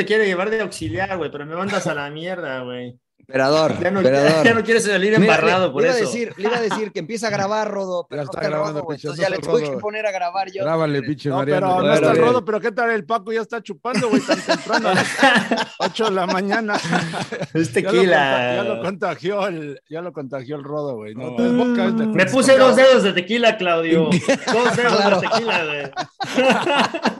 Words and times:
te 0.00 0.06
quiere 0.06 0.26
llevar 0.26 0.50
de 0.50 0.60
auxiliar, 0.60 1.16
güey, 1.18 1.30
pero 1.30 1.44
me 1.46 1.54
mandas 1.54 1.86
a 1.86 1.94
la 1.94 2.08
mierda, 2.10 2.60
güey. 2.62 2.98
Emperador, 3.18 3.78
Ya 3.80 3.90
no, 3.92 4.00
emperador. 4.00 4.44
ya 4.44 4.54
no 4.54 4.64
quieres 4.64 4.84
salir 4.84 5.16
Mira, 5.16 5.34
embarrado 5.34 5.66
le, 5.68 5.72
por 5.72 5.82
le 5.82 5.88
iba 5.88 5.96
eso. 5.98 6.04
A 6.04 6.10
decir, 6.10 6.34
le 6.36 6.48
iba 6.48 6.56
a 6.56 6.60
decir 6.62 6.90
que 6.90 6.98
empieza 6.98 7.28
a 7.28 7.30
grabar, 7.30 7.70
Rodo, 7.70 8.04
pero 8.10 8.22
no 8.22 8.24
está 8.28 8.40
grabando, 8.40 8.80
Rodo, 8.80 8.92
Entonces 8.92 9.20
ya 9.22 9.30
le 9.30 9.38
tuve 9.38 9.62
que 9.70 9.76
poner 9.76 10.04
a 10.04 10.10
grabar 10.10 10.50
yo. 10.50 10.64
Grábale, 10.64 11.00
pinche 11.02 11.28
No, 11.28 11.36
Mariano. 11.36 11.76
pero 11.76 11.82
no 11.86 11.94
está 11.94 12.10
el 12.10 12.18
rodo, 12.18 12.44
pero 12.44 12.60
¿qué 12.60 12.72
tal 12.72 12.90
el 12.90 13.04
Paco? 13.04 13.30
Ya 13.32 13.42
está 13.42 13.62
chupando, 13.62 14.08
güey, 14.08 14.20
tan 14.22 14.40
temprano, 14.40 14.88
a 14.88 14.94
las 14.94 15.16
8 15.78 16.04
de 16.06 16.10
la 16.10 16.26
mañana. 16.26 16.74
Es 17.54 17.72
Ya 17.72 17.82
lo, 17.82 17.90
conta- 17.92 18.00
ya 18.02 18.62
lo 18.64 18.70
tequila. 18.72 18.80
contagió 18.82 19.46
el, 19.46 19.80
ya 19.88 20.00
lo 20.00 20.12
contagió 20.12 20.56
el 20.56 20.64
rodo, 20.64 20.96
güey. 20.96 21.14
No, 21.14 21.30
Me 22.08 22.26
puse 22.26 22.56
dos 22.58 22.74
dedos 22.74 23.04
de 23.04 23.12
tequila, 23.12 23.56
Claudio. 23.56 24.06
Dos 24.06 24.76
dedos 24.76 24.96
Claro. 24.96 25.20
de 25.20 25.28
tequila, 25.28 25.64
güey. 25.66 25.90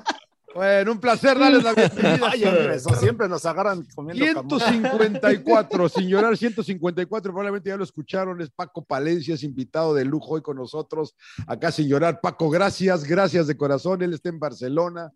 Bueno, 0.55 0.93
un 0.93 1.01
placer 1.01 1.39
darles 1.39 1.63
la 1.63 1.75
bienvenida. 1.75 2.31
Ay, 2.31 2.43
eso 2.75 2.95
siempre 2.97 3.29
nos 3.29 3.47
agarran 3.47 3.87
comiendo 3.95 4.25
camote. 4.35 4.65
154, 4.65 5.89
sin 5.89 6.09
llorar, 6.09 6.37
154, 6.37 7.33
probablemente 7.33 7.71
ya 7.71 7.77
lo 7.77 7.85
escucharon, 7.85 8.41
es 8.41 8.51
Paco 8.51 8.85
Palencia, 8.85 9.35
es 9.35 9.45
invitado 9.45 9.95
de 9.95 10.05
lujo 10.05 10.35
hoy 10.35 10.43
con 10.43 10.57
nosotros, 10.57 11.15
acá 11.47 11.71
sin 11.71 11.89
llorar. 11.89 12.21
Paco, 12.21 12.51
gracias, 12.51 13.05
gracias 13.05 13.47
de 13.47 13.57
corazón, 13.57 14.03
él 14.03 14.13
está 14.13 14.29
en 14.29 14.41
Barcelona, 14.41 15.13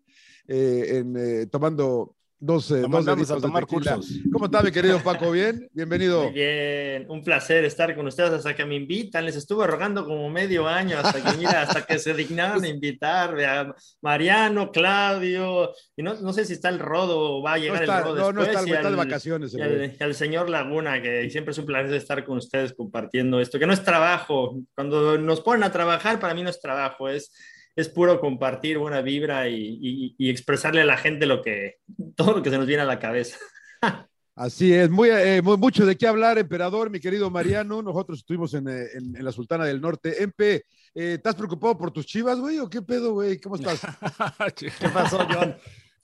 eh, 0.47 0.99
en, 0.99 1.15
eh, 1.17 1.47
tomando 1.47 2.15
dos, 2.37 2.69
eh, 2.71 2.75
Lo 2.75 2.81
dos 2.81 2.89
mandamos 2.91 3.07
a 3.07 3.15
deditos 3.33 3.41
de 3.41 3.47
tomar 3.47 3.65
cursos. 3.65 4.09
¿Cómo 4.31 4.45
está, 4.45 4.61
mi 4.61 4.71
querido 4.71 4.99
Paco? 5.01 5.31
¿Bien? 5.31 5.67
Bienvenido. 5.71 6.23
Muy 6.25 6.33
bien, 6.33 7.05
un 7.09 7.23
placer 7.23 7.63
estar 7.65 7.95
con 7.95 8.05
ustedes 8.07 8.31
hasta 8.31 8.55
que 8.55 8.65
me 8.65 8.75
invitan. 8.75 9.25
Les 9.25 9.35
estuve 9.35 9.65
rogando 9.65 10.05
como 10.05 10.29
medio 10.29 10.67
año 10.67 10.97
hasta 10.99 11.23
que, 11.23 11.37
mira, 11.37 11.61
hasta 11.63 11.85
que 11.85 11.97
se 11.97 12.13
dignaron 12.13 12.63
a 12.63 12.67
invitar 12.67 13.39
a 13.41 13.75
Mariano, 14.01 14.71
Claudio, 14.71 15.71
y 15.95 16.03
no, 16.03 16.13
no 16.15 16.33
sé 16.33 16.45
si 16.45 16.53
está 16.53 16.69
el 16.69 16.79
Rodo 16.79 17.37
o 17.37 17.41
va 17.41 17.53
a 17.53 17.57
No 17.57 17.63
llegar 17.63 17.81
está, 17.83 17.97
el 17.99 18.03
Rodo 18.03 18.15
no, 18.15 18.31
no 18.33 18.41
después. 18.41 18.47
está, 18.49 18.69
y 18.69 18.71
está 18.73 18.81
de 18.81 18.87
al- 18.87 18.95
vacaciones. 18.95 19.53
y 19.53 19.61
al, 19.61 19.95
y 19.99 20.03
al 20.03 20.15
señor 20.15 20.49
Laguna, 20.49 21.01
que 21.01 21.29
siempre 21.29 21.51
es 21.53 21.57
un 21.57 21.65
placer 21.65 21.93
estar 21.95 22.23
con 22.25 22.37
ustedes 22.37 22.73
compartiendo 22.73 23.39
esto, 23.39 23.57
que 23.59 23.65
no 23.67 23.73
es 23.73 23.83
trabajo. 23.83 24.59
Cuando 24.75 25.17
nos 25.17 25.41
ponen 25.41 25.63
a 25.63 25.71
trabajar, 25.71 26.19
para 26.19 26.33
mí 26.33 26.43
no 26.43 26.49
es 26.49 26.59
trabajo, 26.61 27.09
es, 27.09 27.31
es 27.75 27.89
puro 27.89 28.19
compartir 28.19 28.77
buena 28.77 29.01
vibra 29.01 29.47
y, 29.49 29.55
y- 29.81 30.15
y 30.17 30.29
expresarle 30.29 30.81
a 30.81 30.85
la 30.85 30.97
gente 30.97 31.25
lo 31.25 31.41
que, 31.41 31.77
todo 32.15 32.33
lo 32.37 32.41
que 32.43 32.49
se 32.49 32.57
nos 32.57 32.67
viene 32.67 32.83
a 32.83 32.85
la 32.85 32.99
cabeza. 32.99 33.37
Así 34.37 34.73
es, 34.73 34.89
muy, 34.89 35.09
eh, 35.09 35.41
muy- 35.41 35.55
mucho 35.57 35.85
de 35.85 35.95
qué 35.97 36.07
hablar, 36.07 36.37
emperador, 36.37 36.89
mi 36.89 36.99
querido 36.99 37.29
Mariano. 37.29 37.81
Nosotros 37.81 38.19
estuvimos 38.19 38.53
en, 38.53 38.67
eh, 38.67 38.87
en- 38.93 39.15
en 39.15 39.23
la 39.23 39.31
Sultana 39.31 39.63
del 39.65 39.79
Norte. 39.79 40.21
Empe, 40.21 40.55
eh, 40.93 41.13
¿estás 41.13 41.35
preocupado 41.35 41.77
por 41.77 41.91
tus 41.91 42.05
chivas, 42.05 42.37
güey? 42.39 42.59
¿O 42.59 42.69
qué 42.69 42.81
pedo, 42.81 43.13
güey? 43.13 43.39
¿Cómo 43.39 43.55
estás? 43.55 43.79
¿Qué 44.55 44.89
pasó, 44.93 45.25
John? 45.31 45.55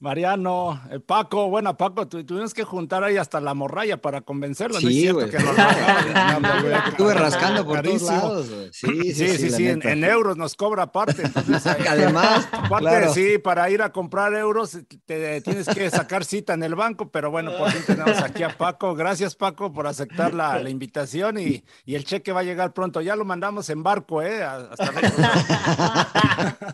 Mariano, 0.02 0.82
eh, 0.90 1.00
Paco, 1.00 1.48
bueno, 1.50 1.78
Paco, 1.78 2.08
tu- 2.08 2.26
tuvimos 2.26 2.56
que 2.56 2.64
juntar 2.64 3.04
ahí 3.04 3.18
hasta 3.18 3.40
la 3.40 3.54
morralla 3.54 4.02
para 4.02 4.22
convencerlo, 4.22 4.82
¿no 4.82 4.88
es 4.90 4.94
Sí, 4.96 5.02
cierto? 5.02 5.30
Que 5.30 5.38
nos 5.38 5.56
Estuve 6.90 7.14
rascando 7.14 7.64
por 7.66 7.84
todos 7.84 8.02
lados, 8.02 8.50
güey. 8.50 8.70
Sí, 8.74 9.14
Sí, 9.14 9.38
sí, 9.38 9.50
sí, 9.52 9.64
la 9.66 9.70
en, 9.74 9.88
en 9.88 10.04
euros 10.04 10.38
nos 10.38 10.56
cobra 10.56 10.84
aparte. 10.84 11.22
entonces, 11.24 11.66
Además, 11.88 12.50
Aparte, 12.52 12.80
claro. 12.80 13.14
sí, 13.14 13.38
para 13.38 13.70
ir 13.70 13.84
a 13.84 13.92
comprar 13.92 14.34
euros 14.34 14.76
te 15.06 15.40
tienes 15.42 15.68
que 15.68 15.88
sacar 15.92 16.26
cita 16.26 16.56
en 16.56 16.64
el 16.64 16.74
banco, 16.74 17.12
pero 17.12 17.30
bueno, 17.30 17.52
por 17.56 17.70
fin 17.70 17.84
tenemos 17.86 18.18
aquí 18.24 18.42
a 18.42 18.58
Paco. 18.58 18.96
Gracias, 18.96 19.36
Paco, 19.36 19.72
por 19.72 19.86
aceptar 19.86 20.34
la, 20.34 20.58
la 20.58 20.70
invitación 20.72 21.38
y, 21.40 21.64
y 21.86 21.94
el 21.94 22.06
cheque 22.06 22.32
va 22.32 22.40
a 22.40 22.44
llegar 22.44 22.74
pronto. 22.74 23.02
Ya 23.02 23.16
lo 23.16 23.24
mandamos 23.24 23.70
en 23.70 23.84
barco, 23.84 24.24
¿eh? 24.24 24.44
Hasta 24.44 24.92
luego. 24.92 25.08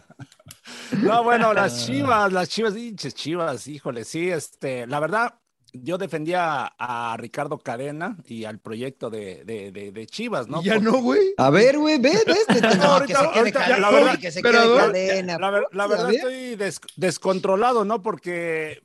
No, 1.02 1.24
bueno, 1.24 1.54
las 1.54 1.86
chivas, 1.86 2.32
las 2.32 2.50
chivas, 2.50 2.76
hinches 2.76 3.14
chivas, 3.16 3.68
híjole, 3.68 4.04
sí, 4.06 4.30
este, 4.30 4.88
la 4.88 5.00
verdad, 5.00 5.36
yo 5.74 5.98
defendía 5.98 6.74
a 6.80 7.16
Ricardo 7.18 7.60
Cadena 7.60 8.18
y 8.26 8.46
al 8.46 8.60
proyecto 8.60 9.10
de, 9.10 9.44
de, 9.44 9.72
de- 9.72 9.92
de 9.92 10.08
Chivas, 10.08 10.48
¿no? 10.48 10.64
ya 10.64 10.74
Porque- 10.76 10.86
no, 10.86 11.02
güey. 11.02 11.34
A 11.38 11.50
ver, 11.50 11.78
güey, 11.78 12.00
ve, 12.00 12.18
ves, 12.26 12.46
te- 12.48 12.62
no, 12.62 12.70
que 13.06 13.14
ahorita- 13.14 13.20
ahorita- 13.36 13.78
la 13.80 13.92
verdad- 13.92 14.20
que 14.20 14.32
se 14.32 14.42
pero- 14.42 14.60
quede 14.60 14.70
pero- 14.74 14.86
cadena. 14.88 15.38
La, 15.72 15.88
verdad 15.88 16.08
ver. 16.08 16.16
estoy 16.16 16.56
des- 16.56 16.80
descontrolado, 16.96 17.84
¿no? 17.86 18.02
Porque, 18.02 18.82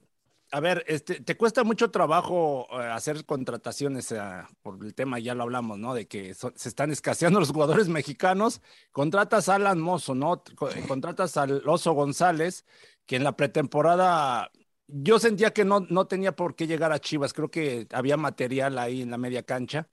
a 0.53 0.61
ver, 0.61 0.85
este, 0.87 1.21
te 1.21 1.37
cuesta 1.37 1.65
mucho 1.65 1.91
trabajo 1.91 2.67
eh, 2.73 2.85
hacer 2.87 3.25
contrataciones 3.25 4.13
eh, 4.13 4.21
por 4.63 4.85
el 4.85 4.95
tema, 4.95 5.19
ya 5.19 5.35
lo 5.35 5.45
hablamos, 5.45 5.79
¿no? 5.79 5.95
De 5.95 6.07
que 6.07 6.35
so- 6.35 6.53
se 6.55 6.69
están 6.69 6.91
escaseando 6.93 7.41
los 7.41 7.51
jugadores 7.53 7.89
mexicanos. 7.89 8.61
Contratas 8.93 9.49
a 9.49 9.55
Alan 9.57 9.81
Mozo, 9.81 10.15
¿no? 10.15 10.43
Co- 10.55 10.69
Contratas 10.89 11.37
al 11.39 11.63
Oso 11.67 11.93
González, 11.93 12.65
que 13.07 13.17
en 13.17 13.25
la 13.25 13.37
pretemporada 13.37 14.51
yo 14.89 15.19
sentía 15.19 15.53
que 15.53 15.65
no, 15.65 15.81
no 15.89 16.07
tenía 16.07 16.37
por 16.37 16.55
qué 16.55 16.67
llegar 16.67 16.93
a 16.93 16.99
Chivas. 17.01 17.33
Creo 17.33 17.51
que 17.51 17.87
había 17.93 18.17
material 18.19 18.79
ahí 18.79 19.01
en 19.03 19.11
la 19.11 19.19
media 19.19 19.43
cancha. 19.43 19.89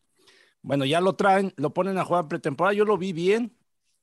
Bueno, 0.61 0.85
ya 0.85 1.01
lo 1.01 1.15
traen, 1.15 1.53
lo 1.57 1.73
ponen 1.73 1.97
a 1.97 2.05
jugar 2.05 2.27
pretemporada. 2.27 2.73
Yo 2.73 2.85
lo 2.85 2.97
vi 2.97 3.13
bien, 3.13 3.55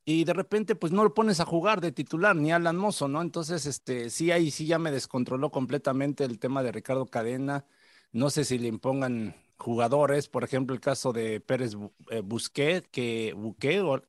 y 0.06 0.24
de 0.24 0.34
repente 0.34 0.76
pues 0.76 0.92
no 0.92 1.04
lo 1.04 1.14
pones 1.14 1.40
a 1.40 1.46
jugar 1.46 1.82
de 1.82 1.92
titular 1.92 2.36
ni 2.36 2.52
Alan 2.52 2.76
Mozo, 2.78 3.08
¿no? 3.08 3.22
Entonces, 3.22 3.66
este, 3.66 4.10
sí, 4.10 4.32
ahí 4.32 4.50
sí 4.52 4.66
ya 4.66 4.78
me 4.78 4.92
descontroló 4.92 5.50
completamente 5.52 6.24
el 6.24 6.38
tema 6.40 6.62
de 6.64 6.72
Ricardo 6.72 7.06
Cadena. 7.06 7.66
No 8.12 8.30
sé 8.30 8.44
si 8.44 8.58
le 8.58 8.68
impongan 8.68 9.36
jugadores, 9.58 10.28
por 10.28 10.44
ejemplo, 10.44 10.74
el 10.74 10.80
caso 10.80 11.12
de 11.12 11.40
Pérez 11.40 11.74
eh, 12.10 12.20
Busquet, 12.22 12.86
que 12.90 13.34
Buquet, 13.36 13.80
o- 13.82 14.02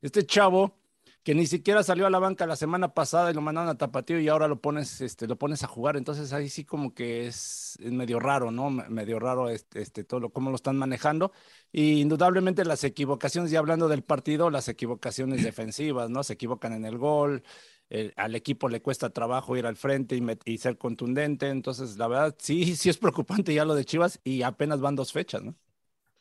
este 0.00 0.26
chavo 0.26 0.78
que 1.22 1.34
ni 1.34 1.46
siquiera 1.46 1.82
salió 1.84 2.06
a 2.06 2.10
la 2.10 2.18
banca 2.18 2.46
la 2.46 2.56
semana 2.56 2.94
pasada 2.94 3.30
y 3.30 3.34
lo 3.34 3.40
mandaron 3.40 3.70
a 3.70 3.76
Tapatío 3.78 4.18
y 4.20 4.28
ahora 4.28 4.48
lo 4.48 4.60
pones, 4.60 5.00
este, 5.00 5.26
lo 5.28 5.36
pones 5.38 5.62
a 5.62 5.68
jugar. 5.68 5.96
Entonces 5.96 6.32
ahí 6.32 6.48
sí 6.48 6.64
como 6.64 6.94
que 6.94 7.26
es, 7.28 7.78
medio 7.80 8.18
raro, 8.18 8.50
¿no? 8.50 8.70
Me- 8.70 8.88
Medio 8.88 9.18
raro 9.20 9.48
este, 9.48 9.80
este, 9.82 10.04
todo 10.04 10.20
lo, 10.20 10.30
cómo 10.32 10.50
lo 10.50 10.56
están 10.56 10.76
manejando. 10.78 11.32
Y 11.70 12.00
indudablemente 12.00 12.64
las 12.64 12.84
equivocaciones, 12.84 13.50
ya 13.50 13.60
hablando 13.60 13.88
del 13.88 14.02
partido, 14.02 14.50
las 14.50 14.68
equivocaciones 14.68 15.42
defensivas, 15.44 16.10
¿no? 16.10 16.22
Se 16.24 16.32
equivocan 16.34 16.72
en 16.72 16.84
el 16.84 16.98
gol, 16.98 17.42
el- 17.88 18.12
al 18.16 18.34
equipo 18.34 18.68
le 18.68 18.82
cuesta 18.82 19.10
trabajo 19.10 19.56
ir 19.56 19.66
al 19.66 19.76
frente 19.76 20.16
y, 20.16 20.22
y 20.44 20.58
ser 20.58 20.76
contundente. 20.78 21.48
Entonces, 21.48 21.96
la 21.98 22.08
verdad, 22.08 22.36
sí, 22.38 22.74
sí 22.76 22.88
es 22.90 22.98
preocupante 22.98 23.54
ya 23.54 23.64
lo 23.64 23.74
de 23.74 23.84
Chivas 23.84 24.20
y 24.24 24.42
apenas 24.42 24.80
van 24.80 24.96
dos 24.96 25.12
fechas, 25.12 25.42
¿no? 25.42 25.54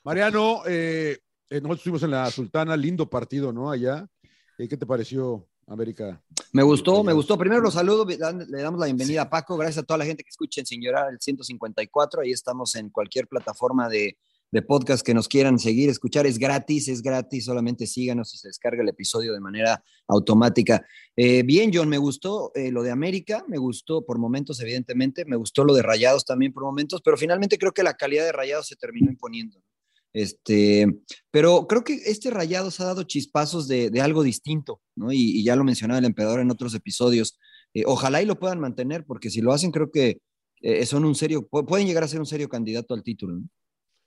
Mariano, 0.03 0.63
eh, 0.67 1.19
eh, 1.49 1.55
nosotros 1.61 1.79
estuvimos 1.79 2.03
en 2.03 2.11
la 2.11 2.31
Sultana, 2.31 2.75
lindo 2.77 3.09
partido, 3.09 3.51
¿no? 3.53 3.69
Allá. 3.71 4.07
Eh, 4.61 4.67
¿Qué 4.67 4.77
te 4.77 4.85
pareció, 4.85 5.47
América? 5.65 6.23
Me 6.53 6.61
gustó, 6.61 7.03
me 7.03 7.13
gustó. 7.13 7.35
Primero 7.35 7.61
los 7.61 7.73
saludo, 7.73 8.05
le 8.05 8.61
damos 8.61 8.79
la 8.79 8.85
bienvenida 8.85 9.23
a 9.23 9.29
Paco. 9.29 9.57
Gracias 9.57 9.79
a 9.81 9.87
toda 9.87 9.97
la 9.97 10.05
gente 10.05 10.23
que 10.23 10.29
escuchen 10.29 10.67
Sin 10.67 10.83
Llorar 10.83 11.11
el 11.11 11.19
154. 11.19 12.21
Ahí 12.21 12.31
estamos 12.31 12.75
en 12.75 12.91
cualquier 12.91 13.27
plataforma 13.27 13.89
de, 13.89 14.19
de 14.51 14.61
podcast 14.61 15.03
que 15.03 15.15
nos 15.15 15.27
quieran 15.27 15.57
seguir, 15.57 15.89
escuchar. 15.89 16.27
Es 16.27 16.37
gratis, 16.37 16.89
es 16.89 17.01
gratis. 17.01 17.45
Solamente 17.45 17.87
síganos 17.87 18.35
y 18.35 18.37
se 18.37 18.49
descarga 18.49 18.83
el 18.83 18.89
episodio 18.89 19.33
de 19.33 19.39
manera 19.39 19.83
automática. 20.07 20.85
Eh, 21.15 21.41
bien, 21.41 21.71
John, 21.73 21.89
me 21.89 21.97
gustó 21.97 22.51
eh, 22.53 22.69
lo 22.69 22.83
de 22.83 22.91
América, 22.91 23.43
me 23.47 23.57
gustó 23.57 24.05
por 24.05 24.19
momentos, 24.19 24.59
evidentemente. 24.59 25.25
Me 25.25 25.37
gustó 25.37 25.63
lo 25.63 25.73
de 25.73 25.81
Rayados 25.81 26.23
también 26.23 26.53
por 26.53 26.61
momentos, 26.61 27.01
pero 27.03 27.17
finalmente 27.17 27.57
creo 27.57 27.71
que 27.71 27.81
la 27.81 27.95
calidad 27.95 28.25
de 28.25 28.31
Rayados 28.31 28.67
se 28.67 28.75
terminó 28.75 29.09
imponiendo. 29.09 29.59
Este, 30.13 30.87
pero 31.31 31.67
creo 31.67 31.83
que 31.83 31.93
este 32.05 32.31
Rayados 32.31 32.79
ha 32.79 32.85
dado 32.85 33.03
chispazos 33.03 33.67
de, 33.67 33.89
de 33.89 34.01
algo 34.01 34.23
distinto, 34.23 34.81
¿no? 34.95 35.11
Y, 35.11 35.43
ya 35.43 35.55
lo 35.55 35.63
mencionaba 35.63 35.99
el 35.99 36.05
emperador 36.05 36.39
en 36.41 36.51
otros 36.51 36.73
episodios. 36.73 37.39
Eh, 37.73 37.83
ojalá 37.85 38.21
y 38.21 38.25
lo 38.25 38.37
puedan 38.37 38.59
mantener, 38.59 39.05
porque 39.05 39.29
si 39.29 39.41
lo 39.41 39.53
hacen, 39.53 39.71
creo 39.71 39.89
que 39.89 40.19
eh, 40.61 40.85
son 40.85 41.05
un 41.05 41.15
serio, 41.15 41.47
pu- 41.49 41.65
pueden 41.65 41.87
llegar 41.87 42.03
a 42.03 42.07
ser 42.07 42.19
un 42.19 42.25
serio 42.25 42.49
candidato 42.49 42.93
al 42.93 43.03
título. 43.03 43.39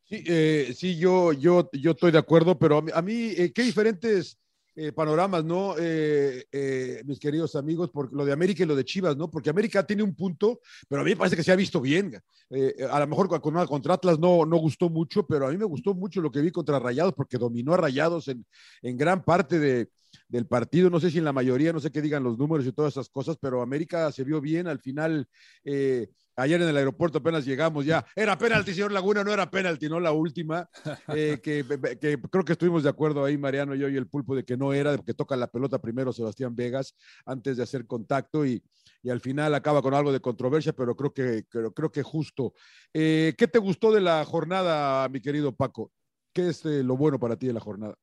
Sí, 0.06 0.22
eh, 0.26 0.74
sí 0.76 0.96
yo, 0.98 1.32
yo, 1.32 1.70
yo 1.72 1.92
estoy 1.92 2.12
de 2.12 2.18
acuerdo, 2.18 2.58
pero 2.58 2.78
a 2.78 2.82
mí, 2.82 2.90
a 2.94 3.00
mí, 3.00 3.32
qué 3.54 3.62
diferentes 3.62 4.38
eh, 4.76 4.92
panoramas, 4.92 5.44
¿no? 5.44 5.74
Eh, 5.78 6.44
eh, 6.50 7.02
mis 7.04 7.18
queridos 7.18 7.54
amigos, 7.54 7.90
por 7.90 8.12
lo 8.12 8.24
de 8.24 8.32
América 8.32 8.62
y 8.62 8.66
lo 8.66 8.74
de 8.76 8.84
Chivas, 8.84 9.16
¿no? 9.16 9.30
Porque 9.30 9.50
América 9.50 9.86
tiene 9.86 10.02
un 10.02 10.14
punto, 10.14 10.60
pero 10.88 11.02
a 11.02 11.04
mí 11.04 11.10
me 11.10 11.16
parece 11.16 11.36
que 11.36 11.42
se 11.44 11.52
ha 11.52 11.56
visto 11.56 11.80
bien. 11.80 12.18
Eh, 12.50 12.74
a 12.90 13.00
lo 13.00 13.06
mejor 13.06 13.28
con- 13.40 13.66
contra 13.66 13.94
Atlas 13.94 14.18
no, 14.18 14.44
no 14.44 14.56
gustó 14.56 14.88
mucho, 14.90 15.26
pero 15.26 15.46
a 15.46 15.50
mí 15.50 15.56
me 15.56 15.64
gustó 15.64 15.94
mucho 15.94 16.20
lo 16.20 16.30
que 16.30 16.40
vi 16.40 16.50
contra 16.50 16.78
Rayados, 16.78 17.14
porque 17.14 17.38
dominó 17.38 17.74
a 17.74 17.76
Rayados 17.78 18.28
en, 18.28 18.44
en 18.82 18.96
gran 18.96 19.24
parte 19.24 19.58
de, 19.58 19.88
del 20.28 20.46
partido, 20.46 20.90
no 20.90 21.00
sé 21.00 21.10
si 21.10 21.18
en 21.18 21.24
la 21.24 21.32
mayoría, 21.32 21.72
no 21.72 21.80
sé 21.80 21.90
qué 21.90 22.02
digan 22.02 22.22
los 22.22 22.38
números 22.38 22.66
y 22.66 22.72
todas 22.72 22.94
esas 22.94 23.08
cosas, 23.08 23.36
pero 23.40 23.62
América 23.62 24.10
se 24.10 24.24
vio 24.24 24.40
bien, 24.40 24.66
al 24.66 24.78
final, 24.78 25.28
eh, 25.64 26.08
ayer 26.36 26.60
en 26.60 26.68
el 26.68 26.76
aeropuerto 26.76 27.18
apenas 27.18 27.44
llegamos 27.44 27.84
ya, 27.84 28.04
era 28.16 28.36
penalti, 28.36 28.74
señor 28.74 28.92
Laguna, 28.92 29.22
no 29.22 29.32
era 29.32 29.50
penalti, 29.50 29.88
no 29.88 30.00
la 30.00 30.12
última, 30.12 30.68
eh, 31.14 31.38
que, 31.42 31.64
que 32.00 32.20
creo 32.30 32.44
que 32.44 32.52
estuvimos 32.52 32.82
de 32.82 32.88
acuerdo 32.88 33.24
ahí, 33.24 33.36
Mariano, 33.36 33.74
yo 33.74 33.88
y 33.88 33.96
el 33.96 34.08
pulpo, 34.08 34.34
de 34.34 34.44
que 34.44 34.56
no 34.56 34.72
era, 34.72 34.96
porque 34.96 35.14
toca 35.14 35.36
la 35.36 35.46
pelota 35.46 35.80
primero 35.80 36.12
Sebastián 36.12 36.56
Vegas 36.56 36.94
antes 37.26 37.56
de 37.56 37.62
hacer 37.62 37.86
contacto 37.86 38.44
y, 38.46 38.62
y 39.04 39.10
al 39.10 39.20
final 39.20 39.54
acaba 39.54 39.82
con 39.82 39.92
algo 39.92 40.10
de 40.10 40.20
controversia, 40.20 40.72
pero 40.72 40.96
creo 40.96 41.12
que, 41.12 41.44
creo, 41.48 41.72
creo 41.74 41.92
que 41.92 42.02
justo. 42.02 42.54
Eh, 42.92 43.34
¿Qué 43.36 43.46
te 43.46 43.58
gustó 43.58 43.92
de 43.92 44.00
la 44.00 44.24
jornada, 44.24 45.06
mi 45.10 45.20
querido 45.20 45.54
Paco? 45.54 45.92
¿Qué 46.32 46.48
es 46.48 46.64
eh, 46.64 46.82
lo 46.82 46.96
bueno 46.96 47.20
para 47.20 47.36
ti 47.36 47.46
de 47.46 47.52
la 47.52 47.60
jornada? 47.60 47.96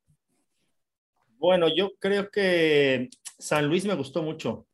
Bueno, 1.42 1.66
yo 1.74 1.90
creo 1.98 2.30
que 2.30 3.10
San 3.36 3.66
Luis 3.66 3.84
me 3.84 3.96
gustó 3.96 4.22
mucho. 4.22 4.68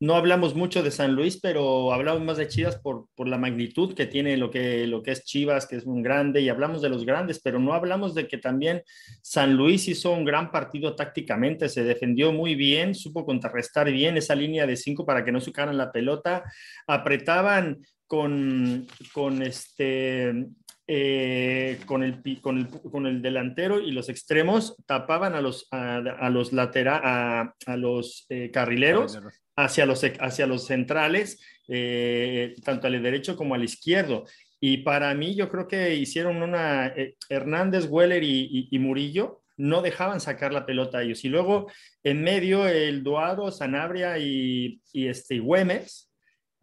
no 0.00 0.16
hablamos 0.16 0.54
mucho 0.54 0.82
de 0.82 0.90
San 0.90 1.14
Luis, 1.14 1.38
pero 1.38 1.92
hablamos 1.92 2.22
más 2.22 2.38
de 2.38 2.48
Chivas 2.48 2.76
por, 2.78 3.08
por, 3.14 3.28
la 3.28 3.36
magnitud 3.36 3.94
que 3.94 4.06
tiene 4.06 4.38
lo 4.38 4.50
que, 4.50 4.86
lo 4.86 5.02
que 5.02 5.10
es 5.12 5.24
Chivas, 5.24 5.66
que 5.66 5.76
es 5.76 5.84
un 5.84 6.02
grande, 6.02 6.40
y 6.40 6.48
hablamos 6.48 6.80
de 6.80 6.88
los 6.88 7.04
grandes, 7.04 7.40
pero 7.42 7.58
no 7.58 7.74
hablamos 7.74 8.14
de 8.14 8.26
que 8.26 8.38
también 8.38 8.82
San 9.20 9.54
Luis 9.54 9.86
hizo 9.86 10.12
un 10.12 10.24
gran 10.24 10.50
partido 10.50 10.96
tácticamente, 10.96 11.68
se 11.68 11.84
defendió 11.84 12.32
muy 12.32 12.54
bien, 12.54 12.94
supo 12.94 13.26
contrarrestar 13.26 13.92
bien 13.92 14.16
esa 14.16 14.34
línea 14.34 14.66
de 14.66 14.76
cinco 14.76 15.04
para 15.04 15.24
que 15.24 15.30
no 15.30 15.42
sucaran 15.42 15.76
la 15.76 15.92
pelota, 15.92 16.42
apretaban 16.86 17.82
con, 18.06 18.86
con 19.12 19.42
este 19.42 20.46
eh, 20.86 21.78
con, 21.86 22.02
el, 22.02 22.40
con, 22.40 22.58
el, 22.58 22.68
con, 22.68 23.06
el, 23.06 23.22
delantero 23.22 23.80
y 23.80 23.92
los 23.92 24.08
extremos 24.08 24.76
tapaban 24.86 25.34
a 25.34 25.40
los, 25.40 25.68
a, 25.70 26.28
los, 26.30 26.52
latera, 26.52 27.52
a, 27.66 27.76
los 27.76 28.26
eh, 28.28 28.50
carrileros 28.50 29.18
hacia 29.56 29.86
los, 29.86 30.02
hacia 30.18 30.46
los 30.46 30.66
centrales, 30.66 31.40
eh, 31.68 32.54
tanto 32.64 32.88
al 32.88 33.02
derecho 33.02 33.36
como 33.36 33.54
al 33.54 33.64
izquierdo. 33.64 34.24
Y 34.58 34.78
para 34.78 35.14
mí 35.14 35.34
yo 35.34 35.48
creo 35.48 35.68
que 35.68 35.94
hicieron 35.94 36.42
una, 36.42 36.92
Hernández, 37.28 37.86
Weller 37.88 38.22
y, 38.22 38.68
y, 38.70 38.78
Murillo 38.78 39.42
no 39.56 39.82
dejaban 39.82 40.20
sacar 40.20 40.52
la 40.52 40.66
pelota 40.66 40.98
a 40.98 41.02
ellos. 41.02 41.24
Y 41.24 41.28
luego 41.28 41.70
en 42.02 42.22
medio 42.22 42.66
el 42.66 43.02
Duado, 43.02 43.50
Sanabria 43.50 44.18
y, 44.18 44.80
y 44.92 45.08
este, 45.08 45.38
Güemes, 45.38 46.12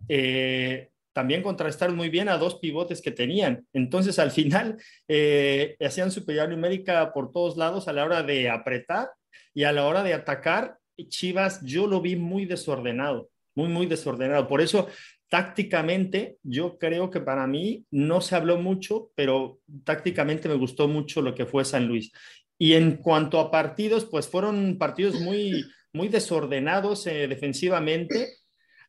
eh, 0.08 0.90
también 1.20 1.44
contrastaron 1.44 1.98
muy 1.98 2.08
bien 2.08 2.30
a 2.30 2.38
dos 2.38 2.60
pivotes 2.60 3.02
que 3.02 3.12
tenían. 3.12 3.68
Entonces, 3.74 4.20
al 4.20 4.32
final, 4.32 4.78
eh, 5.06 5.76
hacían 5.86 6.12
superioridad 6.12 6.50
numérica 6.50 7.12
por 7.12 7.34
todos 7.34 7.58
lados 7.58 7.90
a 7.90 7.94
la 7.94 8.06
hora 8.06 8.24
de 8.24 8.50
apretar 8.50 9.10
y 9.54 9.66
a 9.66 9.74
la 9.74 9.86
hora 9.86 10.02
de 10.02 10.14
atacar. 10.14 10.78
Chivas, 11.10 11.62
yo 11.66 11.88
lo 11.88 12.00
vi 12.00 12.16
muy 12.16 12.46
desordenado, 12.46 13.32
muy, 13.54 13.68
muy 13.68 13.86
desordenado. 13.86 14.48
Por 14.48 14.62
eso, 14.62 14.88
tácticamente, 15.28 16.38
yo 16.42 16.78
creo 16.78 17.10
que 17.10 17.20
para 17.20 17.46
mí 17.48 17.84
no 17.92 18.22
se 18.22 18.38
habló 18.38 18.56
mucho, 18.56 19.12
pero 19.14 19.60
tácticamente 19.84 20.48
me 20.48 20.56
gustó 20.56 20.88
mucho 20.88 21.22
lo 21.22 21.36
que 21.36 21.46
fue 21.46 21.66
San 21.66 21.86
Luis. 21.86 22.14
Y 22.58 22.76
en 22.76 22.96
cuanto 22.96 23.42
a 23.42 23.52
partidos, 23.52 24.06
pues 24.06 24.30
fueron 24.30 24.78
partidos 24.78 25.20
muy, 25.20 25.66
muy 25.92 26.08
desordenados 26.08 27.06
eh, 27.08 27.28
defensivamente. 27.28 28.38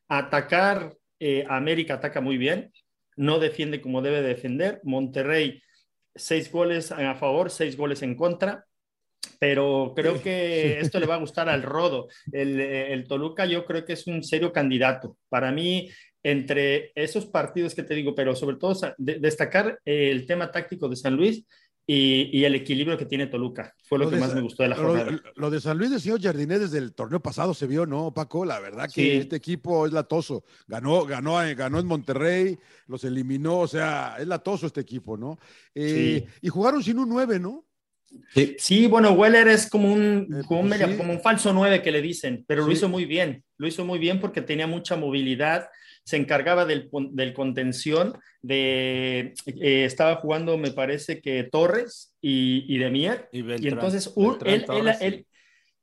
Atacar 0.07 0.93
eh, 1.23 1.45
América 1.47 1.93
ataca 1.93 2.19
muy 2.19 2.37
bien, 2.37 2.73
no 3.15 3.37
defiende 3.37 3.79
como 3.79 4.01
debe 4.01 4.23
defender. 4.23 4.81
Monterrey, 4.83 5.61
seis 6.15 6.51
goles 6.51 6.91
a 6.91 7.13
favor, 7.13 7.51
seis 7.51 7.77
goles 7.77 8.01
en 8.01 8.15
contra. 8.15 8.65
Pero 9.39 9.93
creo 9.95 10.19
que 10.21 10.79
esto 10.81 10.99
le 10.99 11.05
va 11.05 11.15
a 11.15 11.19
gustar 11.19 11.47
al 11.47 11.61
Rodo. 11.61 12.07
El, 12.31 13.05
Toluca 13.07 13.45
yo 13.45 13.65
creo 13.65 13.85
que 13.85 13.93
es 13.93 14.07
un 14.07 14.23
serio 14.23 14.51
candidato. 14.51 15.17
Para 15.29 15.51
mí, 15.51 15.91
entre 16.23 16.91
esos 16.95 17.27
partidos 17.27 17.75
que 17.75 17.83
te 17.83 17.93
digo, 17.93 18.15
pero 18.15 18.35
sobre 18.35 18.57
todo 18.57 18.95
destacar 18.97 19.79
el 19.85 20.25
tema 20.25 20.51
táctico 20.51 20.89
de 20.89 20.95
San 20.95 21.15
Luis 21.15 21.45
y, 21.93 22.45
el 22.45 22.55
equilibrio 22.55 22.97
que 22.97 23.05
tiene 23.05 23.27
Toluca. 23.27 23.75
Fue 23.83 23.99
lo, 23.99 24.09
que 24.09 24.15
más 24.15 24.33
me 24.33 24.41
gustó 24.41 24.63
de 24.63 24.69
la 24.69 24.75
jornada. 24.77 25.21
Lo, 25.35 25.49
de 25.49 25.59
San 25.59 25.77
Luis 25.77 25.91
de 25.91 25.99
señor 25.99 26.21
Jardiné 26.21 26.57
desde 26.57 26.77
el 26.77 26.93
torneo 26.93 27.19
pasado 27.19 27.53
se 27.53 27.67
vio, 27.67 27.85
¿no, 27.85 28.13
Paco? 28.13 28.45
La 28.45 28.59
verdad 28.59 28.89
que 28.93 29.17
este 29.17 29.35
equipo 29.35 29.85
es 29.85 29.91
latoso. 29.91 30.45
Ganó, 30.67 31.05
ganó, 31.05 31.35
ganó 31.55 31.79
en 31.79 31.85
Monterrey, 31.87 32.57
los 32.87 33.03
eliminó, 33.03 33.59
o 33.59 33.67
sea, 33.67 34.15
es 34.19 34.27
latoso 34.27 34.67
este 34.67 34.79
equipo, 34.79 35.17
¿no? 35.17 35.37
Eh, 35.75 36.25
y 36.41 36.47
jugaron 36.47 36.81
sin 36.81 36.97
un 36.97 37.09
9, 37.09 37.39
¿no? 37.39 37.65
Sí. 38.33 38.55
sí, 38.57 38.87
bueno, 38.87 39.11
Weller 39.11 39.47
es 39.47 39.69
como 39.69 39.91
un, 39.91 40.27
eh, 40.33 40.43
como, 40.45 40.61
un 40.61 40.69
pues 40.69 40.97
como 40.97 41.13
un 41.13 41.21
falso 41.21 41.53
9 41.53 41.81
que 41.81 41.91
le 41.91 42.01
dicen, 42.01 42.43
pero 42.47 42.65
lo 42.65 42.71
hizo 42.71 42.87
muy 42.87 43.05
bien. 43.05 43.43
Lo 43.57 43.67
hizo 43.67 43.85
muy 43.85 43.99
bien 43.99 44.19
porque 44.19 44.41
tenía 44.41 44.67
mucha 44.67 44.95
movilidad 44.95 45.69
se 46.11 46.17
encargaba 46.17 46.65
del, 46.65 46.89
del 47.11 47.33
contención, 47.33 48.19
de, 48.41 49.33
eh, 49.45 49.85
estaba 49.85 50.17
jugando, 50.17 50.57
me 50.57 50.71
parece 50.71 51.21
que 51.21 51.45
Torres 51.45 52.13
y, 52.19 52.65
y 52.67 52.79
Demier, 52.79 53.29
y, 53.31 53.39
y 53.39 53.67
entonces 53.69 54.13
él, 54.43 54.65
él, 54.99 55.25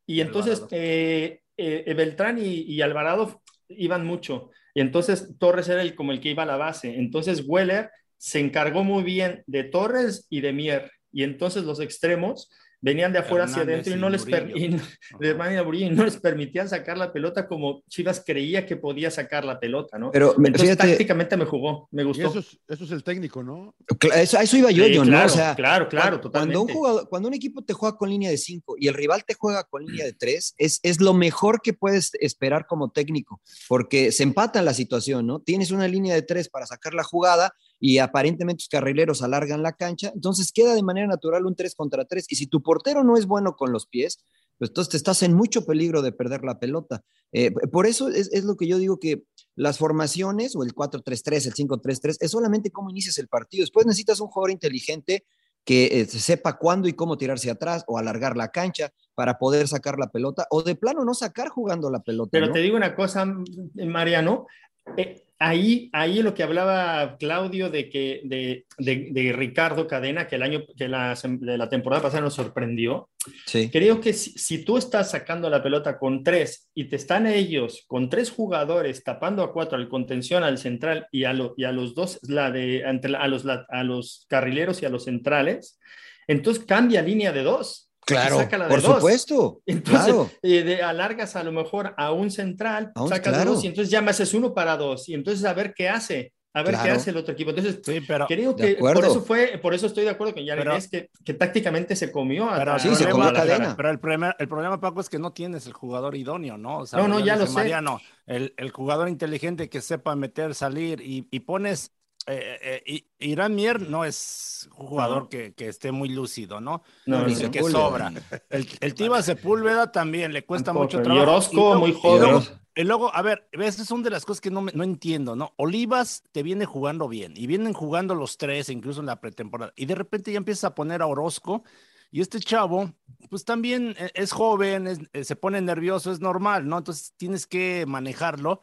y 0.05 0.21
entonces 0.21 0.67
eh, 0.71 1.41
eh, 1.57 1.95
Beltrán 1.97 2.37
y, 2.39 2.79
Alvarado 2.83 3.41
iban 3.69 4.05
mucho, 4.05 4.51
y 4.75 4.83
entonces 4.83 5.35
Torres 5.39 5.67
era 5.71 5.81
el, 5.81 5.95
como 5.95 6.13
el 6.13 6.21
que 6.21 6.33
iba 6.33 6.43
a 6.43 6.47
la 6.47 6.59
base, 6.59 6.95
entonces 6.97 7.45
Weller 7.47 7.89
se 8.19 8.39
encargó 8.39 8.85
muy 8.85 9.05
bien 9.05 9.43
de 9.47 9.65
Torres 9.65 10.27
y 10.29 10.43
de 10.43 10.53
Mier, 10.53 10.93
y 11.11 11.23
entonces 11.23 11.65
los 11.65 11.81
extremos 11.81 12.51
venían 12.81 13.13
de 13.13 13.19
afuera 13.19 13.45
hacia 13.45 13.63
adentro 13.63 13.95
y 13.95 13.97
no, 13.97 14.09
les 14.09 14.25
y 14.27 15.91
no 15.91 16.05
les 16.05 16.17
permitían 16.17 16.69
sacar 16.69 16.97
la 16.97 17.13
pelota 17.13 17.47
como 17.49 17.83
Chivas 17.89 18.23
creía 18.25 18.65
que 18.67 18.77
podía 18.77 19.11
sacar 19.11 19.45
la 19.45 19.59
pelota, 19.59 19.99
¿no? 19.99 20.11
Pero 20.11 20.35
Entonces, 20.37 20.77
tácticamente 20.77 21.37
me 21.37 21.45
jugó, 21.45 21.89
me 21.91 22.05
gustó. 22.05 22.29
Eso 22.29 22.39
es, 22.39 22.59
eso 22.69 22.85
es, 22.85 22.91
el 22.93 23.03
técnico, 23.03 23.43
¿no? 23.43 23.75
Eso, 24.15 24.39
eso 24.39 24.57
iba 24.57 24.71
yo, 24.71 24.87
yo 24.87 25.03
claro, 25.03 25.21
¿no? 25.21 25.27
O 25.27 25.29
sea, 25.29 25.55
claro, 25.55 25.89
claro, 25.89 26.21
totalmente. 26.21 26.55
Cuando 26.55 26.73
un, 26.73 26.79
jugador, 26.79 27.09
cuando 27.09 27.29
un 27.29 27.35
equipo 27.35 27.63
te 27.63 27.73
juega 27.73 27.97
con 27.97 28.11
línea 28.11 28.31
de 28.31 28.39
5 28.39 28.77
y 28.79 28.89
el 28.89 28.95
rival 28.95 29.25
te 29.25 29.35
juega 29.35 29.65
con 29.65 29.85
línea 29.85 30.05
de 30.05 30.13
3, 30.13 30.55
es, 30.59 30.81
es 30.83 31.01
lo 31.01 31.15
mejor 31.15 31.61
que 31.63 31.73
puedes 31.73 32.13
esperar 32.21 32.67
como 32.67 32.91
técnico, 32.91 33.41
porque 33.69 34.13
se 34.13 34.23
empata 34.23 34.63
la 34.63 34.75
situación, 34.75 35.27
¿no? 35.27 35.41
Tienes 35.41 35.71
una 35.71 35.89
línea 35.89 36.15
de 36.15 36.23
3 36.23 36.49
para 36.49 36.67
sacar 36.67 36.95
la 36.95 37.05
jugada, 37.05 37.53
y 37.81 37.99
aparentemente 37.99 38.63
tus 38.63 38.69
carrileros 38.69 39.23
alargan 39.23 39.63
la 39.63 39.73
cancha, 39.73 40.11
entonces 40.15 40.53
queda 40.53 40.75
de 40.75 40.83
manera 40.83 41.07
natural 41.07 41.47
un 41.47 41.55
3 41.55 41.75
contra 41.75 42.05
3. 42.05 42.27
Y 42.29 42.37
si 42.37 42.47
tu 42.47 42.63
portero 42.63 43.05
no 43.05 43.17
es 43.17 43.27
bueno 43.27 43.55
con 43.57 43.73
los 43.73 43.87
pies, 43.87 44.25
pues 44.59 44.71
entonces 44.71 44.91
te 44.91 44.97
estás 44.97 45.23
en 45.23 45.35
mucho 45.35 45.65
peligro 45.65 46.03
de 46.03 46.13
perder 46.13 46.45
la 46.45 46.59
pelota. 46.59 47.03
Eh, 47.33 47.53
por 47.71 47.87
eso 47.87 48.09
es, 48.09 48.29
es, 48.33 48.45
lo 48.45 48.57
que 48.57 48.67
yo 48.67 48.79
digo 48.79 48.99
que 48.99 49.23
las 49.55 49.79
formaciones 49.79 50.57
o 50.57 50.65
el 50.65 50.75
4-3-3, 50.75 51.47
el 51.47 51.55
5-3-3, 51.55 52.17
es 52.21 52.31
solamente 52.31 52.71
cómo 52.71 52.91
inicias 52.91 53.19
el 53.19 53.29
partido. 53.29 53.63
Después 53.63 53.87
necesitas 53.87 54.21
un 54.21 54.29
jugador 54.29 54.51
inteligente 54.51 55.25
que 55.69 56.01
eh, 56.01 56.07
sepa 56.07 56.57
cuándo 56.57 56.89
y 56.89 56.95
cómo 56.95 57.19
tirarse 57.19 57.51
atrás 57.51 57.85
o 57.87 57.99
alargar 57.99 58.39
la 58.39 58.49
cancha 58.49 58.91
para 59.15 59.39
poder 59.39 59.69
sacar 59.69 59.99
la 59.99 60.09
pelota 60.09 60.47
o 60.51 60.63
de 60.63 60.75
plano 60.75 61.05
no 61.05 61.13
sacar 61.13 61.49
jugando 61.49 61.91
la 61.91 62.01
pelota. 62.01 62.31
Pero 62.33 62.51
te 62.51 62.61
digo 62.61 62.77
una 62.77 62.95
cosa, 62.95 63.27
Mariano, 63.75 64.47
eh, 64.97 65.23
ahí, 65.39 65.89
ahí 65.93 66.23
lo 66.23 66.35
que 66.35 66.43
hablaba 66.43 67.17
Claudio 67.19 67.71
de 67.71 67.89
que 67.89 68.23
de, 68.25 68.67
de, 68.79 69.33
Ricardo 69.33 69.87
Cadena, 69.87 70.27
que 70.27 70.37
el 70.37 70.43
año 70.43 70.65
que 70.77 70.89
la, 70.89 71.17
de 71.23 71.59
la 71.59 71.69
temporada 71.69 72.03
pasada 72.03 72.23
nos 72.23 72.35
sorprendió. 72.35 73.09
Sí. 73.47 73.71
Creo 73.71 74.01
que 74.01 74.13
si, 74.13 74.65
tú 74.65 74.79
estás 74.79 75.11
sacando 75.11 75.49
la 75.51 75.63
pelota 75.63 75.99
con 75.99 76.25
tres 76.25 76.69
y 76.75 76.85
te 76.85 76.97
están 76.97 77.27
ellos 77.27 77.85
con 77.87 78.09
tres 78.09 78.31
jugadores 78.31 79.05
tapando 79.05 79.43
a 79.43 79.53
cuatro 79.53 79.79
al 79.79 79.89
contención, 79.89 80.43
al 80.43 80.59
central 80.59 81.07
y 81.13 81.25
a, 81.25 81.37
y 81.57 81.65
a 81.65 81.73
los 81.73 81.95
dos, 81.95 82.19
la 82.23 82.51
de, 82.51 82.81
entre, 82.81 83.17
a, 83.17 83.29
los, 83.29 83.45
a 83.47 83.85
los 83.85 84.27
carrileros 84.29 84.83
y 84.83 84.87
a 84.87 84.91
los 84.91 85.05
centrales, 85.05 85.79
entonces 86.27 86.65
cambia 86.65 87.03
línea 87.03 87.33
de 87.33 87.43
dos. 87.43 87.88
Claro, 88.09 88.49
por 88.69 88.81
supuesto. 88.81 89.61
Entonces, 89.67 90.15
eh, 90.43 90.63
de, 90.63 90.83
alargas 90.83 91.37
a 91.37 91.45
lo 91.45 91.53
mejor 91.53 91.95
a 91.97 92.13
un 92.13 92.31
central, 92.31 92.93
sacas 93.09 93.45
dos 93.45 93.65
y 93.65 93.69
entonces 93.69 93.91
ya 93.91 94.01
me 94.01 94.11
haces 94.11 94.33
uno 94.35 94.55
para 94.55 94.77
dos 94.77 95.09
y 95.09 95.15
entonces 95.15 95.45
a 95.45 95.53
ver 95.53 95.75
qué 95.75 95.89
hace. 95.89 96.33
A 96.55 96.63
ver 96.63 96.77
qué 96.83 96.91
hace 96.91 97.11
el 97.11 97.17
otro 97.19 97.35
equipo. 97.35 97.51
Entonces, 97.51 97.81
creo 98.27 98.57
que 98.57 98.77
por 98.77 99.05
eso 99.05 99.23
fue, 99.23 99.59
por 99.63 99.75
eso 99.75 99.87
estoy 99.87 100.05
de 100.05 100.11
acuerdo 100.11 100.35
con 100.35 100.45
ya 100.45 100.55
es 100.55 100.89
que, 100.89 101.11
que, 101.25 101.35
tácticamente 101.35 101.95
se 101.95 102.11
comió. 102.11 102.49
A, 102.51 102.57
pero, 102.57 102.79
sí, 102.79 102.95
se 102.97 103.09
comió 103.11 103.33
cadena. 103.33 103.77
Pero 103.77 103.91
el 103.91 104.01
problema, 104.01 104.35
el 104.39 104.49
problema, 104.49 104.81
Paco, 104.81 105.01
es 105.01 105.09
que 105.09 105.19
no 105.19 105.33
tienes 105.33 105.67
el 105.67 105.75
jugador 105.75 106.17
idóneo, 106.17 106.57
¿no? 106.57 106.85
no, 106.91 107.09
no, 107.09 107.21
ya 107.21 107.37
lo 107.37 107.47
sé. 107.47 107.53
Mariano, 107.53 108.01
el, 108.27 108.55
el, 108.57 108.71
jugador 108.71 109.09
inteligente 109.09 109.69
que 109.69 109.83
sepa 109.83 110.17
meter, 110.17 110.55
salir 110.55 111.01
y, 111.01 111.29
y 111.31 111.41
pones 111.41 111.93
eh, 112.29 112.59
eh, 112.63 112.83
eh 112.87 113.05
Irán 113.21 113.55
Mier 113.55 113.89
no 113.89 114.05
es 114.05 114.69
jugador 114.71 115.29
que, 115.29 115.55
que, 115.55 115.69
esté 115.69 115.93
muy 115.93 116.09
lúcido, 116.09 116.61
¿no? 116.61 116.83
No, 117.07 117.25
dice 117.25 117.51
que 117.51 117.63
sobra. 117.63 118.13
El, 118.51 118.69
el 118.81 118.95
Tiva 118.95 119.23
Sepúlveda 119.23 119.91
también 119.91 120.33
le 120.33 120.45
cuesta 120.45 120.73
mucho 120.73 121.03
trabajo. 121.03 121.19
Y 121.19 121.29
Orozco, 121.29 121.75
muy 121.77 121.93
joven. 121.93 122.43
Y 122.77 122.85
luego, 122.85 123.13
a 123.13 123.23
ver, 123.23 123.49
esas 123.51 123.89
son 123.89 124.05
de 124.05 124.11
las 124.11 124.25
cosas 124.25 124.41
que 124.41 124.53
no, 124.53 124.65
no 124.73 124.85
entiendo, 124.85 125.35
¿no? 125.35 125.53
Olivas 125.57 126.23
te 126.31 126.45
viene 126.45 126.65
jugando 126.65 127.09
bien 127.09 127.33
y 127.37 127.49
vienen 127.49 127.73
jugando 127.73 128.15
los 128.15 128.39
tres, 128.39 128.69
incluso 128.69 129.01
en 129.01 129.07
la 129.07 129.21
pretemporada, 129.21 129.73
y 129.75 129.87
de 129.87 129.97
repente 129.97 130.31
ya 130.31 130.39
empiezas 130.39 130.65
a 130.65 130.75
poner 130.77 131.03
a 131.03 131.07
Orozco. 131.07 131.65
Y 132.11 132.21
este 132.21 132.41
chavo, 132.41 132.93
pues 133.29 133.45
también 133.45 133.97
e, 133.99 134.11
es 134.15 134.33
joven, 134.33 135.09
se 135.13 135.37
pone 135.37 135.61
nervioso, 135.61 136.13
es 136.13 136.21
normal, 136.21 136.69
¿no? 136.69 136.79
Entonces 136.79 137.15
tienes 137.17 137.47
que 137.47 137.85
manejarlo. 137.87 138.63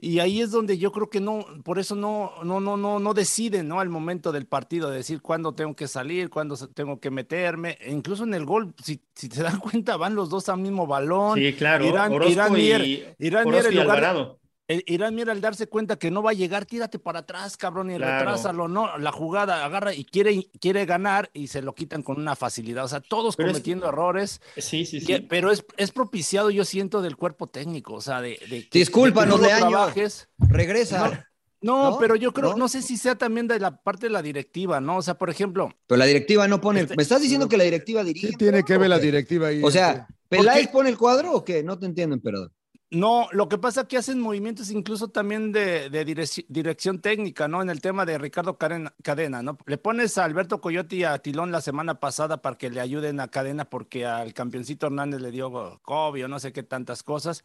Y 0.00 0.20
ahí 0.20 0.40
es 0.40 0.52
donde 0.52 0.78
yo 0.78 0.92
creo 0.92 1.10
que 1.10 1.20
no, 1.20 1.44
por 1.64 1.80
eso 1.80 1.96
no, 1.96 2.32
no, 2.44 2.60
no, 2.60 2.76
no, 2.76 3.00
no 3.00 3.14
deciden, 3.14 3.66
¿no? 3.66 3.80
Al 3.80 3.88
momento 3.88 4.30
del 4.30 4.46
partido, 4.46 4.90
de 4.90 4.98
decir 4.98 5.20
cuándo 5.20 5.54
tengo 5.54 5.74
que 5.74 5.88
salir, 5.88 6.30
cuándo 6.30 6.56
tengo 6.68 7.00
que 7.00 7.10
meterme. 7.10 7.78
E 7.80 7.90
incluso 7.90 8.22
en 8.22 8.32
el 8.34 8.44
gol, 8.44 8.74
si, 8.82 9.00
si 9.14 9.28
te 9.28 9.42
dan 9.42 9.58
cuenta, 9.58 9.96
van 9.96 10.14
los 10.14 10.30
dos 10.30 10.48
al 10.48 10.58
mismo 10.58 10.86
balón. 10.86 11.38
Sí, 11.38 11.52
claro. 11.52 11.84
Irán, 11.84 12.12
Orozco 12.12 12.32
Irán 12.32 12.56
y, 12.56 13.02
Irán 13.18 13.48
Orozco 13.48 14.38
Irán 14.86 15.14
Mier 15.14 15.30
al 15.30 15.40
darse 15.40 15.66
cuenta 15.66 15.96
que 15.98 16.10
no 16.10 16.22
va 16.22 16.32
a 16.32 16.34
llegar, 16.34 16.66
tírate 16.66 16.98
para 16.98 17.20
atrás, 17.20 17.56
cabrón, 17.56 17.90
y 17.90 17.96
Claro. 17.96 18.18
retrásalo, 18.18 18.68
¿no? 18.68 18.98
La 18.98 19.12
jugada 19.12 19.64
agarra 19.64 19.94
y 19.94 20.04
quiere, 20.04 20.50
quiere 20.60 20.84
ganar 20.84 21.30
y 21.32 21.46
se 21.46 21.62
lo 21.62 21.74
quitan 21.74 22.02
con 22.02 22.18
una 22.20 22.36
facilidad. 22.36 22.84
O 22.84 22.88
sea, 22.88 23.00
todos 23.00 23.34
Pero 23.36 23.48
es- 23.48 23.54
cometiendo 23.54 23.88
errores, 23.88 24.42
Sí, 24.58 24.84
sí, 24.84 24.98
y- 24.98 25.00
sí. 25.00 25.26
pero 25.28 25.50
es, 25.50 25.64
es 25.78 25.90
propiciado, 25.90 26.50
yo 26.50 26.66
siento, 26.66 27.00
del 27.00 27.16
cuerpo 27.16 27.46
técnico. 27.46 27.94
O 27.94 28.00
sea, 28.02 28.20
de. 28.20 28.38
de 28.50 28.68
Discúlpanos, 28.70 29.36
de 29.40 29.42
no 29.42 29.48
Leaño. 29.48 29.68
trabajes. 29.70 30.28
Regresa. 30.38 31.24
No, 31.60 31.90
¿No? 31.90 31.98
pero 31.98 32.14
yo 32.14 32.32
creo, 32.32 32.50
¿No? 32.50 32.56
¿No? 32.56 32.68
sé 32.68 32.82
si 32.82 32.96
sea 32.96 33.16
también 33.16 33.48
de 33.48 33.58
la 33.58 33.82
parte 33.82 34.06
de 34.06 34.10
la 34.12 34.22
directiva, 34.22 34.80
¿no? 34.80 34.98
O 34.98 35.02
sea, 35.02 35.14
por 35.18 35.28
ejemplo, 35.28 35.70
Pero 35.88 35.98
la 35.98 36.04
directiva 36.04 36.46
no 36.46 36.60
pone. 36.60 36.80
el- 36.80 36.84
Este- 36.84 36.96
¿Me 36.96 37.02
estás 37.02 37.20
diciendo 37.20 37.48
que 37.48 37.56
la 37.56 37.64
directiva 37.64 38.04
dirige? 38.04 38.28
¿Qué 38.28 38.36
tiene 38.36 38.62
que 38.62 38.76
ver 38.78 38.88
la 38.90 38.98
directiva 39.00 39.48
ahí? 39.48 39.60
O 39.64 39.70
sea, 39.70 39.90
este? 39.90 40.14
¿Peláez 40.28 40.68
pone 40.68 40.88
el 40.90 40.98
cuadro 40.98 41.32
o 41.32 41.44
qué? 41.44 41.62
No 41.64 41.76
te 41.78 41.86
entiendo, 41.86 42.14
emperador. 42.14 42.52
No, 42.90 43.28
lo 43.32 43.48
que 43.48 43.58
pasa 43.58 43.82
es 43.82 43.86
que 43.88 43.98
hacen 43.98 44.18
movimientos 44.20 44.70
incluso 44.70 45.08
también 45.08 45.52
de, 45.52 45.90
de 45.90 46.06
direc- 46.06 46.46
dirección 46.48 47.00
técnica, 47.00 47.46
¿no? 47.46 47.60
En 47.60 47.68
el 47.68 47.80
tema 47.82 48.06
de 48.06 48.16
Ricardo 48.16 48.56
Cadena, 48.56 48.94
Cadena, 49.02 49.42
¿no? 49.42 49.58
Le 49.66 49.76
pones 49.76 50.16
a 50.16 50.24
Alberto 50.24 50.60
Coyote 50.60 50.96
y 50.96 51.04
a 51.04 51.18
Tilón 51.18 51.52
la 51.52 51.60
semana 51.60 52.00
pasada 52.00 52.40
para 52.40 52.56
que 52.56 52.70
le 52.70 52.80
ayuden 52.80 53.20
a 53.20 53.28
Cadena 53.28 53.68
porque 53.68 54.06
al 54.06 54.32
campeoncito 54.32 54.86
Hernández 54.86 55.20
le 55.20 55.30
dio 55.30 55.80
COVID 55.82 56.24
o 56.24 56.28
no 56.28 56.40
sé 56.40 56.52
qué 56.52 56.62
tantas 56.62 57.02
cosas. 57.02 57.44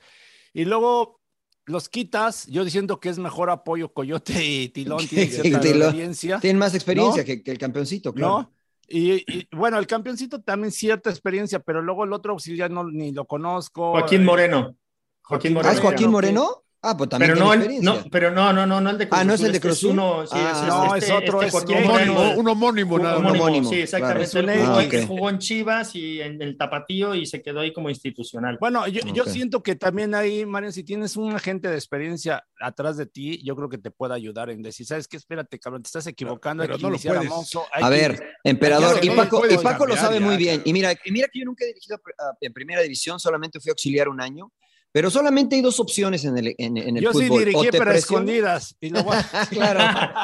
Y 0.54 0.64
luego 0.66 1.20
los 1.66 1.90
quitas, 1.90 2.48
yo 2.48 2.64
diciendo 2.64 3.00
que 3.00 3.10
es 3.10 3.20
mejor 3.20 3.50
apoyo 3.50 3.92
Coyote 3.94 4.46
y 4.46 4.70
Tilón, 4.70 5.06
tienen 5.08 5.30
cierta 5.32 5.60
Tilón. 5.60 5.82
experiencia. 5.82 6.40
Tienen 6.40 6.60
más 6.60 6.74
experiencia 6.74 7.22
¿No? 7.24 7.26
que, 7.26 7.44
que 7.44 7.52
el 7.52 7.58
campeoncito, 7.58 8.14
claro. 8.14 8.32
¿no? 8.44 8.54
Y, 8.88 9.14
y, 9.34 9.48
bueno, 9.52 9.80
el 9.80 9.88
campeoncito 9.88 10.42
también 10.42 10.72
cierta 10.72 11.10
experiencia, 11.10 11.60
pero 11.60 11.82
luego 11.82 12.04
el 12.04 12.14
otro 12.14 12.34
auxiliar 12.34 12.70
no 12.70 12.84
ni 12.84 13.12
lo 13.12 13.26
conozco. 13.26 13.92
Joaquín 13.92 14.22
Eh, 14.22 14.26
Moreno. 14.26 14.78
Joaquín 15.24 15.52
¿Ah, 15.52 15.56
Moreno. 15.56 15.74
es 15.74 15.80
Joaquín. 15.80 16.12
Moreno? 16.12 16.60
Ah, 16.86 16.98
pues 16.98 17.10
también 17.12 17.32
Pero 17.36 17.46
tiene 17.50 17.66
no, 17.66 17.94
el- 17.94 18.04
no, 18.04 18.10
pero 18.12 18.30
no, 18.32 18.52
no, 18.52 18.66
no, 18.66 18.82
no 18.82 18.90
el 18.90 18.98
de 18.98 19.08
Cruz 19.08 19.22
Ah, 19.22 19.24
¿no 19.24 19.34
es 19.36 19.40
el 19.40 19.54
de 19.54 19.58
este 19.58 19.68
Cruz 19.70 19.78
Azul? 19.78 19.92
uno, 19.92 20.28
sí, 20.28 20.34
Ah. 20.36 20.52
es, 20.54 20.68
No, 20.68 20.96
este- 20.98 21.06
es 21.08 21.12
otro, 21.14 21.42
este 21.42 21.46
es 21.48 21.52
Joaquín 21.54 21.78
Un 21.78 21.84
homónimo, 21.86 22.32
un 22.36 22.48
homónimo 22.50 23.00
nada 23.00 23.18
homónimo, 23.20 23.70
sí, 23.70 23.76
exactamente. 23.80 24.30
claro. 24.32 24.52
Él 24.82 24.94
Es 24.94 25.02
un 25.04 25.08
jugó, 25.08 25.30
en 25.30 25.38
Chivas 25.40 25.96
y 25.96 26.20
en 26.20 26.42
el 26.42 26.58
Tapatío 26.58 27.16
y 27.16 27.26
se 27.26 27.42
quedó 27.42 27.62
ahí 27.62 27.72
como 27.72 27.90
institucional. 27.90 28.58
Bueno, 28.60 28.86
yo, 28.90 29.24
siento 29.24 29.64
que 29.64 29.78
también 29.78 30.14
ahí, 30.14 30.46
Mario, 30.46 30.74
si 30.74 30.84
tienes 30.84 31.16
un 31.16 31.34
agente 31.34 31.70
de 31.70 31.76
experiencia 31.76 32.44
atrás 32.60 32.98
de 32.98 33.06
ti, 33.06 33.42
yo 33.46 33.56
creo 33.56 33.70
que 33.70 33.78
te 33.78 33.90
puede 33.90 34.14
ayudar 34.16 34.50
en 34.50 34.62
decir, 34.62 34.86
¿sabes 34.86 35.08
qué? 35.08 35.16
Espérate, 35.16 35.58
cabrón, 35.60 35.84
te 35.84 35.88
estás 35.88 36.06
equivocando. 36.08 36.64
Pero 36.64 36.76
que 36.76 36.84
no 36.84 36.90
lo 36.90 36.98
a 36.98 37.00
que- 37.00 37.90
ver, 37.90 38.22
emperador, 38.44 39.00
y 39.02 39.10
Paco, 39.12 39.44
y 39.50 39.58
Paco 39.58 39.86
lo 39.86 39.96
sabe 39.96 40.20
ya, 40.20 40.26
muy 40.26 40.36
bien. 40.36 40.62
Y 40.66 40.74
mira, 40.74 40.92
y 41.06 41.12
mira 41.14 41.30
que 41.32 41.40
yo 41.40 41.46
nunca 41.46 41.64
he 41.64 41.68
dirigido 41.68 41.98
en 42.42 42.52
primera 42.52 42.82
división, 42.82 43.22
solamente 43.22 43.62
fui 43.62 43.70
auxiliar 43.70 44.10
un 44.10 44.20
año, 44.20 44.52
pero 44.94 45.10
solamente 45.10 45.56
hay 45.56 45.62
dos 45.64 45.80
opciones 45.80 46.24
en 46.24 46.38
el, 46.38 46.56
en, 46.56 46.78
en 46.78 46.98
el 46.98 47.04
Yo 47.04 47.12
sí 47.14 47.26
fútbol. 47.26 47.40
dirigí, 47.40 47.58
o 47.58 47.62
te 47.64 47.72
pero 47.72 47.90
a 47.90 47.94
presionan, 47.94 48.30
escondidas. 48.30 48.78
Y 48.80 48.90
luego, 48.92 49.12
claro, 49.50 50.20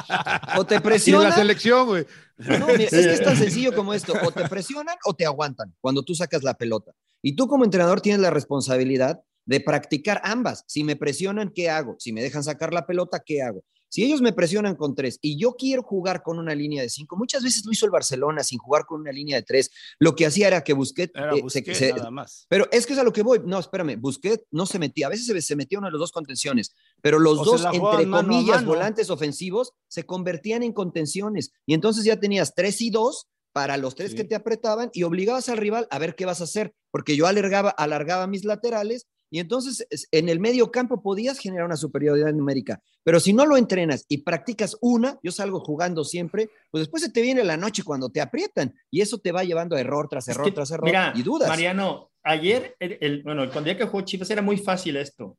o 0.58 0.66
te 0.66 0.76
Y 0.76 0.78
en 0.78 0.84
la 0.84 0.90
presionan, 0.90 1.34
selección, 1.34 1.88
güey. 1.88 2.06
No, 2.38 2.68
mira, 2.68 2.84
es 2.84 2.90
que 2.92 3.14
es 3.14 3.24
tan 3.24 3.36
sencillo 3.36 3.74
como 3.74 3.96
esto. 3.96 4.14
O 4.24 4.32
te 4.32 4.48
presionan 4.48 4.96
o 5.06 5.16
te 5.16 5.26
aguantan 5.26 5.76
cuando 5.82 6.04
tú 6.04 6.14
sacas 6.14 6.44
la 6.44 6.54
pelota. 6.54 6.94
Y 7.24 7.36
tú 7.36 7.48
como 7.48 7.66
entrenador 7.66 8.00
tienes 8.00 8.22
la 8.22 8.30
responsabilidad 8.30 9.20
de 9.46 9.60
practicar 9.60 10.22
ambas. 10.24 10.64
Si 10.68 10.84
me 10.84 10.96
presionan, 10.96 11.52
¿qué 11.54 11.72
hago? 11.72 11.96
Si 11.98 12.14
me 12.14 12.22
dejan 12.22 12.44
sacar 12.44 12.72
la 12.72 12.86
pelota, 12.86 13.24
¿qué 13.26 13.42
hago? 13.42 13.64
Si 13.90 14.04
ellos 14.04 14.22
me 14.22 14.32
presionan 14.34 14.76
con 14.76 14.96
tres 14.96 15.18
y 15.22 15.38
yo 15.38 15.56
quiero 15.58 15.82
jugar 15.84 16.22
con 16.24 16.40
una 16.40 16.54
línea 16.56 16.82
de 16.84 16.90
cinco, 16.90 17.18
muchas 17.18 17.44
veces 17.44 17.66
lo 17.66 17.72
hizo 17.72 17.86
el 17.86 17.92
Barcelona 17.92 18.44
sin 18.44 18.60
jugar 18.60 18.86
con 18.86 19.02
una 19.02 19.12
línea 19.12 19.36
de 19.38 19.44
tres. 19.44 19.72
Lo 20.00 20.16
que 20.16 20.26
hacía 20.28 20.48
era 20.48 20.64
que 20.64 20.74
Busquets 20.74 21.12
era 21.16 21.36
eh, 21.36 21.42
Busquets, 21.42 21.78
se- 21.78 21.88
se- 21.90 21.94
nada 21.94 22.12
más. 22.12 22.46
pero 22.50 22.68
es 22.72 22.86
que 22.86 22.94
es 22.94 23.00
a 23.00 23.04
lo 23.04 23.12
que 23.12 23.24
voy. 23.24 23.42
No, 23.46 23.60
espérame, 23.60 24.00
Busquets 24.00 24.46
no 24.52 24.66
se 24.66 24.80
metía. 24.80 25.08
A 25.08 25.10
veces 25.10 25.26
se, 25.26 25.42
se 25.42 25.56
metía 25.56 25.80
uno 25.80 25.88
de 25.88 25.92
los 25.92 26.00
dos 26.00 26.12
contenciones, 26.12 26.76
pero 27.02 27.20
los 27.20 27.40
O 27.40 27.44
dos, 27.46 27.66
entre 27.74 28.06
mano 28.06 28.28
comillas, 28.28 28.58
mano. 28.58 28.68
volantes 28.68 29.10
ofensivos, 29.10 29.74
se 29.88 30.06
convertían 30.06 30.64
en 30.64 30.72
contenciones. 30.74 31.52
Y 31.66 31.74
entonces 31.74 32.04
ya 32.06 32.20
tenías 32.20 32.54
tres 32.56 32.82
y 32.82 32.92
dos 32.92 33.28
para 33.52 33.78
los 33.78 33.96
tres 33.96 34.12
Sí. 34.12 34.18
que 34.18 34.24
te 34.24 34.36
apretaban 34.36 34.92
y 34.94 35.02
obligabas 35.04 35.50
al 35.50 35.58
rival 35.58 35.88
a 35.90 35.98
ver 35.98 36.16
qué 36.16 36.26
vas 36.26 36.42
a 36.42 36.44
hacer, 36.44 36.76
porque 36.92 37.16
yo 37.16 37.26
alargaba, 37.26 37.72
alargaba 37.72 38.28
mis 38.28 38.46
laterales 38.46 39.08
y 39.30 39.40
entonces 39.40 39.86
es- 39.90 40.08
en 40.12 40.30
el 40.30 40.40
medio 40.40 40.72
campo 40.72 41.02
podías 41.02 41.38
generar 41.40 41.66
una 41.66 41.76
superioridad 41.78 42.34
numérica. 42.34 42.82
Pero 43.04 43.20
si 43.20 43.34
no 43.34 43.46
lo 43.46 43.58
entrenas 43.58 44.06
y 44.08 44.20
practicas 44.20 44.78
una, 44.82 45.20
yo 45.24 45.32
salgo 45.32 45.60
jugando 45.60 46.04
siempre, 46.04 46.50
pues 46.72 46.82
después 46.82 47.04
se 47.04 47.12
te 47.12 47.22
viene 47.22 47.44
la 47.44 47.58
noche 47.58 47.84
cuando 47.84 48.10
te 48.10 48.22
aprietan 48.22 48.74
y 48.92 49.02
eso 49.02 49.18
te 49.20 49.32
va 49.32 49.44
llevando 49.44 49.76
a 49.76 49.80
error 49.80 50.08
tras 50.10 50.28
Es 50.28 50.36
error 50.36 50.46
que, 50.46 50.52
tras 50.52 50.72
error 50.72 50.86
mira, 50.86 51.14
y 51.16 51.24
dudas. 51.24 51.48
Mariano, 51.50 52.12
ayer, 52.24 52.76
el, 52.80 52.98
el- 53.02 53.24
bueno, 53.24 53.44
el 53.44 53.64
día 53.64 53.78
que 53.78 53.86
jugó 53.86 54.02
Chivas 54.02 54.30
era 54.30 54.42
muy 54.42 54.58
fácil 54.58 54.98
esto. 54.98 55.38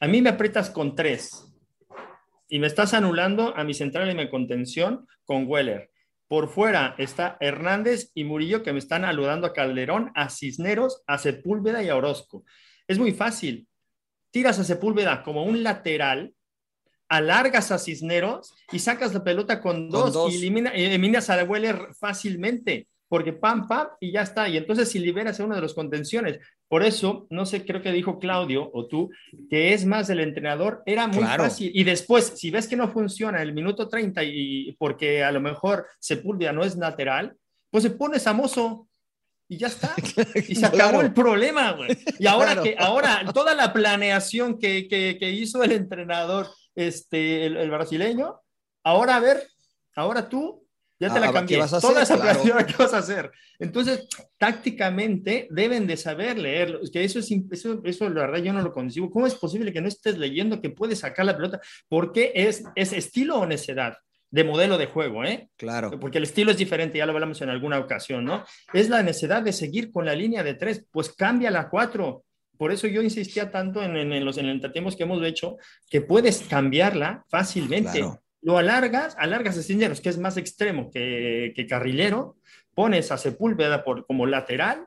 A 0.00 0.06
mí 0.08 0.20
me 0.22 0.30
aprietas 0.30 0.68
con 0.70 0.94
tres 0.94 1.46
y 2.48 2.58
me 2.58 2.66
estás 2.66 2.94
anulando 2.94 3.56
a 3.56 3.64
mi 3.64 3.74
central 3.74 4.10
y 4.10 4.14
mi 4.14 4.28
contención 4.30 5.06
con 5.24 5.46
Weller. 5.46 5.90
Por 6.28 6.48
fuera 6.48 6.94
está 6.98 7.36
Hernández 7.40 8.10
y 8.14 8.24
Murillo 8.24 8.62
que 8.62 8.72
me 8.72 8.78
están 8.80 9.04
aludando 9.04 9.46
a 9.46 9.52
Calderón, 9.52 10.10
a 10.16 10.28
Cisneros, 10.28 11.02
a 11.06 11.18
Sepúlveda 11.18 11.82
y 11.84 11.88
a 11.88 11.96
Orozco. 11.96 12.44
Es 12.88 12.98
muy 12.98 13.12
fácil. 13.12 13.66
Tiras 14.30 14.58
a 14.58 14.64
Sepúlveda 14.64 15.22
como 15.22 15.44
un 15.44 15.62
lateral, 15.62 16.32
alargas 17.08 17.70
a 17.72 17.78
Cisneros 17.78 18.52
y 18.72 18.78
sacas 18.80 19.14
la 19.14 19.22
pelota 19.24 19.60
con 19.60 19.88
dos, 19.90 20.12
dos. 20.12 20.32
y 20.32 20.36
elimina- 20.38 20.72
eliminas 20.74 21.30
a 21.30 21.42
Weller 21.44 21.88
fácilmente, 21.98 22.88
porque 23.08 23.32
pam, 23.32 23.68
pam, 23.68 23.86
y 24.00 24.10
ya 24.12 24.22
está. 24.22 24.48
Y 24.48 24.56
entonces 24.56 24.90
si 24.90 24.98
liberas 24.98 25.38
a 25.38 25.44
uno 25.44 25.54
de 25.54 25.60
los 25.60 25.74
contenciones, 25.74 26.40
por 26.68 26.82
eso, 26.82 27.26
no 27.30 27.46
sé, 27.46 27.64
creo 27.64 27.80
que 27.80 27.92
dijo 27.92 28.18
Claudio 28.18 28.68
o 28.72 28.86
tú, 28.88 29.10
que 29.48 29.72
es 29.72 29.86
más 29.86 30.08
del 30.08 30.18
entrenador, 30.20 30.82
era 30.84 31.06
muy 31.06 31.18
Claro. 31.18 31.44
fácil. 31.44 31.70
Y 31.72 31.84
después, 31.84 32.32
si 32.36 32.50
ves 32.50 32.66
que 32.66 32.74
no 32.76 32.88
funciona 32.90 33.40
el 33.40 33.52
minuto 33.54 33.88
30 33.88 34.24
y 34.24 34.72
porque 34.78 35.22
a 35.22 35.30
lo 35.30 35.40
mejor 35.40 35.86
Sepúlveda 36.00 36.52
no 36.52 36.64
es 36.64 36.76
lateral, 36.76 37.36
pues 37.70 37.84
se 37.84 37.90
pone 37.90 38.18
Samoso 38.18 38.88
y 39.48 39.58
ya 39.58 39.68
está. 39.68 39.94
Y 40.48 40.54
se 40.56 40.66
acabó 40.66 40.90
Claro. 40.90 41.00
el 41.02 41.12
problema, 41.12 41.72
güey. 41.72 41.96
Y 42.18 42.26
ahora 42.26 42.52
Claro. 42.52 42.62
que, 42.62 42.76
ahora, 42.78 43.24
toda 43.32 43.54
la 43.54 43.72
planeación 43.72 44.58
que, 44.58 44.88
que, 44.88 45.16
que 45.18 45.30
hizo 45.30 45.62
el 45.62 45.72
entrenador, 45.72 46.48
este, 46.74 47.46
el, 47.46 47.56
el 47.56 47.70
brasileño, 47.70 48.40
ahora 48.84 49.16
a 49.16 49.20
ver, 49.20 49.46
ahora 49.94 50.28
tú, 50.28 50.62
ya 50.98 51.08
te 51.12 51.18
Ah, 51.18 51.20
la 51.20 51.26
¿qué 51.28 51.32
cambié. 51.34 51.58
vas 51.58 51.74
a 51.74 51.80
Toda 51.80 52.00
hacer? 52.02 52.16
esa 52.16 52.22
Claro. 52.24 52.40
planeación, 52.42 52.66
¿qué 52.76 52.82
vas 52.82 52.94
a 52.94 52.98
hacer? 52.98 53.30
Entonces, 53.58 54.06
tácticamente 54.38 55.46
deben 55.50 55.86
de 55.86 55.96
saber 55.96 56.38
leerlo. 56.38 56.80
Es 56.82 56.90
que 56.90 57.04
eso 57.04 57.18
es, 57.18 57.30
eso, 57.50 57.80
eso 57.84 58.08
la 58.08 58.22
verdad 58.22 58.38
yo 58.42 58.52
no 58.52 58.62
lo 58.62 58.72
concibo. 58.72 59.10
¿Cómo 59.10 59.26
es 59.26 59.34
posible 59.34 59.72
que 59.72 59.80
no 59.80 59.88
estés 59.88 60.18
leyendo 60.18 60.60
que 60.60 60.70
puedes 60.70 61.00
sacar 61.00 61.24
la 61.26 61.36
pelota? 61.36 61.60
Porque 61.88 62.32
es, 62.34 62.64
es 62.74 62.92
estilo 62.92 63.36
o 63.38 63.46
necedad 63.46 63.96
de 64.30 64.44
modelo 64.44 64.76
de 64.78 64.86
juego, 64.86 65.24
¿eh? 65.24 65.48
Claro. 65.56 65.98
porque 66.00 66.18
el 66.18 66.24
estilo 66.24 66.50
es 66.50 66.56
diferente, 66.58 66.98
ya 66.98 67.06
lo 67.06 67.12
hablamos 67.12 67.40
en 67.42 67.48
alguna 67.48 67.78
ocasión, 67.78 68.24
¿no? 68.24 68.44
Es 68.72 68.88
la 68.88 69.02
necesidad 69.02 69.42
de 69.42 69.52
seguir 69.52 69.90
con 69.92 70.04
la 70.04 70.14
línea 70.14 70.42
de 70.42 70.54
tres, 70.54 70.84
pues 70.90 71.10
cambia 71.10 71.50
la 71.50 71.68
cuatro. 71.68 72.24
Por 72.58 72.72
eso 72.72 72.86
yo 72.86 73.02
insistía 73.02 73.50
tanto 73.50 73.82
en, 73.82 73.96
en, 73.96 74.12
en 74.12 74.24
los 74.24 74.38
en 74.38 74.48
entretiempos 74.48 74.96
que 74.96 75.02
hemos 75.04 75.22
hecho, 75.24 75.56
que 75.90 76.00
puedes 76.00 76.40
cambiarla 76.48 77.24
fácilmente. 77.28 77.98
Claro. 78.00 78.22
Lo 78.42 78.58
alargas, 78.58 79.14
alargas 79.18 79.58
a 79.58 79.62
Cisneros, 79.62 80.00
que 80.00 80.08
es 80.08 80.18
más 80.18 80.36
extremo 80.36 80.90
que, 80.90 81.52
que 81.54 81.66
carrilero, 81.66 82.36
pones 82.74 83.10
a 83.12 83.18
Sepúlveda 83.18 83.84
por, 83.84 84.06
como 84.06 84.26
lateral, 84.26 84.86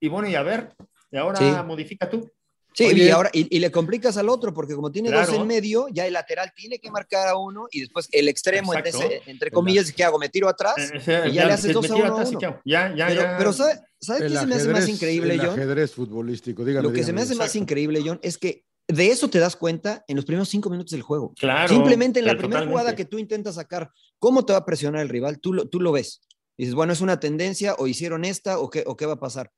y 0.00 0.08
bueno, 0.08 0.28
y 0.28 0.34
a 0.34 0.42
ver, 0.42 0.70
y 1.10 1.16
ahora 1.16 1.38
Sí. 1.38 1.44
modifica 1.66 2.08
tú. 2.08 2.30
Sí, 2.78 2.84
Oye. 2.84 3.06
y 3.06 3.10
ahora 3.10 3.28
y, 3.32 3.56
y 3.56 3.58
le 3.58 3.72
complicas 3.72 4.16
al 4.18 4.28
otro, 4.28 4.54
porque 4.54 4.76
como 4.76 4.92
tiene 4.92 5.10
dos 5.10 5.28
en 5.32 5.44
medio, 5.48 5.88
ya 5.90 6.06
el 6.06 6.12
lateral 6.12 6.52
tiene 6.54 6.78
que 6.78 6.92
marcar 6.92 7.26
a 7.26 7.36
uno 7.36 7.66
y 7.72 7.80
después 7.80 8.08
el 8.12 8.28
extremo, 8.28 8.72
entre, 8.72 9.20
entre 9.26 9.50
comillas, 9.50 9.90
¿qué 9.92 10.04
hago? 10.04 10.16
¿Me 10.16 10.28
tiro 10.28 10.48
atrás? 10.48 10.76
Eh, 10.78 11.24
Y 11.28 11.32
ya 11.32 11.46
le 11.46 11.54
haces 11.54 11.72
dos 11.72 11.90
a 11.90 11.96
uno. 11.96 12.22
Ya, 12.64 12.94
ya, 12.94 13.06
pero, 13.08 13.20
ya. 13.20 13.34
pero 13.36 13.52
¿sabe, 13.52 13.80
¿sabe 14.00 14.28
qué 14.28 14.36
se 14.38 14.46
me 14.46 14.54
hace 14.54 14.68
más 14.68 14.88
increíble, 14.88 15.34
el 15.34 15.40
John? 15.40 15.50
ajedrez 15.50 15.92
futbolístico, 15.92 16.64
dígame. 16.64 16.86
Lo 16.86 16.92
que 16.94 17.02
se 17.02 17.12
me 17.12 17.20
hace 17.22 17.34
más 17.34 17.56
increíble, 17.56 18.00
John, 18.04 18.20
es 18.22 18.38
que 18.38 18.64
de 18.86 19.08
eso 19.08 19.28
te 19.28 19.40
das 19.40 19.56
cuenta 19.56 20.04
en 20.06 20.14
los 20.14 20.24
primeros 20.24 20.48
cinco 20.48 20.70
minutos 20.70 20.92
del 20.92 21.02
juego. 21.02 21.34
Claro, 21.36 21.68
Simplemente 21.68 22.20
en 22.20 22.26
la 22.26 22.32
primera 22.38 22.60
totalmente. 22.60 22.72
jugada 22.72 22.94
que 22.96 23.04
tú 23.06 23.18
intentas 23.18 23.56
sacar, 23.56 23.90
¿cómo 24.20 24.46
te 24.46 24.52
va 24.52 24.60
a 24.60 24.64
presionar 24.64 25.02
el 25.02 25.08
rival? 25.08 25.40
Tú 25.40 25.52
lo, 25.52 25.68
tú 25.68 25.80
lo 25.80 25.90
ves. 25.90 26.20
Y 26.56 26.62
dices, 26.62 26.74
bueno, 26.76 26.92
es 26.92 27.00
una 27.00 27.18
tendencia, 27.18 27.74
o 27.76 27.88
hicieron 27.88 28.24
esta, 28.24 28.58
o 28.60 28.70
qué, 28.70 28.84
o 28.86 28.96
qué 28.96 29.04
va 29.04 29.14
a 29.14 29.18
pasar. 29.20 29.50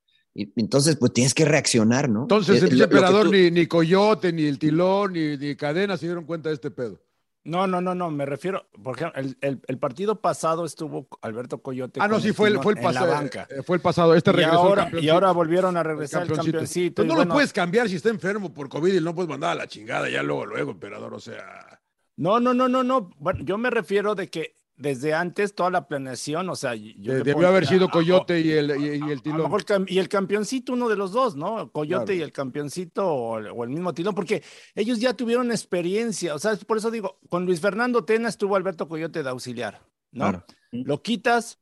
Y 0.57 0.61
entonces, 0.61 0.97
pues 0.97 1.13
tienes 1.13 1.35
que 1.35 1.45
reaccionar, 1.45 2.09
¿no? 2.09 2.23
Entonces, 2.23 2.63
Eh, 2.63 2.67
el 2.71 2.81
emperador, 2.81 3.27
tú- 3.27 3.33
ni, 3.33 3.51
ni 3.51 3.67
Coyote, 3.67 4.33
ni 4.33 4.45
el 4.47 4.59
Tilón, 4.59 5.13
ni, 5.13 5.37
ni 5.37 5.55
Cadena 5.57 5.97
se 5.97 6.07
dieron 6.07 6.25
cuenta 6.25 6.49
de 6.49 6.55
este 6.55 6.71
pedo. 6.71 7.01
No, 7.43 7.67
no, 7.67 7.81
no, 7.81 7.95
no, 7.95 8.11
me 8.11 8.27
refiero, 8.27 8.67
por 8.83 8.97
ejemplo, 8.97 9.19
el, 9.21 9.37
el- 9.41 9.61
el 9.67 9.79
partido 9.79 10.21
pasado 10.21 10.67
estuvo 10.67 11.09
Alberto 11.23 11.63
Coyote. 11.63 11.99
Ah, 12.03 12.07
no, 12.07 12.21
sí, 12.21 12.33
fue 12.33 12.49
el, 12.49 12.59
fue 12.61 12.73
el 12.75 12.79
en 12.79 12.85
la 12.85 12.91
pasado. 12.91 13.13
banca. 13.13 13.49
eh, 13.51 13.63
Fue 13.63 13.77
el 13.77 13.83
pasado. 13.83 14.15
Este 14.15 14.31
Y 14.31 14.35
regresó 14.35 14.59
ahora, 14.59 14.91
y 15.01 15.09
ahora 15.09 15.33
volvieron 15.33 15.77
a 15.79 15.83
regresar 15.83 16.23
el 16.23 16.29
campeoncito. 16.29 16.53
campeoncito. 16.59 16.95
Pues 16.97 17.09
no 17.09 17.15
bueno, 17.15 17.29
lo 17.31 17.35
puedes 17.35 17.53
cambiar 17.55 17.89
si 17.89 17.97
está 17.97 18.11
enfermo 18.11 18.53
por 18.53 18.69
COVID 18.69 18.93
y 18.93 19.01
no 19.01 19.15
puedes 19.15 19.31
mandar 19.31 19.53
a 19.53 19.55
la 19.55 19.67
chingada 19.67 20.11
ya 20.11 20.23
luego, 20.23 20.45
luego, 20.45 20.73
emperador. 20.73 21.15
O 21.15 21.21
sea, 21.21 21.81
No, 22.17 22.39
no, 22.41 22.53
no, 22.53 22.69
no, 22.69 22.83
no. 22.85 23.11
Bueno, 23.19 23.41
yo 23.43 23.57
me 23.57 23.71
refiero 23.71 24.15
de 24.15 24.29
que 24.29 24.55
desde 24.81 25.13
antes 25.13 25.55
toda 25.55 25.71
la 25.71 25.87
planeación, 25.87 26.49
o 26.49 26.57
sea, 26.57 26.75
yo 26.75 27.23
debió 27.23 27.47
haber 27.47 27.67
sido 27.67 27.91
Coyote 27.91 28.41
y 28.41 28.51
el, 28.51 28.71
y, 28.81 29.11
el 29.11 29.21
Tilón. 29.21 29.53
y 29.87 29.99
el 29.99 30.09
campeoncito, 30.09 30.73
uno 30.73 30.89
de 30.89 30.97
los 30.97 31.13
dos, 31.13 31.37
¿no? 31.37 31.71
Coyote 31.71 32.17
y 32.17 32.23
el 32.23 32.33
campeoncito 32.33 33.07
o, 33.07 33.35
o, 33.35 33.65
el 33.65 33.71
mismo 33.71 33.93
Tilón, 33.93 34.15
porque 34.15 34.43
ellos 34.75 34.99
ya 34.99 35.13
tuvieron 35.13 35.51
experiencia, 35.51 36.35
o 36.35 36.39
sea, 36.39 36.57
por 36.57 36.79
eso 36.79 36.91
digo, 36.91 37.19
con 37.29 37.45
Luis 37.45 37.61
Fernando 37.61 38.05
Tena 38.05 38.31
estuvo 38.31 38.57
Alberto 38.57 38.89
Coyote 38.89 39.23
de 39.23 39.29
auxiliar, 39.29 39.83
¿no? 40.13 40.43
Lo 40.73 41.03
quitas 41.03 41.59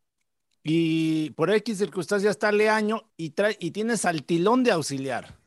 y 0.63 1.31
por 1.31 1.51
X 1.51 1.79
circunstancias 1.79 2.31
está 2.33 2.53
Leaño 2.53 3.11
y, 3.17 3.31
trae, 3.31 3.57
y 3.59 3.73
tienes 3.73 4.05
al 4.05 4.23
Tilón 4.23 4.63
de 4.63 4.71
auxiliar. 4.71 5.39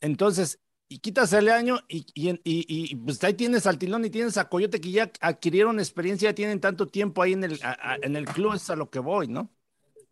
Entonces, 0.00 0.60
y 0.88 0.98
quitas 0.98 1.32
el 1.32 1.48
año 1.48 1.80
y, 1.88 2.06
y, 2.14 2.40
y, 2.44 2.94
pues 2.96 3.22
ahí 3.24 3.34
tienes 3.34 3.66
al 3.66 3.78
Tilón 3.78 4.04
y 4.04 4.10
tienes 4.10 4.36
a 4.36 4.48
Coyote 4.48 4.80
que 4.80 4.90
ya 4.90 5.10
adquirieron 5.20 5.78
experiencia, 5.78 6.30
ya 6.30 6.34
tienen 6.34 6.60
tanto 6.60 6.88
tiempo 6.88 7.22
ahí 7.22 7.32
en 7.32 7.44
el, 7.44 7.60
en 8.02 8.16
el 8.16 8.26
club, 8.26 8.54
es 8.54 8.68
a 8.70 8.76
lo 8.76 8.90
que 8.90 8.98
voy, 8.98 9.28
¿no? 9.28 9.50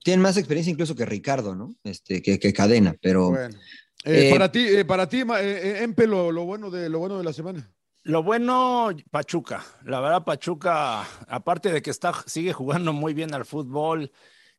Tienen 0.02 0.22
más 0.22 0.36
experiencia 0.36 0.72
incluso 0.72 0.96
que 0.96 1.06
Ricardo, 1.06 1.54
¿no? 1.54 1.74
Este, 1.84 2.22
que, 2.22 2.38
que 2.38 2.52
Cadena, 2.52 2.96
pero... 3.00 3.30
Bueno. 3.30 3.56
Eh, 4.04 4.28
eh, 4.28 4.30
para 4.32 4.50
ti, 4.50 4.66
eh, 4.66 4.84
para 4.84 5.08
ti 5.08 5.20
Empe, 5.20 6.08
lo, 6.08 6.32
lo, 6.32 6.44
bueno 6.44 6.70
de, 6.70 6.88
lo 6.88 6.98
bueno 6.98 7.18
de 7.18 7.24
la 7.24 7.32
semana. 7.32 7.70
Lo 8.02 8.24
bueno, 8.24 8.88
Pachuca. 9.12 9.64
La 9.84 10.00
verdad, 10.00 10.24
Pachuca, 10.24 11.02
aparte 11.28 11.70
de 11.70 11.82
que 11.82 11.90
está, 11.90 12.12
sigue 12.26 12.52
jugando 12.52 12.92
muy 12.92 13.14
bien 13.14 13.32
al 13.32 13.44
fútbol, 13.44 14.10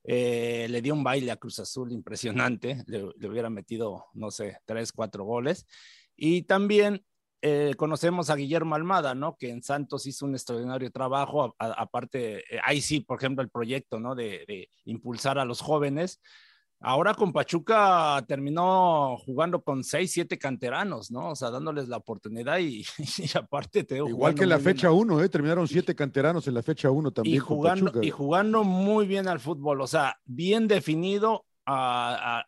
le 0.06 0.82
dio 0.82 0.94
un 0.94 1.04
baile 1.04 1.32
a 1.32 1.36
Cruz 1.36 1.60
Azul 1.60 1.92
impresionante. 1.92 2.86
Le, 2.88 3.10
le 3.18 3.28
hubiera 3.28 3.50
metido, 3.50 4.06
no 4.14 4.32
sé, 4.32 4.60
tres, 4.66 4.94
cuatro 4.94 5.26
goles. 5.26 5.66
Y 6.26 6.44
también 6.44 7.04
eh, 7.42 7.74
conocemos 7.76 8.30
a 8.30 8.38
Guillermo 8.38 8.76
Almada, 8.76 9.14
¿no? 9.14 9.36
Que 9.36 9.50
en 9.50 9.62
Santos 9.62 10.06
hizo 10.06 10.26
un 10.26 10.36
extraordinario 10.36 10.90
trabajo, 10.90 11.54
aparte, 11.60 12.38
eh, 12.38 12.62
ahí 12.64 12.80
sí, 12.80 13.02
por 13.02 13.18
ejemplo, 13.18 13.44
el 13.44 13.50
proyecto, 13.50 14.00
¿no? 14.00 14.16
De, 14.16 14.70
impulsar 14.86 15.38
a 15.38 15.44
los 15.44 15.60
jóvenes. 15.60 16.22
Ahora 16.80 17.14
con 17.14 17.34
Pachuca 17.34 18.24
terminó 18.26 19.18
jugando 19.18 19.62
con 19.62 19.84
seis, 19.84 20.14
siete 20.14 20.38
canteranos, 20.38 21.12
¿no? 21.12 21.32
O 21.32 21.36
sea, 21.36 21.52
dándoles 21.52 21.90
la 21.90 21.98
oportunidad 21.98 22.60
y, 22.60 22.86
aparte 23.36 23.84
te 23.84 23.98
Igual 23.98 24.34
que 24.34 24.44
en 24.44 24.50
la 24.50 24.60
fecha 24.60 24.92
uno, 24.92 25.22
¿eh? 25.22 25.28
Terminaron 25.28 25.68
siete 25.68 25.94
canteranos 25.94 26.48
en 26.48 26.54
la 26.54 26.64
fecha 26.64 26.90
uno 26.90 27.12
también. 27.12 27.36
Y 27.36 27.40
jugando, 27.40 28.02
y 28.02 28.12
jugando 28.12 28.64
muy 28.64 29.08
bien 29.08 29.28
al 29.28 29.42
fútbol, 29.42 29.82
o 29.82 29.88
sea, 29.88 30.16
bien 30.24 30.70
definido, 30.70 31.44
a, 31.66 32.46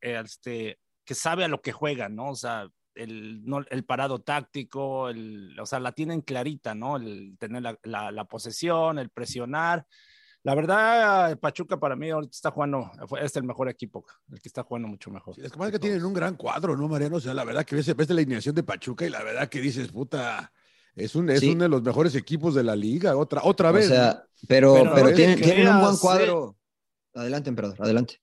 este, 0.00 0.78
que 1.04 1.14
sabe 1.14 1.44
a 1.44 1.48
lo 1.48 1.60
que 1.60 1.72
juega, 1.72 2.08
¿no? 2.08 2.30
O 2.30 2.36
sea, 2.36 2.66
el, 2.94 3.44
no, 3.44 3.60
el 3.70 3.84
parado 3.84 4.20
táctico, 4.20 5.08
el, 5.08 5.58
o 5.58 5.66
sea, 5.66 5.80
la 5.80 5.92
tienen 5.92 6.20
clarita, 6.20 6.74
¿no? 6.74 6.96
El 6.96 7.36
tener 7.38 7.62
la, 7.82 8.10
la, 8.10 8.24
posesión, 8.24 8.98
el 8.98 9.10
presionar. 9.10 9.86
La 10.42 10.54
verdad, 10.54 11.38
Pachuca 11.38 11.78
para 11.78 11.96
mí 11.96 12.10
ahorita 12.10 12.30
está 12.30 12.50
jugando, 12.50 12.90
es 13.20 13.36
el 13.36 13.44
mejor 13.44 13.68
equipo, 13.68 14.06
el 14.32 14.40
que 14.40 14.48
está 14.48 14.62
jugando 14.62 14.88
mucho 14.88 15.10
mejor. 15.10 15.34
es 15.38 15.52
que, 15.52 15.70
que 15.70 15.78
tienen 15.78 16.04
un 16.04 16.14
gran 16.14 16.34
cuadro, 16.36 16.76
¿no, 16.76 16.88
Mariano? 16.88 17.16
O 17.16 17.20
sea, 17.20 17.34
la 17.34 17.44
verdad 17.44 17.64
que 17.64 17.76
ves, 17.76 17.94
ves 17.94 18.08
la 18.08 18.14
alineación 18.14 18.54
de 18.54 18.62
Pachuca 18.62 19.04
y 19.04 19.10
la 19.10 19.22
verdad 19.22 19.48
que 19.48 19.60
dices, 19.60 19.92
puta, 19.92 20.50
es, 20.94 21.14
un, 21.14 21.28
es 21.30 21.42
uno 21.42 21.64
de 21.64 21.68
los 21.68 21.82
mejores 21.82 22.14
equipos 22.14 22.54
de 22.54 22.64
la 22.64 22.74
liga, 22.74 23.16
otra, 23.16 23.42
otra 23.44 23.70
vez. 23.70 23.86
O 23.86 23.88
sea, 23.90 24.24
pero, 24.48 24.74
pero, 24.94 25.12
tienen, 25.12 25.40
tienen, 25.40 25.68
un 25.68 25.80
buen 25.80 25.96
cuadro. 25.96 26.56
Adelante, 27.14 27.50
emperador, 27.50 27.76
adelante. 27.80 28.20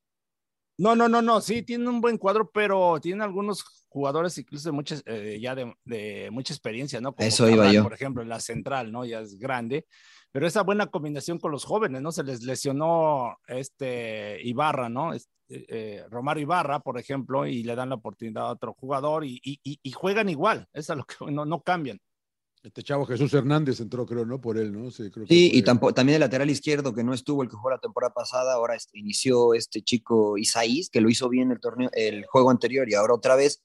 No, 0.78 0.96
no, 0.96 1.10
no, 1.10 1.22
no, 1.22 1.42
sí, 1.42 1.64
tienen 1.64 1.88
un 1.88 2.02
buen 2.02 2.18
cuadro, 2.18 2.50
pero 2.52 3.00
tienen 3.02 3.22
algunos 3.22 3.87
jugadores 3.98 4.38
incluso 4.38 4.70
de 4.70 4.74
muchas, 4.74 5.04
eh, 5.06 5.39
ya 5.42 5.56
de, 5.56 6.30
mucha 6.32 6.54
experiencia, 6.54 7.01
¿no? 7.01 7.13
Como 7.16 7.27
Eso 7.27 7.50
iba 7.50 7.72
yo. 7.72 7.84
Por 7.84 7.94
ejemplo, 7.94 8.22
en 8.22 8.30
la 8.30 8.39
central, 8.39 8.92
¿no? 8.92 9.06
Ya 9.06 9.22
es 9.22 9.38
grande, 9.38 9.86
pero 10.32 10.46
esa 10.46 10.62
buena 10.62 10.88
combinación 10.88 11.39
con 11.39 11.51
los 11.51 11.66
jóvenes, 11.66 12.01
¿no? 12.01 12.12
Se 12.12 12.24
les 12.24 12.44
lesionó 12.44 13.38
este 13.48 14.39
Ibarra, 14.44 14.88
¿no? 14.88 15.13
Este, 15.13 15.32
eh, 15.50 16.06
Romario 16.10 16.44
Ibarra, 16.44 16.80
por 16.80 17.00
ejemplo, 17.00 17.48
y 17.48 17.63
le 17.63 17.75
dan 17.75 17.89
la 17.89 17.96
oportunidad 17.96 18.48
a 18.48 18.51
otro 18.51 18.74
jugador 18.74 19.25
y, 19.25 19.42
y, 19.44 19.92
juegan 19.92 20.30
igual, 20.30 20.68
es 20.74 20.89
a 20.89 20.96
lo 20.96 21.06
que 21.06 21.16
no, 21.32 21.46
no 21.46 21.62
cambian. 21.62 22.00
Este 22.63 22.84
chavo 22.84 23.06
Jesús 23.06 23.34
Hernández 23.34 23.80
entró, 23.80 24.06
creo, 24.06 24.25
¿no? 24.25 24.42
Por 24.42 24.58
él, 24.58 24.74
¿no? 24.74 24.92
Sí, 24.92 25.10
creo 25.10 25.25
sí 25.25 25.51
y 25.54 25.62
también 25.62 26.16
el 26.16 26.20
lateral 26.20 26.50
izquierdo, 26.50 26.94
que 26.94 27.04
no 27.04 27.13
estuvo 27.13 27.44
el 27.44 27.50
que 27.50 27.56
jugó 27.56 27.70
la 27.70 27.80
temporada 27.80 28.13
pasada, 28.13 28.56
ahora 28.56 28.75
este, 28.75 29.00
inició 29.00 29.54
este 29.54 29.82
chico 29.82 30.38
Isaís, 30.38 30.89
que 30.89 31.00
lo 31.00 31.10
hizo 31.10 31.30
bien 31.30 31.51
el 31.51 31.60
torneo, 31.60 31.89
el 31.94 32.25
juego 32.25 32.50
anterior 32.50 32.89
y 32.89 32.96
ahora 32.96 33.13
otra 33.13 33.36
vez. 33.36 33.63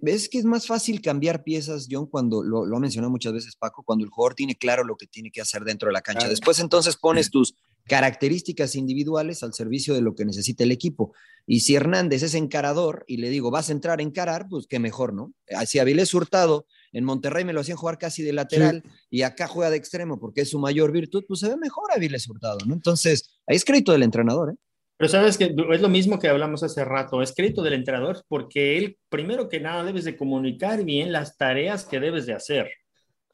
¿Ves 0.00 0.30
que 0.30 0.38
es 0.38 0.46
más 0.46 0.66
fácil 0.66 1.02
cambiar 1.02 1.44
piezas, 1.44 1.88
John, 1.90 2.06
cuando 2.06 2.42
lo, 2.42 2.64
lo 2.64 2.76
ha 2.76 2.80
mencionado 2.80 3.10
muchas 3.10 3.34
veces 3.34 3.54
Paco, 3.54 3.82
cuando 3.82 4.04
el 4.04 4.10
jugador 4.10 4.34
tiene 4.34 4.56
claro 4.56 4.82
lo 4.82 4.96
que 4.96 5.06
tiene 5.06 5.30
que 5.30 5.42
hacer 5.42 5.62
dentro 5.62 5.88
de 5.88 5.92
la 5.92 6.00
cancha? 6.00 6.26
Después 6.26 6.58
entonces 6.58 6.96
pones 6.96 7.30
tus 7.30 7.54
características 7.86 8.76
individuales 8.76 9.42
al 9.42 9.52
servicio 9.52 9.92
de 9.92 10.00
lo 10.00 10.14
que 10.14 10.24
necesita 10.24 10.64
el 10.64 10.72
equipo. 10.72 11.12
Y 11.46 11.60
si 11.60 11.74
Hernández 11.74 12.22
es 12.22 12.34
encarador 12.34 13.04
y 13.06 13.18
le 13.18 13.28
digo, 13.28 13.50
vas 13.50 13.68
a 13.68 13.72
entrar 13.72 13.98
a 13.98 14.02
encarar, 14.02 14.46
pues 14.48 14.66
qué 14.66 14.78
mejor, 14.78 15.12
¿no? 15.12 15.34
Si 15.66 15.78
Avilés 15.78 16.14
Hurtado 16.14 16.66
en 16.92 17.04
Monterrey 17.04 17.44
me 17.44 17.52
lo 17.52 17.60
hacían 17.60 17.76
jugar 17.76 17.98
casi 17.98 18.22
de 18.22 18.32
lateral 18.32 18.82
y 19.10 19.20
acá 19.20 19.48
juega 19.48 19.70
de 19.70 19.76
extremo 19.76 20.18
porque 20.18 20.40
es 20.40 20.48
su 20.48 20.58
mayor 20.58 20.92
virtud, 20.92 21.24
pues 21.28 21.40
se 21.40 21.48
ve 21.50 21.58
mejor 21.58 21.92
Avilés 21.94 22.26
Hurtado, 22.26 22.58
¿no? 22.66 22.72
Entonces, 22.72 23.28
ahí 23.46 23.56
es 23.56 23.66
crédito 23.66 23.92
del 23.92 24.02
entrenador, 24.02 24.52
¿eh? 24.52 24.56
Pero 24.96 25.08
sabes 25.08 25.36
que 25.36 25.54
es 25.72 25.80
lo 25.80 25.88
mismo 25.88 26.18
que 26.18 26.28
hablamos 26.28 26.62
hace 26.62 26.84
rato, 26.84 27.20
es 27.20 27.34
crédito 27.34 27.62
del 27.62 27.74
entrenador 27.74 28.22
porque 28.28 28.78
él, 28.78 28.96
primero 29.08 29.48
que 29.48 29.60
nada, 29.60 29.82
debes 29.82 30.04
de 30.04 30.16
comunicar 30.16 30.84
bien 30.84 31.12
las 31.12 31.36
tareas 31.36 31.84
que 31.84 32.00
debes 32.00 32.26
de 32.26 32.34
hacer. 32.34 32.70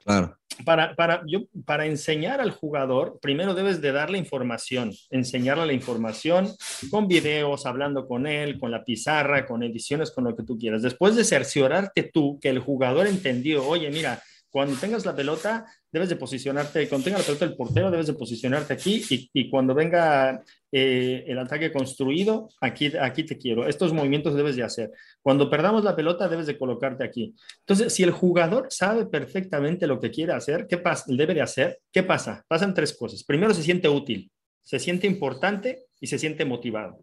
Claro. 0.03 0.35
Para, 0.65 0.95
para, 0.95 1.23
yo, 1.27 1.41
para 1.65 1.85
enseñar 1.85 2.41
al 2.41 2.51
jugador, 2.51 3.19
primero 3.21 3.53
debes 3.53 3.81
de 3.81 3.91
darle 3.91 4.17
información, 4.17 4.91
enseñarle 5.11 5.65
la 5.67 5.73
información 5.73 6.49
con 6.89 7.07
videos, 7.07 7.65
hablando 7.65 8.07
con 8.07 8.27
él, 8.27 8.59
con 8.59 8.71
la 8.71 8.83
pizarra, 8.83 9.45
con 9.45 9.63
ediciones, 9.63 10.11
con 10.11 10.23
lo 10.23 10.35
que 10.35 10.43
tú 10.43 10.57
quieras. 10.57 10.81
Después 10.81 11.15
de 11.15 11.23
cerciorarte 11.23 12.03
tú 12.03 12.39
que 12.39 12.49
el 12.49 12.59
jugador 12.59 13.07
entendió, 13.07 13.65
oye, 13.65 13.89
mira, 13.91 14.21
cuando 14.51 14.75
tengas 14.75 15.05
la 15.05 15.15
pelota, 15.15 15.65
debes 15.91 16.09
de 16.09 16.17
posicionarte, 16.17 16.89
cuando 16.89 17.05
tenga 17.05 17.19
la 17.19 17.23
pelota 17.23 17.45
el 17.45 17.55
portero, 17.55 17.89
debes 17.89 18.07
de 18.07 18.13
posicionarte 18.13 18.73
aquí 18.73 19.01
y, 19.09 19.29
y 19.33 19.49
cuando 19.49 19.73
venga 19.73 20.43
eh, 20.73 21.23
el 21.25 21.39
ataque 21.39 21.71
construido, 21.71 22.49
aquí, 22.59 22.91
aquí 22.99 23.23
te 23.23 23.37
quiero. 23.37 23.65
Estos 23.65 23.93
movimientos 23.93 24.35
debes 24.35 24.57
de 24.57 24.63
hacer. 24.63 24.91
Cuando 25.21 25.49
perdamos 25.49 25.85
la 25.85 25.95
pelota, 25.95 26.27
debes 26.27 26.47
de 26.47 26.57
colocarte 26.57 27.05
aquí. 27.05 27.33
Entonces, 27.59 27.93
si 27.93 28.03
el 28.03 28.11
jugador 28.11 28.67
sabe 28.69 29.05
perfectamente 29.05 29.87
lo 29.87 29.99
que 30.01 30.11
quiere 30.11 30.33
hacer, 30.33 30.67
¿qué 30.67 30.77
pasa? 30.77 31.05
Debe 31.07 31.33
de 31.33 31.41
hacer, 31.41 31.79
¿qué 31.91 32.03
pasa? 32.03 32.43
Pasan 32.47 32.73
tres 32.73 32.93
cosas. 32.93 33.23
Primero, 33.23 33.53
se 33.53 33.63
siente 33.63 33.87
útil, 33.87 34.29
se 34.61 34.79
siente 34.79 35.07
importante 35.07 35.85
y 35.99 36.07
se 36.07 36.19
siente 36.19 36.43
motivado. 36.43 36.99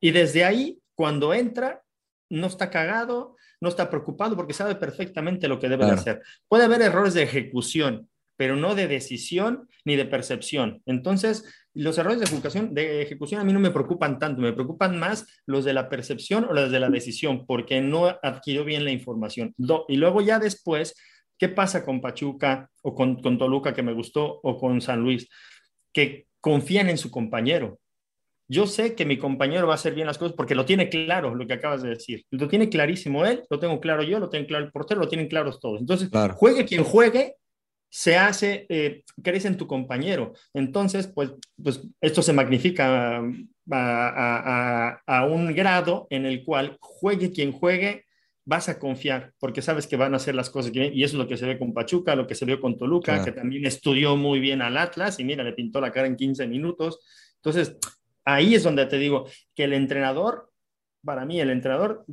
Y 0.00 0.10
desde 0.10 0.44
ahí, 0.44 0.78
cuando 0.94 1.34
entra, 1.34 1.82
no 2.30 2.46
está 2.46 2.70
cagado, 2.70 3.36
no 3.60 3.68
está 3.68 3.90
preocupado 3.90 4.36
porque 4.36 4.52
sabe 4.52 4.74
perfectamente 4.74 5.48
lo 5.48 5.58
que 5.58 5.68
debe 5.68 5.86
de 5.86 5.92
hacer. 5.92 6.22
Puede 6.48 6.64
haber 6.64 6.82
errores 6.82 7.14
de 7.14 7.22
ejecución, 7.22 8.08
pero 8.36 8.56
no 8.56 8.74
de 8.74 8.86
decisión 8.86 9.68
ni 9.84 9.96
de 9.96 10.04
percepción. 10.04 10.80
Entonces, 10.86 11.44
los 11.74 11.98
errores 11.98 12.18
de 12.20 12.24
ejecución, 12.26 12.72
de 12.72 13.02
ejecución 13.02 13.40
a 13.40 13.44
mí 13.44 13.52
no 13.52 13.60
me 13.60 13.70
preocupan 13.70 14.18
tanto, 14.18 14.40
me 14.40 14.52
preocupan 14.52 14.98
más 14.98 15.26
los 15.46 15.64
de 15.64 15.72
la 15.72 15.88
percepción 15.88 16.44
o 16.44 16.52
los 16.52 16.70
de 16.70 16.80
la 16.80 16.88
decisión, 16.88 17.46
porque 17.46 17.80
no 17.80 18.06
adquirió 18.22 18.64
bien 18.64 18.84
la 18.84 18.92
información. 18.92 19.54
y 19.88 19.96
luego 19.96 20.20
ya 20.20 20.38
después, 20.38 20.94
¿qué 21.36 21.48
pasa 21.48 21.84
con 21.84 22.00
Pachuca 22.00 22.70
o 22.82 22.94
con, 22.94 23.20
con 23.22 23.38
Toluca 23.38 23.74
que 23.74 23.82
me 23.82 23.92
gustó 23.92 24.40
o 24.42 24.56
con 24.56 24.80
San 24.80 25.00
Luis? 25.00 25.28
Que 25.92 26.26
confían 26.40 26.88
en 26.88 26.98
su 26.98 27.10
compañero, 27.10 27.80
yo 28.48 28.66
sé 28.66 28.94
que 28.94 29.04
mi 29.04 29.18
compañero 29.18 29.66
va 29.66 29.74
a 29.74 29.76
hacer 29.76 29.94
bien 29.94 30.06
las 30.06 30.16
cosas 30.16 30.34
porque 30.34 30.54
lo 30.54 30.64
tiene 30.64 30.88
claro, 30.88 31.34
lo 31.34 31.46
que 31.46 31.52
acabas 31.52 31.82
de 31.82 31.90
decir. 31.90 32.24
Lo 32.30 32.48
tiene 32.48 32.70
clarísimo 32.70 33.26
él, 33.26 33.44
lo 33.50 33.58
tengo 33.58 33.78
claro 33.78 34.02
yo, 34.02 34.18
lo 34.18 34.30
tiene 34.30 34.46
claro 34.46 34.64
el 34.64 34.72
portero, 34.72 35.00
lo 35.00 35.08
tienen 35.08 35.28
claros 35.28 35.60
todos. 35.60 35.80
Entonces, 35.80 36.08
juegue 36.34 36.64
quien 36.64 36.82
juegue, 36.82 37.36
se 37.90 38.16
hace, 38.16 38.66
eh, 38.70 39.04
crece 39.22 39.48
en 39.48 39.58
tu 39.58 39.66
compañero. 39.66 40.32
Entonces, 40.54 41.06
pues, 41.08 41.32
pues 41.62 41.82
esto 42.00 42.22
se 42.22 42.32
magnifica 42.32 43.22
a, 43.70 45.00
a, 45.06 45.26
un 45.26 45.54
grado 45.54 46.06
en 46.08 46.24
el 46.24 46.42
cual 46.42 46.78
juegue 46.80 47.30
quien 47.32 47.52
juegue, 47.52 48.06
vas 48.46 48.70
a 48.70 48.78
confiar 48.78 49.34
porque 49.38 49.60
sabes 49.60 49.86
que 49.86 49.96
van 49.96 50.14
a 50.14 50.16
hacer 50.16 50.34
las 50.34 50.48
cosas 50.48 50.72
bien. 50.72 50.92
Y 50.94 51.04
eso 51.04 51.16
es 51.16 51.22
lo 51.22 51.28
que 51.28 51.36
se 51.36 51.44
ve 51.44 51.58
con 51.58 51.74
Pachuca, 51.74 52.16
lo 52.16 52.26
que 52.26 52.34
se 52.34 52.46
vio 52.46 52.62
con 52.62 52.78
Toluca, 52.78 53.22
que 53.22 53.32
también 53.32 53.66
estudió 53.66 54.16
muy 54.16 54.40
bien 54.40 54.62
al 54.62 54.78
Atlas 54.78 55.20
y 55.20 55.24
mira, 55.24 55.44
le 55.44 55.52
pintó 55.52 55.82
la 55.82 55.92
cara 55.92 56.06
en 56.06 56.16
15 56.16 56.46
minutos. 56.46 57.00
Entonces, 57.36 57.76
ahí 58.28 58.54
es 58.54 58.62
donde 58.62 58.86
te 58.86 58.98
digo 58.98 59.26
que 59.54 59.64
el 59.64 59.72
entrenador, 59.72 60.52
para 61.02 61.24
mí 61.24 61.40
el 61.40 61.50
entrenador 61.50 62.04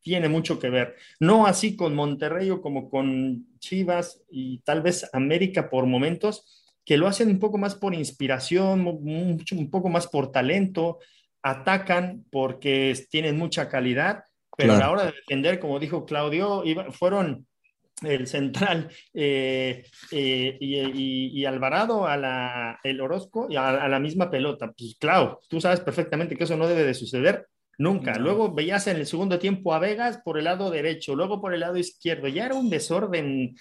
tiene 0.00 0.28
mucho 0.28 0.58
que 0.58 0.70
ver. 0.70 0.94
No 1.18 1.46
así 1.46 1.74
con 1.74 1.94
Monterrey 1.94 2.50
o 2.50 2.60
como 2.60 2.88
con 2.88 3.46
Chivas 3.58 4.22
y 4.30 4.58
tal 4.58 4.82
vez 4.82 5.10
América 5.12 5.68
por 5.68 5.86
momentos, 5.86 6.64
que 6.84 6.96
lo 6.96 7.08
hacen 7.08 7.28
un 7.28 7.40
poco 7.40 7.58
más 7.58 7.74
por 7.74 7.94
inspiración, 7.94 8.82
mucho, 8.82 9.56
un 9.56 9.70
poco 9.70 9.88
más 9.88 10.06
por 10.06 10.30
talento, 10.30 10.98
atacan 11.42 12.24
porque 12.30 12.94
tienen 13.10 13.36
mucha 13.36 13.68
calidad, 13.68 14.24
pero 14.56 14.74
a 14.74 14.78
la 14.78 14.90
hora 14.90 15.06
de 15.06 15.12
defender, 15.12 15.58
como 15.58 15.80
dijo 15.80 16.04
Claudio, 16.04 16.62
fueron 16.92 17.46
el 18.02 18.26
central 18.26 18.90
eh, 19.14 19.84
eh, 20.10 20.58
y, 20.60 21.44
Alvarado 21.44 22.06
a 22.06 22.16
la, 22.16 22.78
el 22.82 23.00
Orozco 23.00 23.46
y 23.48 23.56
a, 23.56 23.88
la 23.88 23.98
misma 23.98 24.30
pelota. 24.30 24.72
Pues 24.76 24.96
claro, 24.98 25.40
tú 25.48 25.60
sabes 25.60 25.80
perfectamente 25.80 26.36
que 26.36 26.44
eso 26.44 26.56
no 26.56 26.68
debe 26.68 26.84
de 26.84 26.94
suceder 26.94 27.46
nunca. 27.78 28.18
Luego 28.18 28.52
veías 28.52 28.86
en 28.86 28.96
el 28.96 29.06
segundo 29.06 29.38
tiempo 29.38 29.72
a 29.72 29.78
Vegas 29.78 30.20
por 30.24 30.38
el 30.38 30.44
lado 30.44 30.70
derecho, 30.70 31.14
luego 31.14 31.40
por 31.40 31.54
el 31.54 31.60
lado 31.60 31.76
izquierdo. 31.76 32.28
Ya 32.28 32.46
era 32.46 32.54
un 32.54 32.70
desorden 32.70 33.56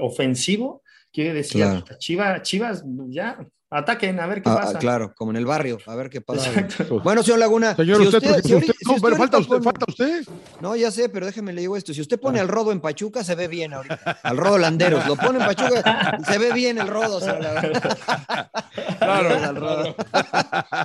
ofensivo 0.00 0.82
que 1.12 1.32
decía, 1.32 1.84
Chivas, 1.98 2.42
Chivas 2.42 2.84
ya 3.08 3.38
Ataquen, 3.72 4.18
a 4.18 4.26
ver 4.26 4.42
qué 4.42 4.50
ah, 4.50 4.56
pasa. 4.56 4.78
claro, 4.80 5.14
como 5.14 5.30
en 5.30 5.36
el 5.36 5.46
barrio, 5.46 5.78
a 5.86 5.94
ver 5.94 6.10
qué 6.10 6.20
pasa. 6.20 6.50
Bueno, 7.04 7.22
señor 7.22 7.38
Laguna. 7.38 7.76
Señor, 7.76 8.00
usted, 8.00 8.20
no, 8.84 9.16
falta 9.16 9.38
usted, 9.38 9.62
falta 9.62 9.84
usted. 9.86 10.26
No, 10.60 10.74
ya 10.74 10.90
sé, 10.90 11.08
pero 11.08 11.24
déjeme 11.24 11.52
le 11.52 11.60
digo 11.60 11.76
esto. 11.76 11.94
Si 11.94 12.00
usted 12.00 12.18
pone 12.18 12.40
al 12.40 12.48
rodo 12.48 12.72
en 12.72 12.80
Pachuca, 12.80 13.22
se 13.22 13.36
ve 13.36 13.46
bien 13.46 13.72
ahorita. 13.72 14.18
Al 14.24 14.36
rodo 14.36 14.58
Landeros. 14.58 15.06
Lo 15.06 15.14
pone 15.14 15.38
en 15.38 15.46
Pachuca, 15.46 16.18
se 16.28 16.38
ve 16.38 16.52
bien 16.52 16.78
el 16.78 16.88
rodo, 16.88 17.20
señor 17.20 17.40
Claro. 18.98 19.94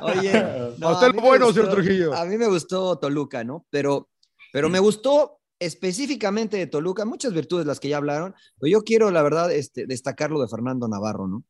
Oye, 0.04 0.46
no, 0.78 0.90
a 0.90 0.94
usted 0.94 1.16
lo 1.16 1.22
bueno, 1.22 1.52
señor 1.52 1.72
Trujillo. 1.72 2.14
A 2.14 2.26
mí 2.26 2.38
me 2.38 2.46
gustó 2.48 3.00
Toluca, 3.00 3.44
¿no? 3.44 3.66
Pero, 3.72 4.10
pero 4.54 4.70
me 4.70 4.78
gustó 4.78 5.40
específicamente 5.58 6.58
de 6.58 6.68
Toluca, 6.68 7.04
muchas 7.04 7.34
virtudes 7.34 7.66
las 7.66 7.80
que 7.80 7.90
ya 7.90 7.98
hablaron, 7.98 8.36
pero 8.60 8.72
yo 8.72 8.84
quiero, 8.84 9.10
la 9.10 9.24
verdad, 9.24 9.52
este, 9.52 9.88
destacar 9.88 10.30
lo 10.30 10.40
de 10.40 10.48
Fernando 10.48 10.88
Navarro, 10.88 11.28
¿no? 11.28 11.44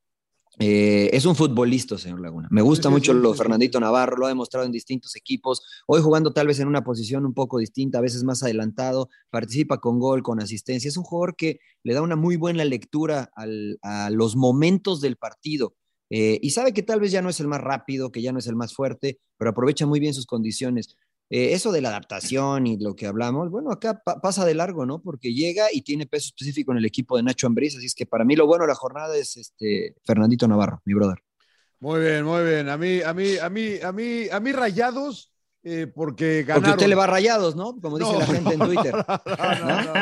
Eh, 0.60 1.10
es 1.12 1.26
un 1.26 1.36
futbolista, 1.36 1.98
señor 1.98 2.22
Laguna. 2.22 2.48
Me 2.52 2.62
gusta 2.62 2.90
mucho 2.90 3.14
lo 3.14 3.34
Fernandito 3.34 3.80
Navarro, 3.80 4.18
lo 4.18 4.26
ha 4.26 4.30
demostrado 4.30 4.66
en 4.66 4.72
distintos 4.72 5.16
equipos. 5.16 5.62
Hoy 5.88 6.02
jugando 6.02 6.32
tal 6.32 6.48
vez 6.48 6.60
en 6.60 6.68
una 6.68 6.84
posición 6.84 7.26
un 7.26 7.34
poco 7.34 7.60
distinta, 7.60 7.98
a 7.98 8.02
veces 8.02 8.24
más 8.24 8.42
adelantado, 8.44 9.10
participa 9.30 9.80
con 9.80 10.00
gol, 10.00 10.24
con 10.24 10.40
asistencia. 10.40 10.88
Es 10.88 10.98
un 10.98 11.04
jugador 11.04 11.36
que 11.36 11.60
le 11.84 11.94
da 11.94 12.02
una 12.02 12.16
muy 12.16 12.38
buena 12.38 12.64
lectura 12.64 13.32
a 13.36 14.10
los 14.10 14.36
momentos 14.36 15.02
del 15.02 15.18
partido. 15.18 15.76
Eh, 16.10 16.40
y 16.42 16.52
sabe 16.52 16.74
que 16.74 16.84
tal 16.84 17.00
vez 17.00 17.12
ya 17.12 17.22
no 17.22 17.30
es 17.30 17.40
el 17.40 17.48
más 17.48 17.62
rápido, 17.62 18.12
que 18.12 18.22
ya 18.22 18.32
no 18.32 18.40
es 18.40 18.48
el 18.48 18.56
más 18.56 18.74
fuerte, 18.74 19.20
pero 19.38 19.52
aprovecha 19.52 19.86
muy 19.86 20.00
bien 20.00 20.14
sus 20.14 20.26
condiciones. 20.26 20.96
Eh, 21.30 21.54
eso 21.54 21.72
de 21.72 21.82
la 21.82 21.90
adaptación 21.90 22.68
y 22.68 22.78
lo 22.78 22.96
que 22.96 23.08
hablamos, 23.08 23.50
bueno, 23.50 23.72
acá 23.72 24.02
pasa 24.22 24.46
de 24.46 24.54
largo, 24.54 24.86
¿no? 24.86 25.02
Porque 25.02 25.34
llega 25.34 25.68
y 25.72 25.82
tiene 25.82 26.06
peso 26.06 26.28
específico 26.28 26.72
en 26.72 26.78
el 26.78 26.86
equipo 26.86 27.18
de 27.18 27.24
Nacho 27.24 27.48
Ambriz, 27.48 27.76
así 27.76 27.88
es 27.88 27.96
que 27.96 28.06
para 28.06 28.24
mí 28.24 28.36
lo 28.36 28.46
bueno 28.46 28.66
de 28.66 28.70
la 28.70 28.76
jornada 28.76 29.18
es 29.18 29.36
este 29.36 29.96
Fernandito 30.04 30.48
Navarro, 30.48 30.82
mi 30.86 30.94
brother. 30.94 31.18
Muy 31.80 32.00
bien, 32.00 32.24
muy 32.26 32.44
bien. 32.44 32.70
A 32.70 32.78
mí, 32.78 33.02
a 33.02 33.14
mí, 33.14 33.38
a 33.38 33.50
mí, 33.50 33.78
a 33.82 33.92
mí, 33.92 34.30
a 34.32 34.40
mí 34.40 34.52
rayados, 34.52 35.32
eh, 35.64 35.88
porque 35.88 36.44
ganaron. 36.44 36.64
Porque 36.64 36.76
usted 36.76 36.88
le 36.88 36.96
va 36.96 37.08
rayados, 37.08 37.56
¿no? 37.56 37.80
Como 37.82 37.98
dice 37.98 38.18
la 38.18 38.26
gente 38.28 38.54
en 38.54 38.60
Twitter. 38.66 38.94
no, 38.96 39.94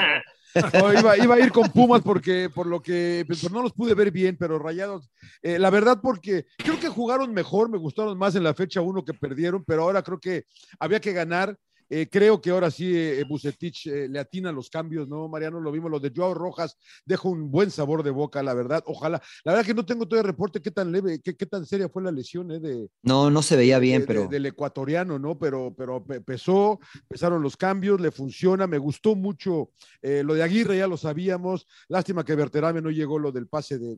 iba, 0.99 1.17
iba, 1.17 1.35
a 1.35 1.39
ir 1.39 1.51
con 1.51 1.71
Pumas 1.71 2.01
porque 2.01 2.49
por 2.53 2.67
lo 2.67 2.81
que 2.81 3.23
pues, 3.27 3.49
no 3.51 3.61
los 3.61 3.73
pude 3.73 3.93
ver 3.93 4.11
bien, 4.11 4.37
pero 4.37 4.59
rayados. 4.59 5.09
Eh, 5.41 5.57
la 5.59 5.69
verdad, 5.69 5.99
porque 6.01 6.45
creo 6.57 6.79
que 6.79 6.89
jugaron 6.89 7.33
mejor, 7.33 7.69
me 7.69 7.77
gustaron 7.77 8.17
más 8.17 8.35
en 8.35 8.43
la 8.43 8.53
fecha 8.53 8.81
uno 8.81 9.03
que 9.03 9.13
perdieron, 9.13 9.63
pero 9.63 9.83
ahora 9.83 10.03
creo 10.03 10.19
que 10.19 10.45
había 10.79 10.99
que 10.99 11.13
ganar. 11.13 11.57
Eh, 11.89 12.07
creo 12.09 12.41
que 12.41 12.49
ahora 12.49 12.71
sí 12.71 12.91
eh, 12.95 13.23
Bucetich 13.23 13.87
eh, 13.87 14.07
le 14.07 14.19
atina 14.19 14.51
los 14.51 14.69
cambios, 14.69 15.07
¿no, 15.07 15.27
Mariano? 15.27 15.59
Lo 15.59 15.71
vimos, 15.71 15.91
lo 15.91 15.99
de 15.99 16.11
Joao 16.15 16.33
Rojas 16.33 16.77
deja 17.05 17.27
un 17.27 17.51
buen 17.51 17.71
sabor 17.71 18.03
de 18.03 18.11
boca, 18.11 18.41
la 18.41 18.53
verdad. 18.53 18.83
Ojalá. 18.87 19.21
La 19.43 19.53
verdad 19.53 19.65
que 19.65 19.73
no 19.73 19.85
tengo 19.85 20.07
todo 20.07 20.19
el 20.19 20.25
reporte 20.25 20.61
qué 20.61 20.71
tan 20.71 20.91
leve, 20.91 21.19
qué, 21.21 21.35
qué 21.35 21.45
tan 21.45 21.65
seria 21.65 21.89
fue 21.89 22.03
la 22.03 22.11
lesión, 22.11 22.51
¿eh? 22.51 22.59
De, 22.59 22.89
no, 23.01 23.29
no 23.29 23.41
se 23.41 23.55
veía 23.55 23.79
bien, 23.79 24.05
pero. 24.05 24.27
del 24.27 24.45
ecuatoriano, 24.45 25.19
¿no? 25.19 25.37
Pero, 25.37 25.73
pero 25.77 26.03
pesó, 26.25 26.79
pesaron 27.07 27.41
los 27.41 27.57
cambios, 27.57 27.99
le 27.99 28.11
funciona. 28.11 28.67
Me 28.67 28.77
gustó 28.77 29.15
mucho 29.15 29.71
lo 30.01 30.33
de 30.33 30.43
Aguirre, 30.43 30.77
ya 30.77 30.87
lo 30.87 30.97
sabíamos. 30.97 31.67
Lástima 31.87 32.23
que 32.23 32.35
Berterame 32.35 32.81
no 32.81 32.89
llegó 32.89 33.19
lo 33.19 33.31
del 33.31 33.47
pase 33.47 33.77
de, 33.77 33.97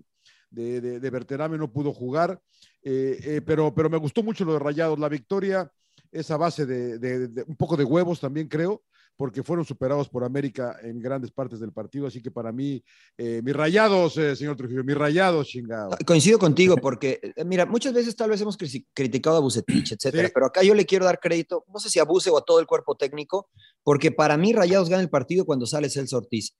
de, 0.49 0.81
de, 0.81 0.99
de 0.99 1.09
Berterame, 1.09 1.57
no 1.57 1.71
pudo 1.71 1.93
jugar. 1.93 2.39
pero, 2.83 3.73
pero 3.73 3.89
me 3.89 3.97
gustó 3.97 4.23
mucho 4.23 4.45
lo 4.45 4.53
de 4.53 4.59
Rayados. 4.59 4.99
La 4.99 5.09
victoria 5.09 5.71
esa 6.15 6.37
base 6.37 6.65
de, 6.65 7.45
un 7.47 7.55
poco 7.55 7.75
de 7.75 7.83
huevos 7.83 8.19
también 8.19 8.47
creo, 8.47 8.83
porque 9.17 9.43
fueron 9.43 9.65
superados 9.65 10.09
por 10.09 10.23
América 10.23 10.77
en 10.81 10.99
grandes 10.99 11.31
partes 11.31 11.59
del 11.59 11.71
partido. 11.71 12.07
Así 12.07 12.21
que 12.21 12.31
para 12.31 12.51
mí, 12.51 12.83
eh, 13.17 13.41
mis 13.43 13.55
rayados, 13.55 14.17
eh, 14.17 14.35
señor 14.35 14.55
Trujillo, 14.55 14.83
mis 14.83 14.97
rayados, 14.97 15.47
chingado. 15.47 15.91
Ah, 15.93 15.97
coincido 16.05 16.39
contigo, 16.39 16.75
porque, 16.77 17.19
eh, 17.35 17.45
mira, 17.45 17.65
muchas 17.65 17.93
veces 17.93 18.15
tal 18.15 18.29
vez 18.29 18.41
hemos 18.41 18.57
criticado 18.57 19.37
a 19.37 19.41
Bucetich, 19.41 19.93
etcétera, 19.93 20.29
pero 20.33 20.47
acá 20.47 20.63
yo 20.63 20.73
le 20.73 20.85
quiero 20.85 21.05
dar 21.05 21.19
crédito, 21.19 21.65
no 21.71 21.79
sé 21.79 21.89
si 21.89 21.99
a 21.99 22.03
Buce 22.03 22.29
o 22.29 22.37
a 22.37 22.45
todo 22.45 22.59
el 22.59 22.65
cuerpo 22.65 22.95
técnico, 22.95 23.49
porque 23.83 24.11
para 24.11 24.37
mí 24.37 24.53
Rayados 24.53 24.89
gana 24.89 25.03
el 25.03 25.09
partido 25.09 25.45
cuando 25.45 25.65
sale 25.65 25.89
Celso 25.89 26.17
Ortiz, 26.17 26.57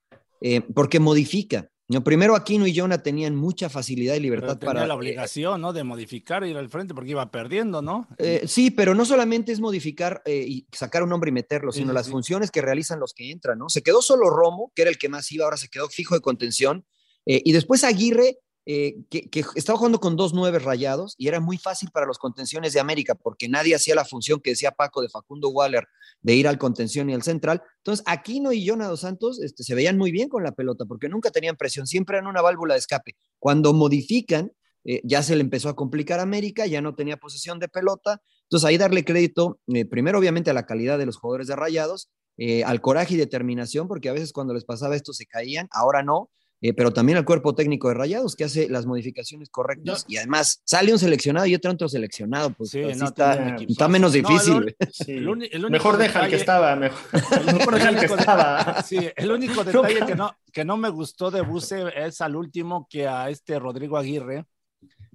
porque 0.74 1.00
modifica. 1.00 1.70
No, 1.88 2.04
primero 2.04 2.36
Aquino 2.36 2.66
y 2.66 2.76
Jonah 2.76 3.04
tenían 3.04 3.36
mucha 3.36 3.70
facilidad 3.70 4.16
y 4.16 4.20
libertad 4.20 4.58
para. 4.58 4.80
Tenía 4.80 4.88
la 4.88 4.96
obligación, 4.96 5.62
¿no? 5.62 5.72
De 5.72 5.84
modificar, 5.84 6.44
ir 6.44 6.58
al 6.58 6.70
frente 6.70 6.96
porque 6.96 7.12
iba 7.12 7.30
perdiendo, 7.30 7.84
¿no? 7.84 8.08
Eh, 8.18 8.44
sí, 8.48 8.72
pero 8.72 8.96
no 8.96 9.06
solamente 9.06 9.52
es 9.52 9.60
modificar 9.60 10.24
eh, 10.26 10.44
y 10.48 10.68
sacar 10.72 11.04
un 11.04 11.14
hombre 11.14 11.30
y 11.30 11.34
meterlo, 11.34 11.72
sino 11.72 11.94
las 11.94 12.10
funciones 12.10 12.50
que 12.50 12.64
realizan 12.64 13.00
los 13.00 13.14
que 13.14 13.30
entran, 13.32 13.60
¿no? 13.60 13.70
Se 13.70 13.84
quedó 13.84 14.02
solo 14.02 14.32
Romo, 14.32 14.72
que 14.74 14.82
era 14.82 14.90
el 14.90 14.98
que 14.98 15.10
más 15.10 15.32
iba, 15.32 15.46
ahora 15.46 15.58
se 15.58 15.70
quedó 15.70 15.88
fijo 15.88 16.16
de 16.16 16.22
contención. 16.22 16.86
Eh, 17.28 17.42
y 17.46 17.52
después 17.52 17.84
Aguirre 17.84 18.40
eh, 18.68 19.04
que, 19.12 19.46
estaba 19.54 19.78
jugando 19.78 20.00
con 20.00 20.16
dos 20.16 20.34
nueve 20.34 20.58
rayados 20.58 21.14
y 21.20 21.28
era 21.28 21.40
muy 21.40 21.60
fácil 21.60 21.92
para 21.92 22.08
los 22.08 22.18
contenciones 22.18 22.74
de 22.74 22.80
América 22.80 23.14
porque 23.14 23.48
nadie 23.48 23.76
hacía 23.76 23.94
la 23.94 24.06
función 24.06 24.40
que 24.40 24.52
decía 24.52 24.72
Paco 24.72 25.04
de 25.04 25.10
Facundo 25.10 25.50
Waller 25.50 25.88
de 26.22 26.34
ir 26.34 26.48
al 26.48 26.58
contención 26.58 27.08
y 27.12 27.14
al 27.14 27.22
central. 27.22 27.62
Entonces, 27.78 28.04
Aquino 28.08 28.52
y 28.52 28.68
Jonado 28.68 28.98
Santos 28.98 29.40
este, 29.40 29.64
se 29.64 29.76
veían 29.76 30.00
muy 30.00 30.12
bien 30.12 30.30
con 30.30 30.44
la 30.44 30.52
pelota 30.54 30.86
porque 30.86 31.10
nunca 31.10 31.30
tenían 31.30 31.58
presión, 31.58 31.86
siempre 31.86 32.18
eran 32.18 32.28
una 32.28 32.42
válvula 32.42 32.74
de 32.74 32.80
escape. 32.80 33.16
Cuando 33.38 33.72
modifican, 33.72 34.52
eh, 34.84 35.00
ya 35.04 35.22
se 35.22 35.36
le 35.36 35.42
empezó 35.42 35.70
a 35.70 35.76
complicar 35.76 36.20
a 36.20 36.24
América, 36.24 36.66
ya 36.66 36.82
no 36.82 36.96
tenía 36.96 37.18
posesión 37.18 37.60
de 37.60 37.68
pelota. 37.68 38.20
Entonces, 38.46 38.66
ahí 38.68 38.80
darle 38.80 39.06
crédito, 39.06 39.60
eh, 39.68 39.86
primero 39.86 40.18
obviamente 40.18 40.50
a 40.50 40.54
la 40.54 40.66
calidad 40.66 40.98
de 40.98 41.06
los 41.06 41.18
jugadores 41.18 41.48
de 41.48 41.56
rayados, 41.56 42.10
al 42.66 42.82
coraje 42.82 43.14
y 43.14 43.18
determinación, 43.18 43.88
porque 43.88 44.10
a 44.10 44.14
veces 44.14 44.34
cuando 44.34 44.54
les 44.54 44.66
pasaba 44.66 44.98
esto 44.98 45.14
se 45.14 45.26
caían, 45.26 45.70
ahora 45.72 46.04
no 46.04 46.30
eh, 46.62 46.74
pero 46.74 46.92
también 46.92 47.18
al 47.18 47.26
cuerpo 47.26 47.54
técnico 47.54 47.90
de 47.90 47.96
Rayados 47.96 48.36
que 48.36 48.46
hace 48.46 48.70
las 48.70 48.86
modificaciones 48.86 49.50
correctas 49.50 50.06
y 50.08 50.18
además 50.18 50.62
sale 50.64 50.94
un 50.94 51.00
seleccionado 51.00 51.46
y 51.46 51.56
otro 51.56 51.72
otro 51.72 51.90
seleccionado, 51.90 52.52
pues 52.52 52.74
está, 52.74 53.88
menos 53.88 54.14
difícil. 54.14 54.76
mejor 55.70 55.98
deja 55.98 56.24
el 56.24 56.30
que 56.30 56.36
estaba, 56.36 56.76
mejor, 56.76 57.00
deja 57.74 57.90
el 57.90 58.00
que 58.00 58.06
estaba. 58.06 58.82
Sí, 58.86 59.00
el 59.16 59.32
único 59.32 59.64
detalle 59.64 60.06
que 60.06 60.16
no, 60.16 60.36
que 60.52 60.66
no 60.66 60.78
me 60.78 60.90
gustó 60.90 61.32
de 61.32 61.42
Buse 61.42 61.86
es 61.96 62.22
al 62.22 62.36
último 62.36 62.88
que 62.90 63.08
a 63.08 63.30
este 63.30 63.58
Rodrigo 63.60 63.98
Aguirre, 63.98 64.46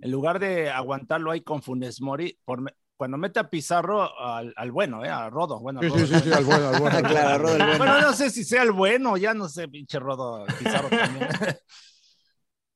en 0.01 0.11
lugar 0.11 0.39
de 0.39 0.71
aguantarlo 0.71 1.31
ahí 1.31 1.43
con 1.43 1.63
Funes 1.63 2.01
Mori, 2.01 2.39
por, 2.45 2.63
cuando 3.01 3.17
mete 3.17 3.41
a 3.41 3.49
Pizarro 3.49 4.11
al, 4.21 4.73
bueno, 4.73 5.03
¿eh? 5.03 5.09
A 5.09 5.31
Rodo. 5.31 5.59
Bueno, 5.59 5.81
sí, 5.81 5.89
sí, 5.89 6.21
sí, 6.23 6.33
al 6.35 6.45
bueno, 6.45 6.69
al 6.69 6.81
bueno. 6.81 7.01
claro, 7.09 7.39
Rodo, 7.39 7.53
el 7.55 7.63
bueno. 7.63 7.79
Bueno, 7.79 8.01
no 8.03 8.13
sé 8.13 8.29
si 8.29 8.45
sea 8.45 8.63
el 8.63 8.73
bueno, 8.73 9.17
ya 9.17 9.33
no 9.33 9.49
sé, 9.49 9.69
pinche 9.69 9.99
Rodo, 9.99 10.45
Pizarro 10.59 10.91
también. 10.91 11.27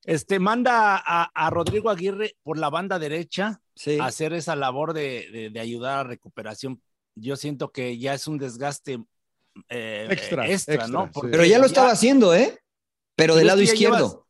Este, 0.06 0.38
manda 0.38 0.96
a, 0.96 1.50
Rodrigo 1.50 1.90
Aguirre 1.90 2.36
por 2.42 2.58
la 2.58 2.70
banda 2.70 2.98
derecha 2.98 3.60
a 4.00 4.06
hacer 4.06 4.32
esa 4.32 4.56
labor 4.56 4.94
de, 4.94 5.50
de, 5.52 5.60
ayudar 5.60 5.98
a 5.98 6.04
recuperación. 6.04 6.80
Yo 7.14 7.36
siento 7.36 7.70
que 7.70 7.98
ya 7.98 8.14
es 8.14 8.26
un 8.26 8.38
desgaste 8.38 9.04
eh, 9.68 10.06
extra, 10.10 10.48
extra, 10.48 10.88
¿no? 10.88 11.10
Pero 11.22 11.44
ya 11.44 11.58
lo 11.58 11.66
estaba 11.66 11.90
haciendo, 11.90 12.34
¿eh? 12.34 12.58
Pero 13.14 13.34
del 13.34 13.46
lado 13.46 13.60
izquierdo. 13.60 14.26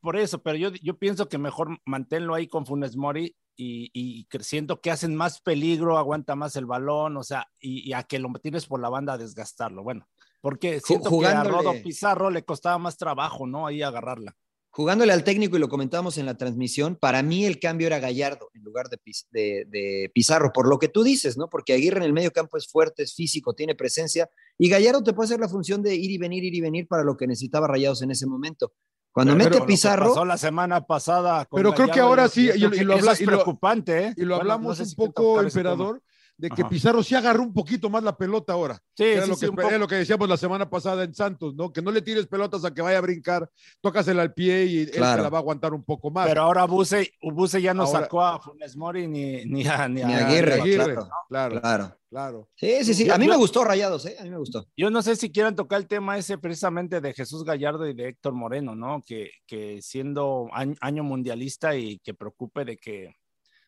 por 0.00 0.16
eso, 0.16 0.42
pero 0.42 0.56
yo, 0.56 0.70
yo 0.82 0.96
pienso 0.98 1.28
que 1.28 1.36
mejor 1.36 1.78
manténlo 1.84 2.34
ahí 2.34 2.46
con 2.46 2.64
Funes 2.64 2.96
Mori 2.96 3.34
y, 3.56 3.90
y, 3.92 4.26
siento 4.40 4.80
que 4.80 4.90
hacen 4.90 5.14
más 5.14 5.40
peligro, 5.40 5.96
aguanta 5.96 6.36
más 6.36 6.56
el 6.56 6.66
balón, 6.66 7.16
o 7.16 7.22
sea, 7.22 7.48
y, 7.58 7.92
a 7.92 8.02
que 8.02 8.18
lo 8.18 8.32
tienes 8.34 8.66
por 8.66 8.80
la 8.80 8.88
banda 8.88 9.14
a 9.14 9.18
desgastarlo. 9.18 9.82
Bueno, 9.82 10.06
porque 10.40 10.80
siento 10.80 11.18
que 11.18 11.26
a 11.26 11.42
Rodo 11.42 11.72
Pizarro 11.82 12.30
le 12.30 12.44
costaba 12.44 12.78
más 12.78 12.96
trabajo, 12.96 13.46
¿no? 13.46 13.66
Ahí 13.66 13.82
agarrarla. 13.82 14.36
Jugándole 14.70 15.14
al 15.14 15.24
técnico, 15.24 15.56
y 15.56 15.60
lo 15.60 15.70
comentábamos 15.70 16.18
en 16.18 16.26
la 16.26 16.36
transmisión, 16.36 16.96
para 16.96 17.22
mí 17.22 17.46
el 17.46 17.58
cambio 17.58 17.86
era 17.86 17.98
Gallardo 17.98 18.50
en 18.52 18.62
lugar 18.62 18.90
de, 18.90 18.98
de, 19.30 19.64
de, 19.70 20.10
Pizarro, 20.12 20.52
por 20.52 20.68
lo 20.68 20.78
que 20.78 20.88
tú 20.88 21.02
dices, 21.02 21.38
¿no? 21.38 21.48
Porque 21.48 21.72
Aguirre 21.72 21.96
en 21.96 22.02
el 22.02 22.12
medio 22.12 22.30
campo 22.30 22.58
es 22.58 22.66
fuerte, 22.66 23.02
es 23.04 23.14
físico, 23.14 23.54
tiene 23.54 23.74
presencia, 23.74 24.28
y 24.58 24.68
Gallardo 24.68 25.02
te 25.02 25.14
puede 25.14 25.28
hacer 25.28 25.40
la 25.40 25.48
función 25.48 25.82
de 25.82 25.94
ir 25.94 26.10
y 26.10 26.18
venir, 26.18 26.44
ir 26.44 26.54
y 26.54 26.60
venir 26.60 26.86
para 26.86 27.04
lo 27.04 27.16
que 27.16 27.26
necesitaba 27.26 27.66
Rayados 27.66 28.02
en 28.02 28.10
ese 28.10 28.26
momento. 28.26 28.74
Cuando 29.16 29.34
mete 29.34 29.62
Pizarro. 29.62 30.08
Pasó 30.08 30.26
la 30.26 30.36
semana 30.36 30.82
pasada. 30.82 31.48
pero 31.50 31.72
creo 31.72 31.88
que 31.88 32.00
ahora 32.00 32.28
sí, 32.28 32.50
y, 32.54 32.58
lo, 32.58 32.94
es 32.94 33.22
preocupante, 33.24 34.08
¿eh? 34.08 34.14
Y 34.14 34.26
lo 34.26 34.36
hablamos 34.36 34.78
un 34.78 34.92
poco, 34.94 35.40
emperador, 35.40 36.02
de 36.38 36.50
que 36.50 36.64
Pizarro 36.66 37.02
sí 37.02 37.14
agarró 37.14 37.42
un 37.42 37.52
poquito 37.54 37.88
más 37.88 38.02
la 38.02 38.16
pelota 38.16 38.52
ahora. 38.52 38.78
Sí, 38.94 39.04
era, 39.04 39.22
sí, 39.22 39.28
lo, 39.30 39.34
sí, 39.36 39.46
que, 39.46 39.50
un 39.50 39.60
era 39.60 39.78
lo 39.78 39.88
que 39.88 39.94
decíamos 39.94 40.28
la 40.28 40.36
semana 40.36 40.68
pasada 40.68 41.04
en 41.04 41.14
Santos, 41.14 41.54
¿no? 41.54 41.72
Que 41.72 41.80
no 41.80 41.90
le 41.90 42.02
tires 42.02 42.26
pelotas 42.26 42.64
a 42.64 42.74
que 42.74 42.82
vaya 42.82 42.98
a 42.98 43.00
brincar, 43.00 43.48
tócasela 43.80 44.22
al 44.22 44.34
pie 44.34 44.64
y 44.66 44.78
él 44.80 44.90
se 44.92 45.00
la 45.00 45.28
va 45.30 45.38
a 45.38 45.40
aguantar 45.40 45.72
un 45.72 45.82
poco 45.84 46.10
más. 46.10 46.26
Pero 46.28 46.42
ahora 46.42 46.64
Buse, 46.66 47.10
Buse 47.22 47.62
ya 47.62 47.72
no 47.72 47.84
Ahora- 47.84 48.00
sacó 48.00 48.22
a 48.22 48.38
Funes 48.40 48.76
Mori 48.76 49.06
ni, 49.08 49.44
ni 49.46 49.66
a, 49.66 49.88
ni 49.88 50.02
a- 50.02 50.06
Ni 50.06 50.12
a 50.14 50.26
Aguirre, 50.26 50.54
Aguirre, 50.60 50.84
claro. 50.94 51.08
claro, 51.28 51.60
claro, 51.60 51.96
Claro. 52.08 52.48
Sí, 52.54 52.84
sí, 52.84 52.94
sí. 52.94 53.10
A 53.10 53.18
mí 53.18 53.26
yo- 53.26 53.32
me 53.32 53.36
gustó 53.36 53.64
Rayados, 53.64 54.06
¿eh? 54.06 54.16
A 54.18 54.22
mí 54.22 54.30
me 54.30 54.38
gustó. 54.38 54.66
Yo 54.76 54.90
no 54.90 55.02
sé 55.02 55.16
si 55.16 55.30
quieran 55.32 55.56
tocar 55.56 55.80
el 55.80 55.88
tema 55.88 56.16
ese 56.16 56.38
precisamente 56.38 57.00
de 57.00 57.12
Jesús 57.12 57.44
Gallardo 57.44 57.86
y 57.88 57.94
de 57.94 58.08
Héctor 58.08 58.32
Moreno, 58.34 58.74
¿no? 58.76 59.02
Que, 59.04 59.30
que 59.46 59.82
siendo 59.82 60.48
año, 60.52 60.76
año 60.80 61.02
mundialista 61.02 61.76
y 61.76 61.98
que 61.98 62.14
preocupe 62.14 62.64
de 62.64 62.76
que, 62.78 63.12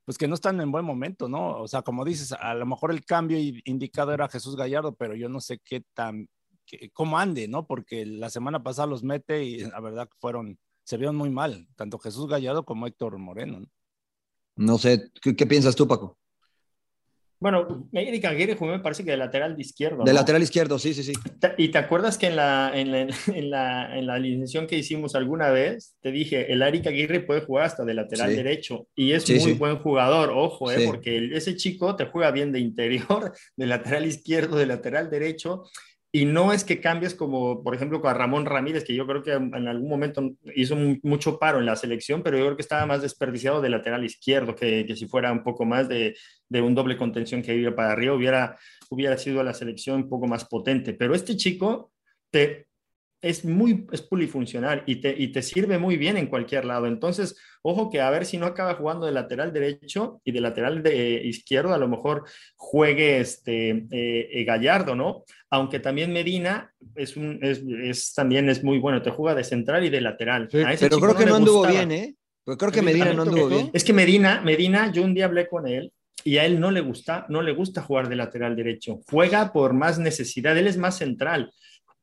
pues 0.09 0.17
que 0.17 0.27
no 0.27 0.37
están 0.37 0.59
en 0.63 0.73
buen 0.73 0.87
momento, 0.87 1.29
¿no? 1.29 1.61
O 1.61 1.69
sea, 1.69 1.83
como 1.83 2.03
dices, 2.03 2.33
a 2.33 2.55
lo 2.55 2.65
mejor 2.65 2.93
el 2.93 3.05
cambio 3.05 3.37
indicado 3.67 4.15
era 4.15 4.27
Jesús 4.27 4.57
Gallardo, 4.57 4.95
pero 4.95 5.15
yo 5.15 5.29
no 5.29 5.39
sé 5.39 5.59
qué 5.59 5.83
tan, 5.93 6.31
qué- 6.65 6.89
cómo 6.95 7.19
ande, 7.19 7.47
¿no? 7.47 7.67
Porque 7.67 8.07
la 8.07 8.31
semana 8.31 8.63
pasada 8.63 8.87
los 8.87 9.05
mete 9.05 9.45
y 9.45 9.59
la 9.59 9.79
verdad 9.81 10.09
que 10.09 10.17
fueron, 10.19 10.59
se 10.83 10.97
vieron 10.97 11.15
muy 11.15 11.29
mal, 11.29 11.69
tanto 11.77 11.99
Jesús 11.99 12.27
Gallardo 12.27 12.65
como 12.65 12.87
Héctor 12.87 13.19
Moreno, 13.19 13.61
¿no? 13.61 13.67
No 14.57 14.79
sé, 14.79 15.11
¿qué, 15.21 15.37
qué 15.37 15.45
piensas 15.45 15.77
tú, 15.77 15.87
Paco? 15.87 16.17
Bueno, 17.41 17.89
Eric 17.93 18.25
Aguirre 18.25 18.57
jugó, 18.57 18.73
me 18.73 18.81
parece 18.81 19.05
que 19.05 19.13
de 19.13 19.17
lateral 19.17 19.55
de 19.55 19.63
izquierdo. 19.63 19.99
De 20.05 20.11
¿no? 20.11 20.19
lateral 20.19 20.43
izquierdo, 20.43 20.79
sí, 20.79 20.93
sí, 20.93 21.05
sí. 21.05 21.13
¿Y 21.57 21.69
te 21.69 21.79
acuerdas 21.79 22.19
que 22.19 22.27
en 22.27 22.37
la, 22.37 22.73
en, 22.75 22.91
la, 22.91 23.01
en, 23.33 23.51
la, 23.51 23.97
en 23.97 24.07
la 24.07 24.15
alineación 24.15 24.67
que 24.67 24.77
hicimos 24.77 25.15
alguna 25.15 25.51
vez, 25.51 25.95
te 26.01 26.11
dije, 26.11 26.53
el 26.53 26.63
Eric 26.63 26.89
Aguirre 26.89 27.21
puede 27.21 27.43
jugar 27.43 27.67
hasta 27.67 27.85
de 27.85 27.95
lateral 27.95 28.31
Sí. 28.31 28.37
derecho 28.37 28.89
y 28.97 29.13
es 29.13 29.23
Sí, 29.23 29.35
muy 29.35 29.43
sí. 29.43 29.53
buen 29.53 29.79
jugador, 29.79 30.31
ojo, 30.35 30.71
eh, 30.73 30.85
porque 30.87 31.31
ese 31.33 31.55
chico 31.57 31.95
te 31.95 32.07
juega 32.07 32.31
bien 32.33 32.51
de 32.51 32.59
interior, 32.59 33.33
de 33.57 33.67
lateral 33.67 34.05
izquierdo, 34.07 34.57
de 34.57 34.67
lateral 34.67 35.09
derecho. 35.09 35.63
Y 36.11 36.25
no 36.25 36.55
es 36.55 36.65
que 36.65 36.81
cambies 36.81 37.15
como, 37.15 37.63
por 37.63 37.75
ejemplo, 37.75 38.01
con 38.01 38.15
Ramón 38.15 38.47
Ramírez, 38.47 38.83
que 38.85 38.95
yo 38.95 39.07
creo 39.07 39.23
que 39.23 39.33
en 39.33 39.69
algún 39.69 39.91
momento 39.91 40.23
hizo 40.57 40.75
mu- 40.75 40.97
mucho 41.03 41.39
paro 41.39 41.59
en 41.59 41.67
la 41.67 41.77
selección, 41.77 42.23
pero 42.23 42.39
yo 42.39 42.45
creo 42.47 42.57
que 42.57 42.63
estaba 42.63 42.87
más 42.87 43.03
desperdiciado 43.03 43.61
de 43.61 43.69
lateral 43.69 44.05
izquierdo, 44.05 44.55
que, 44.55 44.87
que 44.87 44.97
si 44.97 45.07
fuera 45.07 45.31
un 45.33 45.43
poco 45.43 45.67
más 45.67 45.87
de, 45.87 46.17
de 46.49 46.63
un 46.63 46.75
doble 46.75 46.97
contención 46.97 47.43
que 47.43 47.55
iba 47.55 47.75
para 47.75 47.93
arriba, 47.93 48.15
hubiera, 48.15 48.57
hubiera 48.89 49.19
sido 49.19 49.43
la 49.43 49.53
selección 49.53 49.97
un 50.05 50.09
poco 50.09 50.27
más 50.27 50.47
potente. 50.47 50.95
Pero 50.95 51.15
este 51.15 51.37
chico 51.37 51.93
te, 52.31 52.68
es 53.21 53.45
muy 53.45 53.87
es 53.93 54.03
polifuncional 54.03 54.85
y 54.87 54.97
te, 54.97 55.15
y 55.19 55.29
te 55.33 55.43
sirve 55.43 55.79
muy 55.79 55.97
bien 55.97 56.17
en 56.17 56.27
cualquier 56.29 56.65
lado. 56.65 56.87
Entonces, 56.87 57.37
ojo 57.63 57.91
que 57.91 58.01
a 58.01 58.11
ver 58.11 58.25
si 58.25 58.39
no 58.39 58.47
acaba 58.47 58.75
jugando 58.75 59.07
de 59.07 59.13
lateral 59.13 59.53
derecho 59.53 60.21
y 60.25 60.31
de 60.33 60.41
lateral 60.41 60.83
de 60.83 61.23
izquierdo, 61.25 61.75
a 61.75 61.79
lo 61.79 61.89
mejor 61.89 62.25
juegue 62.57 63.19
este 63.21 63.71
eh, 63.71 64.29
eh, 64.33 64.45
Gallardo, 64.45 64.95
¿no? 64.95 65.25
Aunque 65.51 65.81
también 65.81 66.13
Medina 66.13 66.73
es, 66.95 67.17
un, 67.17 67.39
es, 67.43 67.63
es- 67.83 68.15
también 68.15 68.49
es 68.49 68.63
muy 68.63 68.79
bueno, 68.79 69.03
te 69.03 69.11
juega 69.11 69.35
de 69.35 69.45
central 69.45 69.85
y 69.85 69.91
de 69.91 70.01
lateral. 70.01 70.49
Sí, 70.51 70.59
Pero 70.79 70.99
creo 71.01 71.17
que 71.17 71.27
no 71.27 71.35
anduvo 71.37 71.59
gustaba. 71.61 71.75
bien, 71.85 71.93
¿eh? 71.93 72.15
Pero 72.45 72.57
creo 72.57 72.73
que 72.73 72.83
Medina, 72.83 73.13
no 73.13 73.25
¿te 73.25 73.31
anduvo 73.31 73.49
bien. 73.49 73.71
Es 73.75 73.85
que 73.85 73.93
Medina, 73.93 74.41
Medina, 74.43 74.91
yo 74.93 75.03
un 75.03 75.13
día 75.15 75.27
hablé 75.27 75.49
con 75.49 75.67
él 75.67 75.93
y 76.25 76.39
a 76.39 76.47
él 76.47 76.59
no 76.61 76.71
le 76.71 76.81
gusta, 76.81 77.27
no 77.29 77.43
le 77.43 77.53
gusta 77.53 77.83
jugar 77.83 78.09
de 78.09 78.17
lateral 78.17 78.57
derecho. 78.57 79.01
Juega 79.11 79.53
por 79.53 79.73
más 79.75 79.99
necesidad, 79.99 80.57
él 80.57 80.67
es 80.67 80.77
más 80.79 80.97
central. 80.97 81.53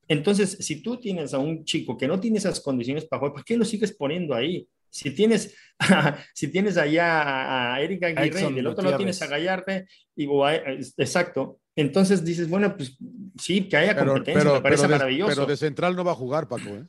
Entonces, 0.08 0.58
si 0.60 0.82
tú 0.82 0.98
tienes 0.98 1.34
a 1.34 1.40
un 1.40 1.66
chico 1.66 1.98
que 1.98 2.08
no 2.08 2.20
tiene 2.20 2.38
esas 2.38 2.60
condiciones 2.60 3.06
para 3.06 3.20
jugar, 3.20 3.34
¿por 3.34 3.44
qué 3.46 3.58
lo 3.58 3.66
sigues 3.66 3.92
poniendo 3.92 4.36
ahí? 4.36 4.68
Si 4.90 5.12
tienes, 5.12 5.56
si 6.34 6.48
tienes 6.50 6.78
allá 6.78 7.22
a, 7.22 7.76
a 7.76 7.82
Eric 7.82 8.04
Aguirre 8.04 8.28
Exxon 8.28 8.54
y 8.54 8.56
del 8.58 8.68
otro 8.68 8.84
lado 8.86 8.98
tienes 8.98 9.22
a 9.22 9.28
Gallarde, 9.28 9.88
y, 10.16 10.28
o 10.28 10.46
a- 10.46 10.56
exacto. 10.56 11.60
Entonces 11.76 12.24
dices, 12.24 12.48
bueno, 12.48 12.76
pues 12.78 12.98
sí, 13.38 13.68
que 13.68 13.76
haya 13.78 13.94
Pero, 13.96 14.14
competencia, 14.14 14.42
pero, 14.44 14.54
me 14.56 14.62
parece 14.62 14.82
pero 14.84 14.92
de, 14.94 14.98
maravilloso. 15.00 15.36
pero 15.36 15.46
de 15.48 15.58
central 15.58 15.96
no 15.96 16.04
va 16.06 16.12
a 16.14 16.16
jugar, 16.16 16.48
Paco, 16.48 16.70
¿eh? 16.70 16.86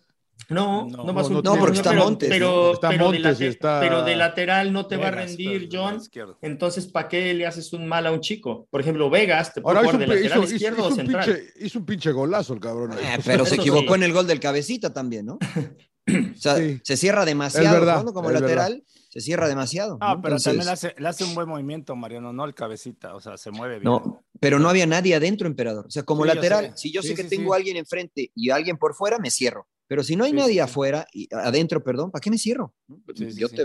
No, 0.48 0.86
No, 0.88 0.96
no, 0.98 1.02
a 1.02 1.22
no, 1.28 1.42
no, 1.42 1.56
porque 1.58 1.78
está 1.78 1.90
pero, 1.90 2.04
Montes, 2.04 2.28
Pero, 2.28 2.48
¿no? 2.48 2.72
Está 2.74 2.88
pero 2.90 3.10
de 3.10 3.18
Montes 3.18 3.40
y 3.40 3.44
late- 3.44 3.48
está 3.48 3.80
pero 3.80 4.02
de 4.04 4.14
lateral 4.16 4.72
no 4.72 4.86
te 4.86 4.96
va 4.96 5.08
a 5.08 5.10
rendir, 5.10 5.68
John. 5.72 6.00
Entonces, 6.40 6.86
¿para 6.86 7.08
qué 7.08 7.34
le 7.34 7.46
haces 7.46 7.72
un 7.72 7.86
mal 7.88 8.06
a 8.06 8.12
un 8.12 8.20
chico? 8.20 8.68
Por 8.70 8.80
ejemplo, 8.80 9.10
Vegas 9.10 9.52
te 9.54 9.60
puede 9.60 9.76
Ahora 9.76 9.88
hizo 9.88 9.96
jugar 9.96 10.08
un, 10.08 10.14
de 10.14 10.20
lateral 10.22 10.44
hizo- 10.44 10.54
izquierdo 10.54 10.78
hizo 10.82 10.88
o 10.88 10.94
central. 10.94 11.24
pinche, 11.24 11.52
hizo 11.58 11.78
un 11.80 11.86
pinche 11.86 12.12
golazo 12.12 12.54
el 12.54 12.60
cabrón. 12.60 12.92
ahí. 12.92 12.98
Eh, 13.04 13.18
pero 13.24 13.44
se 13.46 13.56
equivocó 13.56 13.94
sí. 13.94 13.94
en 13.94 14.02
el 14.04 14.12
gol 14.12 14.26
del 14.28 14.38
cabecita 14.38 14.92
también, 14.92 15.26
¿no? 15.26 15.38
O 16.08 16.38
sea, 16.38 16.54
Sí. 16.56 16.80
se 16.84 16.96
cierra 16.96 17.24
demasiado. 17.24 17.66
Es 17.66 17.72
verdad, 17.72 17.94
jugando 17.94 18.12
como 18.14 18.30
lateral, 18.30 18.84
se 19.10 19.20
cierra 19.20 19.48
demasiado. 19.48 19.98
Ah, 20.00 20.14
¿no? 20.14 20.22
pero 20.22 20.36
Entonces, 20.36 20.44
también 20.52 20.66
le 20.66 20.70
hace, 20.72 20.94
le 20.96 21.08
hace 21.08 21.24
un 21.24 21.34
buen 21.34 21.48
movimiento, 21.48 21.96
Mariano, 21.96 22.32
no 22.32 22.44
el 22.44 22.54
cabecita, 22.54 23.16
o 23.16 23.20
sea, 23.20 23.36
se 23.36 23.50
mueve 23.50 23.80
bien. 23.80 23.84
No, 23.86 24.24
pero 24.38 24.60
no 24.60 24.68
había 24.68 24.86
nadie 24.86 25.16
adentro, 25.16 25.48
emperador. 25.48 25.86
O 25.86 25.90
sea, 25.90 26.04
como 26.04 26.22
Sí, 26.22 26.28
lateral, 26.28 26.72
si 26.76 26.92
yo 26.92 27.02
Sí, 27.02 27.08
sé 27.08 27.14
que 27.16 27.22
sí, 27.24 27.30
tengo 27.30 27.54
sí. 27.54 27.56
alguien 27.58 27.76
enfrente 27.76 28.30
y 28.36 28.50
alguien 28.50 28.76
por 28.76 28.94
fuera, 28.94 29.18
me 29.18 29.32
cierro. 29.32 29.66
Pero 29.88 30.02
si 30.02 30.16
no 30.16 30.24
hay 30.24 30.32
Sí, 30.32 30.36
nadie 30.36 30.48
sí, 30.48 30.54
sí. 30.54 30.60
afuera, 30.60 31.06
y, 31.12 31.28
adentro, 31.32 31.82
perdón, 31.84 32.10
¿para 32.10 32.20
qué 32.20 32.28
me 32.30 32.38
cierro? 32.38 32.74
Sí, 33.14 33.30
sí, 33.30 33.40
yo 33.40 33.46
sí. 33.48 33.56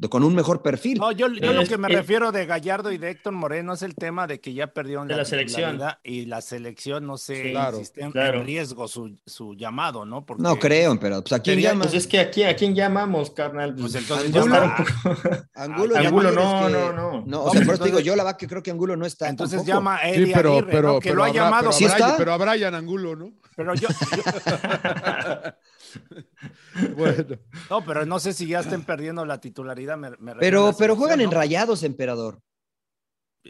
te, 0.00 0.08
con 0.08 0.24
un 0.24 0.34
mejor 0.34 0.60
perfil. 0.60 0.98
No, 0.98 1.12
yo, 1.12 1.28
yo 1.28 1.52
lo 1.52 1.64
que 1.64 1.78
me 1.78 1.86
es- 1.88 1.94
refiero 1.94 2.32
de 2.32 2.46
Gallardo 2.46 2.90
y 2.90 2.98
de 2.98 3.10
Héctor 3.10 3.32
Moreno 3.32 3.74
es 3.74 3.82
el 3.82 3.94
tema 3.94 4.26
de 4.26 4.40
que 4.40 4.54
ya 4.54 4.66
perdieron 4.68 5.06
De 5.06 5.16
la 5.16 5.24
selección. 5.24 5.80
y 6.02 6.26
la 6.26 6.40
selección 6.40 7.06
no 7.06 7.16
sé 7.16 7.42
Sí, 7.44 7.50
claro, 7.52 7.76
si 7.76 7.82
está 7.84 8.00
en, 8.06 8.10
claro. 8.12 8.40
en 8.40 8.46
riesgo 8.46 8.88
su, 8.88 9.16
su 9.24 9.54
llamado, 9.54 10.04
¿no? 10.04 10.26
Porque, 10.26 10.42
no 10.42 10.56
creo, 10.58 10.90
emperador. 10.90 11.22
Pues, 11.22 11.32
¿a 11.34 11.42
quién 11.42 11.56
Sería- 11.56 11.70
llama? 11.70 11.82
Pues 11.84 11.94
es 11.94 12.06
que 12.08 12.18
aquí, 12.18 12.42
¿a 12.42 12.56
quién 12.56 12.74
llamamos, 12.74 13.30
carnal? 13.30 13.74
Pues 13.76 13.94
entonces 13.94 14.34
Angulo. 14.34 14.54
Angulo, 15.54 15.94
ya 15.94 16.08
Angulo, 16.08 16.28
quieres 16.30 16.44
no, 16.44 16.66
que- 16.66 16.72
no, 16.72 16.92
no. 16.92 17.24
No, 17.26 17.42
o 17.44 17.50
sea, 17.52 17.62
por 17.64 17.74
eso 17.74 17.82
te 17.84 17.90
digo, 17.90 18.00
yo 18.00 18.16
la 18.16 18.24
verdad 18.24 18.36
que 18.38 18.46
creo 18.48 18.62
que 18.62 18.70
Angulo 18.72 18.96
no 18.96 19.06
está. 19.06 19.28
entonces 19.28 19.58
tampoco. 19.58 19.76
llama 19.78 19.96
a 19.96 20.00
Sí, 20.12 20.20
Eddie 20.22 20.34
pero, 20.34 20.50
Aguirre, 20.54 20.68
pero, 20.72 20.88
¿no? 20.94 21.00
que 21.00 21.08
pero 21.10 21.14
lo 21.16 21.22
ha 21.22 21.26
habrá- 21.28 21.40
llamado. 21.44 21.62
pero 21.62 21.72
¿Sí 21.72 21.84
está? 21.84 22.16
pero 22.16 22.32
a 22.32 22.36
Brian 22.36 22.74
Angulo, 22.74 23.14
¿no? 23.16 23.32
Pero 23.56 23.74
yo, 23.74 23.88
Bueno, 26.96 27.24
no, 27.70 27.84
pero 27.84 28.06
no 28.06 28.18
sé 28.20 28.32
si 28.32 28.46
ya 28.46 28.60
estén 28.60 28.84
perdiendo 28.84 29.24
la 29.24 29.40
titularidad. 29.40 29.96
me- 29.96 30.10
me 30.18 30.34
Pero, 30.36 30.74
pero 30.78 30.96
juegan 30.96 31.20
en 31.20 31.30
¿no? 31.30 31.36
rayados, 31.36 31.82
emperador. 31.82 32.40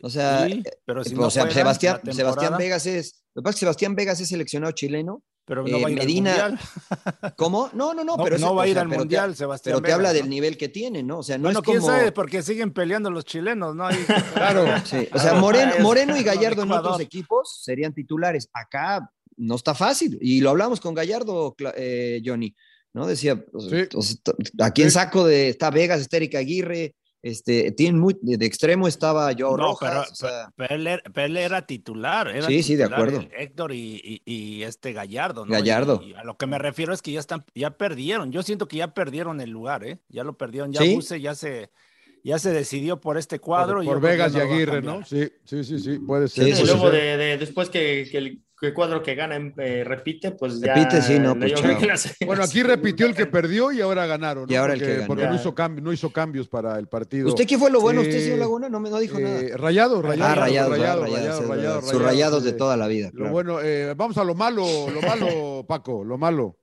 O 0.03 0.11
sea, 0.11 0.47
Sí, 0.47 0.63
pero 0.85 1.03
si 1.03 1.13
eh, 1.15 1.17
no 1.17 1.27
o 1.27 1.31
sea, 1.31 1.43
juegan 1.43 1.55
Sebastián, 1.59 2.01
Sebastián 2.13 2.55
Vegas 2.59 2.87
es. 2.87 3.25
Lo 3.35 3.43
que 3.43 3.45
pasa 3.45 3.51
es 3.51 3.57
que 3.57 3.61
Sebastián 3.61 3.95
Vegas 3.97 4.21
es 4.21 4.29
seleccionado 4.29 4.73
chileno. 4.73 5.23
pero 5.45 5.63
no 5.63 5.79
eh, 5.79 5.83
va 5.83 5.89
a 5.89 5.91
ir 5.91 5.99
Medina- 5.99 6.35
al 6.45 6.51
mundial. 6.53 7.35
¿Cómo? 7.37 7.71
No, 7.73 7.95
no, 7.95 8.05
no, 8.05 8.17
No, 8.17 8.23
pero 8.23 8.39
no 8.39 8.47
ese- 8.49 8.55
va 8.55 8.63
a 8.63 8.65
o 8.65 8.69
ir 8.69 8.75
sea, 8.75 8.83
al 8.83 8.89
te- 8.91 8.97
mundial, 8.99 9.35
Sebastián. 9.35 9.73
Pero 9.77 9.83
te 9.87 9.93
habla 9.93 10.13
del 10.13 10.25
¿no? 10.25 10.29
nivel 10.31 10.57
que 10.59 10.69
tiene, 10.69 11.03
¿no? 11.03 11.19
O 11.19 11.23
sea, 11.23 11.39
no 11.39 11.45
Bueno, 11.45 11.61
es 11.61 11.65
quién 11.65 11.79
como. 11.81 11.91
sabe, 11.91 12.13
porque 12.13 12.43
siguen 12.43 12.73
peleando 12.73 13.11
los 13.11 13.25
chilenos, 13.25 13.75
¿no? 13.75 13.87
Ahí- 13.87 13.97
claro. 14.35 14.67
Sí, 14.85 15.09
O 15.13 15.19
sea, 15.19 15.35
Moreno, 15.35 16.17
y 16.17 16.23
Gallardo 16.23 16.63
en 16.63 16.71
otros 16.73 17.01
equipos 17.01 17.61
serían 17.65 17.93
titulares. 17.95 18.49
Acá 18.53 19.11
no 19.39 19.55
está 19.57 19.75
fácil. 19.75 20.19
Y 20.21 20.41
lo 20.41 20.51
hablamos 20.51 20.81
con 20.81 20.95
Gallardo, 20.95 21.55
eh, 21.77 22.21
Johnny, 22.25 22.55
¿no? 22.93 23.07
Decía, 23.07 23.45
Sí. 23.59 23.87
sea, 24.01 24.67
¿a 24.67 24.71
quién 24.73 24.89
Sí. 24.91 24.95
saco 24.95 25.27
de. 25.27 25.49
Está 25.49 25.71
Vegas, 25.71 26.01
está 26.01 26.17
Erika 26.19 26.39
Aguirre, 26.39 26.95
este, 27.23 27.73
tienen 27.73 28.01
muy, 28.01 28.17
de, 28.23 28.47
extremo 28.47 28.87
estaba 28.87 29.33
Joao 29.37 29.57
No, 29.57 29.65
Rojas. 29.69 29.91
pero, 29.91 30.03
o 30.13 30.15
sea, 30.15 30.53
pero 30.57 30.75
él, 30.77 30.87
era, 30.87 31.03
pero 31.13 31.27
él 31.27 31.37
era 31.37 31.67
titular. 31.67 32.29
Era 32.29 32.47
Sí, 32.47 32.63
sí, 32.63 32.77
de 32.77 32.85
acuerdo. 32.85 33.19
el 33.21 33.29
Héctor 33.37 33.73
y, 33.73 34.01
y- 34.05 34.23
y 34.25 34.63
este 34.63 34.93
Gallardo, 34.93 35.45
¿no? 35.45 35.51
Gallardo. 35.53 36.01
Y, 36.05 36.11
y 36.11 36.15
a 36.15 36.23
lo 36.23 36.37
que 36.37 36.47
me 36.47 36.59
refiero 36.59 36.93
es 36.95 37.03
que 37.03 37.11
ya 37.13 37.21
están, 37.21 37.45
ya 37.57 37.71
perdieron. 37.77 38.31
Yo 38.31 38.43
siento 38.45 38.69
que 38.69 38.77
ya 38.77 38.95
perdieron 38.95 39.41
el 39.41 39.51
lugar, 39.51 39.85
¿eh? 39.85 39.99
Ya 40.09 40.23
lo 40.23 40.37
perdieron. 40.37 40.73
Ya 40.73 40.81
¿Sí? 40.83 40.95
Buse 40.95 41.21
ya 41.21 41.35
se, 41.35 41.71
ya 42.23 42.39
se 42.39 42.53
decidió 42.53 43.01
por 43.01 43.19
este 43.19 43.41
cuadro. 43.41 43.77
por 43.77 43.83
y 43.83 43.87
yo 43.87 43.93
por 43.95 44.01
Vegas 44.01 44.33
y 44.35 44.41
Aguirre. 44.41 44.81
¿no? 44.81 45.05
Sí, 45.05 45.29
sí, 45.45 45.65
sí, 45.65 45.81
sí, 45.81 45.99
puede 45.99 46.29
ser. 46.29 46.45
Sí, 46.45 46.51
puede 46.53 46.65
luego 46.67 46.91
ser. 46.93 47.01
de, 47.01 47.17
de- 47.17 47.39
después 47.39 47.69
que, 47.69 48.07
que 48.11 48.19
el 48.19 48.43
que 48.61 48.75
cuadro 48.75 49.03
que 49.03 49.15
gana 49.15 49.37
eh, 49.59 49.85
repite, 49.85 50.33
pues 50.33 50.61
ya. 50.61 50.75
Repite, 50.75 51.01
sí, 51.03 51.19
no, 51.19 51.39
pues 51.39 51.53
Bueno, 52.27 52.43
aquí 52.43 52.63
repitió 52.65 53.07
el 53.07 53.15
que 53.15 53.27
perdió 53.27 53.71
y 53.73 53.81
ahora 53.81 54.07
ganaron. 54.07 54.47
¿no? 54.47 54.53
Y 54.53 54.57
ahora 54.57 54.75
el 54.75 54.81
que 54.81 54.95
ganó. 54.97 55.07
porque 55.07 55.27
no, 55.27 55.35
hizo 55.35 55.55
cambi- 55.55 55.81
no 55.81 55.93
hizo 55.93 56.11
cambios 56.11 56.49
para 56.49 56.79
el 56.79 56.89
partido. 56.89 57.29
¿Usted 57.29 57.47
qué 57.47 57.57
fue 57.59 57.71
lo 57.71 57.81
bueno? 57.81 58.01
Eh, 58.01 58.09
¿Usted, 58.09 58.21
señor 58.21 58.39
Laguna? 58.41 58.69
No, 58.69 58.81
me, 58.81 58.91
no 58.91 58.99
dijo 58.99 59.19
Eh, 59.19 59.23
nada. 59.23 59.57
Rayados, 59.57 60.05
rayados, 60.05 60.33
ah, 60.33 60.35
rayados, 60.41 60.73
es 60.75 60.79
rayados, 60.83 61.49
verdad. 61.49 61.81
Sus 61.83 62.03
rayados 62.03 62.45
de 62.45 62.53
toda 62.53 62.77
la 62.77 62.89
vida. 62.89 63.11
Lo 63.13 63.19
claro. 63.19 63.33
bueno, 63.33 63.61
eh, 63.61 63.95
vamos 63.97 64.19
a 64.19 64.25
lo 64.25 64.35
malo, 64.35 64.65
lo 64.91 65.03
malo, 65.03 65.65
Paco, 65.69 66.05
lo 66.05 66.19
malo. 66.19 66.57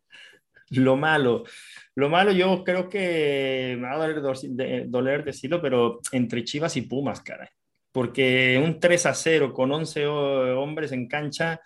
Lo 0.71 0.97
malo. 0.97 1.43
Lo 1.95 2.09
malo, 2.09 2.31
yo 2.33 2.63
creo 2.65 2.89
que 2.89 3.77
me 3.79 3.87
va 3.87 3.93
a 3.93 4.07
doler, 4.07 4.89
doler 4.89 5.23
decirlo, 5.23 5.61
pero 5.61 5.99
entre 6.11 6.43
Chivas 6.43 6.75
y 6.75 6.81
Pumas, 6.81 7.21
caray. 7.21 7.47
Porque 7.91 8.61
un 8.61 8.77
3 8.81 9.05
a 9.05 9.13
0 9.13 9.53
con 9.53 9.71
11 9.71 10.05
ho- 10.05 10.59
hombres 10.61 10.91
en 10.91 11.07
cancha, 11.07 11.61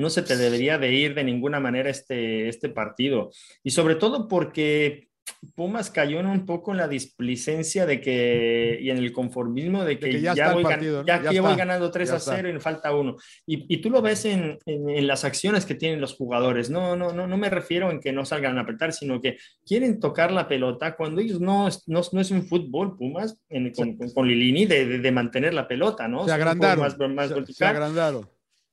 no 0.00 0.10
se 0.10 0.22
te 0.22 0.36
debería 0.36 0.78
de 0.78 0.92
ir 0.92 1.14
de 1.14 1.24
ninguna 1.24 1.60
manera 1.60 1.90
este, 1.90 2.48
este 2.48 2.68
partido. 2.68 3.30
Y 3.62 3.70
sobre 3.70 3.94
todo 3.94 4.26
porque 4.28 5.10
Pumas 5.54 5.90
cayó 5.90 6.20
en 6.20 6.26
un 6.26 6.44
poco 6.44 6.72
en 6.72 6.78
la 6.78 6.88
displicencia 6.88 7.86
de 7.86 8.00
que 8.00 8.78
y 8.80 8.90
en 8.90 8.98
el 8.98 9.12
conformismo 9.12 9.84
de 9.84 9.98
que, 9.98 10.20
ya, 10.20 10.52
voy, 10.52 10.64
ganando 10.64 11.90
3 11.90 12.10
a 12.10 12.18
0 12.18 12.48
y 12.48 12.52
me 12.52 12.60
falta 12.60 12.94
uno. 12.94 13.16
Y, 13.46 13.78
tú 13.78 13.90
lo 13.90 14.02
ves 14.02 14.26
en, 14.26 14.58
las 14.66 15.24
acciones 15.24 15.64
que 15.64 15.74
tienen 15.74 16.00
los 16.00 16.14
jugadores. 16.14 16.68
No, 16.70 16.94
no, 16.96 17.12
no, 17.12 17.26
no 17.26 17.36
me 17.36 17.48
refiero 17.48 17.90
en 17.90 18.00
que 18.00 18.12
no 18.12 18.24
salgan 18.24 18.58
a 18.58 18.62
apretar, 18.62 18.92
sino 18.92 19.20
que 19.20 19.38
quieren 19.66 19.98
tocar 19.98 20.30
la 20.30 20.46
pelota 20.46 20.96
cuando 20.96 21.20
ellos 21.20 21.40
no, 21.40 21.68
no, 21.86 22.02
no 22.12 22.20
es 22.20 22.30
un 22.30 22.42
fútbol, 22.44 22.96
Pumas, 22.96 23.40
con, 24.14 24.28
Lilini, 24.28 24.66
de, 24.66 25.10
mantener 25.10 25.54
la 25.54 25.66
pelota, 25.66 26.06
¿no? 26.06 26.26
Se 26.26 26.32
agrandaron. 26.32 27.14
Más, 27.14 27.32
se 27.48 27.64
agrandaron. 27.64 28.28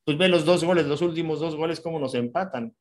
Pues 0.08 0.18
ve 0.18 0.30
los 0.30 0.46
dos 0.46 0.64
goles, 0.64 0.86
los 0.86 1.02
últimos 1.02 1.42
dos 1.42 1.58
goles, 1.58 1.82
cómo 1.82 2.00
nos 2.00 2.16
empatan, 2.16 2.74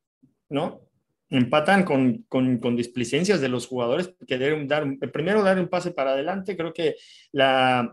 ¿no? 0.48 0.86
empatan 1.28 1.82
con, 1.82 2.24
con, 2.28 2.76
displicencias 2.76 3.40
de 3.40 3.48
los 3.48 3.66
jugadores 3.66 4.14
que 4.28 4.38
deben 4.38 4.68
dar, 4.68 4.86
primero 5.12 5.42
dar 5.42 5.58
un 5.58 5.66
pase 5.66 5.90
para 5.90 6.12
adelante, 6.12 6.56
creo 6.56 6.72
que 6.72 6.94
la, 7.32 7.92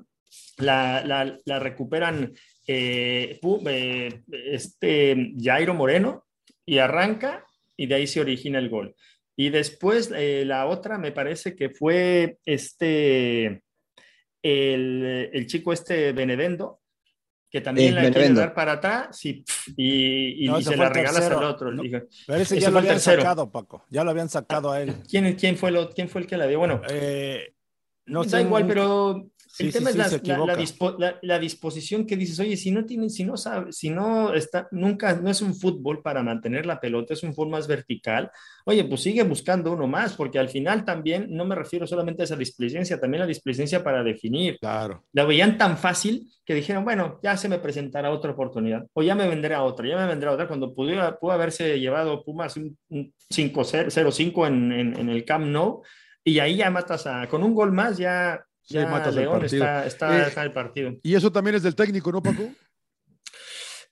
la, 0.58 1.40
la, 1.44 1.60
recuperan 1.60 2.32
eh, 2.68 3.40
eh, 3.42 4.22
este 4.30 5.34
Jairo 5.42 5.74
Moreno 5.74 6.26
y 6.64 6.78
arranca 6.78 7.44
y 7.76 7.88
de 7.88 7.96
ahí 7.96 8.06
se 8.06 8.22
origina 8.22 8.60
el 8.60 8.70
gol. 8.70 8.96
Y 9.36 9.50
después 9.50 10.14
eh, 10.16 10.44
la 10.46 10.68
otra 10.68 11.00
me 11.00 11.12
parece 11.12 11.56
que 11.56 11.72
fue 11.72 12.38
este, 12.46 13.64
el, 14.44 15.32
el 15.34 15.48
chico 15.48 15.74
este 15.74 16.12
Benevendo, 16.12 16.83
que 17.54 17.62
también 17.62 17.94
la 17.94 18.10
quiere 18.10 18.34
dar 18.34 18.52
para 18.56 18.72
atrás 18.74 19.24
y, 19.24 19.44
y, 19.78 20.64
se 20.64 20.76
la 20.76 20.90
regalas 20.90 21.30
al 21.30 21.44
otro. 21.44 21.72
pero 22.26 22.40
ese 22.40 22.60
ya 22.60 22.72
lo 22.72 22.80
habían 22.80 23.00
sacado, 23.00 23.52
Paco. 23.52 23.86
Ya 23.92 24.04
lo 24.04 24.10
habían 24.10 24.28
sacado 24.28 24.72
a 24.72 24.82
él. 24.82 24.96
¿Quién, 25.08 25.36
quién, 25.36 25.56
fue, 25.56 25.70
lo, 25.70 25.92
quién 25.92 26.10
fue 26.10 26.22
el 26.22 26.28
que 26.28 26.36
la 26.36 26.48
dio? 26.48 26.58
Bueno, 26.58 26.82
eh, 26.90 27.54
no 28.08 28.24
da 28.24 28.42
igual, 28.42 28.66
pero 28.66 29.30
el 29.60 29.72
tema 29.72 29.90
es 29.92 29.96
la, 31.22 31.40
disposición 31.40 32.06
que 32.06 32.18
dices, 32.18 32.40
oye, 32.40 32.58
si 32.58 32.72
no 32.72 32.86
tienen, 32.86 33.10
si 33.10 33.24
no 33.24 33.38
sabe, 33.38 33.72
si 33.72 33.90
no 33.90 34.34
está, 34.34 34.68
nunca, 34.72 35.14
no 35.16 35.30
es 35.30 35.42
un 35.42 35.54
fútbol 35.54 36.02
para 36.02 36.24
mantener 36.24 36.66
la 36.66 36.80
pelota, 36.80 37.14
es 37.14 37.24
un 37.24 37.34
fútbol 37.34 37.52
más 37.52 37.68
vertical, 37.68 38.32
oye, 38.66 38.84
pues 38.86 39.02
sigue 39.02 39.24
buscando 39.24 39.72
uno 39.72 39.88
más, 39.88 40.14
porque 40.14 40.40
al 40.40 40.50
final 40.50 40.84
también 40.86 41.28
no 41.30 41.46
me 41.46 41.56
refiero 41.56 41.86
solamente 41.86 42.24
a 42.24 42.26
esa 42.26 42.36
displicencia, 42.36 43.00
también 43.00 43.22
la 43.22 43.28
displicencia 43.28 43.84
para 43.84 44.04
definir. 44.04 44.58
Claro. 44.60 45.04
La 45.14 45.26
veían 45.26 45.58
tan 45.58 45.78
fácil 45.78 46.32
que 46.44 46.56
dijeron, 46.56 46.84
bueno, 46.84 47.20
ya 47.22 47.38
se 47.38 47.48
me 47.48 47.60
presentará 47.60 48.12
otra 48.12 48.32
oportunidad, 48.32 48.88
o 48.94 49.04
ya 49.04 49.14
me 49.14 49.28
vendrá 49.28 49.64
otra, 49.64 49.88
ya 49.88 49.98
me 49.98 50.08
vendrá 50.08 50.32
otra, 50.32 50.48
cuando 50.48 50.74
pudo, 50.74 51.20
pudo 51.20 51.32
haberse 51.32 51.80
llevado 51.80 52.24
Pumas 52.24 52.58
un, 52.58 52.78
5-0-5 52.90 54.48
en, 54.48 54.72
en, 54.72 55.00
en 55.00 55.10
el 55.10 55.26
Camp 55.26 55.46
Nou, 55.46 55.84
y 56.24 56.40
ahí 56.40 56.56
ya 56.56 56.70
matas 56.70 57.06
a, 57.06 57.28
con 57.28 57.44
un 57.44 57.54
gol 57.54 57.72
más 57.72 57.98
ya 57.98 58.44
Sí, 58.64 58.78
León 58.78 59.44
está, 59.44 59.86
está, 59.86 60.28
eh, 60.28 60.34
el 60.38 60.54
partido. 60.54 60.94
Y 61.04 61.16
eso 61.16 61.32
también 61.32 61.56
es 61.56 61.64
del 61.64 61.76
técnico, 61.76 62.12
¿no, 62.12 62.24
Paco? 62.24 62.50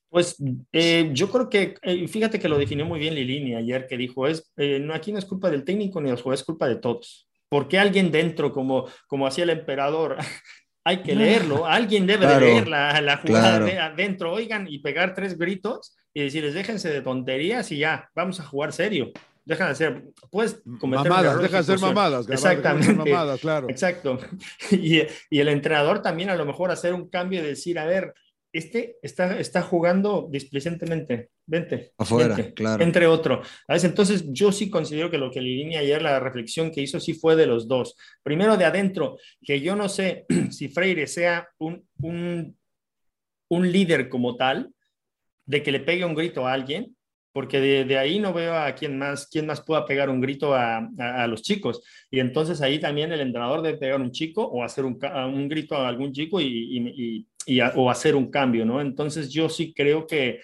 Pues 0.10 0.36
eh, 0.72 1.10
yo 1.14 1.30
creo 1.30 1.50
que, 1.50 1.76
eh, 1.82 2.08
fíjate 2.08 2.40
que 2.40 2.50
lo 2.50 2.58
definió 2.58 2.86
muy 2.86 3.00
bien 3.00 3.16
Lilini 3.16 3.56
ayer, 3.56 3.88
que 3.88 3.98
dijo, 3.98 4.28
es, 4.28 4.52
no, 4.56 4.94
aquí 4.94 5.12
no 5.12 5.20
es 5.20 5.26
culpa 5.26 5.50
del 5.50 5.64
técnico 5.64 6.00
ni 6.00 6.08
de 6.08 6.12
los 6.12 6.22
jugadores, 6.22 6.42
es 6.42 6.46
culpa 6.46 6.68
de 6.68 6.78
todos. 6.78 7.30
Porque 7.50 7.78
alguien 7.78 8.12
dentro, 8.12 8.52
como, 8.52 8.88
como 9.08 9.28
hacía 9.28 9.44
el 9.44 9.50
emperador, 9.52 10.18
hay 10.86 11.02
que 11.02 11.16
leerlo, 11.16 11.66
alguien 11.66 12.08
debe 12.08 12.28
leer 12.40 12.68
la, 12.68 13.00
la 13.02 13.18
jugada 13.18 13.86
adentro, 13.86 14.34
oigan, 14.34 14.68
y 14.70 14.80
pegar 14.80 15.14
tres 15.14 15.38
gritos 15.38 15.96
y 16.14 16.24
decirles, 16.24 16.54
déjense 16.54 16.90
de 16.90 17.02
tonterías 17.02 17.72
y 17.72 17.78
ya, 17.78 18.10
vamos 18.16 18.40
a 18.40 18.46
jugar 18.46 18.74
serio 18.74 19.12
dejan 19.46 19.70
de 19.70 19.76
ser, 19.76 20.04
puedes 20.30 20.62
cometer 20.80 21.10
mamadas, 21.10 21.42
dejan 21.42 21.60
de 21.60 21.64
ser 21.64 21.80
mamadas, 21.80 22.30
exactamente, 22.30 22.94
mamadas, 22.94 23.40
claro. 23.40 23.70
Exacto. 23.70 24.20
Y, 24.72 25.02
y, 25.30 25.40
el 25.40 25.48
entrenador 25.50 26.02
también 26.02 26.30
a 26.30 26.36
lo 26.36 26.46
mejor 26.46 26.72
hacer 26.72 26.94
un 26.94 27.10
cambio 27.10 27.40
y 27.40 27.48
decir, 27.48 27.78
a 27.78 27.86
ver, 27.86 28.14
este 28.54 28.98
está, 29.02 29.40
está 29.40 29.62
jugando 29.62 30.28
displicentemente, 30.30 31.30
vente. 31.46 31.94
Afuera, 31.98 32.36
claro. 32.54 32.84
Entre 32.84 33.08
otro. 33.08 33.42
Entonces, 33.68 34.26
yo 34.28 34.52
sí 34.52 34.70
considero 34.70 35.10
que 35.10 35.18
lo 35.18 35.32
que 35.32 35.42
Lirini 35.42 35.78
ayer, 35.78 36.02
la 36.02 36.20
reflexión 36.20 36.72
que 36.72 36.82
hizo, 36.82 37.00
sí 37.00 37.14
fue 37.14 37.36
de 37.36 37.48
los 37.48 37.68
dos. 37.68 37.96
Primero 38.24 38.58
de 38.58 38.66
adentro, 38.66 39.18
que 39.42 39.62
yo 39.62 39.76
no 39.76 39.88
sé 39.88 40.26
si 40.52 40.68
Freire 40.68 41.08
sea 41.08 41.48
un, 41.60 41.88
un, 42.02 42.58
un 43.50 43.72
líder 43.72 44.10
como 44.10 44.36
tal, 44.36 44.74
de 45.46 45.64
que 45.64 45.72
le 45.72 45.80
pegue 45.80 46.06
un 46.06 46.16
grito 46.16 46.48
a 46.48 46.54
alguien, 46.54 46.96
porque 47.34 47.60
de, 47.60 47.98
ahí 47.98 48.20
no 48.20 48.34
veo 48.34 48.56
a 48.56 48.74
quién 48.74 48.98
más, 48.98 49.28
quién 49.28 49.46
más 49.46 49.62
pueda 49.62 49.86
pegar 49.86 50.10
un 50.10 50.22
grito 50.22 50.54
a, 50.54 50.88
los 51.28 51.42
chicos. 51.42 51.82
Y 52.10 52.20
entonces 52.20 52.62
ahí 52.62 52.80
también 52.80 53.12
el 53.12 53.22
entrenador 53.22 53.62
debe 53.62 53.78
pegar 53.78 54.02
un 54.02 54.12
chico 54.12 54.46
o 54.46 54.64
hacer 54.64 54.86
un, 54.86 55.00
un 55.34 55.48
grito 55.48 55.76
a 55.76 55.88
algún 55.88 56.12
chico 56.12 56.42
y, 56.42 57.28
o 57.76 57.90
hacer 57.90 58.16
un 58.16 58.30
cambio, 58.30 58.66
¿no? 58.66 58.82
Entonces 58.82 59.30
yo 59.30 59.50
sí 59.50 59.74
creo 59.74 60.06
que 60.06 60.42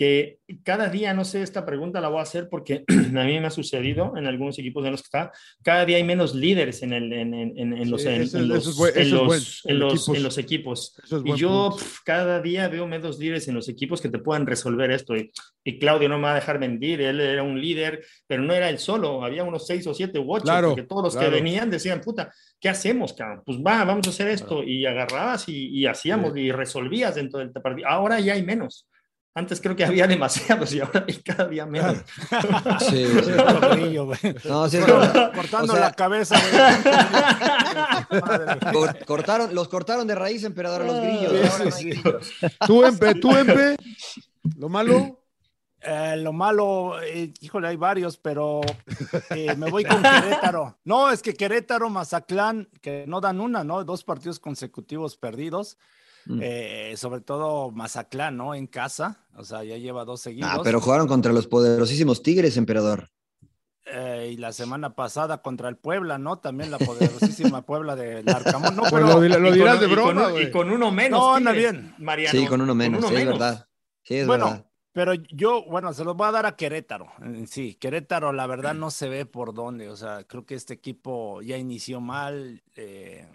que 0.00 0.38
cada 0.64 0.88
día, 0.88 1.12
no 1.12 1.26
sé, 1.26 1.42
esta 1.42 1.66
pregunta 1.66 2.00
la 2.00 2.08
voy 2.08 2.20
a 2.20 2.22
hacer 2.22 2.48
porque 2.48 2.84
a 2.88 3.24
mí 3.24 3.38
me 3.38 3.46
ha 3.46 3.50
sucedido 3.50 4.16
en 4.16 4.26
algunos 4.26 4.58
equipos 4.58 4.82
en 4.86 4.92
los 4.92 5.02
que 5.02 5.08
está, 5.08 5.30
cada 5.62 5.84
día 5.84 5.98
hay 5.98 6.04
menos 6.04 6.34
líderes 6.34 6.82
en, 6.82 6.94
el, 6.94 7.12
en, 7.12 7.34
en, 7.34 7.90
los, 7.90 8.06
en, 8.06 8.22
los, 10.22 10.38
equipos. 10.38 10.98
Y 11.22 11.36
yo 11.36 11.76
cada 12.02 12.40
día 12.40 12.66
veo 12.68 12.86
menos 12.86 13.18
líderes 13.18 13.46
en 13.48 13.54
los 13.56 13.68
equipos 13.68 14.00
que 14.00 14.08
te 14.08 14.18
puedan 14.18 14.46
resolver 14.46 14.90
esto. 14.90 15.14
Y, 15.14 15.78
Claudio 15.78 16.08
no 16.08 16.16
me 16.16 16.24
va 16.24 16.32
a 16.32 16.36
dejar 16.36 16.58
mentir, 16.58 17.02
él 17.02 17.20
era 17.20 17.42
un 17.42 17.60
líder, 17.60 18.02
pero 18.26 18.42
no 18.42 18.54
era 18.54 18.70
él 18.70 18.78
solo, 18.78 19.22
había 19.22 19.44
unos 19.44 19.66
seis 19.66 19.86
o 19.86 19.92
siete 19.92 20.18
u 20.18 20.32
ocho, 20.32 20.50
porque 20.62 20.84
todos 20.84 21.02
los 21.04 21.16
que 21.16 21.28
venían 21.28 21.68
decían, 21.68 22.00
puta, 22.00 22.32
¿qué 22.58 22.70
hacemos, 22.70 23.12
cabrón? 23.12 23.42
Pues 23.44 23.58
va, 23.58 23.84
vamos 23.84 24.06
a 24.06 24.10
hacer 24.10 24.28
esto. 24.28 24.64
Y 24.64 24.86
agarrabas 24.86 25.46
y, 25.50 25.68
y 25.68 25.84
hacíamos 25.84 26.34
y 26.38 26.50
resolvías 26.52 27.16
dentro 27.16 27.38
del 27.38 27.52
partido. 27.52 27.86
Ahora 27.86 28.18
ya 28.18 28.32
hay 28.32 28.42
menos. 28.42 28.86
Antes 29.32 29.60
creo 29.60 29.76
que 29.76 29.84
había 29.84 30.08
demasiados 30.08 30.72
y 30.72 30.80
ahora 30.80 31.04
hay 31.06 31.14
cada 31.22 31.46
día 31.46 31.64
menos. 31.64 31.98
Sí, 32.80 33.06
sí. 33.06 34.48
no, 34.48 34.68
sí 34.68 34.78
cortando 35.34 35.76
la 35.76 35.92
cabeza. 35.92 36.36
cortaron, 39.06 39.54
los 39.54 39.68
cortaron 39.68 40.06
de 40.06 40.14
raíz, 40.14 40.42
emperador, 40.42 40.84
los 40.84 41.00
grillos. 41.00 41.74
Sí, 41.74 41.92
tú, 42.66 42.84
Empe, 42.84 43.14
tú, 43.14 43.36
Empe, 43.36 43.76
lo 44.56 44.68
malo. 44.68 45.20
Eh, 45.82 46.16
lo 46.18 46.32
malo, 46.32 47.00
eh, 47.02 47.32
híjole, 47.40 47.68
hay 47.68 47.76
varios, 47.76 48.18
pero 48.18 48.60
eh, 49.30 49.54
me 49.56 49.70
voy 49.70 49.84
con 49.84 50.02
Querétaro. 50.02 50.78
No, 50.84 51.10
es 51.10 51.22
que 51.22 51.32
Querétaro, 51.32 51.88
Mazatlán, 51.88 52.68
que 52.82 53.04
no 53.06 53.20
dan 53.20 53.40
una, 53.40 53.64
¿no? 53.64 53.82
Dos 53.84 54.04
partidos 54.04 54.38
consecutivos 54.38 55.16
perdidos. 55.16 55.78
Mm. 56.26 56.40
Eh, 56.42 56.94
sobre 56.96 57.20
todo 57.20 57.70
Mazatlán, 57.70 58.36
¿no? 58.36 58.54
En 58.54 58.66
casa, 58.66 59.26
o 59.36 59.44
sea, 59.44 59.64
ya 59.64 59.76
lleva 59.76 60.04
dos 60.04 60.20
seguidos. 60.20 60.50
Ah, 60.52 60.60
pero 60.62 60.80
jugaron 60.80 61.08
contra 61.08 61.32
los 61.32 61.46
poderosísimos 61.46 62.22
Tigres, 62.22 62.56
emperador. 62.56 63.10
Eh, 63.92 64.30
y 64.34 64.36
la 64.36 64.52
semana 64.52 64.94
pasada 64.94 65.42
contra 65.42 65.68
el 65.68 65.76
Puebla, 65.76 66.18
¿no? 66.18 66.38
También 66.38 66.70
la 66.70 66.78
poderosísima 66.78 67.62
Puebla 67.66 67.96
de 67.96 68.22
Arcamón. 68.32 68.76
No, 68.76 68.82
pero, 68.84 69.20
lo, 69.20 69.52
dirás 69.52 69.80
de 69.80 69.86
broma. 69.86 70.30
Y 70.40 70.50
con, 70.50 70.70
uno 70.70 70.92
menos. 70.92 71.18
No, 71.18 71.34
anda 71.34 71.52
bien. 71.52 71.94
Mariano. 71.98 72.38
Sí, 72.38 72.46
con 72.46 72.60
uno 72.60 72.74
menos, 72.74 73.04
sí, 73.06 73.14
es 73.14 73.26
verdad. 73.26 73.66
Sí, 74.02 74.16
es 74.16 74.26
bueno, 74.26 74.64
pero 74.92 75.14
yo, 75.14 75.64
bueno, 75.64 75.92
se 75.92 76.04
los 76.04 76.16
voy 76.16 76.28
a 76.28 76.32
dar 76.32 76.46
a 76.46 76.56
Querétaro. 76.56 77.10
Sí, 77.46 77.74
Querétaro, 77.74 78.32
la 78.32 78.46
verdad, 78.46 78.74
no 78.74 78.90
se 78.90 79.08
ve 79.08 79.24
por 79.24 79.54
dónde. 79.54 79.88
O 79.88 79.96
sea, 79.96 80.24
creo 80.24 80.44
que 80.44 80.54
este 80.54 80.74
equipo 80.74 81.42
ya 81.42 81.56
inició 81.56 82.00
mal. 82.00 82.62
Eh, 82.76 83.28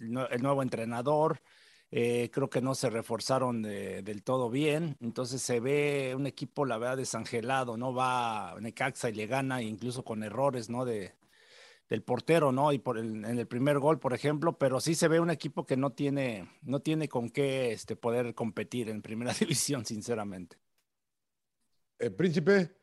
el 0.00 0.42
nuevo 0.42 0.62
entrenador. 0.62 1.40
Eh, 1.92 2.30
creo 2.32 2.50
que 2.50 2.60
no 2.60 2.74
se 2.74 2.90
reforzaron 2.90 3.62
del 3.62 4.22
todo 4.24 4.50
bien, 4.50 4.96
entonces 5.00 5.40
se 5.40 5.60
ve 5.60 6.14
un 6.16 6.26
equipo, 6.26 6.64
la 6.64 6.78
verdad, 6.78 6.96
desangelado, 6.96 7.76
¿no? 7.76 7.94
Va 7.94 8.52
a 8.52 8.60
Necaxa 8.60 9.08
y 9.08 9.14
le 9.14 9.26
gana, 9.26 9.62
incluso 9.62 10.04
con 10.04 10.24
errores, 10.24 10.68
¿no? 10.68 10.84
De, 10.84 11.14
del 11.88 12.02
portero, 12.02 12.50
¿no? 12.50 12.72
Y 12.72 12.78
por 12.78 12.98
en 12.98 13.24
el 13.24 13.46
primer 13.46 13.78
gol, 13.78 14.00
por 14.00 14.12
ejemplo, 14.12 14.58
pero 14.58 14.80
sí 14.80 14.94
se 14.94 15.08
ve 15.08 15.20
un 15.20 15.30
equipo 15.30 15.64
que 15.64 15.76
no 15.76 15.90
tiene, 15.90 16.50
no 16.62 16.80
tiene 16.80 17.08
con 17.08 17.30
qué 17.30 17.72
este, 17.72 17.94
poder 17.94 18.34
competir 18.34 18.88
en 18.88 19.02
primera 19.02 19.32
división, 19.38 19.84
sinceramente. 19.84 20.56
¿El 21.98 22.14
príncipe? 22.14 22.76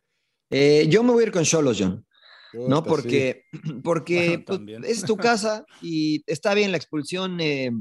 Eh, 0.50 0.88
yo 0.89 1.04
me 1.04 1.12
voy 1.12 1.24
a 1.24 1.28
ir 1.28 1.34
con 1.34 1.44
Cholos, 1.44 1.78
John. 1.80 2.06
¿no? 2.54 2.84
Porque, 2.84 3.46
porque 3.84 4.44
pues, 4.46 4.60
es 4.86 5.04
tu 5.04 5.18
casa 5.18 5.66
y 5.82 6.24
está 6.28 6.54
bien 6.54 6.72
la 6.72 6.78
expulsión, 6.78 7.39
eh, 7.42 7.72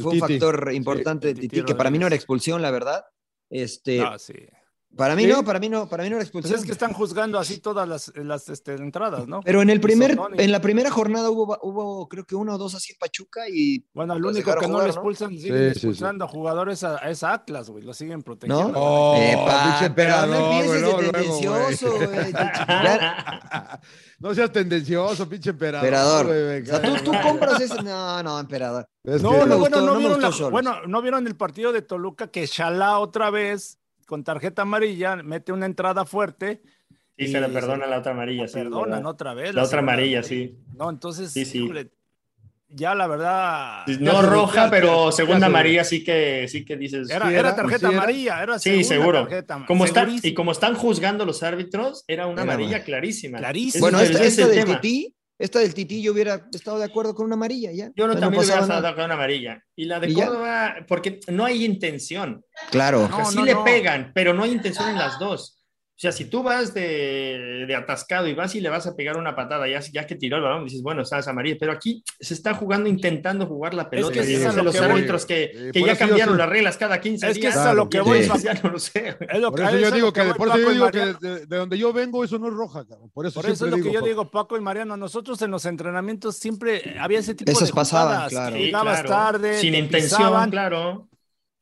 fue, 0.00 0.12
un 0.12 0.18
factor 0.18 0.70
importante 0.72 1.28
de 1.28 1.34
Titi, 1.34 1.64
que 1.64 1.74
para 1.74 1.90
mí 1.90 1.98
no 1.98 2.06
era 2.06 2.16
expulsión, 2.16 2.62
la 2.62 2.70
verdad. 2.70 3.04
Este, 3.50 4.00
ah, 4.00 4.16
Para 4.96 5.14
mí 5.14 5.24
¿Sí? 5.24 5.28
no, 5.28 5.44
para 5.44 5.60
mí 5.60 5.68
no, 5.68 5.88
para 5.88 6.02
mí 6.02 6.08
no 6.08 6.16
era 6.16 6.22
Pues 6.24 6.28
expulsión. 6.28 6.58
es 6.58 6.64
que 6.66 6.72
están 6.72 6.92
juzgando 6.92 7.38
así 7.38 7.58
todas 7.60 7.86
las, 7.86 8.10
las 8.16 8.48
este, 8.48 8.72
entradas, 8.74 9.28
¿no? 9.28 9.40
Pero 9.44 9.62
en 9.62 9.70
el 9.70 9.80
primer, 9.80 10.18
en 10.36 10.50
la 10.50 10.60
primera 10.60 10.90
jornada 10.90 11.30
hubo, 11.30 11.56
hubo 11.62 12.08
creo 12.08 12.24
que 12.24 12.34
uno 12.34 12.54
o 12.54 12.58
dos 12.58 12.74
así 12.74 12.92
en 12.94 12.98
Pachuca 12.98 13.42
y 13.48 13.84
Bueno, 13.92 14.14
el 14.14 14.24
único 14.24 14.52
que 14.56 14.66
no 14.66 14.72
jugar, 14.72 14.86
le 14.86 14.88
¿no? 14.88 14.94
expulsan, 14.94 15.30
siguen 15.30 15.42
Sí, 15.42 15.50
sí, 15.52 15.58
sí. 15.80 15.86
expulsando 15.86 16.24
a 16.24 16.28
jugadores 16.28 16.82
a, 16.84 16.96
a 16.96 17.10
esa 17.10 17.32
Atlas, 17.32 17.70
güey. 17.70 17.84
Lo 17.84 17.92
siguen 17.94 18.22
protegiendo. 18.22 18.72
¿No? 18.72 18.78
Oh, 18.80 19.16
Epa, 19.16 19.64
pinche 19.78 19.90
pero 19.94 20.26
no 20.26 20.34
empieces 20.36 20.66
güey, 20.66 20.80
de 20.80 20.80
luego, 20.82 21.00
luego, 21.02 21.12
tendencioso, 21.12 21.96
güey. 21.96 22.32
No 24.20 24.34
seas 24.34 24.50
tendencioso, 24.52 25.28
pinche 25.28 25.50
emperador. 25.50 25.84
Emperador. 25.86 26.26
güey, 26.26 26.62
O 26.62 26.66
sea, 26.66 26.82
tú, 26.82 26.94
tú 27.04 27.12
compras 27.22 27.60
ese. 27.60 27.82
No, 27.82 28.20
no, 28.22 28.40
emperador. 28.40 28.88
Es 29.04 29.22
No, 29.22 29.30
que- 29.30 29.46
no, 29.46 29.58
bueno, 29.58 29.80
no, 29.80 29.86
no 29.94 29.98
vieron 29.98 30.20
la- 30.20 30.48
bueno, 30.50 30.86
no 30.86 31.02
vieron 31.02 31.26
el 31.26 31.36
partido 31.36 31.72
de 31.72 31.82
Toluca 31.82 32.28
que 32.28 32.46
Shalá 32.46 32.98
otra 32.98 33.30
vez 33.30 33.78
con 34.08 34.24
tarjeta 34.24 34.62
amarilla 34.62 35.16
mete 35.16 35.52
una 35.52 35.66
entrada 35.66 36.06
fuerte. 36.06 36.62
Sí, 37.18 37.28
se 37.28 37.40
le 37.42 37.48
perdona 37.50 37.86
la 37.86 37.98
otra 37.98 38.12
amarilla. 38.12 38.48
sí, 38.48 38.54
perdonan 38.54 38.90
verdad. 38.90 39.06
otra 39.06 39.34
vez. 39.34 39.54
La 39.54 39.62
otra 39.64 39.70
segunda. 39.78 39.92
amarilla, 39.92 40.22
sí. 40.22 40.56
No, 40.74 40.88
entonces, 40.88 41.30
Sí, 41.30 41.44
sí. 41.44 41.64
híjole, 41.64 41.90
ya 42.70 42.94
la 42.94 43.06
verdad. 43.06 43.86
No 44.00 44.22
roja, 44.22 44.64
¿Qué 44.64 44.70
pero 44.70 45.08
haces? 45.08 45.16
segunda 45.16 45.40
¿Qué 45.40 45.44
haces? 45.44 45.54
amarilla 45.54 45.84
sí 45.84 46.04
que, 46.04 46.46
sí 46.48 46.64
que 46.64 46.76
dices. 46.78 47.10
Era, 47.10 47.28
Sí 47.28 47.34
era 47.34 47.54
tarjeta 47.54 47.88
sí 47.90 47.94
amarilla, 47.94 48.42
era 48.42 48.58
Sí, 48.58 48.82
seguro. 48.82 49.20
tarjeta, 49.24 49.64
Como 49.66 49.84
está, 49.84 50.06
y 50.22 50.32
como 50.32 50.52
están 50.52 50.74
juzgando 50.74 51.26
los 51.26 51.42
árbitros, 51.42 52.04
era 52.08 52.26
una 52.26 52.42
Era 52.44 52.54
amarilla 52.54 52.82
clarísima. 52.84 53.38
Clarísima. 53.38 53.82
Bueno, 53.82 54.00
esta, 54.00 54.24
es 54.24 54.38
el- 54.38 54.44
esta 54.44 54.50
ese 54.52 54.60
es 54.60 54.66
esta 55.38 55.60
del 55.60 55.72
Tití 55.72 56.02
yo 56.02 56.12
hubiera 56.12 56.48
estado 56.52 56.78
de 56.78 56.84
acuerdo 56.84 57.14
con 57.14 57.26
una 57.26 57.34
amarilla 57.34 57.70
ya. 57.72 57.90
Yo 57.94 58.06
no 58.08 58.16
también 58.18 58.42
hubiera 58.42 58.60
estado 58.60 58.80
nada. 58.82 58.94
con 58.94 59.04
una 59.04 59.14
amarilla. 59.14 59.62
Y 59.76 59.84
la 59.84 60.00
de 60.00 60.10
¿Y 60.10 60.14
ya? 60.14 60.26
Córdoba, 60.26 60.76
porque 60.88 61.20
no 61.28 61.44
hay 61.44 61.64
intención. 61.64 62.44
Claro. 62.70 63.04
O 63.04 63.08
sea, 63.08 63.18
No, 63.18 63.24
sí 63.30 63.36
no, 63.36 63.44
le 63.44 63.56
pegan, 63.64 64.10
pero 64.14 64.34
no 64.34 64.42
hay 64.42 64.52
intención 64.52 64.88
en 64.88 64.98
las 64.98 65.18
dos. 65.18 65.57
O 65.98 66.00
sea, 66.00 66.12
si 66.12 66.26
tú 66.26 66.44
vas 66.44 66.74
de, 66.74 67.64
de 67.66 67.74
atascado 67.74 68.28
y 68.28 68.32
vas 68.34 68.54
y 68.54 68.60
le 68.60 68.68
vas 68.68 68.86
a 68.86 68.94
pegar 68.94 69.16
una 69.16 69.34
patada, 69.34 69.66
ya, 69.66 69.80
ya 69.80 70.06
que 70.06 70.14
tiró 70.14 70.36
el 70.36 70.44
balón, 70.44 70.62
dices, 70.62 70.80
bueno, 70.80 71.02
estás 71.02 71.26
amarilla, 71.26 71.56
pero 71.58 71.72
aquí 71.72 72.04
se 72.20 72.34
está 72.34 72.54
jugando, 72.54 72.88
intentando 72.88 73.46
jugar 73.46 73.74
la 73.74 73.90
pelota. 73.90 74.12
que 74.22 74.30
y 74.30 74.34
es 74.34 74.46
a 74.46 74.52
lo 74.52 74.62
los 74.62 74.74
que 74.76 74.80
voy. 74.80 74.90
árbitros 74.90 75.26
que, 75.26 75.70
que 75.72 75.82
ya 75.82 75.96
cambiaron 75.96 76.34
soy- 76.34 76.38
las 76.38 76.48
reglas 76.48 76.76
cada 76.76 77.00
15 77.00 77.26
Es 77.26 77.34
que 77.34 77.40
días. 77.40 77.56
es 77.56 77.60
a 77.60 77.74
lo 77.74 77.88
que 77.88 78.00
voy, 78.00 78.22
Sí. 78.22 78.30
Ya 78.44 78.54
no 78.62 78.70
lo 78.70 78.78
sé. 78.78 79.16
Es 79.28 79.40
lo 79.40 79.50
Por 79.50 79.58
que- 79.58 79.66
eso 79.66 79.74
es 79.74 79.80
yo 79.82 79.88
a 79.88 79.90
digo 79.90 80.06
lo 80.06 80.12
que, 80.12 80.22
voy, 80.22 80.32
por 80.34 80.48
eso 80.50 80.58
yo 80.58 80.70
digo 80.70 80.90
que 80.92 80.98
de, 81.20 81.46
de 81.46 81.56
donde 81.56 81.76
yo 81.76 81.92
vengo 81.92 82.22
eso 82.22 82.38
no 82.38 82.46
es 82.46 82.54
roja, 82.54 82.84
cabrón. 82.86 83.10
Por 83.12 83.26
eso 83.26 83.40
Por 83.40 83.50
eso 83.50 83.64
es 83.64 83.70
lo 83.72 83.76
que 83.78 83.82
digo, 83.82 83.94
yo 83.94 83.98
Paco. 83.98 84.08
digo, 84.08 84.30
Paco 84.30 84.56
y 84.56 84.60
Mariano. 84.60 84.96
Nosotros 84.96 85.42
en 85.42 85.50
los 85.50 85.64
entrenamientos 85.66 86.36
siempre 86.36 86.94
había 87.00 87.18
ese 87.18 87.34
tipo 87.34 87.50
Esas 87.50 87.70
de 87.70 87.74
pasaban, 87.74 88.06
jugadas. 88.14 88.30
claro. 88.30 88.56
que 88.56 88.64
Sí, 88.66 88.70
claro. 88.70 89.08
tarde, 89.08 89.58
Sin 89.58 89.72
te 89.72 89.78
intención, 89.78 90.18
pisaban. 90.20 90.50
claro. 90.52 91.07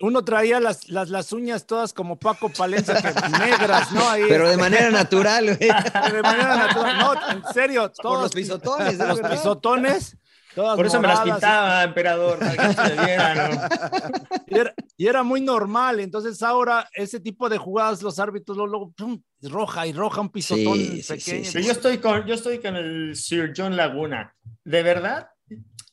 Uno 0.01 0.25
traía 0.25 0.61
las, 0.61 0.89
las, 0.89 1.09
las 1.09 1.33
uñas 1.33 1.67
todas 1.67 1.93
como 1.95 2.19
Paco 2.19 2.51
Palencia, 2.51 2.97
que 3.01 3.29
negras, 3.39 3.93
¿no? 3.93 4.09
Ahí, 4.09 4.25
Pero 4.29 4.49
de 4.51 4.57
manera 4.59 4.91
natural, 4.91 5.45
güey. 5.47 5.59
de 6.13 6.23
manera 6.23 6.57
natural. 6.57 6.99
No, 6.99 7.31
en 7.31 7.43
serio, 7.55 7.83
Por 7.85 7.93
todos 8.03 8.23
los 8.25 8.33
pisotones, 8.33 8.99
de 8.99 9.07
los 9.07 9.17
verdad. 9.23 9.31
pisotones. 9.37 10.17
Todas 10.55 10.77
Por 10.77 10.87
eso 10.87 11.01
me 11.03 11.09
las 11.09 11.21
pintaba, 11.21 11.85
emperador, 11.85 12.39
para 12.39 12.57
que 12.57 12.75
se 12.75 13.05
vieran. 13.05 13.51
¿no? 13.55 13.61
Y 14.49 14.59
era, 14.59 14.75
y 14.97 15.07
era 15.07 15.23
muy 15.23 15.41
normal. 15.41 16.01
Entonces 16.01 16.43
ahora 16.43 16.89
ese 16.95 17.21
tipo 17.21 17.49
de 17.51 17.59
jugadas 17.59 18.01
los 18.03 18.19
árbitros 18.19 18.57
luego, 18.57 18.91
pum, 18.93 19.21
roja 19.43 19.87
y 19.87 19.93
roja 19.93 20.21
un 20.23 20.31
pisotón 20.31 20.79
Sí, 20.79 21.03
sí, 21.03 21.13
pequeño. 21.15 21.45
sí, 21.45 21.63
yo 21.63 21.73
estoy 21.73 21.99
con, 21.99 22.25
yo 22.27 22.35
estoy 22.35 22.59
con 22.61 22.75
el 22.77 23.17
Sir 23.17 23.53
John 23.55 23.77
Laguna. 23.77 24.35
De 24.65 24.83
verdad, 24.83 25.29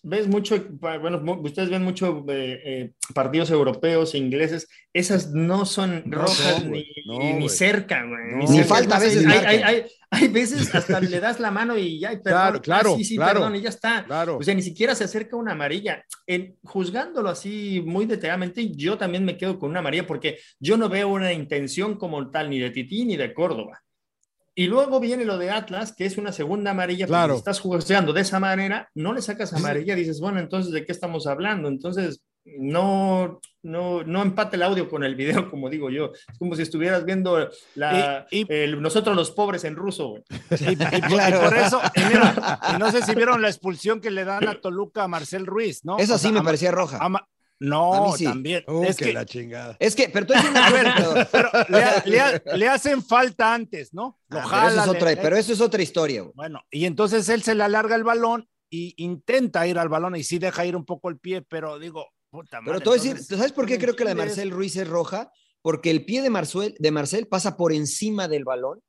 ves 0.04 0.28
mucho, 0.28 0.62
bueno, 0.80 1.24
ustedes 1.42 1.70
ven 1.70 1.82
mucho 1.82 2.26
eh, 2.28 2.62
eh, 2.66 2.92
partidos 3.14 3.50
europeos 3.50 4.14
e 4.14 4.18
ingleses. 4.18 4.68
Esas 4.92 5.32
no 5.32 5.66
son 5.66 6.04
No 6.06 6.20
rojas 6.20 6.58
son, 6.60 6.72
ni. 6.72 6.86
No, 7.06 7.18
ni 7.40 7.50
cerca, 7.50 8.04
güey. 8.06 8.32
No. 8.32 8.38
Ni 8.40 8.48
cerca. 8.48 8.76
falta 8.76 8.98
a 8.98 9.00
veces 9.00 9.26
Hay, 9.26 9.40
hay, 9.46 9.64
hay, 9.64 9.84
hay 10.12 10.28
veces 10.28 10.76
hasta 10.76 11.00
le 11.00 11.20
das 11.20 11.40
la 11.40 11.52
mano 11.52 11.78
y 11.78 12.00
ya, 12.00 12.10
perdón. 12.10 12.22
Claro, 12.24 12.62
claro, 12.62 12.94
Ah, 12.94 12.98
sí, 12.98 13.04
sí, 13.06 13.16
claro. 13.16 13.40
perdón, 13.40 13.56
y 13.56 13.62
ya 13.62 13.70
está. 13.70 14.04
Claro. 14.06 14.38
O 14.38 14.44
sea, 14.44 14.54
ni 14.54 14.62
siquiera 14.62 14.94
se 14.94 15.06
acerca 15.06 15.38
una 15.38 15.54
amarilla. 15.54 16.04
En, 16.28 16.58
juzgándolo 16.64 17.30
así 17.30 17.82
muy 17.86 18.06
detalladamente, 18.06 18.70
yo 18.76 18.98
también 18.98 19.24
me 19.24 19.38
quedo 19.38 19.58
con 19.58 19.70
una 19.70 19.80
amarilla 19.80 20.06
porque 20.06 20.38
yo 20.60 20.78
no 20.78 20.90
veo 20.90 21.08
una 21.08 21.32
intención 21.34 21.96
como 21.98 22.30
tal 22.30 22.50
ni 22.50 22.60
de 22.60 22.72
Tití 22.72 23.06
ni 23.06 23.16
de 23.16 23.34
Córdoba. 23.34 23.82
Y 24.56 24.68
luego 24.68 25.00
viene 25.00 25.26
lo 25.26 25.38
de 25.38 25.50
Atlas, 25.50 25.94
que 25.96 26.06
es 26.06 26.18
una 26.18 26.32
segunda 26.32 26.72
amarilla, 26.72 27.06
pero 27.08 27.18
Claro. 27.18 27.34
si 27.34 27.38
estás 27.40 27.60
jugando 27.60 28.14
de 28.14 28.22
esa 28.22 28.40
manera, 28.40 28.90
no 28.94 29.14
le 29.14 29.22
sacas 29.22 29.52
amarilla, 29.54 29.96
dices, 29.96 30.20
bueno, 30.20 30.40
entonces, 30.40 30.72
¿de 30.72 30.86
qué 30.86 30.92
estamos 30.92 31.26
hablando? 31.26 31.68
Entonces, 31.70 32.22
no, 32.46 33.40
no, 33.64 34.04
no 34.04 34.22
empate 34.22 34.58
el 34.58 34.64
audio 34.64 34.90
con 34.90 35.04
el 35.04 35.16
video, 35.16 35.50
como 35.50 35.70
digo 35.70 35.90
yo. 35.90 36.12
Es 36.14 36.38
como 36.38 36.56
si 36.56 36.62
estuvieras 36.62 37.06
viendo 37.06 37.50
la, 37.76 38.28
Y- 38.32 38.42
y- 38.42 38.46
el- 38.50 38.82
nosotros 38.82 39.16
los 39.16 39.32
pobres 39.32 39.64
en 39.64 39.76
ruso, 39.76 40.10
güey. 40.10 40.24
Y, 40.52 40.76
Claro. 41.08 41.38
y 41.38 41.44
por 41.50 41.58
eso, 41.58 41.82
y 41.96 42.02
mira, 42.02 42.60
y 42.76 42.78
no 42.78 42.92
sé 42.92 43.02
si 43.02 43.16
vieron 43.16 43.42
la 43.42 43.48
expulsión 43.50 44.02
que 44.02 44.12
le 44.12 44.24
dan 44.26 44.48
a 44.48 44.60
Toluca 44.62 45.04
a 45.04 45.08
Marcel 45.08 45.46
Ruiz, 45.46 45.84
¿no? 45.84 45.98
Esa 45.98 46.16
O 46.16 46.18
sí 46.18 46.24
sea, 46.24 46.32
me 46.32 46.42
parecía 46.44 46.72
roja. 46.72 46.98
a 47.02 47.10
no, 47.70 48.14
sí. 48.18 48.26
también. 48.26 48.64
Uh, 48.68 48.84
es 48.84 48.98
que 48.98 49.06
que, 49.06 49.14
la 49.14 49.26
chingada. 49.26 49.78
Es 49.80 49.96
que, 49.96 50.10
pero 50.10 50.26
tú 50.26 50.34
dices 50.34 50.50
una 50.50 50.68
a 50.68 50.72
ver, 50.72 50.86
cosa, 50.96 51.30
pero- 51.32 51.50
pero 51.52 51.66
le, 51.70 51.84
ha- 51.84 52.04
le 52.06 52.20
ha- 52.20 52.42
le 52.58 52.68
hacen 52.68 53.04
falta 53.04 53.54
antes, 53.54 53.94
¿no? 53.94 54.20
Lo 54.30 54.40
Ah, 54.40 54.48
pero, 54.50 54.68
eso 54.68 54.82
es 54.82 54.88
otra, 54.98 55.10
le- 55.12 55.18
pero 55.18 55.38
eso 55.38 55.54
es 55.54 55.62
otra 55.62 55.82
historia. 55.82 56.22
güey. 56.22 56.34
Bueno, 56.36 56.62
y 56.72 56.86
entonces 56.86 57.28
él 57.30 57.42
se 57.44 57.56
le 57.56 57.64
alarga 57.64 57.96
el 57.96 58.04
balón 58.04 58.48
y 58.70 58.94
intenta 58.98 59.66
ir 59.68 59.78
al 59.80 59.90
balón 59.90 60.16
y 60.16 60.24
sí 60.24 60.40
deja 60.40 60.66
ir 60.66 60.76
un 60.76 60.86
poco 60.86 61.10
el 61.10 61.20
pie, 61.20 61.42
pero 61.42 61.78
digo, 61.80 62.08
puta 62.30 62.60
madre. 62.62 62.72
Pero 62.74 62.80
te 62.80 62.90
voy 62.90 63.00
a 63.00 63.14
decir, 63.14 63.38
¿sabes 63.38 63.52
por 63.52 63.66
qué 63.66 63.78
creo 63.78 63.96
que 63.96 64.04
la 64.04 64.12
de. 64.12 64.16
Marcel 64.16 64.52
Ruiz 64.52 64.76
es 64.76 64.88
roja? 64.88 65.32
Porque 65.62 65.92
el 65.92 66.04
pie 66.06 66.22
de 66.22 66.30
Marcel, 66.30 66.76
de 66.80 66.92
Marcel 66.92 67.28
pasa 67.28 67.56
por 67.56 67.72
encima 67.72 68.28
del 68.28 68.44
balón 68.44 68.80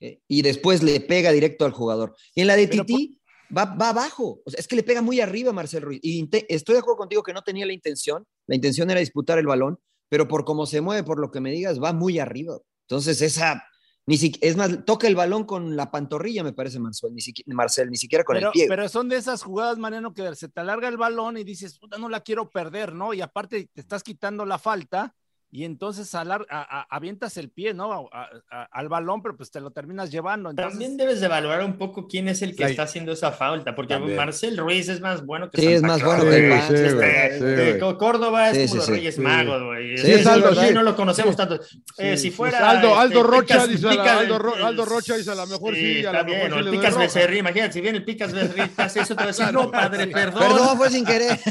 ¿ok? 0.00 0.18
y 0.28 0.42
después 0.42 0.82
le 0.82 1.00
pega 1.00 1.30
directo 1.32 1.64
al 1.66 1.72
jugador. 1.72 2.14
Y 2.34 2.40
en 2.40 2.46
la 2.46 2.56
de 2.56 2.68
Titi 2.68 3.20
va, 3.56 3.64
va 3.66 3.90
abajo. 3.90 4.40
O 4.44 4.50
sea, 4.50 4.58
es 4.60 4.66
que 4.68 4.76
le 4.76 4.82
pega 4.82 5.02
muy 5.02 5.20
arriba 5.20 5.50
a 5.50 5.52
Marcel 5.52 5.82
Ruiz. 5.82 6.00
Y 6.02 6.28
estoy 6.48 6.74
de 6.74 6.78
acuerdo 6.80 6.98
contigo 6.98 7.22
que 7.22 7.32
no 7.32 7.42
tenía 7.42 7.66
la 7.66 7.72
intención. 7.72 8.24
La 8.46 8.54
intención 8.54 8.90
era 8.90 9.00
disputar 9.00 9.38
el 9.38 9.46
balón, 9.46 9.78
pero 10.08 10.28
por 10.28 10.44
cómo 10.44 10.66
se 10.66 10.80
mueve, 10.80 11.02
por 11.04 11.18
lo 11.20 11.30
que 11.30 11.40
me 11.40 11.50
digas, 11.52 11.80
va 11.82 11.92
muy 11.92 12.18
arriba. 12.18 12.58
Entonces, 12.88 13.20
esa. 13.22 13.64
Ni 14.04 14.16
si- 14.16 14.32
es 14.40 14.56
más, 14.56 14.84
toca 14.84 15.06
el 15.06 15.14
balón 15.14 15.44
con 15.44 15.76
la 15.76 15.92
pantorrilla, 15.92 16.42
me 16.42 16.52
parece 16.52 16.80
Marcel, 16.80 17.14
ni, 17.14 17.20
siqui- 17.20 17.44
Marcel, 17.46 17.88
ni 17.88 17.96
siquiera 17.96 18.24
con 18.24 18.34
pero, 18.34 18.48
el 18.48 18.52
pie. 18.52 18.66
pero 18.68 18.88
son 18.88 19.08
de 19.08 19.16
esas 19.16 19.44
jugadas, 19.44 19.78
Mariano, 19.78 20.12
que 20.12 20.34
se 20.34 20.48
te 20.48 20.60
alarga 20.60 20.88
el 20.88 20.96
balón 20.96 21.36
y 21.36 21.44
dices, 21.44 21.78
puta, 21.78 21.98
no 21.98 22.08
la 22.08 22.20
quiero 22.20 22.50
perder, 22.50 22.94
¿no? 22.94 23.14
Y 23.14 23.20
aparte 23.20 23.70
te 23.72 23.80
estás 23.80 24.02
quitando 24.02 24.44
la 24.44 24.58
falta 24.58 25.14
y 25.54 25.64
entonces 25.64 26.12
alar- 26.14 26.46
a- 26.48 26.80
a- 26.80 26.86
avientas 26.96 27.36
el 27.36 27.50
pie, 27.50 27.74
¿no? 27.74 28.08
A- 28.10 28.28
a- 28.50 28.62
al 28.72 28.88
balón, 28.88 29.20
pero 29.20 29.36
pues 29.36 29.50
te 29.50 29.60
lo 29.60 29.70
terminas 29.70 30.10
llevando. 30.10 30.48
Entonces, 30.48 30.72
También 30.72 30.96
debes 30.96 31.20
de 31.20 31.26
evaluar 31.26 31.62
un 31.62 31.76
poco 31.76 32.08
quién 32.08 32.26
es 32.28 32.40
el 32.40 32.56
que 32.56 32.64
está 32.64 32.84
haciendo 32.84 33.12
esa 33.12 33.32
falta, 33.32 33.74
porque 33.74 33.92
También. 33.94 34.16
Marcel 34.16 34.56
Ruiz 34.56 34.88
es 34.88 35.00
más 35.02 35.24
bueno 35.26 35.50
que 35.50 35.60
Sí, 35.60 35.66
es 35.68 35.82
más 35.82 36.02
bueno 36.02 36.24
que 36.24 36.30
sí, 36.66 36.74
Este, 36.74 37.36
eh, 37.68 37.78
güey. 37.78 37.96
Córdoba 37.98 38.48
es 38.50 38.56
Sí, 38.56 38.68
como 38.68 38.70
sí, 38.70 38.76
los. 38.78 38.88
Reyes 38.98 39.14
Sí. 39.16 39.20
Magos, 39.20 39.62
güey. 39.62 39.94
Es 39.94 40.26
Aldo, 40.26 40.50
no 40.72 40.82
lo 40.82 40.96
conocemos 40.96 41.36
tanto. 41.36 41.60
Eh, 41.98 42.16
si 42.16 42.30
fuera 42.30 42.70
Aldo, 42.70 42.88
este, 42.88 43.00
Aldo 43.00 43.22
Rocha 43.22 43.54
Picas- 43.56 43.68
dice 43.68 43.88
Picas- 43.88 44.18
Aldo, 44.20 44.38
Ro- 44.38 44.66
Aldo 44.66 44.84
Rocha 44.86 45.16
dice 45.16 45.30
a 45.32 45.34
lo 45.34 45.46
mejor 45.46 45.74
sí, 45.74 45.96
a 45.96 45.98
está 45.98 46.12
lo 46.22 46.24
mejor 46.30 46.58
el 46.60 46.70
Picas. 46.70 46.96
Becerril, 46.96 47.38
imagínate, 47.40 47.72
si 47.74 47.80
viene 47.82 47.98
el 47.98 48.04
Picas 48.04 48.32
Becerril, 48.32 48.70
te 48.70 48.82
hace 48.82 49.00
eso, 49.00 49.14
te 49.14 49.22
va 49.22 49.24
a 49.24 49.26
decir, 49.26 49.52
no, 49.52 49.70
padre, 49.70 50.06
perdón. 50.08 50.40
Perdón, 50.42 50.78
fue 50.78 50.88
sin 50.88 51.04
querer. 51.04 51.38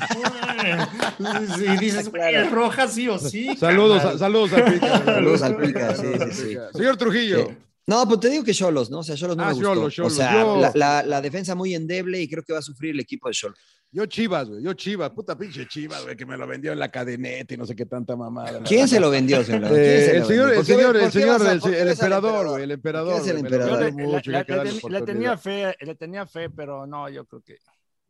Y 1.57 1.77
dices, 1.77 2.09
güey, 2.09 2.35
es 2.35 2.51
roja 2.51 2.87
sí 2.87 3.07
o 3.07 3.17
sí. 3.17 3.55
Saludos, 3.57 3.90
carnal. 3.99 4.19
saludos 4.19 4.53
al 4.53 4.73
Pica. 4.73 5.05
Saludos 5.05 5.41
al 5.41 5.57
Pica, 5.57 5.95
sí, 5.95 6.05
sí, 6.31 6.31
sí. 6.31 6.57
Señor 6.73 6.97
Trujillo. 6.97 7.47
Sí. 7.49 7.57
No, 7.87 8.07
pues 8.07 8.19
te 8.19 8.29
digo 8.29 8.43
que 8.43 8.53
Cholos, 8.53 8.89
¿no? 8.91 8.99
O 8.99 9.03
sea, 9.03 9.15
Cholos 9.15 9.35
no 9.35 9.43
Ah, 9.43 9.47
me 9.47 9.53
gustó. 9.53 9.89
Xolos. 9.89 9.99
O 9.99 10.09
sea, 10.09 10.33
Yo- 10.41 10.61
la, 10.61 10.71
la- 10.75 11.03
la 11.03 11.21
defensa 11.21 11.55
muy 11.55 11.73
endeble 11.75 12.21
y 12.21 12.29
creo 12.29 12.43
que 12.43 12.53
va 12.53 12.59
a 12.59 12.61
sufrir 12.61 12.91
el 12.91 12.99
equipo 12.99 13.27
de 13.27 13.33
Cholos. 13.33 13.57
Yo 13.93 14.05
Chivas, 14.05 14.47
güey. 14.47 14.63
Yo 14.63 14.71
Chivas. 14.73 15.09
Puta 15.09 15.37
pinche 15.37 15.67
Chivas, 15.67 16.03
güey, 16.05 16.15
que 16.15 16.25
me 16.25 16.37
lo 16.37 16.47
vendió 16.47 16.71
en 16.71 16.79
la 16.79 16.89
cadeneta 16.89 17.53
y 17.53 17.57
no 17.57 17.65
sé 17.65 17.75
qué 17.75 17.85
tanta 17.85 18.15
mamada. 18.15 18.61
¿Quién 18.63 18.87
se 18.87 19.01
lo 19.01 19.09
vendió, 19.09 19.43
señor? 19.43 19.67
¿Quién 19.69 19.81
Eh, 19.81 20.17
el 20.17 20.25
señor, 20.25 20.49
el 20.51 20.55
¿Por 20.55 20.65
qué- 20.65 20.73
señor, 20.73 20.95
el 20.95 21.11
señor, 21.11 21.41
el, 21.41 21.87
emperador, 21.89 22.47
güey, 22.49 22.63
el 22.63 22.71
emperador. 22.71 23.13
¿Por 23.15 23.23
qué 23.23 23.29
es 23.29 23.35
el 23.35 23.37
emperador? 23.45 23.91
mucho, 23.93 25.05
tenía 25.05 25.37
fe, 25.37 25.75
le 25.81 25.95
tenía 25.95 26.25
fe, 26.25 26.49
pero 26.49 26.87
no, 26.87 27.09
yo 27.09 27.25
creo 27.25 27.41
que. 27.41 27.57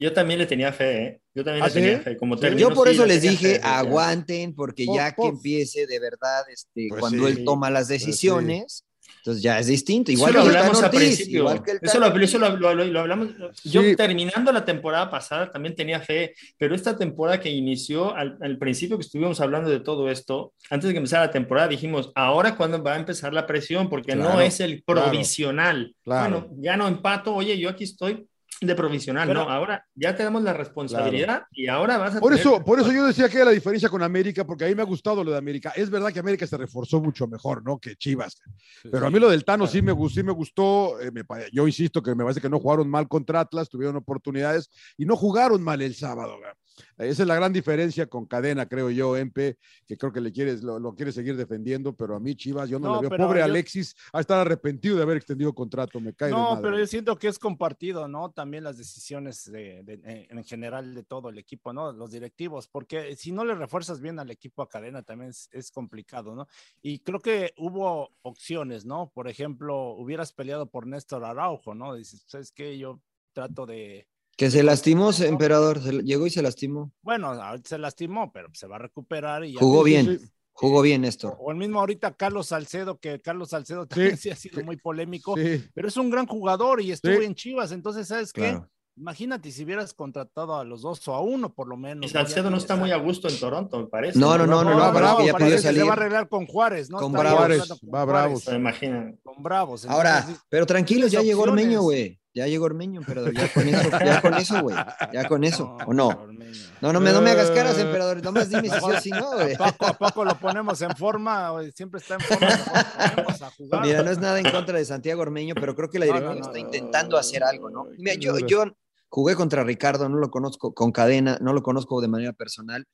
Yo 0.01 0.11
también 0.13 0.39
le 0.39 0.47
tenía 0.47 0.73
fe, 0.73 1.03
¿eh? 1.03 1.21
Yo 1.35 1.43
también 1.45 1.63
¿Ah, 1.63 1.67
le 1.67 1.73
tenía 1.73 1.99
fe. 1.99 2.17
Como 2.17 2.35
Sí. 2.35 2.41
terminó, 2.41 2.69
Yo 2.69 2.75
por 2.75 2.87
sí, 2.87 2.95
eso 2.95 3.05
le 3.05 3.13
les 3.13 3.21
dije, 3.21 3.55
fe, 3.55 3.61
aguanten, 3.63 4.55
porque 4.55 4.85
Por- 4.85 4.95
ya 4.95 5.11
que 5.13 5.27
empiece 5.27 5.85
de 5.85 5.99
verdad, 5.99 6.43
este, 6.51 6.87
Pues 6.89 6.99
cuando 6.99 7.27
sí. 7.27 7.33
él 7.33 7.43
toma 7.45 7.69
las 7.69 7.87
Pues 7.87 8.01
sí. 8.01 8.05
decisiones, 8.07 8.83
entonces 9.17 9.43
ya 9.43 9.59
es 9.59 9.67
distinto. 9.67 10.11
Eso 10.11 10.17
Igual 10.21 10.33
lo 10.33 10.41
que 10.43 10.49
el 10.49 10.55
hablamos 10.57 10.81
al 10.83 10.89
principio. 10.89 11.39
igual 11.41 11.63
que 11.63 11.71
el 11.73 11.79
Eso, 11.83 11.99
lo, 11.99 12.07
eso 12.19 12.39
lo, 12.39 12.57
lo- 12.57 12.73
lo 12.85 12.99
hablamos. 12.99 13.29
Yo 13.63 13.95
terminando 13.95 14.51
la 14.51 14.65
temporada 14.65 15.11
pasada 15.11 15.51
también 15.51 15.75
tenía 15.75 15.99
fe, 15.99 16.33
pero 16.57 16.73
esta 16.73 16.97
temporada 16.97 17.39
que 17.39 17.51
inició, 17.51 18.15
al, 18.15 18.39
al 18.41 18.57
principio 18.57 18.97
que 18.97 19.03
estuvimos 19.03 19.39
hablando 19.39 19.69
de 19.69 19.81
todo 19.81 20.09
esto, 20.09 20.53
antes 20.71 20.87
de 20.87 20.93
que 20.93 20.97
empezara 20.97 21.25
la 21.27 21.31
temporada, 21.31 21.67
dijimos, 21.67 22.11
ahora 22.15 22.55
cuándo 22.57 22.81
va 22.81 22.93
a 22.95 22.97
empezar 22.99 23.33
la 23.33 23.45
presión, 23.45 23.87
porque 23.87 24.15
no 24.15 24.41
es 24.41 24.59
el 24.59 24.83
claro, 24.83 25.03
provisional. 25.11 25.95
claro. 26.03 26.41
Bueno, 26.47 26.55
ya 26.59 26.75
no 26.75 26.87
empato, 26.87 27.35
oye, 27.35 27.59
yo 27.59 27.69
aquí 27.69 27.83
estoy, 27.83 28.25
de 28.62 28.76
provisional, 28.76 29.28
Pero- 29.28 29.43
no, 29.43 29.49
ahora 29.49 29.88
ya 29.95 30.16
tenemos 30.16 30.43
la 30.43 30.53
responsabilidad 30.53 31.43
y 31.51 31.68
ahora 31.68 31.97
vas 31.97 32.16
a 32.16 32.20
Por 32.20 32.30
tener- 32.32 32.45
eso, 32.45 32.64
por 32.64 32.80
eso 32.80 32.91
yo 32.91 33.07
decía 33.07 33.28
que 33.28 33.38
era 33.38 33.45
la 33.45 33.51
diferencia 33.51 33.89
con 33.89 34.03
América, 34.03 34.45
porque 34.45 34.66
a 34.66 34.68
mí 34.68 34.76
me 34.76 34.84
ha 34.84 34.86
gustado 34.86 35.24
lo 35.24 35.32
de 35.32 35.38
América. 35.39 35.74
Es 35.76 35.89
verdad 35.89 36.14
que 36.14 36.20
América 36.20 36.45
se 36.45 36.57
reforzó 36.57 37.01
mucho 37.01 37.28
mejor, 37.28 37.64
¿no? 37.66 37.80
Que 37.80 37.95
Chivas. 37.95 38.38
Pero 38.84 39.07
a 39.07 39.09
mí 39.09 39.20
lo 39.20 39.30
del 39.30 39.43
Tano 39.43 39.66
sí 39.66 39.82
me 39.82 39.91
gustó, 39.91 40.16
sí 40.20 40.24
me 40.24 40.32
gustó. 40.32 40.99
eh, 41.01 41.12
me 41.12 41.24
yo 41.51 41.66
insisto 41.68 42.03
que 42.03 42.14
me 42.14 42.24
parece 42.24 42.39
que 42.41 42.49
no 42.49 42.59
jugaron 42.59 42.88
mal 42.88 43.07
contra 43.07 43.39
Atlas, 43.39 43.68
tuvieron 43.70 43.95
oportunidades 43.95 44.70
y 44.95 45.05
no 45.05 45.16
jugaron 45.16 45.64
mal 45.64 45.82
el 45.82 45.95
sábado. 45.95 46.39
¿verdad? 46.39 46.55
Esa 46.97 47.23
es 47.23 47.27
la 47.27 47.36
gran 47.36 47.53
diferencia 47.53 48.07
con 48.07 48.25
Cadena, 48.25 48.67
creo 48.67 48.89
yo, 48.89 49.15
Empe, 49.17 49.57
que 49.86 49.97
creo 49.97 50.11
que 50.11 50.21
le 50.21 50.32
quieres, 50.32 50.63
lo, 50.63 50.79
lo 50.79 50.93
quiere 50.95 51.11
seguir 51.11 51.36
defendiendo, 51.38 51.93
pero 51.95 52.15
a 52.15 52.19
mí 52.19 52.36
Chivas 52.36 52.69
yo 52.69 52.79
no, 52.79 52.95
No, 52.95 53.01
le 53.01 53.09
veo. 53.09 53.17
Pobre 53.17 53.39
yo- 53.39 53.45
Alexis, 53.45 53.95
a 54.13 54.19
estar 54.19 54.39
arrepentido 54.39 54.97
de 54.97 55.03
haber 55.03 55.17
extendido 55.17 55.53
contrato, 55.53 55.99
me 55.99 56.13
cae 56.13 56.32
No, 56.32 56.59
pero 56.61 56.77
yo 56.77 56.88
siento 56.88 57.15
que 57.17 57.27
es 57.27 57.38
compartido, 57.39 58.07
¿no? 58.07 58.32
También 58.32 58.63
las 58.63 58.77
decisiones 58.77 59.51
de, 59.51 59.84
de- 59.84 60.01
en 60.29 60.38
en 60.38 60.43
general 60.45 60.93
de 60.95 61.03
todo 61.03 61.29
el 61.29 61.38
equipo, 61.38 61.71
¿no? 61.73 61.91
Los 61.93 62.11
directivos, 62.11 62.67
porque 62.67 63.15
si 63.15 63.32
no 63.32 63.45
le 63.45 63.53
refuerzas 63.55 63.99
bien 64.01 64.17
al 64.19 64.32
equipo 64.32 64.61
a 64.61 64.69
cadena 64.69 65.03
también 65.03 65.29
es, 65.32 65.49
es 65.51 65.69
complicado, 65.71 66.36
¿no? 66.36 66.47
Y 66.82 66.99
creo 66.99 67.19
que 67.19 67.53
hubo 67.57 68.09
opciones, 68.23 68.86
¿no? 68.86 69.11
Por 69.13 69.27
ejemplo, 69.27 69.91
hubieras 69.91 70.34
peleado 70.34 70.65
por 70.67 70.88
Néstor 70.88 71.23
Araujo, 71.25 71.75
¿no? 71.75 71.93
Dices, 71.95 72.23
¿sabes 72.27 72.51
qué? 72.51 72.77
Yo 72.77 72.99
trato 73.34 73.65
de... 73.65 74.07
Que 74.41 74.49
se 74.49 74.63
lastimó, 74.63 75.11
emperador. 75.19 75.83
se- 75.83 76.01
llegó 76.01 76.25
y 76.25 76.31
se 76.31 76.41
lastimó. 76.41 76.91
Bueno, 77.03 77.27
ahorita 77.27 77.69
se 77.69 77.77
lastimó, 77.77 78.31
pero 78.33 78.47
se 78.53 78.65
va 78.65 78.77
a 78.77 78.79
recuperar 78.79 79.45
y 79.45 79.53
ya 79.53 79.59
Jugó 79.59 79.83
bien. 79.83 80.19
Jugó 80.51 80.81
bien, 80.81 81.01
Néstor. 81.01 81.37
O 81.39 81.51
el 81.51 81.57
mismo 81.57 81.79
ahorita 81.79 82.15
Carlos 82.15 82.47
Salcedo, 82.47 82.99
que 82.99 83.21
Carlos 83.21 83.49
Salcedo 83.49 83.85
también 83.85 84.17
sí, 84.17 84.31
ha 84.31 84.35
sido 84.35 84.63
muy 84.63 84.77
polémico, 84.77 85.35
Sí. 85.37 85.63
pero 85.75 85.87
es 85.89 85.95
un 85.95 86.09
gran 86.09 86.25
jugador 86.25 86.81
y 86.81 86.91
estuvo 86.91 87.19
Sí. 87.19 87.23
en 87.23 87.35
Chivas, 87.35 87.71
entonces, 87.71 88.07
¿sabes 88.07 88.33
qué? 88.33 88.59
Imagínate 88.97 89.51
si 89.51 89.63
hubieras 89.63 89.93
contratado 89.93 90.55
a 90.57 90.63
los 90.63 90.81
dos 90.81 91.07
o 91.07 91.13
a 91.13 91.21
uno 91.21 91.53
por 91.53 91.67
lo 91.67 91.77
menos. 91.77 92.03
Y 92.03 92.09
Salcedo 92.09 92.49
no 92.49 92.57
está 92.57 92.75
muy 92.75 92.89
a 92.91 92.97
gusto 92.97 93.27
en 93.29 93.39
Toronto, 93.39 93.79
me 93.79 93.85
parece. 93.87 94.17
No, 94.17 94.39
no, 94.39 94.47
no, 94.47 94.63
no, 94.63 94.71
no, 94.91 95.17
que 95.17 95.25
ya 95.27 95.33
parece 95.33 95.37
pidió 95.37 95.49
que 95.49 95.57
Se 95.57 95.61
salir. 95.61 95.83
va 95.85 95.89
a 95.89 95.93
arreglar 95.93 96.27
con 96.29 96.47
Juárez, 96.47 96.89
¿no? 96.89 96.97
Con 96.97 97.11
Bravos. 97.11 97.31
Va 97.31 97.37
Juárez, 97.37 98.07
Bravos. 98.07 98.43
Se 98.43 98.55
imagina. 98.55 99.13
Con 99.23 99.41
Bravos. 99.43 99.85
Ahora, 99.85 100.27
pero 100.49 100.65
tranquilos, 100.65 101.11
ya 101.11 101.21
llegó. 101.21 101.43
Ormeño, 101.43 101.83
güey. 101.83 102.19
Ya 102.34 102.47
llegó 102.47 102.65
Ormeño, 102.65 103.01
emperador. 103.01 103.34
Ya 103.34 103.51
con 103.51 103.67
eso, 103.67 103.89
ya 104.05 104.21
con 104.21 104.34
eso, 104.36 104.61
güey. 104.61 104.75
Ya 105.13 105.27
con 105.27 105.43
eso, 105.43 105.77
¿o 105.86 105.93
no? 105.93 106.07
Ormeño. 106.07 106.51
No, 106.82 106.93
no 106.93 106.99
me, 107.01 107.11
no 107.11 107.21
me 107.21 107.32
hagas 107.32 107.49
Eh. 107.49 107.53
caras, 107.53 107.77
emperador. 107.77 108.23
Nomás 108.23 108.49
dime 108.49 108.69
si 108.69 108.79
sí 108.79 108.82
o 108.82 109.01
si 109.01 109.09
no, 109.09 109.34
güey. 109.34 109.53
¿A 109.53 109.57
poco, 109.57 109.86
a 109.88 109.93
poco 109.97 110.25
lo 110.25 110.36
ponemos 110.36 110.82
en 110.82 110.95
forma? 110.95 111.51
güey? 111.51 111.71
Siempre 111.71 111.99
está 111.99 112.15
en 112.15 112.21
forma. 112.21 112.47
mejor 112.47 112.73
lo 112.75 113.15
ponemos 113.15 113.41
a 113.41 113.51
jugar. 113.51 113.86
Mira, 113.86 114.03
no 114.03 114.11
es 114.11 114.19
nada 114.19 114.39
en 114.39 114.49
contra 114.49 114.77
de 114.77 114.86
Santiago 114.86 115.21
Ormeño, 115.21 115.55
pero 115.55 115.75
creo 115.75 115.89
que 115.89 115.99
la 115.99 116.05
no, 116.05 116.36
no, 116.36 116.41
está 116.41 116.57
intentando 116.59 117.17
hacer 117.17 117.43
algo, 117.43 117.69
¿no? 117.69 117.88
Mira, 117.97 118.15
yo, 118.15 118.39
yo 118.39 118.65
jugué 119.09 119.36
contra 119.36 119.63
Ricardo, 119.63 120.07
no 120.07 120.17
lo 120.17 120.32
conozco 120.32 120.73
con 120.73 120.91
cadena, 120.91 121.38
no 121.41 121.53
lo 121.53 121.61
conozco 121.61 121.99
de 121.99 122.07
manera 122.07 122.32
personal, 122.34 122.86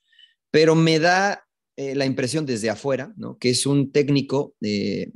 pero 0.50 0.74
me 0.74 1.00
da 1.00 1.44
eh, 1.76 1.94
la 1.94 2.06
impresión 2.06 2.46
desde 2.46 2.72
afuera, 2.72 3.14
¿no? 3.18 3.38
Que 3.38 3.52
es 3.52 3.68
un 3.68 3.92
técnico 3.92 4.56
eh, 4.62 5.12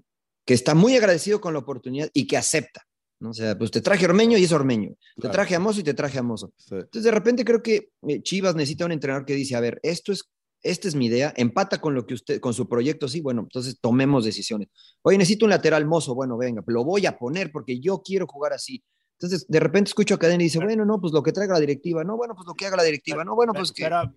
que 0.45 0.53
está 0.53 0.75
muy 0.75 0.95
agradecido 0.95 1.41
con 1.41 1.53
la 1.53 1.59
oportunidad 1.59 2.09
y 2.13 2.27
que 2.27 2.37
acepta, 2.37 2.85
¿no? 3.21 3.29
O 3.29 3.33
sea, 3.33 3.57
pues 3.57 3.71
te 3.71 3.81
traje 3.81 4.05
Ormeño 4.05 4.37
y 4.37 4.43
es 4.43 4.51
Ormeño, 4.51 4.95
te 5.19 5.29
traje 5.29 5.55
a 5.55 5.59
Mozo 5.59 5.79
y 5.79 5.83
te 5.83 5.93
traje 5.93 6.19
a 6.19 6.23
Mozo. 6.23 6.51
Sí. 6.57 6.75
Entonces, 6.75 7.03
de 7.03 7.11
repente 7.11 7.45
creo 7.45 7.61
que 7.61 7.91
eh, 8.07 8.21
Chivas 8.21 8.55
necesita 8.55 8.85
un 8.85 8.91
entrenador 8.91 9.25
que 9.25 9.35
dice, 9.35 9.55
a 9.55 9.59
ver, 9.59 9.79
esto 9.83 10.11
es, 10.11 10.29
esta 10.63 10.87
es 10.87 10.95
mi 10.95 11.05
idea, 11.05 11.33
empata 11.37 11.79
con 11.79 11.95
lo 11.95 12.05
que 12.05 12.15
usted, 12.15 12.39
con 12.39 12.53
su 12.53 12.67
proyecto, 12.67 13.07
sí, 13.07 13.21
bueno, 13.21 13.41
entonces 13.41 13.79
tomemos 13.79 14.25
decisiones. 14.25 14.69
Oye, 15.03 15.17
necesito 15.17 15.45
un 15.45 15.51
lateral 15.51 15.85
mozo, 15.85 16.15
bueno, 16.15 16.37
venga, 16.37 16.63
lo 16.65 16.83
voy 16.83 17.05
a 17.05 17.17
poner 17.17 17.51
porque 17.51 17.79
yo 17.79 18.01
quiero 18.03 18.27
jugar 18.27 18.53
así. 18.53 18.83
Entonces, 19.19 19.45
de 19.47 19.59
repente 19.59 19.89
escucho 19.89 20.15
a 20.15 20.19
Cadena 20.19 20.41
y 20.41 20.47
dice, 20.47 20.57
bueno, 20.57 20.83
no, 20.83 20.99
pues 20.99 21.13
lo 21.13 21.21
que 21.21 21.31
traiga 21.31 21.53
la 21.53 21.59
directiva, 21.59 22.03
no, 22.03 22.17
bueno, 22.17 22.33
pues 22.33 22.47
lo 22.47 22.55
que 22.55 22.65
haga 22.65 22.77
la 22.77 22.83
directiva, 22.83 23.23
no, 23.23 23.35
bueno, 23.35 23.53
pues 23.53 23.71
que... 23.71 23.83
Pero, 23.83 24.13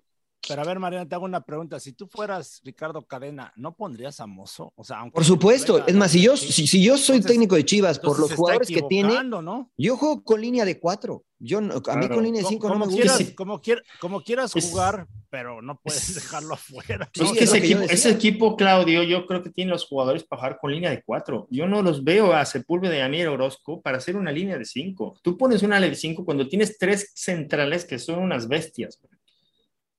pero 0.48 0.62
a 0.62 0.64
ver, 0.64 0.78
Mariana, 0.78 1.08
te 1.08 1.14
hago 1.14 1.24
una 1.24 1.40
pregunta. 1.42 1.78
Si 1.80 1.92
tú 1.92 2.06
fueras 2.06 2.60
Ricardo 2.64 3.02
Cadena, 3.06 3.52
¿no 3.56 3.74
pondrías 3.74 4.20
a 4.20 4.26
Mozo? 4.26 4.72
O 4.76 4.84
sea, 4.84 4.98
aunque 4.98 5.14
Por 5.14 5.24
supuesto, 5.24 5.86
es 5.86 5.94
más, 5.94 6.10
si 6.10 6.22
yo, 6.22 6.36
si, 6.36 6.66
si 6.66 6.82
yo 6.82 6.96
soy 6.96 7.16
Entonces- 7.16 7.32
técnico 7.32 7.54
de 7.56 7.64
Chivas 7.64 7.98
por 7.98 8.18
los 8.18 8.32
jugadores 8.32 8.68
que 8.68 8.82
tiene, 8.82 9.22
¿no? 9.24 9.70
yo 9.76 9.96
juego 9.96 10.22
con 10.24 10.40
línea 10.40 10.64
de 10.64 10.78
cuatro. 10.78 11.24
Yo 11.38 11.60
no- 11.60 11.74
a 11.88 11.96
mí 11.96 12.08
con 12.08 12.22
línea 12.24 12.38
de 12.38 12.44
Co- 12.44 12.48
cinco 12.50 12.68
no 12.68 12.74
como 12.74 12.86
me 12.86 12.92
quieras, 12.94 13.18
gusta. 13.18 13.34
como, 13.34 13.60
quier- 13.60 13.82
como 14.00 14.22
quieras 14.22 14.56
Es- 14.56 14.70
jugar, 14.70 15.06
pero 15.28 15.60
no 15.60 15.78
puedes 15.82 16.14
dejarlo 16.14 16.54
afuera. 16.54 17.10
Es 17.12 17.32
que 17.32 17.58
equipo, 17.58 17.80
ese 17.82 18.10
equipo, 18.10 18.56
Claudio, 18.56 19.02
yo 19.02 19.26
creo 19.26 19.42
que 19.42 19.50
tiene 19.50 19.70
los 19.72 19.84
jugadores 19.86 20.24
para 20.24 20.40
jugar 20.40 20.58
con 20.60 20.72
línea 20.72 20.90
de 20.90 21.02
cuatro. 21.02 21.46
Yo 21.50 21.66
no 21.66 21.82
los 21.82 22.02
veo 22.02 22.32
a 22.32 22.46
Sepúlveda 22.46 22.96
y 22.96 23.00
a 23.00 23.08
Mier 23.08 23.28
Orozco 23.28 23.82
para 23.82 23.98
hacer 23.98 24.16
una 24.16 24.32
línea 24.32 24.56
de 24.56 24.64
cinco. 24.64 25.18
Tú 25.22 25.36
pones 25.36 25.62
una 25.62 25.78
de 25.80 25.94
cinco 25.96 26.24
cuando 26.24 26.48
tienes 26.48 26.78
tres 26.78 27.10
centrales 27.14 27.84
que 27.84 27.98
son 27.98 28.20
unas 28.20 28.48
bestias. 28.48 28.98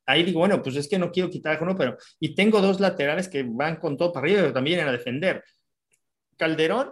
Ahí 0.05 0.23
digo, 0.23 0.39
bueno, 0.39 0.61
pues 0.61 0.75
es 0.75 0.87
que 0.87 0.99
no 0.99 1.11
quiero 1.11 1.29
quitar 1.29 1.61
uno, 1.61 1.75
pero. 1.75 1.97
Y 2.19 2.35
tengo 2.35 2.61
dos 2.61 2.79
laterales 2.79 3.27
que 3.27 3.43
van 3.43 3.77
con 3.77 3.97
todo 3.97 4.11
para 4.13 4.25
arriba, 4.25 4.41
pero 4.41 4.53
también 4.53 4.87
a 4.87 4.91
defender. 4.91 5.43
Calderón 6.37 6.91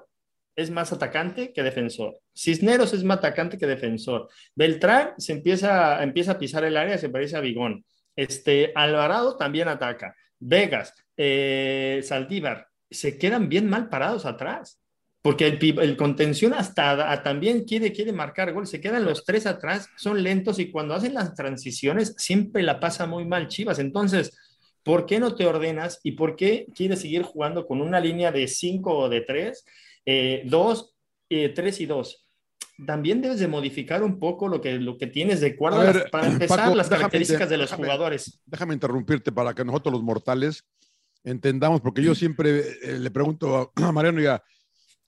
es 0.56 0.70
más 0.70 0.92
atacante 0.92 1.52
que 1.54 1.64
defensor. 1.64 2.20
Cisneros 2.36 2.94
es 2.94 3.04
más 3.04 3.18
atacante 3.18 3.58
que 3.58 3.68
defensor. 3.68 4.30
Beltrán 4.56 5.14
se 5.18 5.34
empieza, 5.34 6.02
empieza 6.04 6.34
a 6.34 6.40
pisar 6.40 6.64
el 6.64 6.78
área, 6.78 6.98
se 6.98 7.10
parece 7.10 7.38
a 7.38 7.42
Bigón. 7.42 7.86
Este, 8.16 8.72
Alvarado 8.76 9.38
también 9.38 9.68
ataca. 9.68 10.16
Vegas, 10.40 10.94
eh, 11.18 12.02
Saldívar, 12.04 12.68
se 12.90 13.18
quedan 13.18 13.50
bien 13.50 13.70
mal 13.70 13.90
parados 13.90 14.26
atrás. 14.26 14.83
Porque 15.24 15.48
el, 15.48 15.80
el 15.80 15.96
contención 15.98 16.54
hasta 16.54 17.12
a- 17.12 17.24
también 17.24 17.64
quiere, 17.64 17.92
quiere 17.94 18.12
marcar 18.14 18.54
gol. 18.54 18.68
Se 18.68 18.80
quedan 18.82 19.06
los 19.06 19.24
tres 19.26 19.46
atrás, 19.48 19.88
son 19.98 20.22
lentos 20.22 20.60
y 20.60 20.70
cuando 20.70 20.94
hacen 20.94 21.14
las 21.16 21.34
transiciones 21.34 22.14
siempre 22.18 22.62
la 22.62 22.80
pasa 22.80 23.08
muy 23.08 23.26
mal 23.26 23.48
Chivas. 23.48 23.80
Entonces, 23.80 24.38
¿por 24.84 25.06
qué 25.06 25.20
no 25.22 25.34
te 25.34 25.46
ordenas 25.48 26.00
y 26.04 26.12
por 26.12 26.36
qué 26.36 26.68
quieres 26.76 27.00
seguir 27.02 27.24
jugando 27.24 27.66
con 27.66 27.82
una 27.82 28.00
línea 28.02 28.32
de 28.34 28.48
cinco 28.50 28.96
o 28.98 29.08
de 29.10 29.22
tres? 29.22 29.64
Eh, 30.06 30.44
dos, 30.46 30.94
eh, 31.30 31.50
tres 31.56 31.80
y 31.80 31.86
dos. 31.86 32.28
También 32.86 33.22
debes 33.22 33.40
de 33.40 33.48
modificar 33.48 34.04
un 34.04 34.20
poco 34.20 34.50
lo 34.50 34.60
que, 34.60 34.74
lo 34.74 34.98
que 34.98 35.08
tienes 35.08 35.40
de 35.40 35.52
acuerdo 35.52 35.78
A 35.80 35.84
a 35.84 35.86
ver, 35.86 35.96
las- 35.96 36.10
para 36.12 36.28
empezar 36.28 36.60
Paco, 36.60 36.76
las 36.76 36.90
déjame 36.90 37.00
características 37.02 37.42
inter- 37.44 37.50
de 37.50 37.58
los 37.60 37.70
déjame- 37.72 37.84
jugadores. 37.86 38.42
déjame 38.46 38.74
interrumpirte 38.74 39.32
para 39.32 39.54
que 39.54 39.64
nosotros 39.64 39.94
los 39.94 40.04
mortales 40.04 40.66
entendamos, 41.24 41.80
porque 41.80 42.04
yo 42.04 42.14
siempre 42.14 42.60
eh, 42.82 43.00
le 43.00 43.10
pregunto 43.12 43.56
a, 43.56 43.72
a 43.88 43.92
Mariano 43.94 44.22
y 44.22 44.26
a, 44.26 44.44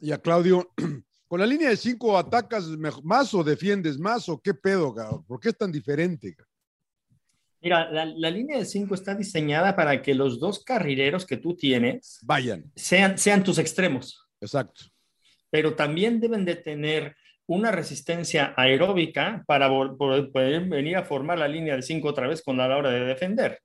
y 0.06 0.12
a 0.12 0.20
Claudio, 0.20 0.72
¿con 1.28 1.40
la 1.40 1.48
línea 1.48 1.70
de 1.70 1.78
cinco 1.78 2.16
atacas 2.16 2.68
más 3.04 3.34
o 3.34 3.44
defiendes 3.44 3.98
más 3.98 4.30
o 4.30 4.40
qué 4.40 4.54
pedo, 4.54 4.94
cabrón? 4.94 5.26
¿Por 5.26 5.40
qué 5.40 5.50
es 5.50 5.58
tan 5.58 5.72
diferente? 5.72 6.36
cabrón? 6.36 6.54
Mira, 7.60 7.92
la, 7.92 8.06
la 8.06 8.30
línea 8.30 8.60
de 8.60 8.66
cinco 8.66 8.94
está 8.94 9.16
diseñada 9.16 9.76
para 9.76 10.04
que 10.04 10.14
los 10.14 10.40
dos 10.40 10.64
carrileros 10.64 11.26
que 11.26 11.38
tú 11.38 11.56
tienes 11.56 12.20
Vayan, 12.22 12.72
sean, 12.76 13.18
sean 13.18 13.44
tus 13.44 13.58
extremos. 13.58 14.28
exacto. 14.40 14.84
pero 15.50 15.74
también 15.74 16.20
deben 16.20 16.46
de 16.46 16.56
tener 16.56 17.16
una 17.48 17.72
resistencia 17.72 18.54
aeróbica 18.56 19.44
para 19.48 19.68
poder, 19.70 20.30
venir 20.66 20.98
a 20.98 21.06
formar 21.06 21.40
la 21.40 21.48
línea 21.48 21.76
de 21.76 21.82
5 21.82 22.08
otra 22.08 22.28
vez 22.28 22.44
con 22.44 22.58
la 22.58 22.66
hora 22.78 22.92
de 22.92 23.06
defender, 23.06 23.60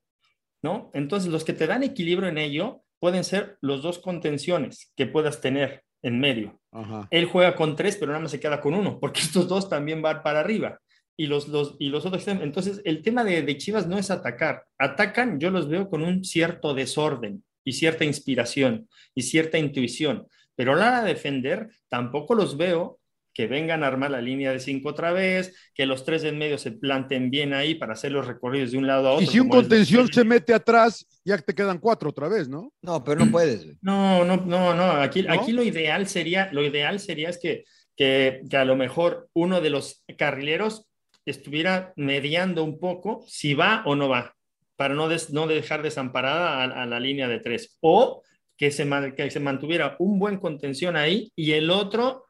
¿no? 0.62 0.90
Entonces, 0.94 1.30
los 1.30 1.44
que 1.44 1.52
te 1.52 1.66
dan 1.66 1.82
equilibrio 1.82 2.28
en 2.28 2.38
ello 2.38 2.82
pueden 2.98 3.24
ser 3.24 3.58
los 3.60 3.82
dos 3.82 3.98
contenciones 3.98 4.92
que 4.96 5.06
puedas 5.06 5.40
tener 5.40 5.84
en 6.02 6.20
medio. 6.20 6.60
Ajá. 6.72 7.08
Él 7.10 7.26
juega 7.26 7.54
con 7.56 7.76
tres, 7.76 7.96
pero 7.96 8.12
nada 8.12 8.22
más 8.22 8.30
se 8.30 8.40
queda 8.40 8.60
con 8.60 8.74
uno, 8.74 8.98
porque 8.98 9.20
estos 9.22 9.48
dos 9.48 9.68
también 9.68 10.02
van 10.02 10.22
para 10.22 10.40
arriba. 10.40 10.78
Y 11.16 11.26
los, 11.26 11.48
los, 11.48 11.76
y 11.78 11.90
los 11.90 12.06
otros. 12.06 12.26
Entonces, 12.28 12.80
el 12.84 13.02
tema 13.02 13.24
de, 13.24 13.42
de 13.42 13.58
Chivas 13.58 13.86
no 13.86 13.98
es 13.98 14.10
atacar. 14.10 14.64
Atacan, 14.78 15.38
yo 15.38 15.50
los 15.50 15.68
veo 15.68 15.90
con 15.90 16.02
un 16.02 16.24
cierto 16.24 16.72
desorden 16.72 17.44
y 17.62 17.72
cierta 17.72 18.04
inspiración 18.04 18.88
y 19.14 19.22
cierta 19.22 19.58
intuición. 19.58 20.26
Pero 20.54 20.72
a 20.72 20.76
la 20.76 20.88
hora 20.88 21.02
de 21.02 21.08
defender, 21.14 21.68
tampoco 21.88 22.34
los 22.34 22.56
veo 22.56 22.99
que 23.40 23.46
vengan 23.46 23.82
a 23.82 23.86
armar 23.86 24.10
la 24.10 24.20
línea 24.20 24.52
de 24.52 24.60
cinco 24.60 24.90
otra 24.90 25.12
vez, 25.12 25.54
que 25.74 25.86
los 25.86 26.04
tres 26.04 26.24
en 26.24 26.36
medio 26.36 26.58
se 26.58 26.72
planten 26.72 27.30
bien 27.30 27.54
ahí 27.54 27.74
para 27.74 27.94
hacer 27.94 28.12
los 28.12 28.26
recorridos 28.26 28.72
de 28.72 28.76
un 28.76 28.86
lado 28.86 29.08
a 29.08 29.12
otro. 29.12 29.24
Y 29.24 29.26
si 29.28 29.40
un 29.40 29.48
contención 29.48 30.12
se 30.12 30.24
mete 30.24 30.52
atrás, 30.52 31.06
ya 31.24 31.38
te 31.38 31.54
quedan 31.54 31.78
cuatro 31.78 32.10
otra 32.10 32.28
vez, 32.28 32.50
¿no? 32.50 32.70
No, 32.82 33.02
pero 33.02 33.24
no 33.24 33.30
puedes. 33.30 33.66
No, 33.80 34.26
no, 34.26 34.36
no, 34.36 34.74
no. 34.74 34.90
Aquí, 34.92 35.22
¿No? 35.22 35.32
aquí 35.32 35.52
lo 35.52 35.62
ideal 35.62 36.06
sería, 36.06 36.50
lo 36.52 36.62
ideal 36.62 37.00
sería 37.00 37.30
es 37.30 37.38
que, 37.38 37.64
que, 37.96 38.42
que 38.50 38.56
a 38.58 38.66
lo 38.66 38.76
mejor 38.76 39.30
uno 39.32 39.62
de 39.62 39.70
los 39.70 40.04
carrileros 40.18 40.86
estuviera 41.24 41.94
mediando 41.96 42.62
un 42.62 42.78
poco 42.78 43.24
si 43.26 43.54
va 43.54 43.82
o 43.86 43.96
no 43.96 44.10
va, 44.10 44.34
para 44.76 44.94
no, 44.94 45.08
des- 45.08 45.30
no 45.30 45.46
dejar 45.46 45.82
desamparada 45.82 46.62
a, 46.62 46.82
a 46.82 46.84
la 46.84 47.00
línea 47.00 47.26
de 47.26 47.40
tres. 47.40 47.78
O 47.80 48.22
que 48.58 48.70
se, 48.70 48.86
que 49.16 49.30
se 49.30 49.40
mantuviera 49.40 49.96
un 49.98 50.18
buen 50.18 50.36
contención 50.36 50.94
ahí 50.94 51.32
y 51.34 51.52
el 51.52 51.70
otro 51.70 52.26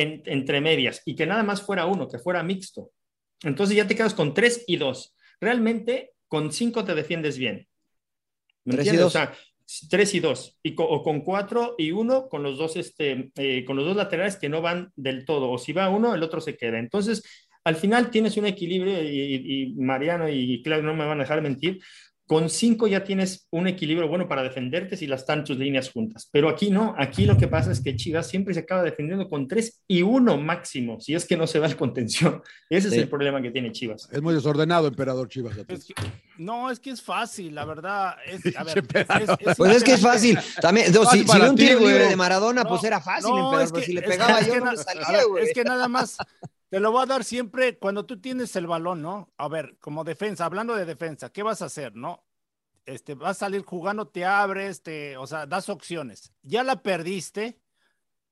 en- 0.00 0.22
entre 0.26 0.60
medias 0.60 1.02
y 1.04 1.14
que 1.16 1.26
nada 1.26 1.42
más 1.42 1.62
fuera 1.62 1.86
uno, 1.86 2.08
que 2.08 2.18
fuera 2.18 2.42
mixto. 2.42 2.90
Entonces 3.42 3.76
ya 3.76 3.86
te 3.86 3.94
quedas 3.96 4.14
con 4.14 4.34
tres 4.34 4.64
y 4.66 4.76
dos. 4.76 5.14
Realmente 5.40 6.12
con 6.28 6.52
cinco 6.52 6.84
te 6.84 6.94
defiendes 6.94 7.38
bien. 7.38 7.66
¿Me 8.64 8.74
Tres 8.74 8.92
y 8.92 8.96
dos. 8.96 9.06
O 9.06 9.10
sea, 9.10 9.34
tres 9.90 10.14
y 10.14 10.20
dos. 10.20 10.58
Y 10.62 10.74
co- 10.74 10.88
o 10.88 11.02
con 11.02 11.20
cuatro 11.22 11.74
y 11.78 11.90
uno 11.92 12.28
con 12.28 12.42
los 12.42 12.58
dos, 12.58 12.76
este, 12.76 13.30
eh, 13.36 13.64
con 13.64 13.76
los 13.76 13.86
dos 13.86 13.96
laterales 13.96 14.36
que 14.36 14.48
no 14.48 14.60
van 14.62 14.92
del 14.96 15.24
todo. 15.24 15.50
O 15.50 15.58
si 15.58 15.72
va 15.72 15.88
uno, 15.88 16.14
el 16.14 16.22
otro 16.22 16.40
se 16.40 16.56
queda. 16.56 16.78
Entonces, 16.78 17.22
al 17.64 17.76
final 17.76 18.10
tienes 18.10 18.36
un 18.36 18.46
equilibrio 18.46 19.02
y, 19.02 19.74
Mariano 19.76 20.28
y 20.28 20.62
Claudio 20.62 20.84
no 20.86 20.94
me 20.94 21.04
van 21.06 21.18
a 21.20 21.24
dejar 21.24 21.42
mentir. 21.42 21.80
Con 22.28 22.50
cinco 22.50 22.86
ya 22.86 23.02
tienes 23.04 23.48
un 23.50 23.66
equilibrio 23.68 24.06
bueno 24.06 24.28
para 24.28 24.42
defenderte 24.42 24.98
si 24.98 25.06
las 25.06 25.22
están 25.22 25.44
tus 25.44 25.56
líneas 25.56 25.90
juntas. 25.90 26.28
Pero 26.30 26.50
aquí 26.50 26.70
no, 26.70 26.94
aquí 26.98 27.24
lo 27.24 27.38
que 27.38 27.48
pasa 27.48 27.72
es 27.72 27.82
que 27.82 27.96
Chivas 27.96 28.28
siempre 28.28 28.52
se 28.52 28.60
acaba 28.60 28.82
defendiendo 28.82 29.30
con 29.30 29.48
tres 29.48 29.82
y 29.88 30.02
uno 30.02 30.36
máximo, 30.36 31.00
si 31.00 31.14
es 31.14 31.24
que 31.24 31.38
no 31.38 31.46
se 31.46 31.58
va 31.58 31.66
al 31.66 31.76
contención. 31.76 32.42
Ese 32.70 32.88
es 32.88 32.94
el 32.94 33.08
problema 33.08 33.40
que 33.40 33.50
tiene 33.50 33.72
Chivas. 33.72 34.10
Es 34.12 34.20
muy 34.20 34.34
desordenado, 34.34 34.88
emperador 34.88 35.26
Chivas. 35.28 35.56
no, 36.36 36.70
es 36.70 36.78
que 36.78 36.90
es 36.90 37.00
fácil, 37.00 37.54
la 37.54 37.64
verdad. 37.64 38.16
pues 39.56 39.76
es 39.76 39.82
que 39.82 39.92
es 39.94 40.00
fácil. 40.02 40.38
También, 40.60 40.92
si, 40.92 41.24
si 41.26 41.40
un 41.40 41.56
tiro 41.56 41.80
libre 41.80 42.08
de 42.08 42.16
Maradona, 42.16 42.66
pues 42.66 42.84
era 42.84 43.00
fácil, 43.00 43.30
emperador. 43.34 43.82
si 43.82 43.92
le 43.94 44.02
pegaba 44.02 44.42
yo, 44.42 44.60
no 44.60 44.76
salía, 44.76 45.24
güey. 45.24 45.44
Es 45.44 45.54
que 45.54 45.64
nada 45.64 45.88
más 45.88 46.18
te 46.68 46.80
lo 46.80 46.92
voy 46.92 47.02
a 47.02 47.06
dar 47.06 47.24
siempre 47.24 47.78
cuando 47.78 48.04
tú 48.04 48.20
tienes 48.20 48.54
el 48.56 48.66
balón, 48.66 49.02
¿no? 49.02 49.32
A 49.36 49.48
ver, 49.48 49.78
como 49.80 50.04
defensa, 50.04 50.44
hablando 50.44 50.74
de 50.74 50.84
defensa, 50.84 51.30
¿qué 51.30 51.42
vas 51.42 51.62
a 51.62 51.66
hacer, 51.66 51.94
no? 51.94 52.24
Este, 52.84 53.14
vas 53.14 53.36
a 53.36 53.46
salir 53.46 53.62
jugando, 53.62 54.08
te 54.08 54.24
abres, 54.24 54.82
te, 54.82 55.16
o 55.16 55.26
sea, 55.26 55.46
das 55.46 55.68
opciones. 55.68 56.32
Ya 56.42 56.62
la 56.64 56.82
perdiste, 56.82 57.60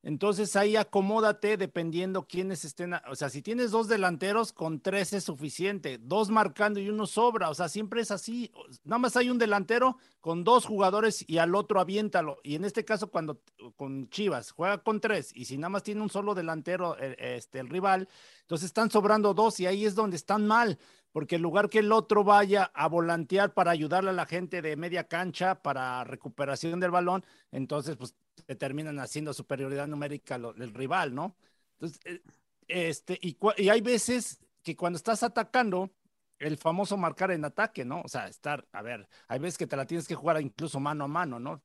entonces 0.06 0.54
ahí 0.54 0.76
acomódate 0.76 1.56
dependiendo 1.56 2.28
quiénes 2.28 2.64
estén. 2.64 2.94
O 3.08 3.16
sea, 3.16 3.28
si 3.28 3.42
tienes 3.42 3.72
dos 3.72 3.88
delanteros, 3.88 4.52
con 4.52 4.78
tres 4.78 5.12
es 5.12 5.24
suficiente. 5.24 5.98
Dos 6.00 6.30
marcando 6.30 6.78
y 6.78 6.88
uno 6.88 7.06
sobra. 7.06 7.50
O 7.50 7.54
sea, 7.54 7.68
siempre 7.68 8.02
es 8.02 8.12
así. 8.12 8.52
Nada 8.84 9.00
más 9.00 9.16
hay 9.16 9.30
un 9.30 9.38
delantero 9.38 9.96
con 10.20 10.44
dos 10.44 10.64
jugadores 10.64 11.24
y 11.26 11.38
al 11.38 11.56
otro 11.56 11.80
aviéntalo. 11.80 12.38
Y 12.44 12.54
en 12.54 12.64
este 12.64 12.84
caso, 12.84 13.10
cuando 13.10 13.40
con 13.74 14.08
Chivas 14.08 14.52
juega 14.52 14.78
con 14.78 15.00
tres 15.00 15.32
y 15.34 15.46
si 15.46 15.58
nada 15.58 15.70
más 15.70 15.82
tiene 15.82 16.02
un 16.02 16.08
solo 16.08 16.36
delantero 16.36 16.96
eh, 17.00 17.16
este, 17.18 17.58
el 17.58 17.68
rival, 17.68 18.08
entonces 18.42 18.66
están 18.66 18.92
sobrando 18.92 19.34
dos 19.34 19.58
y 19.58 19.66
ahí 19.66 19.86
es 19.86 19.96
donde 19.96 20.14
están 20.14 20.46
mal 20.46 20.78
porque 21.10 21.36
en 21.36 21.42
lugar 21.42 21.70
que 21.70 21.78
el 21.78 21.90
otro 21.92 22.24
vaya 22.24 22.70
a 22.74 22.88
volantear 22.88 23.54
para 23.54 23.70
ayudarle 23.70 24.10
a 24.10 24.12
la 24.12 24.26
gente 24.26 24.60
de 24.60 24.76
media 24.76 25.08
cancha 25.08 25.62
para 25.62 26.04
recuperación 26.04 26.78
del 26.78 26.90
balón, 26.90 27.24
entonces 27.50 27.96
pues 27.96 28.14
te 28.44 28.54
terminan 28.54 28.98
haciendo 28.98 29.32
superioridad 29.32 29.86
numérica 29.86 30.36
el 30.36 30.74
rival, 30.74 31.14
¿no? 31.14 31.36
Entonces, 31.74 32.00
eh, 32.04 32.22
este, 32.68 33.18
y, 33.20 33.36
y 33.58 33.68
hay 33.68 33.80
veces 33.80 34.38
que 34.62 34.76
cuando 34.76 34.96
estás 34.96 35.22
atacando, 35.22 35.90
el 36.38 36.58
famoso 36.58 36.96
marcar 36.96 37.30
en 37.30 37.44
ataque, 37.44 37.84
¿no? 37.84 38.02
O 38.02 38.08
sea, 38.08 38.28
estar, 38.28 38.66
a 38.72 38.82
ver, 38.82 39.08
hay 39.28 39.38
veces 39.38 39.56
que 39.56 39.66
te 39.66 39.76
la 39.76 39.86
tienes 39.86 40.06
que 40.06 40.14
jugar 40.14 40.40
incluso 40.40 40.80
mano 40.80 41.04
a 41.04 41.08
mano, 41.08 41.38
¿no? 41.38 41.62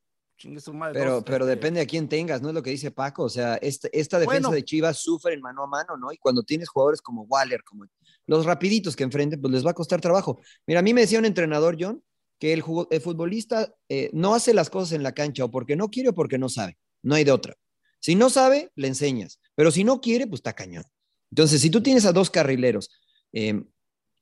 pero, 0.93 1.23
pero 1.23 1.45
este 1.45 1.55
depende 1.55 1.81
a 1.81 1.85
quién 1.85 2.07
tengas, 2.07 2.41
¿no? 2.41 2.49
Es 2.49 2.55
lo 2.55 2.63
que 2.63 2.71
dice 2.71 2.91
Paco. 2.91 3.23
O 3.23 3.29
sea, 3.29 3.55
esta, 3.55 3.87
esta 3.91 4.19
defensa 4.19 4.49
de 4.49 4.63
Chivas 4.63 4.97
sufre 4.97 5.33
en 5.33 5.41
mano 5.41 5.63
a 5.63 5.67
mano, 5.67 5.97
¿no? 5.97 6.11
Y 6.11 6.17
cuando 6.17 6.43
tienes 6.43 6.69
jugadores 6.69 7.01
como 7.01 7.23
Waller, 7.23 7.63
como 7.63 7.85
los 8.25 8.45
rapiditos 8.45 8.95
que 8.95 9.03
enfrenten, 9.03 9.39
pues 9.39 9.53
les 9.53 9.65
va 9.65 9.71
a 9.71 9.75
costar 9.75 10.01
trabajo. 10.01 10.39
Mira, 10.65 10.79
a 10.79 10.83
mí 10.83 10.93
me 10.93 11.01
decía 11.01 11.19
un 11.19 11.25
entrenador, 11.25 11.77
John, 11.79 12.03
que 12.41 12.53
el, 12.53 12.63
futbolista 12.63 13.71
eh, 13.87 14.09
no 14.13 14.33
hace 14.33 14.55
las 14.55 14.71
cosas 14.71 14.93
en 14.93 15.03
la 15.03 15.11
cancha 15.11 15.45
o 15.45 15.51
porque 15.51 15.75
no 15.75 15.91
quiere 15.91 16.09
o 16.09 16.15
porque 16.15 16.39
no 16.39 16.49
sabe. 16.49 16.75
No 17.03 17.13
hay 17.13 17.23
de 17.23 17.31
otra. 17.31 17.55
Si 17.99 18.15
no 18.15 18.31
sabe, 18.31 18.71
le 18.73 18.87
enseñas. 18.87 19.39
Pero 19.53 19.69
si 19.69 19.83
no 19.83 20.01
quiere, 20.01 20.25
pues 20.25 20.39
está 20.39 20.53
cañón. 20.53 20.83
Entonces, 21.29 21.61
si 21.61 21.69
tú 21.69 21.83
tienes 21.83 22.03
a 22.05 22.13
dos 22.13 22.31
carrileros 22.31 22.89
em, 23.31 23.67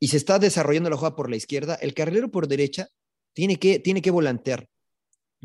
y 0.01 0.09
se 0.09 0.17
está 0.17 0.37
desarrollando 0.37 0.89
la 0.89 0.97
jugada 0.97 1.15
por 1.15 1.29
la 1.29 1.37
izquierda, 1.37 1.75
el 1.75 1.93
carrilero 1.93 2.29
por 2.29 2.49
derecha 2.49 2.89
tiene 3.31 3.55
que, 3.55 3.79
tiene 3.79 4.01
que 4.01 4.11
volantear 4.11 4.67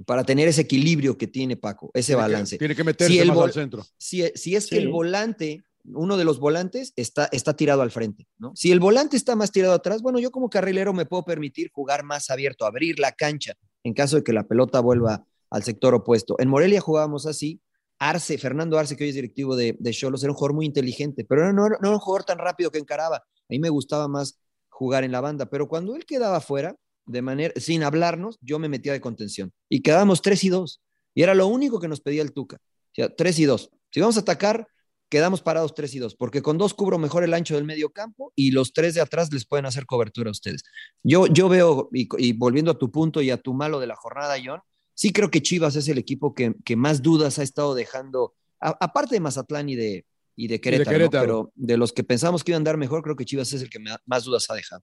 para 0.04 0.24
tener 0.24 0.48
ese 0.48 0.62
equilibrio 0.62 1.16
que 1.16 1.28
tiene 1.28 1.56
Paco, 1.56 1.92
ese 1.94 2.16
balance. 2.16 2.58
tiene 2.58 2.74
que 2.74 2.82
meterse 2.82 3.24
más 3.24 3.38
al 3.38 3.52
centro. 3.52 3.86
Si, 3.96 4.24
si 4.34 4.56
es 4.56 4.66
que 4.66 4.78
el 4.78 4.88
volante 4.88 5.62
uno 5.84 6.16
de 6.16 6.24
los 6.24 6.40
volantes 6.40 6.92
está, 6.96 7.28
está 7.32 7.54
tirado 7.54 7.82
al 7.82 7.90
frente, 7.90 8.26
¿no? 8.38 8.52
Si 8.54 8.72
el 8.72 8.80
volante 8.80 9.16
está 9.16 9.36
más 9.36 9.52
tirado 9.52 9.74
atrás, 9.74 10.02
bueno, 10.02 10.18
yo 10.18 10.30
como 10.30 10.48
carrilero 10.48 10.92
me 10.92 11.06
puedo 11.06 11.24
permitir 11.24 11.70
jugar 11.72 12.04
más 12.04 12.30
abierto, 12.30 12.64
abrir 12.64 12.98
la 12.98 13.12
cancha 13.12 13.54
en 13.84 13.92
caso 13.92 14.16
de 14.16 14.24
que 14.24 14.32
la 14.32 14.44
pelota 14.44 14.80
vuelva 14.80 15.26
al 15.50 15.62
sector 15.62 15.94
opuesto. 15.94 16.36
En 16.38 16.48
Morelia 16.48 16.80
jugábamos 16.80 17.26
así. 17.26 17.60
Arce, 17.98 18.38
Fernando 18.38 18.78
Arce, 18.78 18.96
que 18.96 19.04
hoy 19.04 19.10
es 19.10 19.14
directivo 19.14 19.54
de, 19.54 19.76
Cholos, 19.92 20.22
era 20.24 20.32
un 20.32 20.36
jugador 20.36 20.56
muy 20.56 20.66
inteligente, 20.66 21.24
pero 21.24 21.52
no, 21.52 21.68
no, 21.68 21.76
era 21.80 21.90
un 21.90 21.98
jugador 21.98 22.24
tan 22.24 22.38
rápido 22.38 22.70
que 22.70 22.78
encaraba. 22.78 23.18
A 23.18 23.46
mí 23.48 23.58
me 23.58 23.68
gustaba 23.68 24.08
más 24.08 24.40
jugar 24.68 25.04
en 25.04 25.12
la 25.12 25.20
banda, 25.20 25.46
pero 25.46 25.68
cuando 25.68 25.94
él 25.94 26.04
quedaba 26.04 26.40
fuera, 26.40 26.74
de 27.06 27.22
manera, 27.22 27.54
sin 27.56 27.84
hablarnos, 27.84 28.38
yo 28.40 28.58
me 28.58 28.68
metía 28.68 28.92
de 28.92 29.00
contención 29.00 29.52
y 29.68 29.82
quedábamos 29.82 30.22
tres 30.22 30.42
y 30.42 30.48
dos. 30.48 30.80
Y 31.14 31.22
era 31.22 31.34
lo 31.34 31.46
único 31.46 31.78
que 31.78 31.86
nos 31.86 32.00
pedía 32.00 32.22
el 32.22 32.32
Tuca. 32.32 32.56
O 32.56 32.94
sea, 32.94 33.14
tres 33.14 33.38
y 33.38 33.44
dos. 33.44 33.70
Si 33.90 34.00
vamos 34.00 34.16
a 34.16 34.20
atacar, 34.20 34.66
quedamos 35.08 35.42
parados 35.42 35.74
3 35.74 35.94
y 35.94 35.98
2, 35.98 36.16
porque 36.16 36.42
con 36.42 36.58
dos 36.58 36.74
cubro 36.74 36.98
mejor 36.98 37.24
el 37.24 37.34
ancho 37.34 37.54
del 37.54 37.64
medio 37.64 37.90
campo 37.90 38.32
y 38.34 38.50
los 38.50 38.72
tres 38.72 38.94
de 38.94 39.00
atrás 39.00 39.32
les 39.32 39.46
pueden 39.46 39.66
hacer 39.66 39.86
cobertura 39.86 40.30
a 40.30 40.32
ustedes. 40.32 40.62
Yo, 41.02 41.26
yo 41.26 41.48
veo, 41.48 41.88
y, 41.92 42.32
volviendo 42.32 42.72
a 42.72 42.78
tu 42.78 42.90
punto 42.90 43.22
y 43.22 43.30
a 43.30 43.36
tu 43.36 43.54
malo 43.54 43.80
de 43.80 43.86
la 43.86 43.96
jornada, 43.96 44.36
John, 44.44 44.60
sí 44.94 45.12
creo 45.12 45.30
que 45.30 45.42
Chivas 45.42 45.76
es 45.76 45.88
el 45.88 45.98
equipo 45.98 46.34
que, 46.34 46.54
que 46.64 46.76
más 46.76 47.02
dudas 47.02 47.38
ha 47.38 47.42
estado 47.42 47.74
dejando, 47.74 48.34
aparte 48.60 49.14
de 49.14 49.20
Mazatlán 49.20 49.68
y 49.68 49.76
de, 49.76 50.06
y 50.36 50.48
de 50.48 50.60
Querétaro, 50.60 51.10
pero 51.10 51.52
de 51.54 51.76
los 51.76 51.92
que 51.92 52.04
pensamos 52.04 52.42
que 52.42 52.52
iban 52.52 52.58
a 52.58 52.62
andar 52.62 52.76
mejor, 52.76 53.02
creo 53.02 53.16
que 53.16 53.24
Chivas 53.24 53.52
es 53.52 53.62
el 53.62 53.70
que 53.70 53.78
más 54.06 54.24
dudas 54.24 54.50
ha 54.50 54.54
dejado. 54.54 54.82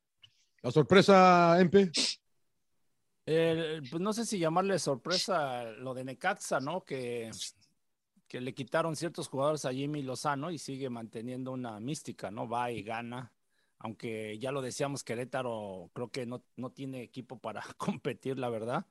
¿La 0.62 0.72
sorpresa, 0.72 1.60
Empe? 1.60 1.92
pues 3.24 4.02
no 4.02 4.14
sé 4.14 4.26
si 4.26 4.40
llamarle 4.40 4.78
sorpresa 4.80 5.64
lo 5.64 5.94
de 5.94 6.04
Necaxa, 6.04 6.60
¿no? 6.60 6.84
Que 6.84 7.30
que 8.32 8.40
le 8.40 8.54
quitaron 8.54 8.96
ciertos 8.96 9.28
jugadores 9.28 9.66
a 9.66 9.74
Jimmy 9.74 10.04
Lozano 10.04 10.52
y 10.52 10.58
sigue 10.58 10.90
manteniendo 10.90 11.52
una 11.52 11.82
mística, 11.82 12.32
¿no? 12.32 12.48
Va 12.48 12.72
y 12.72 12.82
gana, 12.82 13.30
aunque 13.78 14.40
ya 14.40 14.54
lo 14.54 14.62
decíamos, 14.62 15.04
Querétaro 15.04 15.92
creo 15.94 16.12
que 16.12 16.26
no, 16.26 16.42
no 16.56 16.70
tiene 16.70 17.02
equipo 17.02 17.40
para 17.40 17.62
competir, 17.78 18.40
la 18.40 18.48
verdad. 18.48 18.86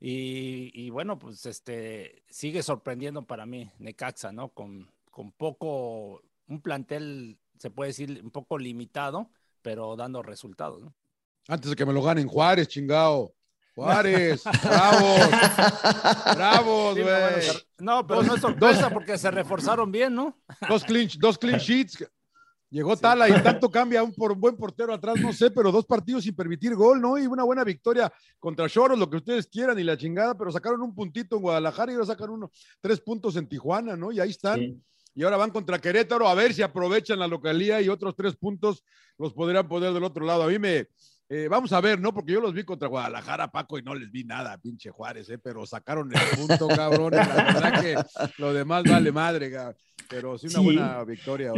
Y, 0.00 0.88
bueno, 0.88 1.18
pues 1.18 1.44
este 1.44 2.22
sigue 2.30 2.62
sorprendiendo 2.62 3.26
para 3.26 3.44
mí 3.44 3.70
Necaxa, 3.80 4.32
¿no? 4.32 4.48
Con, 4.48 4.90
con 5.10 5.30
poco, 5.32 6.22
un 6.48 6.62
plantel, 6.62 7.38
se 7.58 7.68
puede 7.70 7.88
decir, 7.88 8.22
un 8.24 8.30
poco 8.30 8.56
limitado, 8.56 9.28
pero 9.60 9.94
dando 9.94 10.22
resultados, 10.22 10.80
¿no? 10.80 10.94
Antes 11.48 11.68
de 11.68 11.76
que 11.76 11.84
me 11.84 11.92
lo 11.92 12.00
ganen 12.02 12.28
Juárez, 12.28 12.66
chingado. 12.68 13.34
Juárez, 13.80 14.42
bravos, 14.62 15.30
bravos, 16.36 16.98
güey. 16.98 17.64
no, 17.78 18.06
pero 18.06 18.22
no 18.22 18.34
es 18.34 18.40
sorpresa 18.42 18.90
porque 18.90 19.16
se 19.16 19.30
reforzaron 19.30 19.90
bien, 19.90 20.14
¿no? 20.14 20.38
Dos 20.68 20.84
clean, 20.84 21.08
dos 21.18 21.38
clean 21.38 21.58
sheets. 21.58 22.04
Llegó 22.68 22.94
Tala 22.96 23.28
y 23.28 23.42
tanto 23.42 23.70
cambia 23.70 24.02
un, 24.02 24.12
por 24.14 24.32
un 24.32 24.40
buen 24.40 24.56
portero 24.56 24.92
atrás, 24.92 25.18
no 25.18 25.32
sé, 25.32 25.50
pero 25.50 25.72
dos 25.72 25.86
partidos 25.86 26.24
sin 26.24 26.36
permitir 26.36 26.74
gol, 26.76 27.00
¿no? 27.00 27.18
Y 27.18 27.26
una 27.26 27.42
buena 27.42 27.64
victoria 27.64 28.12
contra 28.38 28.68
Choros, 28.68 28.98
lo 28.98 29.08
que 29.08 29.16
ustedes 29.16 29.46
quieran 29.46 29.78
y 29.78 29.82
la 29.82 29.96
chingada, 29.96 30.36
pero 30.36 30.52
sacaron 30.52 30.82
un 30.82 30.94
puntito 30.94 31.36
en 31.36 31.42
Guadalajara 31.42 31.90
y 31.90 31.94
ahora 31.94 32.06
sacan 32.06 32.30
uno, 32.30 32.52
tres 32.82 33.00
puntos 33.00 33.34
en 33.36 33.48
Tijuana, 33.48 33.96
¿no? 33.96 34.12
Y 34.12 34.20
ahí 34.20 34.30
están. 34.30 34.80
Y 35.14 35.24
ahora 35.24 35.38
van 35.38 35.50
contra 35.50 35.80
Querétaro 35.80 36.28
a 36.28 36.34
ver 36.34 36.52
si 36.52 36.62
aprovechan 36.62 37.18
la 37.18 37.26
localía 37.26 37.80
y 37.80 37.88
otros 37.88 38.14
tres 38.14 38.36
puntos 38.36 38.84
los 39.18 39.32
podrían 39.32 39.66
poner 39.66 39.92
del 39.92 40.04
otro 40.04 40.24
lado. 40.24 40.44
A 40.44 40.46
mí 40.46 40.58
me, 40.58 40.86
eh, 41.32 41.46
vamos 41.48 41.72
a 41.72 41.80
ver, 41.80 42.00
¿no? 42.00 42.12
Porque 42.12 42.32
yo 42.32 42.40
los 42.40 42.52
vi 42.52 42.64
contra 42.64 42.88
Guadalajara, 42.88 43.52
Paco, 43.52 43.78
y 43.78 43.82
no 43.82 43.94
les 43.94 44.10
vi 44.10 44.24
nada, 44.24 44.58
pinche 44.58 44.90
Juárez, 44.90 45.30
¿eh? 45.30 45.38
Pero 45.38 45.64
sacaron 45.64 46.10
el 46.12 46.36
punto, 46.36 46.66
cabrón. 46.76 47.12
la 47.12 47.24
verdad 47.26 47.80
que 47.80 47.94
lo 48.38 48.52
demás 48.52 48.82
vale 48.82 49.12
madre, 49.12 49.52
pero 50.08 50.36
sí 50.36 50.48
una 50.48 50.60
buena 50.60 51.04
victoria. 51.04 51.52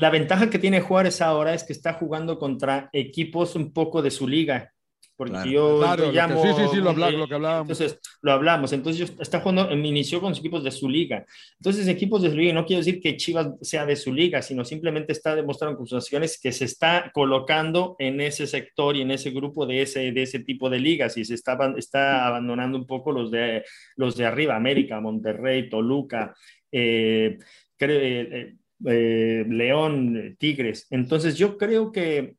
La 0.00 0.08
ventaja 0.08 0.48
que 0.48 0.58
tiene 0.58 0.80
Juárez 0.80 1.20
ahora 1.20 1.52
es 1.52 1.62
que 1.62 1.74
está 1.74 1.92
jugando 1.92 2.38
contra 2.38 2.88
equipos 2.92 3.54
un 3.54 3.72
poco 3.74 4.00
de 4.00 4.10
su 4.10 4.26
liga 4.26 4.72
porque 5.18 5.50
yo 5.50 5.80
lo 5.80 6.12
llamo... 6.12 6.40
sí, 6.40 6.48
sí, 6.56 6.62
sí, 6.70 6.76
lo, 6.76 6.92
lo, 6.92 7.26
que 7.26 7.34
hablábamos. 7.34 7.68
Entonces, 7.68 7.98
lo 8.22 8.30
hablamos. 8.30 8.72
Entonces, 8.72 9.12
está 9.18 9.40
jugando, 9.40 9.68
inició 9.72 10.20
con 10.20 10.28
los 10.30 10.38
equipos 10.38 10.62
de 10.62 10.70
su 10.70 10.88
liga. 10.88 11.26
Entonces, 11.58 11.88
equipos 11.88 12.22
de 12.22 12.30
su 12.30 12.36
liga, 12.36 12.52
no 12.52 12.64
quiero 12.64 12.78
decir 12.78 13.00
que 13.00 13.16
Chivas 13.16 13.48
sea 13.60 13.84
de 13.84 13.96
su 13.96 14.12
liga, 14.12 14.42
sino 14.42 14.64
simplemente 14.64 15.10
está 15.10 15.34
demostrando 15.34 15.76
con 15.76 15.88
sus 15.88 16.04
acciones 16.04 16.38
que 16.40 16.52
se 16.52 16.66
está 16.66 17.10
colocando 17.12 17.96
en 17.98 18.20
ese 18.20 18.46
sector 18.46 18.94
y 18.94 19.00
en 19.00 19.10
ese 19.10 19.32
grupo 19.32 19.66
de 19.66 19.82
ese, 19.82 20.12
de 20.12 20.22
ese 20.22 20.38
tipo 20.38 20.70
de 20.70 20.78
ligas 20.78 21.16
y 21.16 21.24
se 21.24 21.34
está, 21.34 21.58
está 21.76 22.24
abandonando 22.28 22.78
un 22.78 22.86
poco 22.86 23.10
los 23.10 23.32
de, 23.32 23.64
los 23.96 24.16
de 24.16 24.24
arriba, 24.24 24.54
América, 24.54 25.00
Monterrey, 25.00 25.68
Toluca, 25.68 26.32
eh, 26.70 27.38
eh, 27.80 28.54
eh, 28.86 29.44
León, 29.48 30.36
Tigres. 30.38 30.86
Entonces, 30.90 31.36
yo 31.36 31.58
creo 31.58 31.90
que 31.90 32.36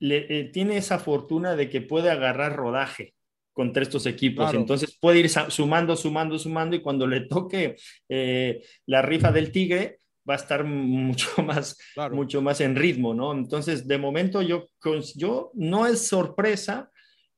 le, 0.00 0.26
eh, 0.28 0.44
tiene 0.44 0.76
esa 0.76 0.98
fortuna 0.98 1.56
de 1.56 1.68
que 1.68 1.80
puede 1.80 2.10
agarrar 2.10 2.56
rodaje 2.56 3.14
contra 3.52 3.82
estos 3.82 4.06
equipos. 4.06 4.54
Entonces 4.54 4.96
puede 5.00 5.18
ir 5.18 5.28
sumando, 5.28 5.96
sumando, 5.96 6.38
sumando 6.38 6.76
y 6.76 6.80
cuando 6.80 7.06
le 7.06 7.22
toque 7.22 7.76
eh, 8.08 8.62
la 8.86 9.02
rifa 9.02 9.32
del 9.32 9.50
Tigre 9.50 9.98
va 10.28 10.34
a 10.34 10.36
estar 10.36 10.64
mucho 10.64 11.42
más, 11.42 11.76
mucho 12.12 12.42
más 12.42 12.60
en 12.60 12.76
ritmo, 12.76 13.14
¿no? 13.14 13.32
Entonces, 13.32 13.88
de 13.88 13.98
momento 13.98 14.42
yo, 14.42 14.68
yo 15.16 15.50
no 15.54 15.86
es 15.86 16.06
sorpresa, 16.06 16.90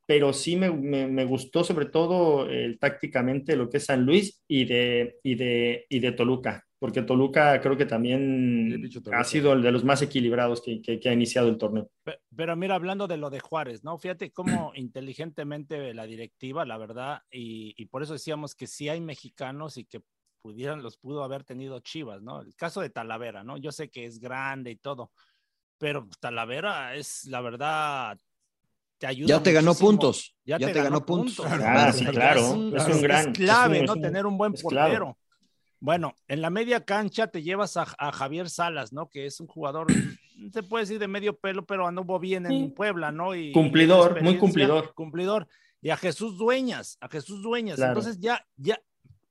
pero 0.06 0.32
sí 0.32 0.56
me, 0.56 0.70
me, 0.70 1.24
gustó 1.24 1.62
sobre 1.62 1.86
todo 1.86 2.48
tácticamente 2.80 3.54
lo 3.54 3.70
que 3.70 3.76
es 3.76 3.84
San 3.84 4.04
Luis 4.04 4.42
y 4.48 4.64
de, 4.64 5.18
y 5.22 5.36
de, 5.36 5.86
y 5.88 6.00
de 6.00 6.12
Toluca. 6.12 6.66
Porque 6.80 7.02
Toluca 7.02 7.60
creo 7.60 7.76
que 7.76 7.84
también 7.84 8.90
ha 9.12 9.22
sido 9.22 9.52
el 9.52 9.60
de 9.60 9.70
los 9.70 9.84
más 9.84 10.00
equilibrados 10.00 10.62
que, 10.62 10.80
que, 10.80 11.08
ha 11.08 11.12
iniciado 11.12 11.48
el 11.48 11.58
torneo. 11.58 11.90
Pero, 12.34 12.56
mira, 12.56 12.74
hablando 12.74 13.06
de 13.06 13.18
lo 13.18 13.28
de 13.28 13.38
Juárez, 13.38 13.84
¿no? 13.84 13.98
Fíjate 13.98 14.32
cómo 14.32 14.44
inteligentemente 14.74 15.92
la 15.92 16.06
directiva, 16.06 16.64
la 16.64 16.78
verdad, 16.78 17.22
y, 17.30 17.74
y, 17.76 17.86
por 17.86 18.02
eso 18.02 18.14
decíamos 18.14 18.54
que 18.54 18.66
sí 18.66 18.88
hay 18.88 19.02
mexicanos 19.02 19.76
y 19.76 19.84
que 19.84 20.00
pudieran, 20.40 20.82
los 20.82 20.96
pudo 20.96 21.22
haber 21.22 21.44
tenido 21.44 21.80
Chivas, 21.80 22.22
¿no? 22.22 22.40
El 22.40 22.56
caso 22.56 22.80
de 22.80 22.88
Talavera, 22.88 23.44
¿no? 23.44 23.58
Yo 23.58 23.72
sé 23.72 23.90
que 23.90 24.06
es 24.06 24.18
grande 24.18 24.70
y 24.70 24.76
todo, 24.76 25.12
pero 25.76 26.08
Talavera 26.18 26.94
es, 26.94 27.26
la 27.26 27.42
verdad, 27.42 28.18
te 28.96 29.06
ayuda. 29.06 29.28
Ya 29.28 29.42
te 29.42 29.52
ganó 29.52 29.74
puntos. 29.74 30.34
Ya, 30.46 30.58
te, 30.58 30.72
ganó, 30.72 31.04
puntos. 31.04 31.44
Ah, 31.46 31.92
sí, 31.92 32.06
claro. 32.06 32.40
Es 32.40 32.50
un, 32.52 32.74
es 32.74 33.02
gran. 33.02 33.32
clave, 33.34 33.82
¿no? 33.82 33.96
Tener 33.96 34.24
un 34.24 34.38
buen 34.38 34.54
portero. 34.54 35.18
Bueno, 35.80 36.14
en 36.28 36.42
la 36.42 36.50
media 36.50 36.84
cancha 36.84 37.28
te 37.28 37.42
llevas 37.42 37.76
a, 37.76 37.86
Javier 38.12 38.50
Salas, 38.50 38.92
¿no? 38.92 39.08
Que 39.08 39.26
es 39.26 39.40
un 39.40 39.46
jugador, 39.46 39.86
se 40.52 40.62
puede 40.62 40.84
decir 40.84 40.98
de 40.98 41.08
medio 41.08 41.38
pelo, 41.38 41.64
pero 41.64 41.86
anduvo 41.86 42.18
bien 42.18 42.46
en 42.46 42.72
Puebla, 42.72 43.10
¿no? 43.10 43.34
Y, 43.34 43.52
cumplidor, 43.52 44.22
muy 44.22 44.36
cumplidor. 44.36 44.94
Cumplidor. 44.94 45.48
Y 45.80 45.88
a 45.88 45.96
Jesús 45.96 46.36
Dueñas, 46.36 46.98
a 47.00 47.08
Jesús 47.08 47.42
Dueñas. 47.42 47.78
Entonces 47.78 48.20
ya, 48.20 48.46
ya, 48.56 48.78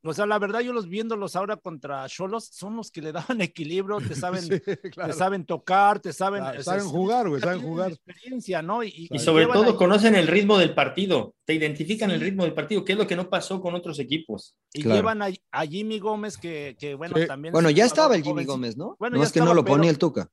o 0.01 0.13
sea, 0.13 0.25
la 0.25 0.39
verdad, 0.39 0.61
yo 0.61 0.71
los 0.71 0.87
viéndolos 0.87 1.35
ahora 1.35 1.57
contra 1.57 2.07
Cholos, 2.07 2.45
son 2.51 2.75
los 2.77 2.89
que 2.89 3.01
le 3.01 3.11
daban 3.11 3.41
equilibrio, 3.41 3.97
te 3.97 4.15
saben, 4.15 4.47
te 4.47 5.13
saben 5.13 5.45
tocar, 5.45 5.99
te 5.99 6.13
saben. 6.13 6.63
saben 6.63 6.85
jugar, 6.85 7.27
güey, 7.27 7.41
saben 7.41 7.61
jugar. 7.61 7.91
Experiencia, 7.91 8.61
¿no? 8.61 8.83
Y, 8.83 9.09
sobre 9.19 9.45
todo 9.47 9.75
conocen 9.75 10.15
el 10.15 10.27
ritmo 10.27 10.57
del 10.57 10.73
partido, 10.73 11.35
te 11.45 11.53
identifican 11.53 12.11
el 12.11 12.21
ritmo 12.21 12.43
del 12.43 12.53
partido, 12.53 12.85
que 12.85 12.93
es 12.93 12.97
lo 12.97 13.07
que 13.07 13.15
no 13.15 13.29
pasó 13.29 13.59
con 13.61 13.75
otros 13.75 13.99
equipos. 13.99 14.55
Y 14.73 14.83
llevan 14.83 15.21
a, 15.21 15.65
Jimmy 15.65 15.99
Gómez, 15.99 16.37
que, 16.37 16.77
que 16.79 16.95
bueno, 16.95 17.15
también. 17.27 17.51
Bueno, 17.51 17.69
ya 17.69 17.85
estaba 17.85 18.15
el 18.15 18.23
Jimmy 18.23 18.45
Gómez, 18.45 18.77
¿no? 18.77 18.95
Bueno, 18.99 19.17
no 19.17 19.23
es 19.23 19.31
que 19.31 19.39
no 19.39 19.53
lo 19.53 19.65
ponía 19.65 19.89
el 19.89 19.97
Tuca. 19.97 20.29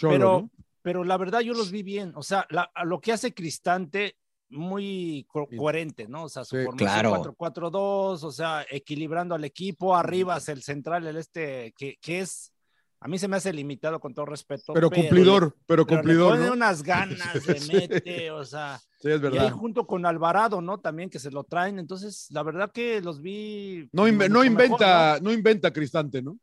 pero, 0.00 0.48
pero 0.82 1.02
la 1.02 1.16
verdad, 1.16 1.40
yo 1.40 1.54
los 1.54 1.70
vi 1.70 1.82
bien. 1.82 2.12
O 2.14 2.22
sea, 2.22 2.46
lo 2.84 3.00
que 3.00 3.12
hace 3.12 3.34
Cristante 3.34 4.16
muy 4.48 5.26
coherente, 5.56 6.06
¿no? 6.08 6.24
O 6.24 6.28
sea, 6.28 6.44
su 6.44 6.56
formación 6.62 7.34
4-4-2, 7.36 8.22
o 8.22 8.32
sea, 8.32 8.64
equilibrando 8.70 9.34
al 9.34 9.44
equipo, 9.44 9.94
arriba 9.96 10.36
hacia 10.36 10.52
el 10.52 10.62
central, 10.62 11.06
el 11.06 11.16
este, 11.16 11.74
que, 11.76 11.96
que, 12.00 12.20
es, 12.20 12.52
a 13.00 13.08
mí 13.08 13.18
se 13.18 13.28
me 13.28 13.36
hace 13.36 13.52
limitado 13.52 14.00
con 14.00 14.14
todo 14.14 14.26
respeto. 14.26 14.72
Pero, 14.72 14.90
cumplidor, 14.90 15.56
pero, 15.66 15.86
cumplidor. 15.86 16.36
pone 16.36 16.50
unas 16.50 16.82
ganas, 16.84 17.46
le 17.46 17.88
mete, 17.88 18.30
o 18.30 18.44
sea. 18.44 18.80
Sí, 19.04 19.10
es 19.10 19.20
verdad. 19.20 19.46
Y 19.46 19.50
junto 19.50 19.86
con 19.86 20.06
Alvarado, 20.06 20.62
¿no? 20.62 20.80
También 20.80 21.10
que 21.10 21.18
se 21.18 21.30
lo 21.30 21.44
traen, 21.44 21.78
entonces, 21.78 22.26
la 22.30 22.42
verdad 22.42 22.72
que 22.72 23.02
los 23.02 23.20
vi. 23.20 23.86
No, 23.92 24.10
no 24.10 24.42
inventa, 24.42 25.18
¿no? 25.20 25.30
inventa 25.30 25.70
Cristante, 25.74 26.22
¿no? 26.22 26.38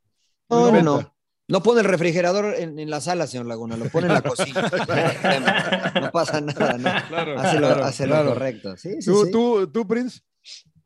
No, 0.48 0.72
no, 0.72 0.84
no. 0.84 1.16
No 1.52 1.62
pone 1.62 1.82
el 1.82 1.86
refrigerador 1.86 2.56
en, 2.56 2.90
la 2.90 3.02
sala, 3.02 3.28
señor 3.28 3.46
Laguna, 3.46 3.76
lo 3.76 3.90
pone 3.90 4.08
en 4.08 4.14
la 4.14 4.22
cocina. 4.22 4.62
no 6.02 6.10
pasa 6.10 6.40
nada, 6.40 6.78
¿no? 6.78 6.90
Claro, 7.10 7.84
hace 7.84 8.08
lo, 8.08 8.24
correcto. 8.24 8.76
¿Tú, 9.04 9.68
¿Tú, 9.68 9.86
Prince? 9.86 10.22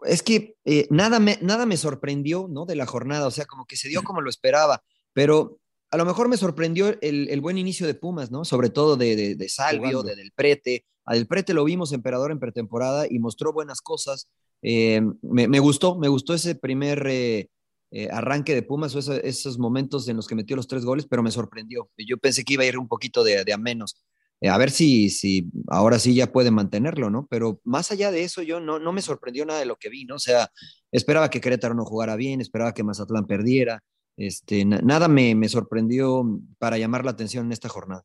Es 0.05 0.23
que 0.23 0.55
eh, 0.65 0.87
nada, 0.89 1.19
me, 1.19 1.37
nada 1.43 1.67
me 1.67 1.77
sorprendió, 1.77 2.47
¿no? 2.49 2.65
De 2.65 2.75
la 2.75 2.87
jornada, 2.87 3.27
o 3.27 3.31
sea, 3.31 3.45
como 3.45 3.65
que 3.67 3.77
se 3.77 3.89
dio 3.89 4.01
como 4.01 4.21
lo 4.21 4.29
esperaba, 4.31 4.83
pero 5.13 5.59
a 5.91 5.97
lo 5.97 6.05
mejor 6.05 6.29
me 6.29 6.37
sorprendió 6.37 6.97
el, 6.99 7.41
buen 7.41 7.59
inicio 7.59 7.85
de 7.85 7.93
Pumas, 7.93 8.31
¿no? 8.31 8.43
Sobre 8.43 8.71
todo 8.71 8.97
de, 8.97 9.35
de, 9.35 9.49
Salvio, 9.49 10.01
de 10.01 10.15
Del 10.15 10.31
Prete. 10.31 10.87
A 11.05 11.13
Del 11.13 11.27
Prete 11.27 11.53
lo 11.53 11.63
vimos 11.63 11.93
emperador 11.93 12.31
en 12.31 12.39
pretemporada 12.39 13.05
y 13.07 13.19
mostró 13.19 13.53
buenas 13.53 13.81
cosas. 13.81 14.29
Eh, 14.63 14.99
me, 15.21 15.59
gustó, 15.59 15.95
me 15.99 16.07
gustó 16.07 16.33
ese 16.33 16.55
primer 16.55 17.05
eh, 17.07 17.49
eh, 17.97 18.09
arranque 18.11 18.53
de 18.53 18.61
Pumas 18.61 18.93
o 18.93 19.13
esos, 19.13 19.57
momentos 19.57 20.05
en 20.09 20.17
los 20.17 20.27
que 20.27 20.35
metió 20.35 20.57
los 20.57 20.67
tres 20.67 20.83
goles, 20.83 21.07
pero 21.09 21.23
me 21.23 21.31
sorprendió. 21.31 21.89
Yo 21.97 22.17
pensé 22.17 22.43
que 22.43 22.55
iba 22.55 22.63
a 22.63 22.65
ir 22.65 22.77
un 22.77 22.89
poquito 22.89 23.23
de, 23.23 23.53
a 23.53 23.57
menos. 23.57 24.03
Eh, 24.41 24.49
a 24.49 24.57
ver 24.57 24.69
si, 24.69 25.09
si 25.09 25.49
ahora 25.69 25.97
sí 25.97 26.13
ya 26.13 26.29
puede 26.29 26.51
mantenerlo, 26.51 27.09
¿no? 27.09 27.25
Pero 27.29 27.61
más 27.63 27.93
allá 27.93 28.11
de 28.11 28.25
eso, 28.25 28.41
yo 28.41 28.59
no, 28.59 28.79
no 28.79 28.91
me 28.91 29.01
sorprendió 29.01 29.45
nada 29.45 29.61
de 29.61 29.65
lo 29.65 29.77
que 29.77 29.87
vi, 29.87 30.03
¿no? 30.03 30.15
O 30.15 30.19
sea, 30.19 30.51
esperaba 30.91 31.29
que 31.29 31.39
Querétaro 31.39 31.73
no 31.73 31.85
jugara 31.85 32.17
bien, 32.17 32.41
esperaba 32.41 32.73
que 32.73 32.83
Mazatlán 32.83 33.27
perdiera. 33.27 33.81
Este, 34.17 34.65
nada 34.65 35.07
me, 35.07 35.33
me, 35.33 35.47
sorprendió 35.47 36.25
para 36.57 36.77
llamar 36.77 37.05
la 37.05 37.11
atención 37.11 37.45
en 37.45 37.53
esta 37.53 37.69
jornada. 37.69 38.03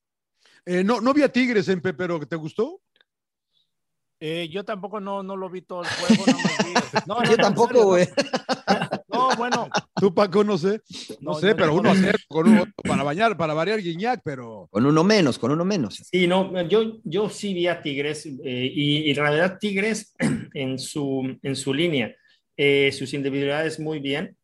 Eh, 0.67 0.85
no, 0.85 1.01
no 1.01 1.13
vi 1.13 1.23
a 1.23 1.33
Tigres, 1.33 1.67
Empe, 1.67 1.95
pero 1.95 2.21
¿te 2.21 2.37
gustó? 2.37 2.81
yo 4.51 4.67
tampoco 4.67 5.01
no, 5.01 5.23
no 5.23 5.35
lo 5.35 5.49
vi 5.49 5.63
todo 5.63 5.81
el 5.81 5.89
juego, 5.89 6.25
no, 7.07 7.25
yo 7.25 7.37
tampoco, 7.39 7.87
güey. 7.87 8.07
No, 9.31 9.37
bueno. 9.37 9.69
Tú, 9.95 10.15
Paco, 10.15 10.45
no 10.45 10.59
sé. 10.59 10.81
No, 11.21 11.35
sé, 11.35 11.55
pero 11.55 11.75
uno 11.75 11.93
con 12.29 12.49
uno 12.49 12.65
para 12.83 13.03
bañar, 13.03 13.37
para 13.37 13.55
variar 13.55 13.81
Guiñac, 13.81 14.21
pero. 14.25 14.69
Con 14.71 14.87
uno 14.87 15.05
menos, 15.05 15.39
con 15.39 15.51
uno 15.51 15.65
menos. 15.65 16.03
Sí, 16.11 16.27
no, 16.27 16.61
yo, 16.69 17.01
yo 17.05 17.29
sí 17.29 17.55
vi 17.55 17.67
a 17.67 17.83
Tigres 17.83 18.27
eh, 18.27 18.71
y, 18.75 19.11
en 19.11 19.17
realidad 19.17 19.59
Tigres 19.59 20.15
en 20.55 20.79
su, 20.79 21.39
en 21.43 21.57
su 21.57 21.75
línea, 21.75 22.15
eh, 22.57 22.91
sus 22.93 23.15
individualidades 23.15 23.81
muy 23.81 24.01
bien, 24.01 24.37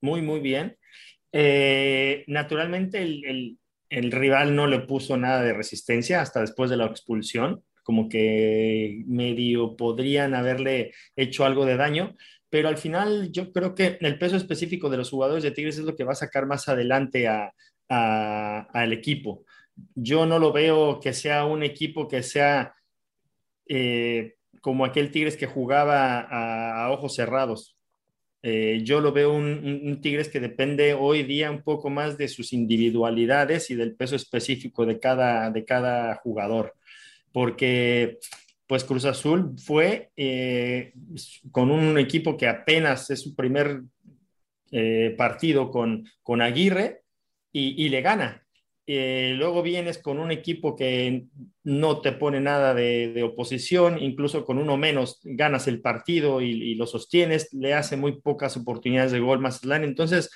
muy, 0.00 0.22
muy 0.22 0.40
bien. 0.40 0.76
Eh, 1.32 2.24
naturalmente 2.26 3.02
el, 3.02 3.24
el, 3.24 3.58
el 3.88 4.12
rival 4.12 4.54
no 4.54 4.66
le 4.66 4.80
puso 4.80 5.16
nada 5.16 5.42
de 5.42 5.54
resistencia 5.54 6.20
hasta 6.20 6.40
después 6.40 6.68
de 6.70 6.76
la 6.76 6.86
expulsión 6.86 7.62
como 7.82 8.08
que 8.08 9.02
medio 9.06 9.76
podrían 9.76 10.34
haberle 10.34 10.92
hecho 11.16 11.44
algo 11.44 11.66
de 11.66 11.76
daño, 11.76 12.16
pero 12.52 12.68
al 12.68 12.76
final 12.76 13.32
yo 13.32 13.50
creo 13.50 13.74
que 13.74 13.96
el 13.98 14.18
peso 14.18 14.36
específico 14.36 14.90
de 14.90 14.98
los 14.98 15.08
jugadores 15.08 15.42
de 15.42 15.52
Tigres 15.52 15.78
es 15.78 15.84
lo 15.84 15.96
que 15.96 16.04
va 16.04 16.12
a 16.12 16.16
sacar 16.16 16.44
más 16.44 16.68
adelante 16.68 17.26
al 17.88 18.92
equipo. 18.92 19.46
Yo 19.94 20.26
no 20.26 20.38
lo 20.38 20.52
veo 20.52 21.00
que 21.00 21.14
sea 21.14 21.46
un 21.46 21.62
equipo 21.62 22.06
que 22.06 22.22
sea 22.22 22.74
eh, 23.66 24.34
como 24.60 24.84
aquel 24.84 25.10
Tigres 25.10 25.38
que 25.38 25.46
jugaba 25.46 26.20
a, 26.20 26.90
ojos 26.90 27.14
cerrados. 27.14 27.74
Eh, 28.42 28.82
yo 28.84 29.00
lo 29.00 29.12
veo 29.12 29.32
un, 29.32 29.98
Tigres 30.02 30.28
que 30.28 30.38
depende 30.38 30.92
hoy 30.92 31.22
día 31.22 31.50
un 31.50 31.62
poco 31.62 31.88
más 31.88 32.18
de 32.18 32.28
sus 32.28 32.52
individualidades 32.52 33.70
y 33.70 33.76
del 33.76 33.94
peso 33.94 34.14
específico 34.14 34.84
de 34.84 35.00
cada, 35.00 35.50
de 35.50 35.64
cada 35.64 36.16
jugador, 36.16 36.74
porque 37.32 38.18
pues 38.72 38.84
Cruz 38.84 39.04
Azul 39.04 39.52
fue 39.58 40.12
eh, 40.16 40.94
con 41.50 41.70
un 41.70 41.98
equipo 41.98 42.38
que 42.38 42.48
apenas 42.48 43.10
es 43.10 43.20
su 43.20 43.34
primer 43.34 43.82
eh, 44.70 45.14
partido 45.14 45.70
con, 45.70 46.08
con 46.22 46.40
Aguirre 46.40 47.02
y, 47.52 47.90
le 47.90 48.00
gana. 48.00 48.46
Eh, 48.86 49.34
luego 49.36 49.62
vienes 49.62 49.98
con 49.98 50.18
un 50.18 50.30
equipo 50.32 50.74
que 50.74 51.26
no 51.64 52.00
te 52.00 52.12
pone 52.12 52.40
nada 52.40 52.72
de, 52.72 53.22
oposición, 53.22 54.02
incluso 54.02 54.42
con 54.46 54.56
uno 54.56 54.78
menos 54.78 55.20
ganas 55.22 55.68
el 55.68 55.82
partido 55.82 56.40
y, 56.40 56.74
lo 56.74 56.86
sostienes, 56.86 57.52
le 57.52 57.74
hace 57.74 57.98
muy 57.98 58.22
pocas 58.22 58.56
oportunidades 58.56 59.12
de 59.12 59.20
gol 59.20 59.40
Mazatlán. 59.40 59.84
Entonces 59.84 60.30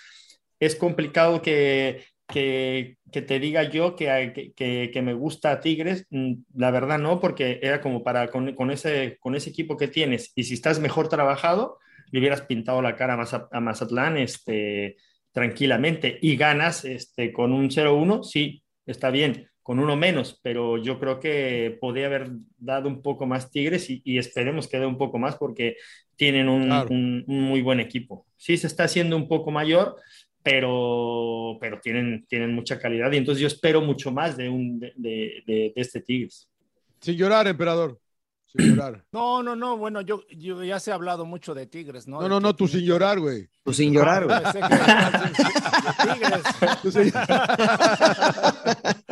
es 0.60 0.76
complicado 0.76 1.40
que, 1.40 2.04
que, 2.28 2.95
te 3.10 3.38
diga 3.38 3.62
yo 3.64 3.96
que, 3.96 4.52
que, 4.56 5.02
me 5.02 5.14
gusta 5.14 5.60
Tigres, 5.60 6.06
mm, 6.10 6.34
la 6.54 6.70
verdad 6.70 6.98
no, 6.98 7.20
porque 7.20 7.60
era 7.62 7.80
como 7.80 8.02
para 8.02 8.28
con, 8.28 8.70
ese, 8.70 9.16
con 9.20 9.34
ese 9.34 9.50
equipo 9.50 9.76
que 9.76 9.88
tienes. 9.88 10.32
Y 10.34 10.44
si 10.44 10.54
estás 10.54 10.80
mejor 10.80 11.08
trabajado, 11.08 11.78
le 12.10 12.18
hubieras 12.18 12.42
pintado 12.42 12.82
la 12.82 12.96
cara 12.96 13.14
a, 13.14 13.60
Mazatlán 13.60 14.16
este, 14.16 14.96
tranquilamente. 15.32 16.18
Y 16.20 16.36
ganas 16.36 16.84
este, 16.84 17.32
con 17.32 17.52
un 17.52 17.70
0-1, 17.70 18.22
sí, 18.22 18.62
está 18.86 19.10
bien, 19.10 19.48
con 19.62 19.78
uno 19.78 19.96
menos, 19.96 20.38
pero 20.42 20.76
yo 20.78 20.98
creo 20.98 21.18
que 21.18 21.76
podría 21.80 22.06
haber 22.06 22.30
dado 22.56 22.88
un 22.88 23.02
poco 23.02 23.26
más 23.26 23.50
Tigres 23.50 23.88
y, 23.88 24.18
esperemos 24.18 24.68
que 24.68 24.78
dé 24.78 24.86
un 24.86 24.96
poco 24.96 25.18
más 25.18 25.36
porque 25.36 25.76
tienen 26.16 26.48
un, 26.48 26.70
un, 26.70 27.24
muy 27.26 27.62
buen 27.62 27.80
equipo. 27.80 28.26
Sí, 28.36 28.56
se 28.56 28.68
está 28.68 28.84
haciendo 28.84 29.16
un 29.16 29.26
poco 29.26 29.50
mayor, 29.50 29.96
pero, 30.46 31.56
pero 31.58 31.80
tienen, 31.80 32.24
tienen 32.28 32.54
mucha 32.54 32.78
calidad 32.78 33.10
y 33.10 33.16
entonces 33.16 33.40
yo 33.40 33.48
espero 33.48 33.80
mucho 33.80 34.12
más 34.12 34.36
de, 34.36 34.48
un, 34.48 34.78
de, 34.78 35.42
de, 35.44 35.72
este 35.74 36.00
Tigres. 36.00 36.48
Sin 37.00 37.16
llorar, 37.16 37.48
emperador. 37.48 37.98
Sin 38.44 38.60
llorar. 38.76 39.04
No, 39.10 39.42
no, 39.42 39.56
no, 39.56 39.76
bueno, 39.76 40.02
yo, 40.02 40.22
yo 40.30 40.62
ya 40.62 40.78
se 40.78 40.92
ha 40.92 40.94
hablado 40.94 41.24
mucho 41.24 41.52
de 41.52 41.66
Tigres, 41.66 42.06
¿no? 42.06 42.20
No, 42.20 42.28
no, 42.28 42.38
no, 42.38 42.54
tú 42.54 42.68
sin 42.68 42.84
llorar, 42.84 43.18
güey. 43.18 43.48
Tú 43.64 43.72
sin 43.72 43.92
llorar, 43.92 44.24
güey. 44.24 44.38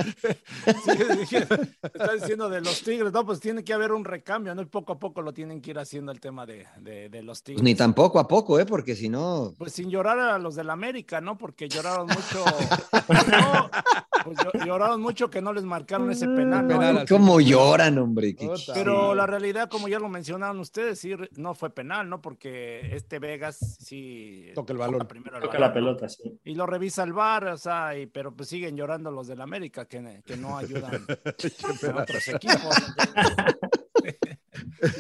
está 1.95 2.13
diciendo 2.15 2.49
de 2.49 2.61
los 2.61 2.83
Tigres, 2.83 3.13
no, 3.13 3.25
pues 3.25 3.41
tiene 3.41 3.65
que 3.65 3.73
haber 3.73 3.93
un 3.93 4.05
recambio, 4.05 4.55
¿no? 4.55 4.63
Y 4.63 4.67
poco 4.67 4.95
a 4.95 4.99
poco 4.99 5.23
lo 5.23 5.33
tienen 5.33 5.61
que 5.61 5.71
ir 5.71 5.79
haciendo 5.79 6.13
el 6.13 6.21
tema 6.21 6.47
de, 6.47 6.67
de, 6.81 7.23
los 7.23 7.43
Tigres. 7.43 7.61
Pues 7.61 7.65
ni 7.65 7.75
tampoco 7.75 8.19
a 8.19 8.29
poco, 8.29 8.59
¿eh? 8.59 8.67
Porque 8.67 8.95
si 8.95 9.09
no. 9.09 9.55
Pues 9.59 9.73
sin 9.73 9.91
llorar 9.91 10.19
a 10.19 10.39
los 10.39 10.55
del 10.55 10.71
América, 10.71 11.21
¿no? 11.21 11.39
Porque 11.39 11.69
lloraron 11.69 12.07
mucho. 12.07 12.45
pues 14.25 14.39
lloraron 14.65 15.01
mucho 15.01 15.31
que 15.31 15.41
no 15.41 15.53
les 15.53 15.65
marcaron 15.65 16.11
ese 16.11 16.27
penal. 16.27 16.67
¿no? 16.67 17.05
¿Cómo 17.09 17.41
lloran, 17.41 17.99
hombre? 17.99 18.37
Pero 18.73 19.15
la 19.15 19.27
realidad, 19.27 19.69
como 19.69 19.89
ya 19.89 19.99
lo 19.99 20.09
mencionaron 20.09 20.59
ustedes, 20.61 20.99
sí, 20.99 21.15
no 21.37 21.55
fue 21.55 21.71
penal, 21.71 22.09
¿no? 22.09 22.21
Porque 22.21 22.95
este 22.95 23.19
Vegas 23.19 23.77
sí. 23.81 24.51
Toca 24.55 24.73
el 24.73 24.79
balón. 24.79 25.07
Primero 25.07 25.41
toca 25.41 25.59
la 25.59 25.73
pelota, 25.73 26.09
sí. 26.09 26.41
Y 26.45 26.55
lo 26.55 26.67
revisa 26.67 27.03
el 27.03 27.13
bar, 27.13 27.47
o 27.49 27.59
sea, 27.59 27.93
pero 28.13 28.35
pues 28.35 28.49
siguen 28.49 28.77
llorando 28.77 29.11
los 29.11 29.27
del 29.27 29.41
América 29.41 29.87
que, 29.87 29.94
que 30.25 30.37
no 30.37 30.59
ayudan 30.59 31.07
a 31.93 32.03
otros 32.03 32.29
equipos. 32.29 32.77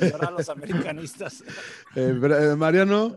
llorar 0.01 0.33
los 0.39 0.49
americanistas. 0.49 1.43
Eh, 1.97 2.19
eh, 2.23 2.57
Mariano. 2.57 3.17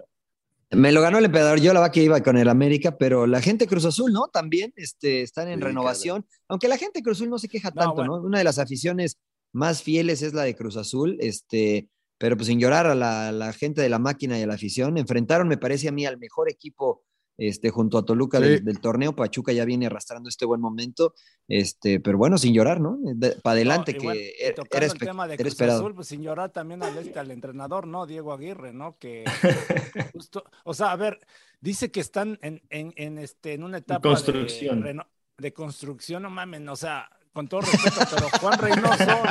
Me 0.70 0.92
lo 0.92 1.02
ganó 1.02 1.18
el 1.18 1.26
emperador. 1.26 1.60
Yo 1.60 1.74
la 1.74 1.80
va 1.80 1.92
que 1.92 2.04
iba 2.04 2.22
con 2.22 2.38
el 2.38 2.50
América, 2.50 2.98
pero 2.98 3.26
la 3.26 3.42
gente 3.42 3.68
Cruz 3.68 3.86
Azul, 3.86 4.12
¿no? 4.12 4.28
También 4.28 4.74
este, 4.76 5.22
están 5.22 5.48
en 5.48 5.62
renovación. 5.62 6.26
Aunque 6.50 6.68
la 6.68 6.78
gente 6.78 7.02
Cruz 7.02 7.20
Azul 7.20 7.30
no 7.30 7.40
se 7.40 7.48
queja 7.48 7.72
tanto, 7.72 8.04
¿no? 8.04 8.16
Una 8.18 8.40
de 8.40 8.44
las 8.44 8.60
aficiones 8.60 9.18
más 9.54 9.82
fieles 9.82 10.22
es 10.22 10.34
la 10.34 10.44
de 10.44 10.56
Cruz 10.56 10.76
Azul, 10.76 11.16
este, 11.22 11.88
pero 12.18 12.36
pues 12.36 12.48
sin 12.48 12.60
llorar 12.60 12.86
a 12.86 12.96
la, 12.96 13.32
la, 13.32 13.54
gente 13.54 13.82
de 13.82 13.88
la 13.88 13.98
máquina 13.98 14.38
y 14.38 14.44
a 14.44 14.48
la 14.48 14.56
afición. 14.56 14.98
Enfrentaron, 14.98 15.48
me 15.48 15.58
parece 15.58 15.88
a 15.88 15.94
mí, 15.94 16.06
al 16.06 16.18
mejor 16.18 16.50
equipo 16.50 17.06
este, 17.38 17.70
junto 17.70 17.98
a 17.98 18.06
Toluca 18.06 18.40
del, 18.40 18.80
torneo. 18.80 19.16
Pachuca 19.16 19.52
ya 19.52 19.66
viene 19.66 19.86
arrastrando 19.86 20.30
este 20.30 20.46
buen 20.46 20.60
momento, 20.60 21.14
este, 21.48 22.00
pero 22.00 22.18
bueno, 22.18 22.38
sin 22.38 22.54
llorar, 22.54 22.82
¿no? 22.82 23.00
Para 23.44 23.54
adelante, 23.54 23.96
que 23.96 24.34
era, 24.40 24.86
el 24.86 24.94
tema 24.94 25.28
de 25.28 25.38
Cruz 25.38 25.62
Azul, 25.62 25.96
pues 25.96 26.08
sin 26.08 26.22
llorar 26.22 26.52
también 26.52 26.84
al, 26.84 26.98
este, 26.98 27.20
al 27.20 27.32
entrenador, 27.32 27.88
¿no? 27.88 28.06
Diego 28.06 28.34
Aguirre, 28.34 28.74
¿no? 28.74 28.98
Que 28.98 29.24
justo, 30.14 30.44
o 30.64 30.74
sea, 30.74 30.92
a 30.92 30.96
ver, 30.96 31.20
dice 31.62 31.92
que 31.92 32.00
están 32.00 32.40
en, 32.42 32.62
en, 32.70 32.94
en 32.98 33.18
este, 33.18 33.54
en 33.54 33.64
una 33.64 33.78
etapa 33.78 34.02
construcción. 34.02 34.82
De, 34.82 35.02
de 35.38 35.54
construcción, 35.54 36.24
no 36.24 36.30
mamen, 36.30 36.68
o 36.68 36.76
sea, 36.76 37.10
con 37.38 37.48
todo 37.48 37.62
respeto, 37.62 38.00
pero 38.16 38.30
Juan 38.40 38.58
Reynoso 38.58 39.22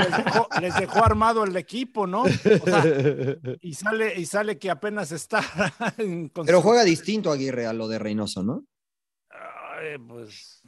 les 0.60 0.76
dejó, 0.76 1.04
armado 1.04 1.42
el 1.42 1.56
equipo, 1.56 2.06
¿no? 2.06 2.22
y 3.60 3.74
sale, 3.74 4.14
y 4.16 4.24
sale 4.26 4.58
que 4.60 4.70
apenas 4.70 5.10
está. 5.10 5.42
pero 6.46 6.62
juega 6.62 6.84
distinto 6.84 7.32
Aguirre 7.32 7.66
a 7.66 7.72
lo 7.72 7.88
de 7.88 7.98
Reynoso, 7.98 8.44
¿no? 8.44 8.64
pues. 10.06 10.62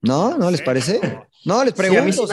¿No? 0.00 0.36
¿No, 0.36 0.50
les 0.50 0.60
parece? 0.62 1.00
No, 1.44 1.62
les 1.62 1.72
pregunto. 1.72 2.26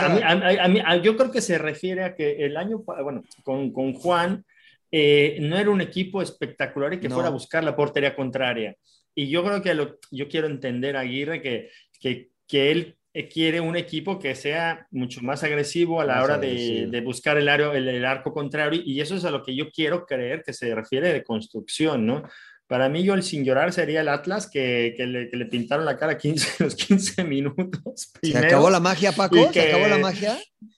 yo 1.04 1.16
creo 1.16 1.32
que 1.32 1.42
se 1.42 1.60
refiere 1.60 2.04
a 2.04 2.16
que 2.16 2.44
el 2.44 2.58
año, 2.58 2.80
bueno, 3.04 3.22
con, 3.44 3.72
con 3.72 3.94
Juan, 3.94 4.44
eh, 4.92 5.38
no 5.42 5.60
era 5.60 5.70
un 5.70 5.82
equipo 5.82 6.24
espectacular 6.24 6.96
y 6.96 7.00
que 7.00 7.12
fuera 7.12 7.28
a 7.28 7.32
buscar 7.32 7.64
la 7.64 7.76
portería 7.76 8.16
contraria. 8.16 8.76
Y 9.14 9.30
yo 9.30 9.44
creo 9.44 9.62
que 9.62 9.76
lo, 9.76 10.00
yo 10.10 10.28
quiero 10.28 10.48
entender 10.48 10.98
a 10.98 11.02
Aguirre 11.02 11.40
que, 11.40 11.70
que, 12.00 12.32
que 12.48 12.72
él 12.72 12.99
quiere 13.28 13.60
un 13.60 13.76
equipo 13.76 14.20
que 14.20 14.36
sea 14.36 14.88
mucho 14.92 15.22
más 15.22 15.44
agresivo 15.44 16.00
a 16.00 16.06
la 16.06 16.24
hora 16.24 16.38
de, 16.38 17.02
buscar 17.04 17.38
el, 17.38 17.48
el, 17.48 18.06
arco 18.06 18.32
contrario 18.32 18.82
y 18.86 19.02
eso 19.02 19.16
es 19.16 19.26
a 19.26 19.32
lo 19.32 19.44
que 19.44 19.56
yo 19.56 19.72
quiero 19.72 20.06
creer 20.06 20.44
que 20.44 20.54
se 20.54 20.74
refiere 20.74 21.12
de 21.12 21.24
construcción, 21.24 22.06
¿no? 22.06 22.24
Para 22.68 22.88
mí 22.88 23.04
yo 23.04 23.16
el 23.16 23.24
sin 23.24 23.44
llorar 23.44 23.74
sería 23.74 24.02
el 24.02 24.10
Atlas 24.10 24.48
que, 24.48 24.94
le, 24.96 25.46
pintaron 25.48 25.86
la 25.86 25.98
cara 25.98 26.18
15, 26.18 26.64
los 26.64 26.76
15 26.76 27.24
minutos. 27.24 28.12
¿Se 28.22 28.38
acabó 28.38 28.70
la 28.70 28.80
magia, 28.80 29.12
Paco? 29.12 29.52
¿Se 29.52 29.70
acabó 29.70 29.88
la 29.88 29.98
magia? 29.98 30.38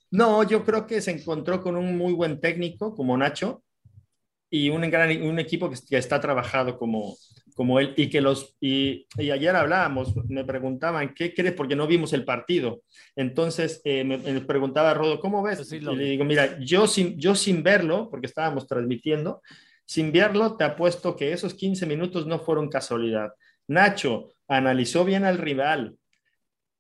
No, 0.10 0.44
yo 0.44 0.64
creo 0.64 0.88
que 0.88 1.02
se 1.02 1.12
encontró 1.12 1.62
con 1.62 1.76
un 1.76 1.98
muy 1.98 2.14
buen 2.14 2.40
técnico 2.40 2.96
como 2.96 3.18
Nacho 3.18 3.64
y 4.54 4.70
un, 4.70 4.82
gran, 4.92 5.10
un 5.24 5.40
equipo 5.40 5.70
que, 5.70 5.78
que 5.90 5.98
está 5.98 6.20
trabajado 6.20 6.78
como, 6.78 7.16
como 7.56 7.80
él, 7.80 7.94
y 7.96 8.10
que 8.10 8.20
los, 8.20 8.58
y, 8.60 9.08
ayer 9.18 9.56
hablábamos, 9.56 10.14
me 10.28 10.44
preguntaban, 10.44 11.14
¿qué 11.14 11.34
crees? 11.34 11.54
Porque 11.54 11.76
no 11.76 11.88
vimos 11.88 12.12
el 12.12 12.26
partido. 12.26 12.82
Entonces 13.16 13.82
eh, 13.86 14.04
me, 14.04 14.18
preguntaba 14.42 14.94
Rodo, 14.94 15.20
¿cómo 15.20 15.42
ves? 15.42 15.58
Pues 15.58 15.72
y 15.72 15.80
le 15.80 16.04
digo, 16.04 16.26
mira, 16.26 16.60
yo 16.60 16.86
sin, 16.86 17.18
yo 17.18 17.34
sin 17.34 17.64
verlo, 17.64 18.10
porque 18.10 18.28
estábamos 18.28 18.68
transmitiendo, 18.68 19.42
sin 19.86 20.12
verlo, 20.12 20.58
te 20.58 20.66
apuesto 20.66 21.16
que 21.16 21.32
esos 21.32 21.54
15 21.54 21.86
minutos 21.86 22.28
no 22.28 22.40
fueron 22.40 22.70
casualidad. 22.70 23.32
Nacho 23.68 24.34
analizó 24.50 25.06
bien 25.06 25.24
al 25.24 25.38
rival, 25.38 25.96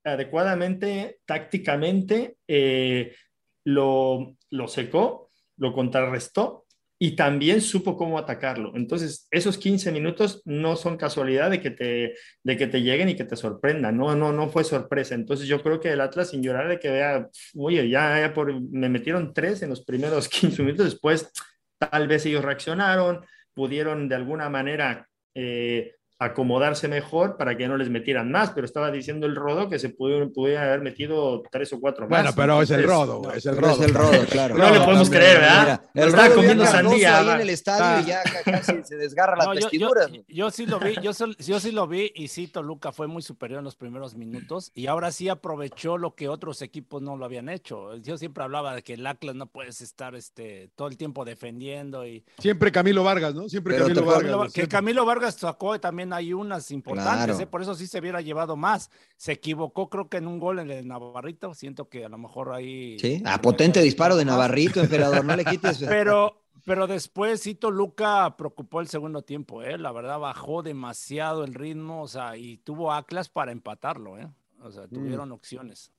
adecuadamente, 0.03 1.19
tácticamente, 1.25 2.35
eh, 2.47 3.15
lo, 3.63 4.35
lo 4.49 4.67
secó, 4.67 5.29
lo 5.57 5.73
contrarrestó 5.73 6.65
y 7.03 7.15
también 7.15 7.61
supo 7.61 7.97
cómo 7.97 8.19
atacarlo. 8.19 8.73
Entonces, 8.75 9.27
esos 9.31 9.57
15 9.57 9.91
minutos 9.91 10.43
no 10.45 10.75
son 10.75 10.97
casualidad 10.97 11.49
de 11.49 11.59
que 11.59 11.71
te, 11.71 12.13
de 12.43 12.57
que 12.57 12.67
te 12.67 12.83
lleguen 12.83 13.09
y 13.09 13.15
que 13.15 13.23
te 13.23 13.35
sorprendan. 13.35 13.97
No, 13.97 14.15
no, 14.15 14.31
no 14.31 14.49
fue 14.49 14.63
sorpresa. 14.63 15.15
Entonces, 15.15 15.47
yo 15.47 15.63
creo 15.63 15.79
que 15.79 15.89
el 15.89 15.99
Atlas, 15.99 16.29
sin 16.29 16.43
llorar 16.43 16.69
de 16.69 16.77
que 16.77 16.91
vea, 16.91 17.27
oye, 17.57 17.89
ya, 17.89 18.19
ya 18.19 18.31
por, 18.35 18.53
me 18.69 18.87
metieron 18.87 19.33
tres 19.33 19.63
en 19.63 19.71
los 19.71 19.83
primeros 19.83 20.29
15 20.29 20.61
minutos, 20.61 20.85
después 20.85 21.31
tal 21.79 22.07
vez 22.07 22.23
ellos 22.27 22.45
reaccionaron, 22.45 23.25
pudieron 23.55 24.07
de 24.07 24.13
alguna 24.13 24.47
manera 24.49 25.09
eh, 25.33 25.95
acomodarse 26.21 26.87
mejor 26.87 27.35
para 27.35 27.57
que 27.57 27.67
no 27.67 27.77
les 27.77 27.89
metieran 27.89 28.31
más, 28.31 28.51
pero 28.51 28.65
estaba 28.65 28.91
diciendo 28.91 29.25
el 29.25 29.35
Rodo 29.35 29.67
que 29.67 29.79
se 29.79 29.89
pudiera 29.89 30.61
haber 30.61 30.81
metido 30.81 31.41
tres 31.51 31.73
o 31.73 31.79
cuatro 31.79 32.07
más. 32.07 32.21
Bueno, 32.21 32.35
pero 32.35 32.61
es 32.61 32.69
el 32.69 32.83
Rodo, 32.83 33.33
es 33.33 33.43
el 33.47 33.57
Rodo. 33.57 33.71
Es 33.71 33.89
el 33.89 33.93
Rodo, 33.95 34.25
claro. 34.29 34.55
No, 34.61 34.69
le 34.69 34.81
podemos 34.81 35.09
creer, 35.09 35.39
¿verdad? 35.39 35.81
el 35.95 36.09
estaba 36.09 36.29
comiendo 36.35 36.65
sandía. 36.67 37.17
Ahí 37.17 37.29
en 37.29 37.41
el 37.41 37.49
estadio 37.49 38.03
y 38.03 38.09
ya 38.09 38.21
casi 38.45 38.83
se 38.83 38.97
desgarra 38.97 39.35
las 39.35 39.49
vestiduras. 39.49 40.11
Yo, 40.27 40.51
sí 40.51 40.67
lo 40.67 40.79
vi, 40.79 40.93
yo, 41.01 41.11
yo, 41.39 41.59
sí 41.59 41.71
lo 41.71 41.87
vi 41.87 42.11
y 42.13 42.27
sí, 42.27 42.47
Toluca 42.47 42.91
fue 42.91 43.07
muy 43.07 43.23
superior 43.23 43.57
en 43.57 43.65
los 43.65 43.75
primeros 43.75 44.13
minutos 44.13 44.71
y 44.75 44.85
ahora 44.85 45.11
sí 45.11 45.27
aprovechó 45.27 45.97
lo 45.97 46.13
que 46.13 46.29
otros 46.29 46.61
equipos 46.61 47.01
no 47.01 47.17
lo 47.17 47.25
habían 47.25 47.49
hecho. 47.49 47.95
Yo 47.95 48.19
siempre 48.19 48.43
hablaba 48.43 48.75
de 48.75 48.83
que 48.83 48.93
el 48.93 49.07
Atlas 49.07 49.33
no 49.33 49.47
puedes 49.47 49.81
estar 49.81 50.13
este, 50.13 50.69
todo 50.75 50.87
el 50.87 50.97
tiempo 50.97 51.25
defendiendo 51.25 52.05
y... 52.05 52.23
Siempre 52.37 52.71
Camilo 52.71 53.03
Vargas, 53.03 53.33
¿no? 53.33 53.49
Siempre 53.49 53.75
Camilo 53.75 54.05
Vargas. 54.05 54.53
Que 54.53 54.67
Camilo 54.67 55.03
Vargas 55.03 55.33
sacó 55.33 55.79
también 55.79 56.10
hay 56.13 56.33
unas 56.33 56.71
importantes, 56.71 57.39
¿eh? 57.39 57.47
por 57.47 57.61
eso 57.61 57.75
sí 57.75 57.87
se 57.87 57.99
hubiera 57.99 58.21
llevado 58.21 58.55
más. 58.55 58.89
Se 59.17 59.33
equivocó, 59.33 59.89
creo 59.89 60.09
que 60.09 60.17
en 60.17 60.27
un 60.27 60.39
gol 60.39 60.59
en 60.59 60.71
el 60.71 60.87
Navarrito. 60.87 61.53
Siento 61.53 61.89
que 61.89 62.05
a 62.05 62.09
lo 62.09 62.17
mejor 62.17 62.53
ahí. 62.53 62.97
Sí, 62.99 63.21
a 63.25 63.41
potente 63.41 63.81
disparo 63.81 64.15
de 64.15 64.25
Navarrito, 64.25 64.81
emperador, 64.81 65.25
no 65.25 65.35
le 65.35 65.45
quites. 65.45 65.79
Pero, 65.87 66.43
pero 66.65 66.85
después 66.85 67.41
Cito 67.41 67.71
Luca 67.71 68.35
preocupó 68.37 68.81
el 68.81 68.87
segundo 68.87 69.23
tiempo, 69.23 69.63
¿eh? 69.63 69.77
La 69.77 69.91
verdad, 69.91 70.19
bajó 70.19 70.61
demasiado 70.61 71.43
el 71.43 71.55
ritmo, 71.55 72.03
o 72.03 72.07
sea, 72.07 72.37
y 72.37 72.57
tuvo 72.57 72.91
Atlas 72.91 73.29
para 73.29 73.51
empatarlo, 73.51 74.19
¿eh? 74.19 74.29
O 74.59 74.71
sea, 74.71 74.87
tuvieron 74.87 75.29
mm. 75.29 75.33
opciones. 75.33 75.91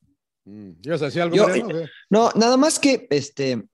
Mm. 0.44 0.72
algo? 1.20 1.46
no, 2.10 2.30
nada 2.34 2.56
más 2.56 2.78
que 2.78 3.06
este 3.10 3.68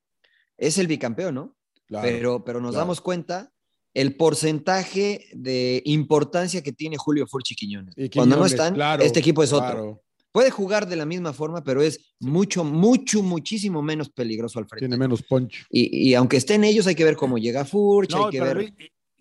es 0.56 0.78
el 0.78 0.86
bicampeón, 0.86 1.34
¿no? 1.34 1.56
pero, 1.88 2.44
pero 2.44 2.60
nos 2.60 2.74
damos 2.74 3.00
cuenta 3.00 3.50
el 3.94 4.16
porcentaje 4.16 5.26
de 5.32 5.82
importancia 5.84 6.62
que 6.62 6.72
tiene 6.72 6.96
Julio 6.96 7.26
Furchi 7.26 7.54
Quiñones. 7.54 7.94
Cuando 8.14 8.36
no 8.36 8.46
están, 8.46 8.78
este 9.00 9.20
equipo 9.20 9.42
es 9.42 9.52
otro. 9.52 10.02
Puede 10.30 10.50
jugar 10.50 10.86
de 10.86 10.96
la 10.96 11.06
misma 11.06 11.32
forma, 11.32 11.64
pero 11.64 11.82
es 11.82 12.14
mucho, 12.20 12.62
mucho, 12.62 13.22
muchísimo 13.22 13.82
menos 13.82 14.10
peligroso 14.10 14.58
al 14.58 14.66
frente. 14.66 14.86
Tiene 14.86 14.98
menos 14.98 15.22
punch. 15.22 15.66
Y, 15.70 16.14
aunque 16.14 16.36
estén 16.36 16.64
ellos, 16.64 16.86
hay 16.86 16.94
que 16.94 17.04
ver 17.04 17.16
cómo 17.16 17.38
llega 17.38 17.64
Furch, 17.64 18.14
hay 18.14 18.30
que 18.30 18.40
ver. 18.40 18.74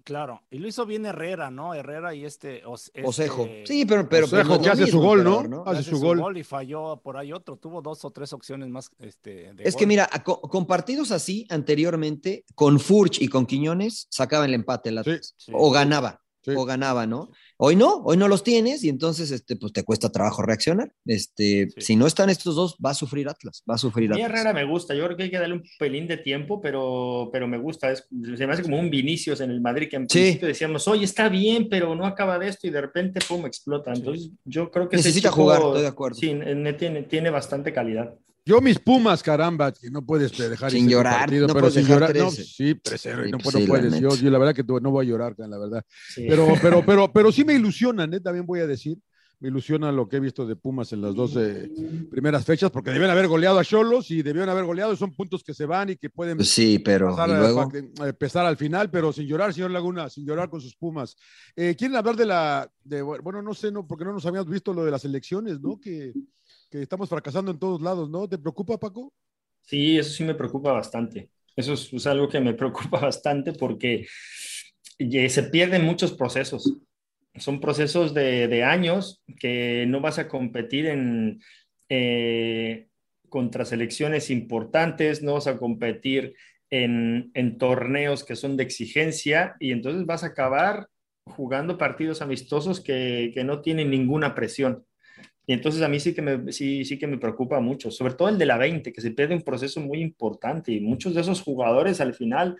Claro, 0.07 0.41
y 0.49 0.59
lo 0.59 0.69
hizo 0.69 0.85
bien 0.85 1.05
Herrera, 1.05 1.51
¿no? 1.51 1.73
Herrera 1.73 2.15
y 2.15 2.23
este, 2.23 2.63
este 2.73 3.03
Osejo. 3.03 3.45
Sí, 3.65 3.85
pero, 3.85 4.07
pero, 4.07 4.25
Osejo, 4.25 4.61
que 4.61 4.69
hace 4.69 4.87
su 4.87 5.01
gol, 5.01 5.21
¿no? 5.21 5.65
Hace, 5.65 5.83
su, 5.83 5.99
gol. 5.99 6.37
y 6.37 6.45
falló 6.45 7.01
por 7.03 7.17
ahí 7.17 7.33
otro, 7.33 7.57
tuvo 7.57 7.81
dos 7.81 8.05
o 8.05 8.11
tres 8.11 8.31
opciones 8.31 8.69
más. 8.69 8.89
Este, 8.99 9.51
es 9.57 9.75
que 9.75 9.85
mira, 9.85 10.09
con, 10.23 10.65
partidos 10.65 11.11
así 11.11 11.45
anteriormente, 11.49 12.45
con 12.55 12.79
Furch 12.79 13.21
y 13.21 13.27
con 13.27 13.45
Quiñones, 13.45 14.07
sacaban 14.09 14.47
el 14.47 14.53
empate 14.53 14.91
el 14.91 15.03
o 15.51 15.71
ganaba, 15.71 16.21
o 16.55 16.63
ganaba, 16.63 17.05
¿no? 17.05 17.29
Hoy 17.59 17.75
no, 17.75 18.03
hoy 18.03 18.17
no 18.17 18.27
los 18.27 18.43
tienes 18.43 18.83
y 18.83 18.89
entonces 18.89 19.31
este, 19.31 19.55
pues 19.55 19.73
te 19.73 19.83
cuesta 19.83 20.11
trabajo 20.11 20.43
reaccionar. 20.43 20.93
Este, 21.05 21.67
Si 21.77 21.95
no 21.95 22.05
están 22.05 22.29
estos 22.29 22.55
dos, 22.55 22.77
va 22.83 22.91
a 22.91 22.93
sufrir 22.93 23.27
Atlas, 23.27 23.63
va 23.67 23.75
a 23.75 23.77
sufrir 23.79 24.11
Atlas. 24.11 24.29
Herrera 24.29 24.53
me 24.53 24.63
gusta, 24.63 24.93
yo 24.93 25.03
creo 25.05 25.17
que 25.17 25.23
hay 25.23 25.31
que 25.31 25.39
darle 25.39 25.55
un 25.55 25.63
pelín 25.79 26.07
de 26.07 26.17
tiempo, 26.17 26.61
pero, 26.61 27.29
pero 27.31 27.47
me 27.47 27.57
gusta, 27.57 27.91
es, 27.91 28.07
se 28.37 28.45
me 28.45 28.53
hace 28.53 28.61
como 28.61 28.79
un 28.79 28.91
Vinicius 28.91 29.41
en 29.41 29.49
el 29.49 29.59
Madrid, 29.59 29.89
que 29.89 29.95
en 29.95 30.05
principio 30.05 30.47
decíamos, 30.47 30.87
oye, 30.87 31.05
está 31.05 31.29
bien, 31.29 31.67
pero 31.67 31.95
no 31.95 32.05
acaba 32.05 32.37
de 32.37 32.47
esto 32.47 32.67
y 32.67 32.69
de 32.69 32.81
repente, 32.81 33.19
pum, 33.27 33.45
explota. 33.47 33.91
Entonces 33.91 34.29
yo 34.45 34.69
creo 34.69 34.87
que 34.87 34.97
necesita 34.97 35.31
jugar, 35.31 35.59
estoy 35.59 35.81
de 35.81 35.87
acuerdo. 35.87 36.15
Sí, 36.15 36.39
tiene, 36.77 37.03
tiene 37.03 37.29
bastante 37.31 37.73
calidad. 37.73 38.13
Yo 38.47 38.61
mis 38.61 38.79
Pumas, 38.79 39.21
caramba, 39.21 39.73
que 39.73 39.89
no 39.89 40.05
puedes 40.05 40.31
dejar 40.37 40.71
sin 40.71 40.87
llorar, 40.87 41.29
no 41.29 41.53
pero 41.53 41.69
sin 41.69 41.85
llorar, 41.85 42.15
no, 42.15 42.31
sí, 42.31 42.75
pero 42.75 43.25
no, 43.27 43.39
puedes. 43.39 43.99
Yo, 43.99 44.29
la 44.29 44.37
verdad 44.37 44.55
que 44.55 44.63
no 44.63 44.89
voy 44.89 45.05
a 45.05 45.09
llorar, 45.09 45.35
la 45.37 45.57
verdad. 45.57 45.83
Pero, 46.15 46.53
pero, 46.61 46.85
pero, 46.85 47.11
pero 47.11 47.31
sí 47.33 47.43
me 47.43 47.55
ilusionan, 47.55 48.13
¿eh? 48.13 48.21
también 48.21 48.45
voy 48.45 48.61
a 48.61 48.67
decir, 48.67 48.97
me 49.41 49.49
ilusiona 49.49 49.91
lo 49.91 50.07
que 50.07 50.15
he 50.15 50.19
visto 50.21 50.45
de 50.47 50.55
Pumas 50.55 50.93
en 50.93 51.01
las 51.01 51.13
dos 51.13 51.37
primeras 52.09 52.45
fechas, 52.45 52.71
porque 52.71 52.91
deben 52.91 53.09
haber 53.09 53.27
goleado 53.27 53.59
a 53.59 53.65
Cholos 53.65 54.11
y 54.11 54.21
debieron 54.21 54.47
haber 54.47 54.63
goleado, 54.63 54.95
son 54.95 55.13
puntos 55.13 55.43
que 55.43 55.53
se 55.53 55.65
van 55.65 55.89
y 55.89 55.97
que 55.97 56.09
pueden 56.09 56.37
pues 56.37 56.47
sí, 56.49 56.79
pero, 56.79 57.09
pasar, 57.09 57.29
luego? 57.29 57.69
pesar 58.17 58.45
al 58.45 58.55
final, 58.55 58.89
pero 58.89 59.11
sin 59.11 59.27
llorar, 59.27 59.53
señor 59.53 59.71
Laguna, 59.71 60.09
sin 60.09 60.25
llorar 60.25 60.49
con 60.49 60.61
sus 60.61 60.73
Pumas. 60.77 61.17
¿Quieren 61.53 61.97
hablar 61.97 62.15
de 62.15 62.25
la, 62.25 62.71
de, 62.81 63.01
bueno, 63.01 63.41
no 63.41 63.53
sé, 63.53 63.73
no, 63.73 63.85
porque 63.85 64.05
no 64.05 64.13
nos 64.13 64.25
habíamos 64.25 64.49
visto 64.49 64.73
lo 64.73 64.85
de 64.85 64.91
las 64.91 65.03
elecciones, 65.03 65.59
¿no? 65.59 65.77
Que, 65.81 66.13
que 66.69 66.81
estamos 66.81 67.09
fracasando 67.09 67.51
en 67.51 67.59
todos 67.59 67.81
lados, 67.81 68.09
¿no? 68.09 68.27
¿Te 68.27 68.37
preocupa, 68.37 68.77
Paco? 68.77 69.13
Sí, 69.61 69.97
eso 69.97 70.11
sí 70.11 70.23
me 70.23 70.35
preocupa 70.35 70.71
bastante. 70.71 71.29
Eso 71.55 71.73
es, 71.73 72.07
algo 72.07 72.29
que 72.29 72.39
me 72.39 72.53
preocupa 72.53 72.99
bastante 73.01 73.53
porque 73.53 74.07
se 74.97 75.43
pierden 75.43 75.85
muchos 75.85 76.13
procesos. 76.13 76.77
Son 77.35 77.59
procesos 77.59 78.13
de, 78.13 78.63
años 78.63 79.21
que 79.39 79.85
no 79.87 80.01
vas 80.01 80.19
a 80.19 80.27
competir 80.27 80.87
en, 80.87 81.39
eh, 81.89 82.87
contra 83.29 83.65
selecciones 83.65 84.29
importantes, 84.29 85.21
no 85.21 85.33
vas 85.33 85.47
a 85.47 85.57
competir 85.57 86.35
en, 86.69 87.31
torneos 87.59 88.23
que 88.23 88.35
son 88.35 88.57
de 88.57 88.63
exigencia 88.63 89.55
y 89.59 89.71
entonces 89.71 90.05
vas 90.05 90.23
a 90.23 90.27
acabar 90.27 90.87
jugando 91.25 91.77
partidos 91.77 92.21
amistosos 92.21 92.81
que 92.81 93.43
no 93.45 93.61
tienen 93.61 93.91
ninguna 93.91 94.33
presión. 94.33 94.86
Y 95.49 95.53
entonces 95.53 95.81
a 95.81 95.87
mí 95.87 95.97
sí 95.99 96.13
que 96.13 96.21
me, 96.21 96.51
sí, 96.51 96.83
sí 96.83 96.99
que 96.99 97.07
me 97.07 97.17
preocupa 97.17 97.61
mucho, 97.61 97.89
sobre 97.89 98.15
todo 98.15 98.27
el 98.27 98.37
de 98.37 98.45
la 98.45 98.57
20, 98.57 98.91
que 98.91 99.01
se 99.01 99.11
pierde 99.11 99.33
un 99.33 99.43
proceso 99.43 99.79
muy 99.79 100.01
importante 100.01 100.73
y 100.73 100.81
muchos 100.81 101.15
de 101.15 101.21
esos 101.21 101.41
jugadores 101.41 102.01
al 102.01 102.13
final 102.13 102.57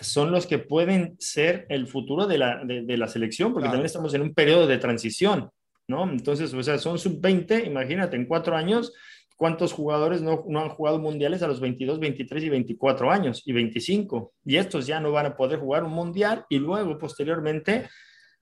son 0.00 0.32
los 0.32 0.48
que 0.48 0.58
pueden 0.58 1.14
ser 1.20 1.64
el 1.68 1.86
futuro 1.86 2.26
de 2.26 2.38
la, 2.38 2.64
de, 2.64 2.96
la 2.96 3.06
selección, 3.06 3.52
porque 3.52 3.68
también 3.68 3.86
estamos 3.86 4.12
en 4.14 4.22
un 4.22 4.34
periodo 4.34 4.66
de 4.66 4.78
transición, 4.78 5.50
¿no? 5.86 6.10
Entonces, 6.10 6.52
o 6.52 6.62
sea, 6.62 6.78
son 6.78 6.98
sub-20, 6.98 7.64
imagínate, 7.64 8.16
en 8.16 8.26
cuatro 8.26 8.56
años, 8.56 8.92
¿cuántos 9.36 9.72
jugadores 9.72 10.20
no, 10.20 10.44
no, 10.48 10.60
han 10.60 10.70
jugado 10.70 10.98
mundiales 10.98 11.42
a 11.42 11.48
los 11.48 11.60
22, 11.60 12.00
23 12.00 12.44
y 12.44 12.48
24 12.48 13.12
años 13.12 13.42
y 13.46 13.52
25? 13.52 14.34
Y 14.44 14.56
estos 14.56 14.88
ya 14.88 14.98
no 15.00 15.12
van 15.12 15.26
a 15.26 15.36
poder 15.36 15.60
jugar 15.60 15.84
un 15.84 15.92
mundial 15.92 16.44
y 16.48 16.58
luego, 16.58 16.98
posteriormente, 16.98 17.88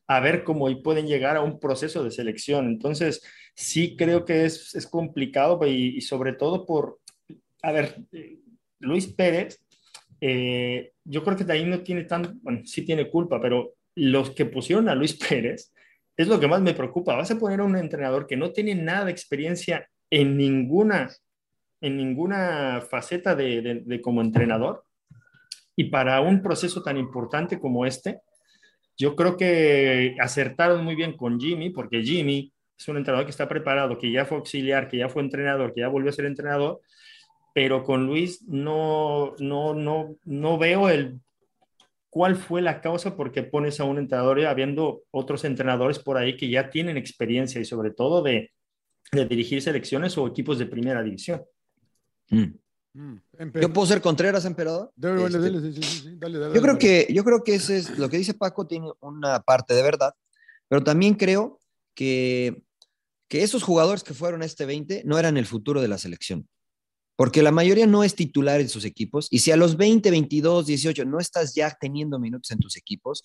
a 0.09 0.20
ver 0.20 0.44
cómo 0.44 0.66
pueden 0.82 1.07
llegar 1.07 1.36
a 1.36 1.42
un 1.42 1.59
proceso 1.59 2.04
de 2.04 2.11
selección. 2.11 2.66
Entonces, 2.66 3.22
sí 3.54 3.96
creo 3.96 4.24
que 4.24 4.44
es, 4.44 4.74
es 4.74 4.86
complicado 4.86 5.59
y, 5.66 6.00
sobre 6.00 6.32
todo 6.32 6.64
por, 6.66 7.00
a 7.62 7.72
ver, 7.72 7.96
Luis 8.78 9.09
Pérez, 9.09 9.61
eh, 10.20 10.92
yo 11.04 11.24
creo 11.24 11.36
que 11.36 11.44
de 11.44 11.52
ahí 11.52 11.64
no 11.64 11.80
tiene 11.80 12.04
tan, 12.04 12.40
bueno, 12.42 12.61
sí 12.64 12.82
tiene 12.82 13.11
culpa, 13.11 13.40
pero 13.40 13.74
los 13.94 14.30
que 14.30 14.46
pusieron 14.46 14.88
a 14.88 14.94
Luis 14.94 15.14
Pérez 15.28 15.72
es 16.16 16.28
lo 16.28 16.38
que 16.38 16.48
más 16.48 16.61
me 16.61 16.74
preocupa. 16.74 17.16
Vas 17.16 17.30
a 17.30 17.38
poner 17.38 17.61
a 17.61 17.64
un 17.64 17.76
entrenador 17.76 18.26
que 18.26 18.36
no 18.36 18.52
tiene 18.52 18.74
nada 18.74 19.07
de 19.07 19.12
experiencia 19.12 19.88
en 20.09 20.36
ninguna, 20.36 21.11
en 21.80 21.96
ninguna 21.96 22.80
faceta 22.88 23.34
de 23.34 24.00
como 24.02 24.20
entrenador. 24.20 24.84
Y 25.74 25.84
para 25.90 26.20
un 26.22 26.42
proceso 26.42 26.82
tan 26.82 26.96
importante 26.96 27.59
como 27.59 27.84
este, 27.84 28.20
yo 28.97 29.14
creo 29.16 29.36
que 29.36 30.16
acertaron 30.20 30.84
muy 30.84 30.94
bien 30.94 31.16
con 31.16 31.38
Jimmy, 31.38 31.70
porque 31.70 32.03
Jimmy 32.03 32.53
es 32.78 32.88
un 32.88 32.97
entrenador 32.97 33.26
que 33.26 33.30
está 33.30 33.49
preparado, 33.49 33.99
que 33.99 34.11
ya 34.11 34.24
fue 34.24 34.38
auxiliar, 34.38 34.88
que 34.88 34.99
ya 34.99 35.09
fue 35.09 35.22
entrenador, 35.22 35.72
que 35.72 35.80
ya 35.80 35.88
volvió 35.88 36.11
a 36.11 36.14
ser 36.14 36.26
entrenador, 36.26 36.80
pero 37.55 37.82
con 37.82 38.07
Luis 38.07 38.42
no, 38.47 39.34
no, 39.38 39.74
no, 39.74 40.16
no 40.24 40.59
veo 40.59 40.88
el 40.88 41.20
cuál 42.11 42.36
fue 42.36 42.62
la 42.62 42.80
causa 42.80 43.16
por 43.16 43.30
qué 43.30 43.42
pones 43.42 43.78
a 43.78 43.84
un 43.84 43.99
entrenador 43.99 44.44
habiendo 44.47 45.03
otros 45.11 45.44
entrenadores 45.44 45.99
por 45.99 46.16
ahí 46.16 46.36
que 46.36 46.49
ya 46.49 46.70
tienen 46.70 46.97
experiencia 46.97 47.61
y 47.61 47.66
sobre 47.66 47.90
todo 47.90 48.22
de, 48.22 48.53
de 49.12 49.26
dirigir 49.26 49.61
selecciones 49.61 50.16
o 50.16 50.26
equipos 50.26 50.59
de 50.59 50.66
primera 50.66 51.03
división. 51.03 51.42
Mm. 52.30 52.55
Mm, 52.97 53.61
yo 53.61 53.72
puedo 53.72 53.86
ser 53.86 54.01
Contreras, 54.01 54.47
emperador. 54.47 54.90
yo 56.55 56.62
creo 56.62 56.78
que 56.78 57.07
yo 57.11 57.24
creo 57.24 57.44
que 57.44 57.55
ese 57.55 57.76
es 57.76 57.99
lo 57.99 58.09
que 58.09 58.16
dice 58.16 58.32
Paco 58.32 58.66
tiene 58.66 58.90
una 59.01 59.40
parte 59.40 59.74
de 59.74 59.82
verdad, 59.82 60.14
pero 60.68 60.82
también 60.82 61.14
creo 61.14 61.61
que 61.94 62.62
que 63.28 63.42
esos 63.42 63.62
jugadores 63.62 64.03
que 64.03 64.14
fueron 64.14 64.42
a 64.42 64.47
este 64.47 64.64
20 64.66 65.03
no 65.05 65.18
eran 65.18 65.36
el 65.36 65.47
futuro 65.47 65.82
de 65.82 65.88
la 65.88 65.99
selección. 65.99 66.49
Porque 67.16 67.42
la 67.42 67.51
mayoría 67.51 67.86
no 67.86 68.05
es 68.05 68.14
titular 68.14 68.61
en 68.61 68.68
sus 68.68 68.84
equipos 68.84 69.28
y 69.30 69.40
si 69.40 69.51
a 69.51 69.57
los 69.57 69.76
20, 69.76 70.11
22, 70.11 70.66
18 70.66 71.05
no 71.05 71.18
estás 71.18 71.55
ya 71.55 71.76
teniendo 71.78 72.18
minutos 72.18 72.51
en 72.51 72.59
tus 72.59 72.76
equipos, 72.76 73.24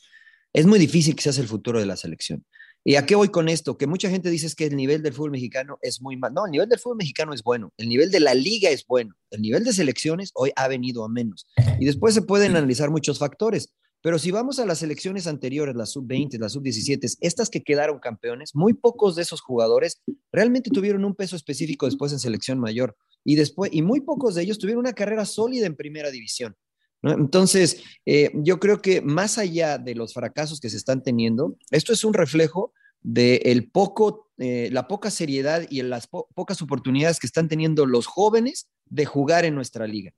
es 0.54 0.66
muy 0.66 0.80
difícil 0.80 1.16
que 1.16 1.22
seas 1.22 1.38
el 1.38 1.48
futuro 1.48 1.80
de 1.80 1.86
la 1.86 1.96
selección. 1.96 2.46
¿Y 2.84 2.96
a 2.96 3.06
qué 3.06 3.14
voy 3.14 3.30
con 3.30 3.48
esto? 3.48 3.78
Que 3.78 3.86
mucha 3.86 4.10
gente 4.10 4.32
dice 4.32 4.52
que 4.56 4.66
el 4.66 4.76
nivel 4.76 5.04
del 5.04 5.14
fútbol 5.14 5.32
mexicano 5.32 5.78
es 5.82 6.02
muy 6.02 6.18
mal. 6.18 6.34
No, 6.34 6.46
el 6.46 6.52
nivel 6.52 6.68
del 6.68 6.80
fútbol 6.80 6.98
mexicano 6.98 7.34
es 7.34 7.44
bueno. 7.44 7.72
El 7.78 7.90
nivel 7.90 8.10
de 8.10 8.20
la 8.20 8.34
liga 8.34 8.72
es 8.72 8.86
bueno. 8.88 9.16
El 9.30 9.42
nivel 9.42 9.64
de 9.64 9.72
selecciones 9.72 10.32
hoy 10.34 10.52
ha 10.56 10.68
venido 10.68 11.06
a 11.06 11.10
menos. 11.10 11.48
Y 11.80 11.86
después 11.86 12.16
se 12.16 12.24
pueden 12.24 12.56
analizar 12.56 12.90
muchos 12.90 13.20
factores. 13.20 13.72
Pero 14.02 14.18
si 14.18 14.32
vamos 14.32 14.58
a 14.58 14.66
las 14.66 14.82
elecciones 14.82 15.28
anteriores, 15.28 15.76
las 15.76 15.92
sub-20, 15.92 16.40
las 16.40 16.54
sub-17, 16.54 17.18
estas 17.22 17.52
que 17.52 17.62
quedaron 17.62 18.00
campeones, 18.00 18.56
muy 18.56 18.74
pocos 18.74 19.16
de 19.16 19.22
esos 19.22 19.42
jugadores 19.42 20.02
realmente 20.32 20.72
tuvieron 20.72 21.06
un 21.06 21.14
peso 21.14 21.36
específico 21.36 21.86
después 21.86 22.12
en 22.12 22.20
selección 22.20 22.60
mayor. 22.60 22.98
Y, 23.24 23.36
después, 23.36 23.70
y 23.72 23.84
muy 23.84 24.02
pocos 24.02 24.34
de 24.34 24.42
ellos 24.42 24.58
tuvieron 24.58 24.80
una 24.80 24.94
carrera 24.94 25.26
sólida 25.26 25.68
en 25.68 25.76
primera 25.76 26.10
división. 26.10 26.56
Entonces, 27.04 27.84
eh, 28.06 28.32
yo 28.36 28.60
creo 28.60 28.82
que 28.82 29.02
más 29.02 29.38
allá 29.38 29.78
de 29.78 29.96
los 29.96 30.14
fracasos 30.14 30.60
que 30.60 30.70
se 30.70 30.78
están 30.78 31.02
teniendo, 31.02 31.56
esto 31.72 31.94
es 31.94 32.04
un 32.04 32.14
reflejo 32.14 32.74
de 33.02 33.38
el 33.46 33.70
poco, 33.72 34.30
eh, 34.38 34.70
la 34.72 34.88
poca 34.88 35.10
seriedad 35.10 35.66
y 35.70 35.82
las 35.82 36.08
pocas 36.08 36.62
oportunidades 36.62 37.20
que 37.20 37.28
están 37.28 37.48
teniendo 37.48 37.86
los 37.86 38.06
jóvenes 38.06 38.68
de 38.86 39.06
jugar 39.06 39.46
en 39.46 39.56
nuestra 39.56 39.88
liga. 39.88 40.14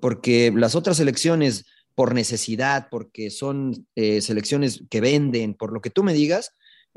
Porque 0.00 0.52
las 0.54 0.76
otras 0.76 0.98
selecciones, 0.98 1.66
por 1.96 2.14
necesidad, 2.14 2.88
porque 2.90 3.30
son 3.30 3.86
eh, 3.96 4.20
selecciones 4.20 4.84
que 4.88 5.00
venden, 5.00 5.54
por 5.54 5.72
lo 5.72 5.80
que 5.80 5.90
tú 5.90 6.04
me 6.04 6.14
digas, 6.14 6.52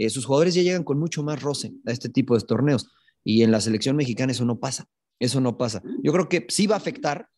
sus 0.09 0.25
jugadores 0.25 0.53
ya 0.53 0.61
llegan 0.61 0.83
con 0.83 0.99
mucho 0.99 1.23
más 1.23 1.41
roce 1.41 1.71
a 1.85 1.91
este 1.91 2.09
tipo 2.09 2.37
de 2.37 2.43
torneos. 2.45 2.91
Y 3.23 3.43
en 3.43 3.51
la 3.51 3.61
selección 3.61 3.95
mexicana 3.95 4.33
eso 4.33 4.45
no 4.45 4.59
pasa. 4.59 4.87
Eso 5.19 5.39
no 5.39 5.57
pasa. 5.57 5.81
Yo 6.03 6.11
creo 6.11 6.29
que 6.29 6.45
sí 6.49 6.67
va 6.67 6.75
a 6.75 6.79
afectar, 6.79 7.29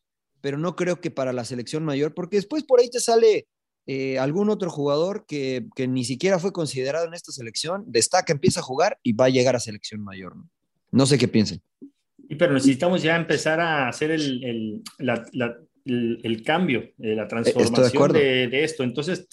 pero 0.41 0.57
no 0.57 0.75
creo 0.75 1.01
que 1.01 1.11
para 1.11 1.33
la 1.33 1.45
selección 1.45 1.83
mayor, 1.83 2.13
porque 2.13 2.37
después 2.37 2.63
por 2.63 2.79
ahí 2.79 2.89
te 2.89 2.99
sale 2.99 3.47
eh, 3.85 4.19
algún 4.19 4.49
otro 4.49 4.69
jugador 4.69 5.25
que, 5.25 5.65
ni 5.87 6.03
siquiera 6.03 6.39
fue 6.39 6.51
considerado 6.51 7.07
en 7.07 7.13
esta 7.13 7.31
selección, 7.31 7.85
destaca, 7.87 8.33
empieza 8.33 8.59
a 8.59 8.63
jugar 8.63 8.99
y 9.01 9.13
va 9.13 9.25
a 9.25 9.29
llegar 9.29 9.55
a 9.55 9.59
selección 9.59 10.03
mayor. 10.03 10.35
No, 10.35 10.49
no 10.91 11.05
sé 11.05 11.17
qué 11.17 11.27
piensen. 11.27 11.61
Pero 12.37 12.53
necesitamos 12.53 13.01
ya 13.01 13.15
empezar 13.15 13.61
a 13.61 13.87
hacer 13.87 14.11
el, 14.11 14.83
el, 14.99 16.43
cambio, 16.43 16.81
eh, 16.99 17.15
la 17.15 17.27
transformación 17.29 18.11
de, 18.11 18.47
de, 18.47 18.63
esto. 18.65 18.83
Entonces, 18.83 19.27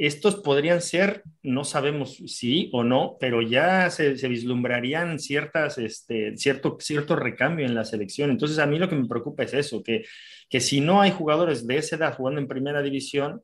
estos 0.00 0.36
podrían 0.36 0.80
ser, 0.80 1.24
no 1.42 1.62
sabemos 1.62 2.22
si 2.26 2.70
o 2.72 2.82
no, 2.82 3.18
pero 3.20 3.42
ya 3.42 3.90
se, 3.90 4.14
vislumbrarían 4.28 5.18
ciertas, 5.18 5.76
este, 5.76 6.38
cierto, 6.38 6.78
cierto 6.80 7.16
recambio 7.16 7.66
en 7.66 7.74
la 7.74 7.84
selección. 7.84 8.30
Entonces, 8.30 8.58
a 8.60 8.66
mí 8.66 8.78
lo 8.78 8.88
que 8.88 8.96
me 8.96 9.06
preocupa 9.06 9.42
es 9.42 9.52
eso, 9.52 9.82
que, 9.82 10.06
que 10.48 10.60
si 10.60 10.80
no 10.80 11.02
hay 11.02 11.10
jugadores 11.10 11.66
de 11.66 11.76
esa 11.76 11.96
edad 11.96 12.16
jugando 12.16 12.40
en 12.40 12.48
primera 12.48 12.80
división, 12.80 13.42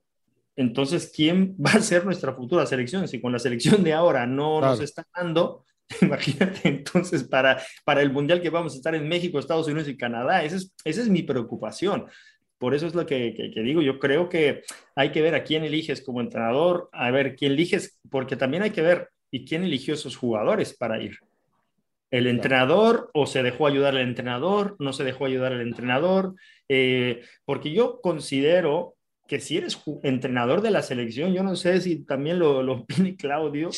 entonces, 0.56 1.12
¿quién 1.14 1.54
va 1.64 1.72
a 1.72 1.82
ser 1.82 2.06
nuestra 2.06 2.32
futura 2.32 2.64
selección? 2.64 3.06
Si 3.06 3.20
con 3.20 3.32
la 3.32 3.38
selección 3.38 3.84
de 3.84 3.92
ahora 3.92 4.26
no 4.26 4.58
nos 4.62 4.80
está 4.80 5.06
dando, 5.14 5.66
imagínate 6.00 6.68
entonces 6.68 7.24
para, 7.24 7.62
para 7.84 8.00
el 8.00 8.10
Mundial 8.10 8.40
que 8.40 8.48
vamos 8.48 8.72
a 8.72 8.76
estar 8.76 8.94
en 8.94 9.06
México, 9.06 9.38
Estados 9.38 9.66
Unidos 9.66 9.88
y 9.88 9.96
Canadá, 9.98 10.42
esa 10.42 10.56
es, 10.56 10.72
esa 10.86 11.02
es 11.02 11.10
mi 11.10 11.22
preocupación. 11.22 12.06
Por 12.58 12.74
eso 12.74 12.86
es 12.86 12.94
lo 12.94 13.06
que, 13.06 13.52
digo. 13.54 13.82
Yo 13.82 13.98
creo 13.98 14.28
que 14.28 14.62
hay 14.94 15.12
que 15.12 15.22
ver 15.22 15.34
a 15.34 15.44
quién 15.44 15.64
eliges 15.64 16.02
como 16.02 16.20
entrenador, 16.20 16.88
a 16.92 17.10
ver 17.10 17.36
quién 17.36 17.52
eliges, 17.52 17.98
porque 18.10 18.36
también 18.36 18.62
hay 18.62 18.70
que 18.70 18.82
ver 18.82 19.10
y 19.30 19.44
quién 19.44 19.64
eligió 19.64 19.94
esos 19.94 20.16
jugadores 20.16 20.74
para 20.74 21.02
ir. 21.02 21.18
¿El 22.10 22.26
entrenador 22.28 23.10
o 23.12 23.26
se 23.26 23.42
dejó 23.42 23.66
ayudar 23.66 23.94
al 23.94 24.02
entrenador? 24.02 24.76
¿No 24.78 24.92
se 24.92 25.04
dejó 25.04 25.26
ayudar 25.26 25.52
al 25.52 25.60
entrenador? 25.60 26.34
Eh, 26.68 27.22
porque 27.44 27.72
yo 27.72 28.00
considero 28.00 28.94
que 29.26 29.40
si 29.40 29.58
eres 29.58 29.78
entrenador 30.02 30.62
de 30.62 30.70
la 30.70 30.82
selección, 30.82 31.34
yo 31.34 31.42
no 31.42 31.56
sé 31.56 31.80
si 31.80 32.04
también 32.04 32.38
lo, 32.38 32.62
lo 32.62 32.74
opine 32.74 33.16
Claudio, 33.18 33.70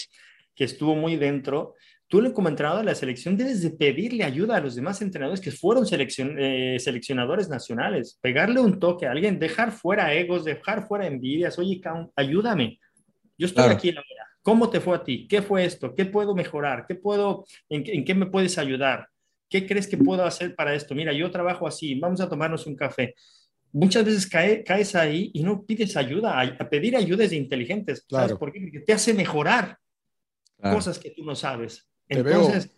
que 0.54 0.64
estuvo 0.64 0.94
muy 0.94 1.16
dentro, 1.16 1.74
tú 2.08 2.32
como 2.32 2.48
entrenador 2.48 2.80
de 2.80 2.86
la 2.86 2.94
selección 2.94 3.36
debes 3.36 3.62
de 3.62 3.70
pedirle 3.70 4.24
ayuda 4.24 4.56
a 4.56 4.60
los 4.60 4.74
demás 4.74 5.00
entrenadores 5.02 5.40
que 5.40 5.50
fueron 5.50 5.84
eh, 5.90 6.76
seleccionadores 6.80 7.48
nacionales, 7.48 8.18
pegarle 8.20 8.60
un 8.60 8.80
toque 8.80 9.06
a 9.06 9.10
alguien, 9.10 9.38
dejar 9.38 9.72
fuera 9.72 10.12
egos, 10.14 10.44
dejar 10.44 10.88
fuera 10.88 11.06
envidias, 11.06 11.58
oye, 11.58 11.80
ayúdame, 12.16 12.80
yo 13.36 13.46
estoy 13.46 13.70
aquí 13.70 13.90
aquí, 13.90 13.98
¿cómo 14.42 14.70
te 14.70 14.80
fue 14.80 14.96
a 14.96 15.04
ti? 15.04 15.28
¿Qué 15.28 15.42
fue 15.42 15.64
esto? 15.64 15.94
¿Qué 15.94 16.06
puedo 16.06 16.34
mejorar? 16.34 16.86
¿Qué 16.88 16.94
puedo, 16.94 17.44
en, 17.68 18.04
qué 18.04 18.14
me 18.14 18.26
puedes 18.26 18.56
ayudar? 18.56 19.06
¿Qué 19.48 19.66
crees 19.66 19.86
que 19.86 19.98
puedo 19.98 20.24
hacer 20.24 20.54
para 20.56 20.74
esto? 20.74 20.94
Mira, 20.94 21.12
yo 21.12 21.30
trabajo 21.30 21.66
así, 21.66 21.94
vamos 21.94 22.20
a 22.20 22.28
tomarnos 22.28 22.66
un 22.66 22.74
café. 22.74 23.14
Muchas 23.70 24.04
veces 24.04 24.26
caes 24.26 24.94
ahí 24.94 25.30
y 25.34 25.42
no 25.42 25.62
pides 25.62 25.96
ayuda. 25.96 26.40
A, 26.40 26.68
pedir 26.70 26.96
ayuda 26.96 27.24
es 27.24 27.30
de 27.30 27.36
inteligentes. 27.36 28.04
¿Sabes 28.08 28.36
por 28.36 28.50
qué? 28.50 28.60
Porque 28.60 28.80
te 28.80 28.92
hace 28.94 29.12
mejorar 29.12 29.76
cosas 30.60 30.98
que 30.98 31.10
tú 31.10 31.22
no 31.24 31.34
sabes. 31.34 31.86
Entonces, 32.08 32.70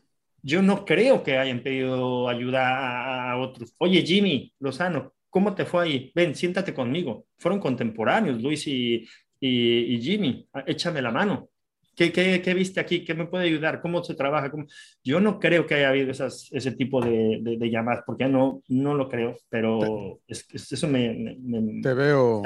yo 0.43 0.63
no 0.63 0.85
creo 0.85 1.23
que 1.23 1.39
hayan 1.39 1.63
pedido 1.63 2.29
ayuda 2.29 3.33
a, 3.33 3.39
otros. 3.39 3.75
Oye, 3.79 4.03
Jimmy 4.03 4.53
Lozano, 4.59 5.13
¿cómo 5.29 5.55
te 5.55 5.65
fue 5.65 5.85
ahí? 5.85 6.13
Ven, 6.15 6.35
siéntate 6.35 6.75
conmigo. 6.75 7.27
Fueron 7.39 7.61
contemporáneos, 7.61 8.43
Luis 8.43 8.67
y, 8.67 9.07
y, 9.39 10.01
Jimmy. 10.01 10.49
Échame 10.67 11.03
la 11.03 11.11
mano. 11.11 11.51
¿Qué, 12.01 12.13
qué, 12.13 12.41
qué 12.41 12.55
viste 12.55 12.81
aquí? 12.81 13.05
¿Qué 13.05 13.13
me 13.13 13.27
puede 13.27 13.45
ayudar? 13.45 13.83
¿Cómo 13.83 14.03
se 14.03 14.15
trabaja? 14.15 14.51
¿Cómo? 14.51 14.65
Yo 15.05 15.21
no 15.21 15.39
creo 15.39 15.67
que 15.67 15.75
haya 15.75 15.91
habido 15.91 16.11
esas, 16.11 16.49
ese 16.51 16.73
tipo 16.73 17.03
de, 17.03 17.41
de, 17.43 17.71
llamadas, 17.71 18.05
porque 18.07 18.27
no, 18.27 18.63
no 18.69 18.95
lo 18.95 19.07
creo, 19.07 19.37
pero 19.51 20.19
es, 20.27 20.47
eso 20.51 20.89
me... 20.89 21.37
me, 21.43 21.83
te, 21.83 21.93
veo, 21.93 22.41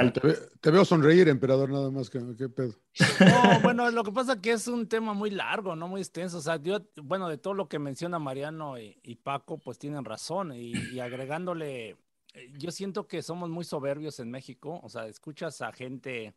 te, 0.61 0.71
veo 0.73 0.85
sonreír, 0.85 1.29
emperador, 1.29 1.71
nada 1.71 1.89
más. 1.93 2.11
que 2.11 2.19
¿Qué 2.37 2.49
pedo? 2.49 2.73
No, 3.21 3.61
bueno, 3.63 3.89
lo 3.93 4.03
que 4.03 4.11
pasa 4.11 4.33
es 4.33 4.39
que 4.41 4.51
es 4.51 4.67
un 4.67 4.89
tema 4.89 5.15
muy 5.15 5.31
largo, 5.31 5.77
no 5.77 5.87
muy 5.87 6.01
extenso. 6.01 6.39
O 6.39 6.43
sea, 6.43 6.57
yo, 6.57 6.81
bueno, 7.01 7.29
de 7.29 7.39
todo 7.39 7.55
lo 7.55 7.69
que 7.69 7.79
menciona 7.79 8.19
Mariano 8.19 8.77
y, 8.81 8.99
y 9.05 9.15
Paco, 9.15 9.59
pues 9.59 9.79
tienen 9.79 10.05
razón. 10.05 10.53
Y, 10.53 10.73
y 10.93 10.99
agregándole, 10.99 11.91
eh, 11.91 12.53
yo 12.59 12.73
siento 12.73 13.07
que 13.07 13.23
somos 13.23 13.49
muy 13.51 13.63
soberbios 13.63 14.19
en 14.19 14.33
México. 14.33 14.81
O 14.83 14.89
sea, 14.89 15.07
escuchas 15.07 15.61
a 15.61 15.71
gente 15.71 16.35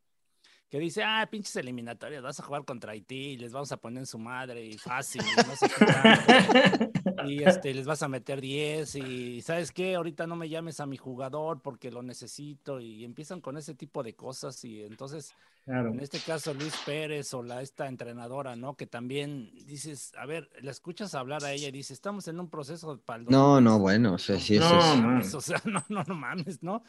que 0.70 0.80
dice, 0.80 1.03
ah, 1.03 1.28
pinches 1.30 1.55
eliminatorias, 1.55 2.22
vas 2.22 2.39
a 2.39 2.43
jugar 2.43 2.65
contra 2.65 2.91
Haití 2.91 3.32
y 3.32 3.38
les 3.38 3.51
vamos 3.51 3.72
a 3.72 3.78
poner 3.78 3.99
en 3.99 4.05
su 4.05 4.20
madre 4.20 4.65
y 4.65 4.78
fácil, 4.78 5.22
no 5.47 5.55
sé 5.55 5.68
qué 5.70 6.88
y 7.26 7.43
este, 7.43 7.74
les 7.74 7.86
vas 7.86 8.03
a 8.03 8.07
meter 8.07 8.41
10 8.41 8.95
y 8.95 9.41
sabes 9.41 9.72
qué, 9.72 9.95
ahorita 9.95 10.28
no 10.28 10.36
me 10.36 10.49
llames 10.49 10.80
a 10.80 10.86
mi 10.86 10.97
jugador 10.97 11.61
porque 11.61 11.91
lo 11.91 12.03
necesito 12.03 12.80
y 12.80 13.03
empiezan 13.03 13.41
con 13.41 13.57
ese 13.57 13.74
tipo 13.74 14.03
de 14.03 14.15
cosas 14.15 14.63
y 14.65 14.84
entonces, 14.84 15.34
en 15.65 15.99
este 15.99 16.20
caso 16.20 16.53
Luis 16.53 16.74
Pérez 16.86 17.34
o 17.34 17.43
la, 17.43 17.61
esta 17.61 17.88
entrenadora, 17.88 18.55
¿no? 18.55 18.76
Que 18.76 18.88
también 18.88 19.51
dices, 19.65 20.13
a 20.18 20.26
ver, 20.26 20.49
la 20.61 20.72
escuchas 20.72 21.15
hablar 21.15 21.43
a 21.43 21.51
ella 21.51 21.68
y 21.68 21.72
dice, 21.72 21.93
estamos 21.93 22.28
en 22.28 22.39
un 22.39 22.49
proceso 22.49 22.99
para 23.05 23.22
el... 23.22 23.30
No, 23.30 23.61
no, 23.61 23.80
bueno, 23.80 24.13
o 24.13 24.18
sea, 24.18 24.39
sí, 24.39 24.59
no, 24.59 25.20
eso, 25.20 25.38
o 25.38 25.41
sea, 25.41 25.61
no, 25.65 25.84
no, 25.89 26.03
no 26.03 26.15
mames, 26.15 26.63
¿no? 26.63 26.84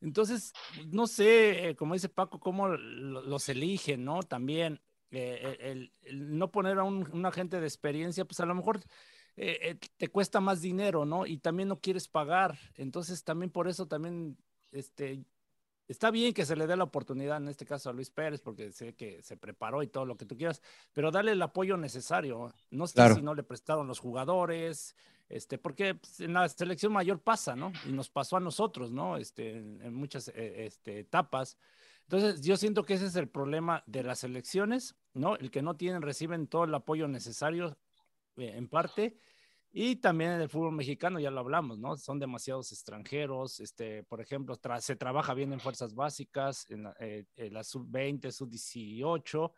Entonces, 0.00 0.52
no 0.88 1.06
sé, 1.06 1.70
eh, 1.70 1.76
como 1.76 1.94
dice 1.94 2.08
Paco, 2.08 2.38
cómo 2.40 2.68
los 2.68 3.48
eligen, 3.48 4.04
¿no? 4.04 4.22
También 4.22 4.80
eh, 5.10 5.78
el, 6.02 6.28
no 6.36 6.50
poner 6.50 6.78
a 6.78 6.84
un, 6.84 7.24
agente 7.26 7.60
de 7.60 7.66
experiencia, 7.66 8.24
pues 8.24 8.40
a 8.40 8.46
lo 8.46 8.54
mejor 8.54 8.80
eh, 9.36 9.78
te 9.96 10.08
cuesta 10.08 10.40
más 10.40 10.60
dinero, 10.60 11.04
¿no? 11.04 11.26
Y 11.26 11.38
también 11.38 11.68
no 11.68 11.80
quieres 11.80 12.08
pagar. 12.08 12.58
Entonces, 12.74 13.24
también 13.24 13.50
por 13.50 13.68
eso 13.68 13.86
también, 13.86 14.36
este, 14.72 15.24
está 15.88 16.10
bien 16.10 16.34
que 16.34 16.44
se 16.44 16.56
le 16.56 16.66
dé 16.66 16.76
la 16.76 16.84
oportunidad, 16.84 17.38
en 17.38 17.48
este 17.48 17.64
caso 17.64 17.90
a 17.90 17.92
Luis 17.92 18.10
Pérez, 18.10 18.40
porque 18.40 18.72
sé 18.72 18.94
que 18.94 19.22
se 19.22 19.36
preparó 19.36 19.82
y 19.82 19.86
todo 19.86 20.04
lo 20.04 20.16
que 20.16 20.26
tú 20.26 20.36
quieras, 20.36 20.62
pero 20.92 21.10
dale 21.10 21.32
el 21.32 21.42
apoyo 21.42 21.76
necesario. 21.76 22.52
No 22.70 22.86
sé 22.86 23.14
si 23.14 23.22
no 23.22 23.34
le 23.34 23.42
prestaron 23.42 23.86
los 23.86 24.00
jugadores, 24.00 24.96
este, 25.28 25.58
porque 25.58 25.94
pues, 25.94 26.20
en 26.20 26.32
la 26.34 26.48
selección 26.48 26.92
mayor 26.92 27.20
pasa, 27.20 27.56
¿no? 27.56 27.72
Y 27.86 27.92
nos 27.92 28.08
pasó 28.08 28.36
a 28.36 28.40
nosotros, 28.40 28.92
¿no? 28.92 29.16
Este, 29.16 29.56
en, 29.56 29.94
muchas 29.94 30.28
eh, 30.28 30.66
este, 30.66 31.00
etapas. 31.00 31.58
Entonces, 32.02 32.42
yo 32.42 32.56
siento 32.56 32.84
que 32.84 32.94
ese 32.94 33.06
es 33.06 33.16
el 33.16 33.28
problema 33.28 33.82
de 33.86 34.04
las 34.04 34.20
selecciones, 34.20 34.94
¿no? 35.14 35.36
El 35.36 35.50
que 35.50 35.62
no 35.62 35.76
tienen, 35.76 36.02
reciben 36.02 36.46
todo 36.46 36.64
el 36.64 36.74
apoyo 36.74 37.08
necesario 37.08 37.76
eh, 38.36 38.52
en 38.54 38.68
parte. 38.68 39.16
Y 39.72 39.96
también 39.96 40.30
en 40.30 40.40
el 40.40 40.48
fútbol 40.48 40.72
mexicano, 40.72 41.18
ya 41.18 41.30
lo 41.30 41.40
hablamos, 41.40 41.78
¿no? 41.78 41.96
Son 41.96 42.20
demasiados 42.20 42.70
extranjeros. 42.70 43.58
Este, 43.58 44.04
por 44.04 44.20
ejemplo, 44.20 44.56
se 44.80 44.96
trabaja 44.96 45.34
bien 45.34 45.52
en 45.52 45.60
fuerzas 45.60 45.94
básicas, 45.94 46.70
en 46.70 46.84
la, 46.84 46.96
eh, 47.00 47.26
la 47.50 47.64
sub-20, 47.64 48.30
sub-18, 48.30 49.52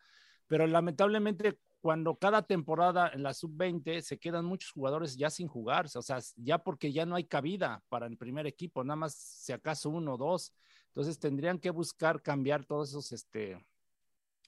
pero 0.47 0.67
lamentablemente 0.67 1.61
cuando 1.81 2.17
cada 2.17 2.43
temporada 2.43 3.11
en 3.15 3.23
la 3.23 3.35
sub-20 3.35 4.01
se 4.01 4.19
quedan 4.19 4.45
muchos 4.45 4.73
jugadores 4.73 5.17
ya 5.17 5.31
sin 5.31 5.47
jugar, 5.47 5.87
o 5.95 6.03
sea, 6.03 6.19
ya 6.37 6.59
porque 6.59 6.93
ya 6.93 7.07
no 7.07 7.15
hay 7.15 7.25
cabida 7.25 7.83
para 7.89 8.07
el 8.07 8.17
primer 8.17 8.47
equipo, 8.47 8.83
nada 8.85 8.97
más 8.97 9.15
si 9.15 9.53
acaso 9.53 9.91
uno 9.91 10.15
o 10.15 10.17
dos. 10.19 10.53
Entonces 10.89 11.19
tendrían 11.19 11.59
que 11.59 11.71
buscar 11.71 12.21
cambiar 12.23 12.65
todos 12.65 12.91
esos, 12.91 13.13
este, 13.13 13.65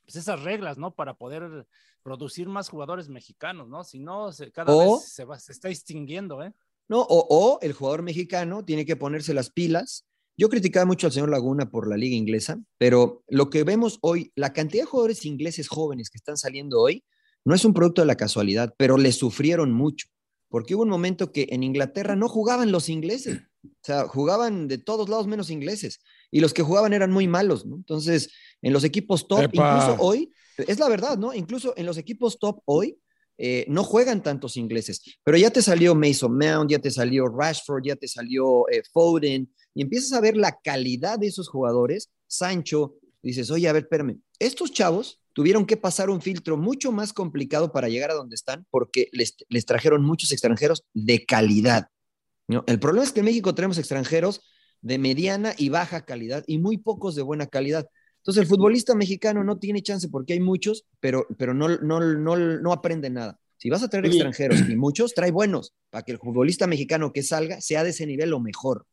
pues 0.04 0.16
esas 0.16 0.42
reglas, 0.42 0.78
¿no? 0.78 0.94
Para 0.94 1.14
poder 1.14 1.66
producir 2.02 2.48
más 2.48 2.68
jugadores 2.68 3.08
mexicanos, 3.08 3.68
¿no? 3.68 3.84
Si 3.84 4.00
no, 4.00 4.30
cada 4.52 4.76
vez 4.76 5.04
se, 5.04 5.24
va, 5.24 5.38
se 5.38 5.52
está 5.52 5.68
extinguiendo, 5.68 6.42
¿eh? 6.42 6.52
No, 6.88 7.02
o, 7.02 7.26
o 7.30 7.58
el 7.62 7.72
jugador 7.72 8.02
mexicano 8.02 8.64
tiene 8.64 8.84
que 8.84 8.96
ponerse 8.96 9.32
las 9.32 9.50
pilas 9.50 10.04
yo 10.40 10.48
criticaba 10.48 10.86
mucho 10.86 11.06
al 11.06 11.12
señor 11.12 11.28
Laguna 11.28 11.68
por 11.68 11.86
la 11.86 11.98
liga 11.98 12.16
inglesa, 12.16 12.58
pero 12.78 13.22
lo 13.28 13.50
que 13.50 13.62
vemos 13.62 13.98
hoy, 14.00 14.32
la 14.34 14.54
cantidad 14.54 14.84
de 14.84 14.88
jugadores 14.88 15.26
ingleses 15.26 15.68
jóvenes 15.68 16.08
que 16.08 16.16
están 16.16 16.38
saliendo 16.38 16.80
hoy, 16.80 17.04
no 17.44 17.54
es 17.54 17.64
un 17.64 17.74
producto 17.74 18.02
de 18.02 18.06
la 18.06 18.16
casualidad, 18.16 18.74
pero 18.76 18.98
le 18.98 19.12
sufrieron 19.12 19.72
mucho, 19.72 20.08
porque 20.48 20.74
hubo 20.74 20.82
un 20.82 20.90
momento 20.90 21.32
que 21.32 21.48
en 21.50 21.62
Inglaterra 21.62 22.16
no 22.16 22.28
jugaban 22.28 22.72
los 22.72 22.88
ingleses, 22.88 23.40
o 23.64 23.68
sea, 23.82 24.08
jugaban 24.08 24.68
de 24.68 24.78
todos 24.78 25.08
lados 25.08 25.26
menos 25.26 25.50
ingleses, 25.50 26.00
y 26.30 26.40
los 26.40 26.54
que 26.54 26.62
jugaban 26.62 26.92
eran 26.92 27.12
muy 27.12 27.26
malos, 27.26 27.66
¿no? 27.66 27.76
Entonces, 27.76 28.30
en 28.62 28.72
los 28.72 28.84
equipos 28.84 29.26
top, 29.26 29.44
incluso 29.52 29.96
hoy, 29.98 30.32
es 30.58 30.78
la 30.78 30.88
verdad, 30.88 31.18
¿no? 31.18 31.32
Incluso 31.32 31.74
en 31.76 31.86
los 31.86 31.96
equipos 31.96 32.38
top 32.38 32.60
hoy, 32.66 32.98
eh, 33.42 33.64
no 33.68 33.84
juegan 33.84 34.22
tantos 34.22 34.58
ingleses, 34.58 35.02
pero 35.24 35.38
ya 35.38 35.50
te 35.50 35.62
salió 35.62 35.94
Mason 35.94 36.36
Mount, 36.36 36.70
ya 36.70 36.78
te 36.78 36.90
salió 36.90 37.26
Rashford, 37.26 37.84
ya 37.84 37.96
te 37.96 38.06
salió 38.06 38.68
eh, 38.68 38.82
Foden, 38.92 39.50
y 39.74 39.82
empiezas 39.82 40.12
a 40.12 40.20
ver 40.20 40.36
la 40.36 40.58
calidad 40.62 41.18
de 41.18 41.28
esos 41.28 41.48
jugadores, 41.48 42.10
Sancho, 42.26 42.96
dices, 43.22 43.50
oye, 43.50 43.68
a 43.68 43.72
ver, 43.72 43.84
espérame, 43.84 44.20
estos 44.38 44.72
chavos 44.72 45.19
tuvieron 45.32 45.66
que 45.66 45.76
pasar 45.76 46.10
un 46.10 46.20
filtro 46.20 46.56
mucho 46.56 46.92
más 46.92 47.12
complicado 47.12 47.72
para 47.72 47.88
llegar 47.88 48.10
a 48.10 48.14
donde 48.14 48.34
están 48.34 48.66
porque 48.70 49.08
les, 49.12 49.36
trajeron 49.66 50.02
muchos 50.02 50.32
extranjeros 50.32 50.84
de 50.94 51.24
calidad. 51.24 51.88
¿no? 52.48 52.64
El 52.66 52.80
problema 52.80 53.04
es 53.04 53.12
que 53.12 53.20
en 53.20 53.26
México 53.26 53.54
tenemos 53.54 53.78
extranjeros 53.78 54.42
de 54.80 54.98
mediana 54.98 55.54
y 55.56 55.68
baja 55.68 56.04
calidad 56.04 56.44
y 56.46 56.58
muy 56.58 56.78
pocos 56.78 57.14
de 57.14 57.22
buena 57.22 57.46
calidad. 57.46 57.88
Entonces 58.18 58.42
el 58.42 58.48
futbolista 58.48 58.94
mexicano 58.94 59.44
no 59.44 59.58
tiene 59.58 59.82
chance 59.82 60.08
porque 60.08 60.34
hay 60.34 60.40
muchos, 60.40 60.84
pero, 61.00 61.26
pero 61.38 61.54
no, 61.54 61.68
no, 61.68 62.00
no, 62.00 62.36
no 62.36 62.72
aprende 62.72 63.08
nada. 63.08 63.38
Si 63.56 63.68
vas 63.68 63.82
a 63.82 63.88
traer 63.88 64.06
extranjeros 64.06 64.68
y 64.68 64.76
muchos, 64.76 65.14
trae 65.14 65.30
buenos 65.30 65.74
para 65.90 66.02
que 66.02 66.12
el 66.12 66.18
futbolista 66.18 66.66
mexicano 66.66 67.12
que 67.12 67.22
salga 67.22 67.60
sea 67.60 67.84
de 67.84 67.90
ese 67.90 68.06
nivel 68.06 68.32
o 68.32 68.40
mejor. 68.40 68.86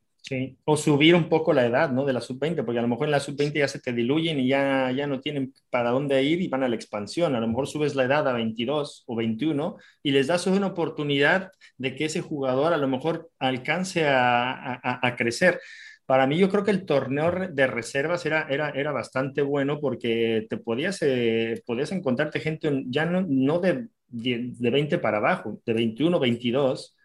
O 0.65 0.77
subir 0.77 1.15
un 1.15 1.29
poco 1.29 1.53
la 1.53 1.65
edad, 1.65 1.91
¿no? 1.91 2.05
De 2.05 2.13
la 2.13 2.21
sub-20, 2.21 2.63
porque 2.65 2.79
a 2.79 2.81
lo 2.81 2.87
mejor 2.87 3.07
en 3.07 3.11
la 3.11 3.19
sub-20 3.19 3.53
ya 3.53 3.67
se 3.67 3.79
te 3.79 3.93
diluyen 3.93 4.39
y 4.39 4.47
ya, 4.47 4.91
ya 4.91 5.07
no 5.07 5.21
tienen 5.21 5.53
para 5.69 5.91
dónde 5.91 6.21
ir 6.23 6.41
y 6.41 6.47
van 6.47 6.63
a 6.63 6.69
la 6.69 6.75
expansión. 6.75 7.35
A 7.35 7.39
lo 7.39 7.47
mejor 7.47 7.67
subes 7.67 7.95
la 7.95 8.03
edad 8.03 8.27
a 8.27 8.33
22 8.33 9.03
o 9.07 9.15
21 9.15 9.77
y 10.03 10.11
les 10.11 10.27
das 10.27 10.47
una 10.47 10.67
oportunidad 10.67 11.51
de 11.77 11.95
que 11.95 12.05
ese 12.05 12.21
jugador 12.21 12.73
a 12.73 12.77
lo 12.77 12.87
mejor 12.87 13.29
alcance 13.39 14.05
a, 14.07 15.15
crecer. 15.17 15.59
Para 16.05 16.27
mí 16.27 16.37
yo 16.37 16.49
creo 16.49 16.63
que 16.63 16.71
el 16.71 16.85
torneo 16.85 17.31
de 17.49 17.67
reservas 17.67 18.25
era, 18.25 18.47
era, 18.49 18.69
era 18.71 18.91
bastante 18.91 19.41
bueno 19.41 19.79
porque 19.79 20.45
te 20.49 20.57
podías, 20.57 21.01
eh, 21.01 21.61
encontrarte 21.91 22.39
gente 22.39 22.83
ya 22.87 23.05
no, 23.05 23.25
no 23.27 23.59
de, 23.59 23.87
de 24.07 24.69
20 24.69 24.97
para 24.99 25.17
abajo, 25.17 25.61
de 25.65 25.73
21, 25.73 26.19
22 26.19 26.96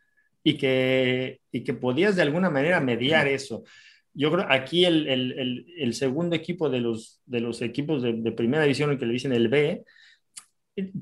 y 0.45 0.57
que, 0.57 1.41
y 1.51 1.63
que 1.65 1.75
podías 1.75 2.17
de 2.17 2.23
alguna 2.23 2.51
manera 2.51 2.81
mediar 2.81 3.29
eso. 3.29 3.65
Yo 4.15 4.31
creo 4.31 4.47
aquí 4.49 4.85
el, 4.85 5.09
el, 5.09 5.67
el, 5.79 5.95
segundo 5.95 6.37
equipo 6.37 6.69
de 6.69 6.81
los, 6.81 7.23
de 7.25 7.41
los 7.41 7.63
equipos 7.63 8.03
de, 8.03 8.33
primera 8.33 8.63
división, 8.65 8.91
el 8.91 8.99
que 8.99 9.07
le 9.07 9.15
dicen 9.15 9.33
el 9.33 9.49
B, 9.49 9.85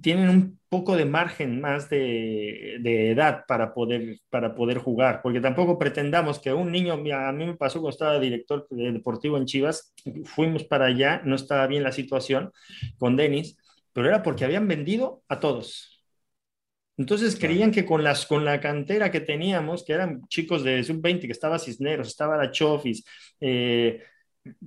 tienen 0.01 0.28
un 0.28 0.61
poco 0.68 0.97
de 0.97 1.05
margen 1.05 1.61
más 1.61 1.88
de, 1.88 2.78
de, 2.80 3.11
edad 3.11 3.45
para 3.47 3.72
poder, 3.72 4.18
para 4.28 4.55
poder 4.55 4.78
jugar, 4.78 5.20
porque 5.22 5.41
tampoco 5.41 5.78
pretendamos 5.78 6.38
que 6.38 6.53
un 6.53 6.70
niño, 6.70 6.93
a 6.93 7.32
mí 7.32 7.47
me 7.47 7.57
pasó 7.57 7.80
cuando 7.80 7.91
estaba 7.91 8.20
director 8.20 8.66
deportivo 8.68 9.36
en 9.36 9.47
Chivas, 9.47 9.93
fuimos 10.24 10.64
para 10.64 10.86
allá, 10.86 11.22
no 11.24 11.34
estaba 11.34 11.66
bien 11.66 11.82
la 11.82 11.93
situación 11.93 12.53
con 12.99 13.16
Denis, 13.16 13.57
pero 13.93 14.09
era 14.09 14.22
porque 14.22 14.45
habían 14.45 14.68
vendido 14.68 15.22
a 15.28 15.41
todos. 15.41 15.89
Entonces 17.01 17.34
creían 17.34 17.70
que 17.70 17.86
con, 17.86 18.05
las, 18.05 18.26
con 18.26 18.44
la 18.44 18.61
cantera 18.61 19.11
que 19.11 19.20
teníamos, 19.20 19.82
que 19.84 19.94
eran 19.94 20.20
chicos 20.28 20.62
de 20.62 20.84
sub-20, 20.84 21.22
que 21.22 21.32
estaba 21.32 21.59
Cisneros, 21.59 22.09
estaba 22.09 22.36
la 22.36 22.51
Chofis, 22.51 23.03
eh, 23.40 24.03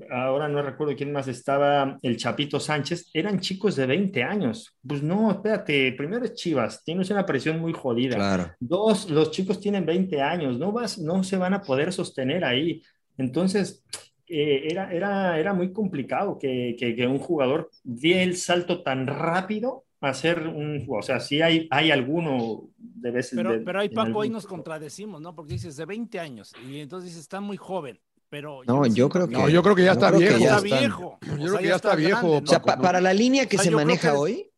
ahora 0.10 0.48
no 0.48 0.64
recuerdo 0.64 0.96
quién 0.96 1.12
más 1.12 1.28
estaba, 1.28 2.00
el 2.02 2.18
Chapito 2.18 2.60
Sánchez, 2.60 3.12
eran 3.14 3.40
chicos 3.40 3.76
de 3.76 3.86
20 3.86 4.24
años. 4.24 4.76
Pues 4.82 5.04
no, 5.04 5.30
espérate, 5.30 5.92
primero 5.92 6.26
es 6.26 6.34
Chivas, 6.34 6.84
tienes 6.84 7.12
una 7.12 7.24
presión 7.24 7.60
muy 7.60 7.72
jodida. 7.72 8.56
Dos, 8.60 9.12
los 9.12 9.30
chicos 9.30 9.60
tienen 9.60 9.86
20 9.86 10.20
años, 10.20 10.58
no, 10.58 10.72
vas, 10.72 10.98
no 10.98 11.24
se 11.24 11.38
van 11.38 11.54
a 11.54 11.62
poder 11.62 11.94
sostener 11.94 12.44
ahí. 12.46 12.82
Entonces, 13.16 13.86
eh, 14.28 14.70
era, 14.72 14.92
era, 14.92 15.38
era 15.38 15.54
muy 15.54 15.72
complicado 15.72 16.40
que, 16.40 16.76
que, 16.80 16.96
que 16.96 17.06
un 17.06 17.20
jugador 17.20 17.70
diera 17.84 18.24
el 18.24 18.38
salto 18.38 18.82
tan 18.82 19.06
rápido 19.06 19.86
hacer 20.12 20.48
un, 20.48 20.86
o 20.90 21.02
sea, 21.02 21.20
sí 21.20 21.42
hay, 21.42 21.68
hay 21.72 21.92
alguno 21.92 22.70
de 22.78 23.12
veces. 23.12 23.34
Pero, 23.36 23.64
pero 23.64 23.80
ahí 23.80 23.90
Paco, 23.90 24.20
hoy 24.20 24.30
nos 24.30 24.46
contradecimos, 24.46 25.22
¿no? 25.22 25.34
Porque 25.36 25.54
dices 25.54 25.76
de 25.78 25.86
20 25.86 26.20
años 26.20 26.52
y 26.68 26.80
entonces 26.80 27.10
dices, 27.10 27.22
está 27.24 27.40
muy 27.42 27.58
joven. 27.58 28.00
Pero 28.30 28.62
no, 28.66 28.86
yo, 28.88 29.10
creo 29.10 29.28
que, 29.28 29.34
no, 29.36 29.48
yo 29.48 29.62
creo 29.62 29.76
que 29.76 29.84
ya 29.84 29.92
está 29.92 30.10
viejo. 30.10 30.40
Ya 30.40 30.56
está 30.58 30.62
viejo. 30.62 31.20
Yo 31.22 31.36
creo 31.36 31.58
que 31.60 31.68
ya 31.68 31.76
está 31.76 31.96
viejo. 31.96 32.38
O 32.38 32.46
sea, 32.48 32.60
para 32.62 33.00
la 33.00 33.14
línea 33.14 33.46
que 33.48 33.58
se 33.60 33.70
maneja 33.70 34.18
hoy, 34.18 34.50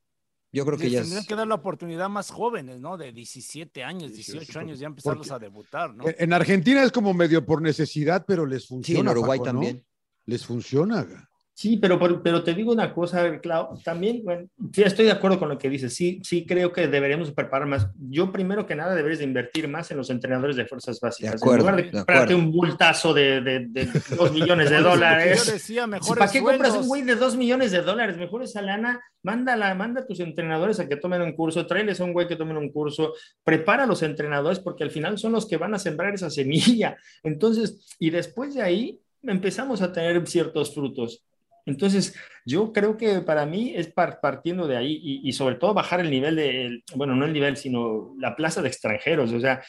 Yo 0.54 0.66
creo 0.66 0.78
que 0.78 0.90
ya 0.90 1.00
tendrían 1.02 1.22
es... 1.24 1.28
que 1.28 1.36
dar 1.36 1.46
la 1.46 1.56
oportunidad 1.56 2.08
más 2.08 2.32
jóvenes, 2.32 2.80
¿no? 2.80 2.96
De 2.96 3.12
17 3.12 3.84
años, 3.84 4.14
18 4.14 4.60
años, 4.60 4.80
ya 4.80 4.88
empezarlos 4.88 5.28
Porque- 5.28 5.46
a 5.46 5.50
debutar, 5.50 5.94
¿no? 5.94 6.08
En, 6.08 6.16
en 6.18 6.32
Argentina 6.32 6.82
es 6.84 6.92
como 6.94 7.14
medio 7.14 7.46
por 7.46 7.62
necesidad, 7.62 8.24
pero 8.26 8.46
les 8.46 8.62
Sí, 8.62 8.70
funciona. 8.70 9.12
en 9.12 9.18
Uruguay 9.18 9.40
Paco, 9.40 9.52
¿no? 9.52 9.60
también. 9.60 9.86
Les 10.26 10.46
funciona. 10.46 11.30
Sí, 11.58 11.78
pero, 11.78 11.98
pero 12.22 12.44
te 12.44 12.54
digo 12.54 12.74
una 12.74 12.94
cosa, 12.94 13.40
Clau, 13.40 13.80
también, 13.82 14.26
bueno, 14.26 14.46
sí, 14.74 14.84
estoy 14.84 15.06
de 15.06 15.14
acuerdo 15.14 15.40
con 15.40 15.48
lo 15.48 15.58
que 15.58 15.70
dices, 15.70 15.96
sí, 15.96 16.20
sí 16.22 16.46
creo 16.46 16.74
que 16.74 16.90
deberíamos 16.90 17.32
preparar 17.32 17.66
más. 17.66 17.88
Yo 18.10 18.30
primero 18.34 18.66
que 18.66 18.76
nada 18.76 18.94
deberías 18.94 19.20
de 19.20 19.24
invertir 19.24 19.70
más 19.70 19.90
en 19.90 19.96
los 19.96 20.10
entrenadores 20.10 20.58
de 20.58 20.66
fuerzas 20.66 21.00
básicas. 21.00 21.32
De 21.32 21.38
acuerdo, 21.38 21.56
en 21.56 21.60
lugar 21.62 21.76
de 21.78 21.84
de 21.84 21.92
comprarte 21.92 22.34
acuerdo. 22.34 22.44
un 22.44 22.52
bultazo 22.52 23.14
de, 23.14 23.40
de, 23.40 23.86
dos 24.18 24.34
millones 24.34 24.70
de 24.70 24.80
Yo 24.80 24.84
dólares. 24.84 25.50
decía, 25.50 25.88
mejores 25.88 26.20
¿Para 26.20 26.30
qué 26.30 26.42
compras 26.42 26.74
un 26.76 26.88
güey 26.90 27.04
de 27.04 27.16
dos 27.16 27.38
millones 27.38 27.72
de 27.72 27.82
dólares? 27.84 28.18
Mejor 28.18 28.44
esa 28.44 28.62
lana, 28.62 29.00
mándala, 29.24 29.74
manda 29.76 30.02
a 30.02 30.06
tus 30.06 30.20
entrenadores 30.20 30.82
a 30.82 30.90
que 30.90 30.98
tomen 30.98 31.22
un 31.22 31.38
curso, 31.38 31.66
tráeles 31.66 32.02
a 32.02 32.04
un 32.04 32.12
güey 32.12 32.28
que 32.28 32.36
tomen 32.36 32.58
un 32.58 32.70
curso, 32.70 33.14
prepara 33.46 33.86
a 33.86 33.88
los 33.88 34.04
entrenadores 34.04 34.60
porque 34.60 34.84
al 34.84 34.92
final 34.92 35.18
son 35.18 35.32
los 35.32 35.48
que 35.48 35.56
van 35.56 35.74
a 35.74 35.80
sembrar 35.80 36.14
esa 36.14 36.30
semilla. 36.30 36.98
Entonces, 37.24 37.96
y 37.98 38.10
después 38.10 38.56
de 38.56 38.62
ahí 38.62 39.00
empezamos 39.24 39.82
a 39.82 39.94
tener 39.94 40.28
ciertos 40.28 40.76
frutos. 40.76 41.24
Entonces, 41.66 42.16
yo 42.46 42.72
creo 42.74 42.96
que 42.98 43.22
para 43.22 43.46
mí 43.46 43.74
es 43.76 43.88
par- 43.88 44.20
partiendo 44.22 44.68
de 44.68 44.78
ahí 44.78 45.00
y, 45.24 45.34
sobre 45.34 45.56
todo 45.56 45.74
bajar 45.74 46.00
el 46.00 46.12
nivel 46.12 46.36
de, 46.36 46.66
el- 46.66 46.84
bueno, 46.96 47.16
no 47.16 47.26
el 47.26 47.34
nivel, 47.34 47.58
sino 47.58 48.14
la 48.20 48.36
plaza 48.36 48.62
de 48.62 48.68
extranjeros. 48.68 49.32
O 49.34 49.40
sea, 49.40 49.64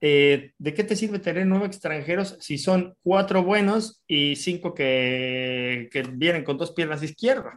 eh, 0.00 0.52
¿de 0.58 0.74
qué 0.74 0.82
te 0.82 0.96
sirve 0.96 1.18
tener 1.18 1.46
nueve 1.46 1.66
extranjeros 1.66 2.36
si 2.40 2.58
son 2.58 2.94
cuatro 3.02 3.42
buenos 3.44 4.02
y 4.06 4.34
cinco 4.36 4.74
que, 4.74 5.88
que 5.92 6.02
vienen 6.02 6.42
con 6.44 6.56
dos 6.58 6.72
piernas 6.72 7.02
izquierdas? 7.02 7.54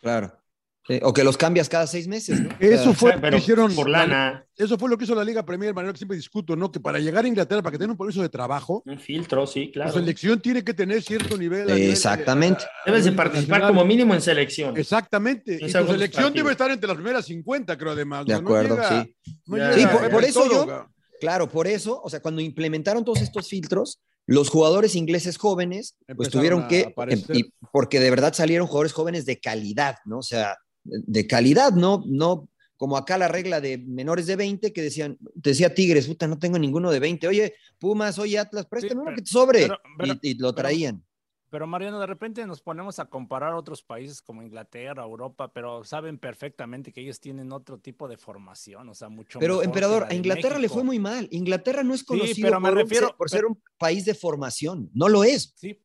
Claro. 0.00 0.38
Sí, 0.86 1.00
O 1.02 1.14
que 1.14 1.24
los 1.24 1.38
cambias 1.38 1.68
cada 1.70 1.86
seis 1.86 2.06
meses, 2.08 2.40
¿no? 2.42 2.50
Eso 2.60 2.90
O 2.90 2.94
sea, 2.94 2.94
fue 2.94 3.12
lo 3.16 3.30
que 3.30 3.36
hicieron. 3.38 3.74
por 3.74 3.88
lana, 3.88 4.44
Eso 4.56 4.76
fue 4.78 4.90
lo 4.90 4.98
que 4.98 5.04
hizo 5.04 5.14
la 5.14 5.24
Liga 5.24 5.42
Premier, 5.44 5.72
Manuel, 5.72 5.94
que 5.94 5.98
siempre 5.98 6.16
discuto, 6.16 6.54
¿no? 6.56 6.70
Que 6.70 6.78
para 6.78 6.98
llegar 6.98 7.24
a 7.24 7.28
Inglaterra, 7.28 7.62
para 7.62 7.72
que 7.72 7.78
tengan 7.78 7.92
un 7.92 7.96
permiso 7.96 8.20
de 8.20 8.28
trabajo, 8.28 8.82
un 8.84 8.98
filtro, 8.98 9.46
sí, 9.46 9.66
la 9.68 9.72
claro. 9.86 9.92
selección 9.92 10.40
tiene 10.40 10.62
que 10.62 10.74
tener 10.74 11.02
cierto 11.02 11.38
nivel. 11.38 11.66
nivel- 11.66 11.90
Exactamente. 11.90 12.64
a- 12.64 12.66
a 12.66 12.70
Debes 12.86 13.04
de 13.04 13.10
nivel 13.12 13.24
participar 13.26 13.66
como 13.66 13.84
mínimo 13.84 14.14
en 14.14 14.20
selección. 14.20 14.76
Exactamente. 14.76 15.58
Sí, 15.58 15.64
Y 15.64 15.72
tu 15.72 15.86
selección 15.86 16.32
debe 16.34 16.50
estar 16.50 16.70
entre 16.70 16.86
las 16.86 16.96
primeras 16.96 17.24
50, 17.24 17.78
creo, 17.78 17.92
además. 17.92 18.26
De 18.26 18.34
acuerdo, 18.34 18.76
llega- 18.76 19.04
sí. 19.04 19.16
no 19.46 19.56
Ya, 19.56 19.70
llega 19.72 19.90
Sí, 19.90 20.04
a 20.04 20.10
por- 20.10 20.24
eso 20.24 20.50
yo-. 20.50 20.86
Claro, 21.20 21.48
por 21.48 21.66
eso, 21.66 22.00
o 22.02 22.10
sea, 22.10 22.20
cuando 22.20 22.42
implementaron 22.42 23.04
todos 23.04 23.22
estos 23.22 23.48
filtros, 23.48 24.02
los 24.26 24.50
jugadores 24.50 24.94
ingleses 24.96 25.38
jóvenes, 25.38 25.96
pues 26.14 26.28
Empezaron 26.28 26.66
tuvieron 26.66 26.68
que, 26.68 26.94
y 27.38 27.52
porque 27.72 28.00
de 28.00 28.10
verdad 28.10 28.32
salieron 28.34 28.66
jugadores 28.66 28.92
jóvenes 28.92 29.24
de 29.26 29.38
calidad, 29.40 29.96
¿no? 30.04 30.18
O 30.18 30.22
sea, 30.22 30.56
de 30.84 31.26
calidad, 31.26 31.72
no, 31.72 32.02
no 32.06 32.48
como 32.76 32.96
acá 32.96 33.16
la 33.16 33.28
regla 33.28 33.60
de 33.60 33.78
menores 33.78 34.26
de 34.26 34.36
20 34.36 34.72
que 34.72 34.82
decían, 34.82 35.16
decía 35.34 35.74
Tigres, 35.74 36.06
puta, 36.06 36.26
no 36.26 36.38
tengo 36.38 36.58
ninguno 36.58 36.90
de 36.90 37.00
20, 37.00 37.26
oye, 37.28 37.54
Pumas, 37.78 38.18
oye, 38.18 38.38
Atlas, 38.38 38.66
préstame 38.66 38.94
uno 39.00 39.04
pero- 39.06 39.16
que 39.16 39.22
te 39.22 39.30
sobre, 39.30 39.60
pero- 39.62 39.78
pero- 39.98 40.14
y, 40.22 40.30
y 40.30 40.34
lo 40.34 40.54
traían. 40.54 41.02
Pero 41.50 41.68
Mariano, 41.68 42.00
de 42.00 42.06
repente 42.08 42.44
nos 42.48 42.60
ponemos 42.60 42.98
a 42.98 43.04
comparar 43.04 43.54
otros 43.54 43.80
países 43.80 44.20
como 44.20 44.42
Inglaterra, 44.42 45.04
Europa, 45.04 45.52
pero 45.52 45.84
saben 45.84 46.18
perfectamente 46.18 46.90
que 46.92 47.00
ellos 47.00 47.20
tienen 47.20 47.52
otro 47.52 47.78
tipo 47.78 48.08
de 48.08 48.16
formación, 48.16 48.88
o 48.88 48.94
sea, 48.94 49.08
mucho 49.08 49.38
Pero, 49.38 49.54
mejor 49.54 49.66
emperador, 49.66 50.06
a 50.10 50.14
Inglaterra 50.14 50.58
le 50.58 50.68
fue 50.68 50.82
muy 50.82 50.98
mal. 50.98 51.28
Inglaterra 51.30 51.84
no 51.84 51.94
es 51.94 52.02
conocido 52.02 52.48
pero 52.48 52.60
me 52.60 52.70
por, 52.70 52.78
refiero- 52.78 53.16
por 53.16 53.30
ser 53.30 53.44
un 53.44 53.62
país 53.78 54.04
de 54.04 54.14
formación, 54.14 54.90
no 54.94 55.08
lo 55.08 55.22
es. 55.22 55.52
Sí. 55.54 55.78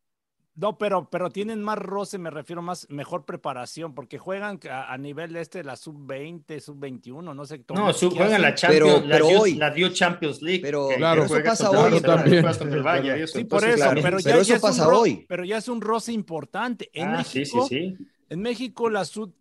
No, 0.60 0.78
pero, 0.78 1.10
pero 1.10 1.30
tienen 1.30 1.64
más 1.64 1.78
roce, 1.78 2.18
me 2.18 2.30
refiero 2.30 2.62
más, 2.62 2.86
mejor 2.90 3.24
preparación, 3.24 3.96
porque 3.96 4.18
juegan 4.18 4.60
a, 4.70 4.92
a 4.92 4.98
nivel 4.98 5.34
este, 5.38 5.64
la 5.64 5.78
sub-20, 5.78 6.60
sub-21, 6.60 7.34
no 7.34 7.46
sé. 7.46 7.60
No, 7.60 7.64
torneos 7.64 7.98
su, 7.98 8.10
que 8.10 8.18
juegan 8.18 8.42
la. 8.42 8.54
Champions, 8.56 8.94
Pero- 8.96 9.08
la, 9.08 9.16
pero 9.16 9.28
hoy- 9.40 9.54
la 9.56 9.74
Youth 9.76 9.94
Champions 9.94 10.42
League. 10.42 10.62
Pero- 10.62 10.90
que- 10.90 10.96
Claro, 10.98 11.22
que 11.22 11.34
eso 11.34 11.44
pasa 11.46 11.70
hoy. 11.72 12.02
También. 12.02 12.46
eso. 12.46 13.38
Sí, 13.40 13.46
por 13.46 13.64
eso, 13.64 13.76
claro, 13.78 14.02
pero, 14.02 14.20
ya, 14.20 14.32
pero 14.32 14.42
eso 14.42 14.60
pasa 14.60 14.88
hoy. 14.90 15.26
Pero 15.30 15.46
ya 15.46 15.58
es 15.58 15.68
un 15.70 15.80
roce 15.80 16.12
importante. 16.12 16.90
En 16.94 17.08
Ah, 17.10 17.24
sí, 17.24 17.40
México, 17.40 17.66
sí, 17.70 17.96
sí. 17.98 18.08
En 18.28 18.42
México, 18.42 18.90
la 18.90 19.06
sub 19.06 19.34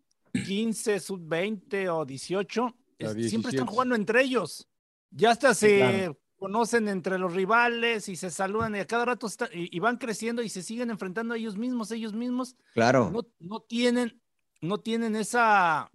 15, 0.46 1.00
sub 1.00 1.20
20 1.26 1.88
o 1.88 2.04
18, 2.04 2.74
La 2.98 3.08
es- 3.08 3.14
17. 3.16 3.28
siempre 3.28 3.50
están 3.50 3.66
jugando 3.66 3.94
entre 3.96 4.22
ellos. 4.22 4.68
Ya 5.10 5.30
hasta 5.32 5.52
Sí, 5.54 5.66
se 5.66 5.76
claro. 5.78 6.18
Conocen 6.38 6.88
entre 6.88 7.18
los 7.18 7.34
rivales 7.34 8.08
y 8.08 8.16
se 8.16 8.30
saludan 8.30 8.76
y 8.76 8.78
a 8.78 8.86
cada 8.86 9.04
rato 9.04 9.26
está- 9.26 9.48
y, 9.52 9.74
y 9.76 9.80
van 9.80 9.96
creciendo 9.98 10.40
y 10.42 10.48
se 10.48 10.62
siguen 10.62 10.90
enfrentando 10.90 11.34
a 11.34 11.36
ellos 11.36 11.56
mismos, 11.56 11.90
ellos 11.90 12.12
mismos. 12.14 12.56
Claro. 12.74 13.10
No, 13.10 13.26
no 13.40 13.60
tienen, 13.60 14.20
no 14.60 14.78
tienen 14.78 15.16
esa 15.16 15.90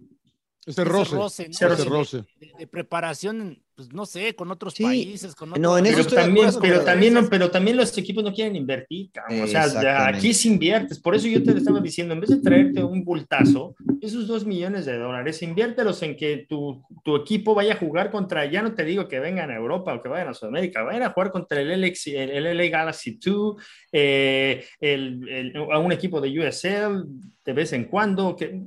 Ese 0.66 0.82
ese 0.82 0.84
roce. 0.84 1.16
roce, 1.16 1.44
¿no? 1.48 1.50
Ese 1.50 1.66
de- 1.68 1.84
roce. 1.88 2.24
de, 2.38 2.52
de 2.58 2.66
preparación, 2.66 3.63
pues 3.76 3.92
no 3.92 4.06
sé, 4.06 4.34
con 4.34 4.50
otros 4.52 4.74
Sí. 4.74 4.84
países, 4.84 5.34
con 5.34 5.50
No, 5.50 5.76
en 5.78 5.84
otros- 5.86 6.00
eso 6.00 6.08
Pero 6.10 6.22
también, 6.22 6.46
acuerdo, 6.46 6.60
pero, 6.60 6.74
pero- 6.74 6.84
también, 6.84 7.14
no- 7.14 7.28
pero 7.28 7.50
también 7.50 7.76
los 7.76 7.98
equipos 7.98 8.22
no 8.22 8.32
quieren 8.32 8.54
invertir, 8.54 9.10
cabrón. 9.12 9.42
O 9.42 9.46
sea, 9.48 10.06
aquí 10.06 10.32
sí 10.32 10.48
inviertes. 10.48 11.00
Por 11.00 11.14
eso 11.16 11.26
yo 11.26 11.42
te 11.42 11.50
estaba 11.58 11.80
diciendo, 11.80 12.14
en 12.14 12.20
vez 12.20 12.30
de 12.30 12.36
traerte 12.40 12.84
un 12.84 13.04
bultazo, 13.04 13.74
esos 14.00 14.28
dos 14.28 14.46
millones 14.46 14.86
de 14.86 14.96
dólares, 14.96 15.42
inviértelos 15.42 16.02
en 16.02 16.16
que 16.16 16.46
tu, 16.48 16.82
tu 17.04 17.16
equipo 17.16 17.54
vaya 17.54 17.74
a 17.74 17.76
jugar 17.76 18.10
contra, 18.10 18.44
ya 18.46 18.62
no 18.62 18.74
te 18.74 18.84
digo 18.84 19.08
que 19.08 19.18
vengan 19.18 19.50
a 19.50 19.56
Europa 19.56 19.92
o 19.94 20.00
que 20.02 20.08
vayan 20.08 20.28
a 20.28 20.34
Sudamérica, 20.34 20.82
vayan 20.82 21.02
a 21.02 21.10
jugar 21.10 21.30
contra 21.32 21.60
el, 21.60 21.70
LX, 21.82 22.06
el, 22.08 22.30
el 22.30 22.46
LA 22.56 22.68
Galaxy 22.68 23.18
2, 23.24 23.56
eh, 23.92 24.64
el- 24.80 25.28
el- 25.28 25.56
a 25.72 25.78
un 25.78 25.90
equipo 25.92 26.20
de 26.20 26.30
USL 26.38 27.04
de 27.44 27.52
vez 27.52 27.72
en 27.72 27.84
cuando, 27.86 28.36
que, 28.36 28.60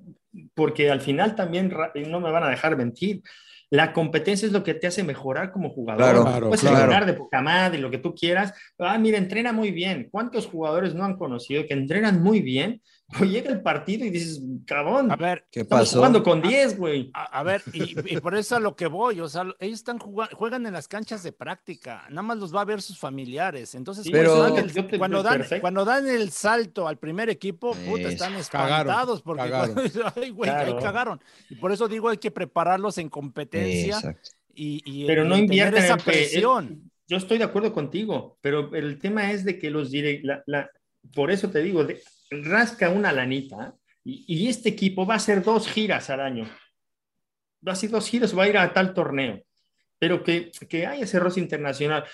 porque 0.53 0.89
al 0.91 1.01
final 1.01 1.35
también, 1.35 1.71
no 2.07 2.19
me 2.19 2.29
van 2.31 2.43
a 2.43 2.49
dejar 2.49 2.75
mentir, 2.77 3.21
la 3.69 3.91
competencia 3.93 4.45
es 4.45 4.51
lo 4.53 4.63
que 4.63 4.73
te 4.73 4.87
hace 4.87 5.03
mejorar 5.03 5.51
como 5.51 5.69
jugador. 5.69 6.01
Claro, 6.03 6.23
Claro, 6.23 6.47
Puedes 6.47 6.61
claro. 6.61 6.77
entrenar 6.77 7.05
de 7.05 7.13
poca 7.13 7.41
madre, 7.41 7.79
lo 7.79 7.91
que 7.91 7.97
tú 7.97 8.15
quieras. 8.15 8.53
Ah, 8.79 8.97
mira, 8.97 9.17
entrena 9.17 9.51
muy 9.51 9.71
bien. 9.71 10.07
¿Cuántos 10.09 10.47
jugadores 10.47 10.95
no 10.95 11.03
han 11.03 11.17
conocido 11.17 11.65
que 11.67 11.73
entrenan 11.73 12.21
muy 12.23 12.41
bien? 12.41 12.81
Pues 13.17 13.29
llega 13.31 13.49
el 13.51 13.61
partido 13.61 14.05
y 14.05 14.09
dices, 14.09 14.41
cabrón, 14.65 15.09
A 15.09 15.15
ver, 15.15 15.45
¿Qué 15.49 15.61
estamos 15.61 15.83
pasó? 15.85 15.97
jugando 15.99 16.21
con 16.23 16.41
10, 16.41 16.77
güey. 16.77 17.09
A, 17.13 17.39
a 17.39 17.43
ver, 17.43 17.61
y, 17.71 17.95
y 18.15 18.19
por 18.19 18.35
eso 18.35 18.57
a 18.57 18.59
lo 18.59 18.75
que 18.75 18.87
voy, 18.87 19.21
o 19.21 19.29
sea, 19.29 19.43
ellos 19.61 19.79
están 19.79 19.97
jugando, 19.97 20.35
juegan 20.35 20.65
en 20.65 20.73
las 20.73 20.89
canchas 20.89 21.23
de 21.23 21.31
práctica, 21.31 22.03
nada 22.09 22.21
más 22.23 22.37
los 22.37 22.53
va 22.53 22.61
a 22.61 22.65
ver 22.65 22.81
sus 22.81 22.99
familiares. 22.99 23.75
Entonces, 23.75 24.03
Sí, 24.03 24.11
Pero- 24.11 24.35
cuando, 24.35 24.55
dan 24.55 24.65
el, 24.89 24.97
cuando, 24.99 25.23
dan, 25.23 25.37
perfecto. 25.37 25.61
cuando 25.61 25.85
dan 25.85 26.07
el 26.09 26.31
salto 26.31 26.85
al 26.85 26.97
primer 26.97 27.29
equipo, 27.29 27.71
puta, 27.73 28.09
están 28.09 28.33
Cagaron, 28.33 28.41
espantados 28.41 29.21
porque 29.21 29.43
cagaron. 29.51 29.77
ay, 30.17 30.29
güey, 30.31 30.49
ahí 30.49 30.65
Claro. 30.65 30.79
cagaron. 30.81 31.21
Y 31.49 31.55
por 31.55 31.71
eso 31.71 31.87
digo, 31.87 32.09
hay 32.09 32.17
que 32.17 32.31
prepararlos 32.31 32.97
en 32.97 33.07
competencia 33.07 33.95
Exacto. 33.95 34.31
y, 34.53 34.81
y- 34.83 35.07
Pero 35.07 35.23
no 35.23 35.37
invierten 35.37 35.81
esa 35.81 35.93
en 35.93 35.99
pe- 35.99 36.03
presión. 36.11 36.91
Yo 37.07 37.15
estoy 37.15 37.37
de 37.37 37.45
acuerdo 37.45 37.71
contigo, 37.71 38.37
pero 38.41 38.75
el 38.75 38.99
tema 38.99 39.31
es 39.31 39.45
de 39.45 39.57
que 39.57 39.69
los 39.71 39.91
direct, 39.91 40.25
la- 40.25 40.43
la- 40.45 40.69
por 41.13 41.31
eso 41.31 41.49
te 41.49 41.61
digo, 41.61 41.85
de- 41.85 42.01
rasca 42.31 42.89
una 42.89 43.11
lanita 43.11 43.75
y, 44.03 44.25
y 44.27 44.47
este 44.47 44.69
equipo 44.69 45.05
va 45.05 45.15
a 45.15 45.17
hacer 45.17 45.43
dos 45.43 45.67
giras 45.67 46.09
al 46.09 46.21
año. 46.21 46.45
Va 47.67 47.71
a 47.71 47.73
hacer 47.73 47.89
dos 47.89 48.07
giras, 48.09 48.37
va 48.37 48.43
a 48.43 48.49
ir 48.49 48.57
a 48.57 48.73
tal 48.73 48.93
torneo, 48.93 49.41
pero 49.99 50.23
que, 50.23 50.51
que 50.69 50.85
hay 50.85 51.01
ese 51.01 51.19
roce 51.19 51.39
internacional. 51.39 52.05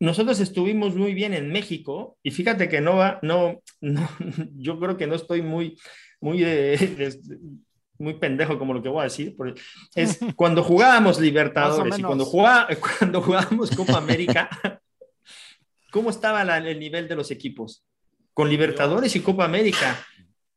Nosotros 0.00 0.38
estuvimos 0.40 0.94
muy 0.94 1.12
bien 1.14 1.34
en 1.34 1.50
México 1.50 2.18
y 2.22 2.30
fíjate 2.30 2.68
que 2.68 2.80
no 2.80 2.96
va, 2.96 3.18
no, 3.22 3.62
no 3.80 4.08
yo 4.56 4.78
creo 4.78 4.96
que 4.96 5.06
no 5.06 5.14
estoy 5.14 5.42
muy, 5.42 5.78
muy, 6.20 6.42
eh, 6.44 6.78
muy 7.98 8.14
pendejo 8.14 8.58
como 8.58 8.74
lo 8.74 8.82
que 8.82 8.88
voy 8.88 9.00
a 9.00 9.04
decir, 9.04 9.34
porque 9.36 9.60
es 9.94 10.18
cuando 10.36 10.62
jugábamos 10.62 11.18
Libertadores 11.20 11.98
y 11.98 12.02
cuando, 12.08 12.24
jugá- 12.24 12.68
cuando 12.98 13.22
jugábamos 13.22 13.70
Copa 13.74 13.98
América, 13.98 14.48
¿cómo 15.90 16.10
estaba 16.10 16.44
la- 16.44 16.58
el 16.58 16.78
nivel 16.78 17.08
de 17.08 17.16
los 17.16 17.30
equipos? 17.30 17.84
Con 18.38 18.48
Libertadores 18.48 19.16
y 19.16 19.20
Copa 19.20 19.44
América, 19.44 19.98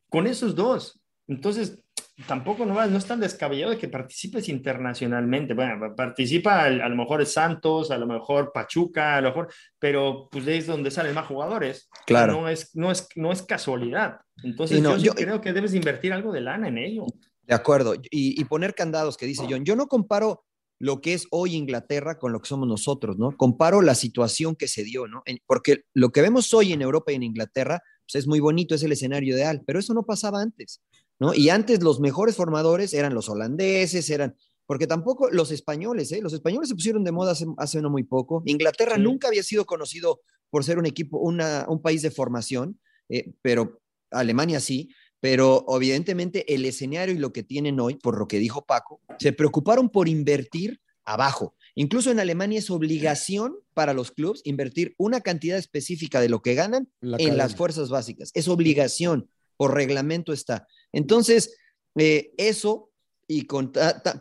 con 0.07 0.27
esos 0.27 0.53
dos. 0.53 1.01
Entonces, 1.27 1.83
tampoco 2.27 2.63
no, 2.63 2.75
no 2.85 2.95
es 2.95 3.05
tan 3.07 3.19
descabellado 3.19 3.71
de 3.71 3.79
que 3.79 3.87
participes 3.87 4.49
internacionalmente. 4.49 5.55
Bueno, 5.55 5.95
participa 5.95 6.61
al- 6.61 6.79
a 6.79 6.87
lo 6.87 6.95
mejor 6.95 7.25
Santos, 7.25 7.89
a 7.89 7.97
lo 7.97 8.05
mejor 8.05 8.51
Pachuca, 8.53 9.15
a 9.15 9.21
lo 9.21 9.29
mejor, 9.29 9.51
pero 9.79 10.29
pues 10.31 10.45
es 10.45 10.67
donde 10.67 10.91
salen 10.91 11.15
más 11.15 11.25
jugadores. 11.25 11.89
Claro. 12.05 12.33
No 12.33 12.49
es, 12.49 12.75
no 12.75 12.91
es, 12.91 13.07
no 13.15 13.31
es 13.31 13.41
casualidad. 13.41 14.19
Entonces, 14.43 14.79
no, 14.79 14.95
yo, 14.97 15.15
creo 15.15 15.41
que 15.41 15.51
debes 15.51 15.71
de 15.71 15.77
invertir 15.77 16.13
algo 16.13 16.31
de 16.31 16.41
lana 16.41 16.67
en 16.67 16.77
ello. 16.77 17.07
De 17.41 17.55
acuerdo. 17.55 17.95
Y, 17.95 18.39
y 18.39 18.45
poner 18.45 18.75
candados, 18.75 19.17
que 19.17 19.25
dice 19.25 19.47
John. 19.49 19.65
Yo 19.65 19.75
no 19.75 19.87
comparo 19.87 20.43
lo 20.81 20.99
que 20.99 21.13
es 21.13 21.27
hoy 21.31 21.55
Inglaterra 21.55 22.17
con 22.17 22.31
lo 22.31 22.39
que 22.41 22.47
somos 22.49 22.67
nosotros, 22.67 23.17
¿no? 23.17 23.35
Comparo 23.37 23.81
la 23.81 23.93
situación 23.95 24.55
que 24.55 24.67
se 24.67 24.83
dio, 24.83 25.07
¿no? 25.07 25.21
En- 25.25 25.39
porque 25.45 25.83
lo 25.93 26.09
que 26.11 26.21
vemos 26.21 26.53
hoy 26.53 26.73
en 26.73 26.81
Europa 26.81 27.11
y 27.11 27.15
en 27.15 27.23
Inglaterra, 27.23 27.81
pues 28.05 28.15
es 28.23 28.27
muy 28.27 28.39
bonito, 28.39 28.73
es 28.75 28.83
el 28.83 28.91
escenario 28.91 29.35
ideal, 29.35 29.61
pero 29.65 29.79
eso 29.79 29.93
no 29.93 30.03
pasaba 30.03 30.41
antes, 30.41 30.81
¿no? 31.19 31.33
Y 31.33 31.49
antes 31.49 31.83
los 31.83 31.99
mejores 31.99 32.35
formadores 32.35 32.93
eran 32.93 33.13
los 33.13 33.29
holandeses, 33.29 34.09
eran, 34.09 34.35
porque 34.65 34.87
tampoco 34.87 35.29
los 35.29 35.51
españoles, 35.51 36.11
¿eh? 36.11 36.19
Los 36.21 36.33
españoles 36.33 36.69
se 36.69 36.75
pusieron 36.75 37.03
de 37.03 37.11
moda 37.11 37.33
hace, 37.33 37.45
hace 37.57 37.81
no 37.81 37.89
muy 37.89 38.03
poco. 38.03 38.41
Inglaterra 38.45 38.95
Sí. 38.95 39.01
nunca 39.01 39.27
había 39.27 39.43
sido 39.43 39.65
conocido 39.65 40.21
por 40.49 40.63
ser 40.63 40.79
un 40.79 40.85
equipo, 40.87 41.19
una, 41.19 41.65
un 41.69 41.81
país 41.81 42.01
de 42.01 42.11
formación, 42.11 42.79
eh, 43.07 43.33
pero 43.41 43.81
Alemania 44.09 44.59
sí, 44.59 44.89
pero 45.21 45.65
evidentemente 45.69 46.53
el 46.53 46.65
escenario 46.65 47.15
y 47.15 47.19
lo 47.19 47.31
que 47.31 47.43
tienen 47.43 47.79
hoy, 47.79 47.95
por 47.95 48.17
lo 48.17 48.27
que 48.27 48.39
dijo 48.39 48.65
Paco, 48.65 48.99
se 49.19 49.31
preocuparon 49.31 49.89
por 49.89 50.09
invertir 50.09 50.81
abajo. 51.05 51.55
Incluso 51.75 52.11
en 52.11 52.19
Alemania 52.19 52.59
es 52.59 52.69
obligación 52.69 53.55
para 53.73 53.93
los 53.93 54.11
clubes 54.11 54.41
invertir 54.43 54.95
una 54.97 55.21
cantidad 55.21 55.57
específica 55.57 56.19
de 56.19 56.29
lo 56.29 56.41
que 56.41 56.55
ganan 56.55 56.89
en 57.01 57.37
las 57.37 57.55
fuerzas 57.55 57.89
básicas. 57.89 58.31
Es 58.33 58.47
obligación, 58.47 59.29
por 59.57 59.75
reglamento 59.75 60.33
está. 60.33 60.67
Entonces, 60.91 61.55
eh, 61.95 62.33
eso, 62.37 62.89
y 63.27 63.43
con, 63.45 63.71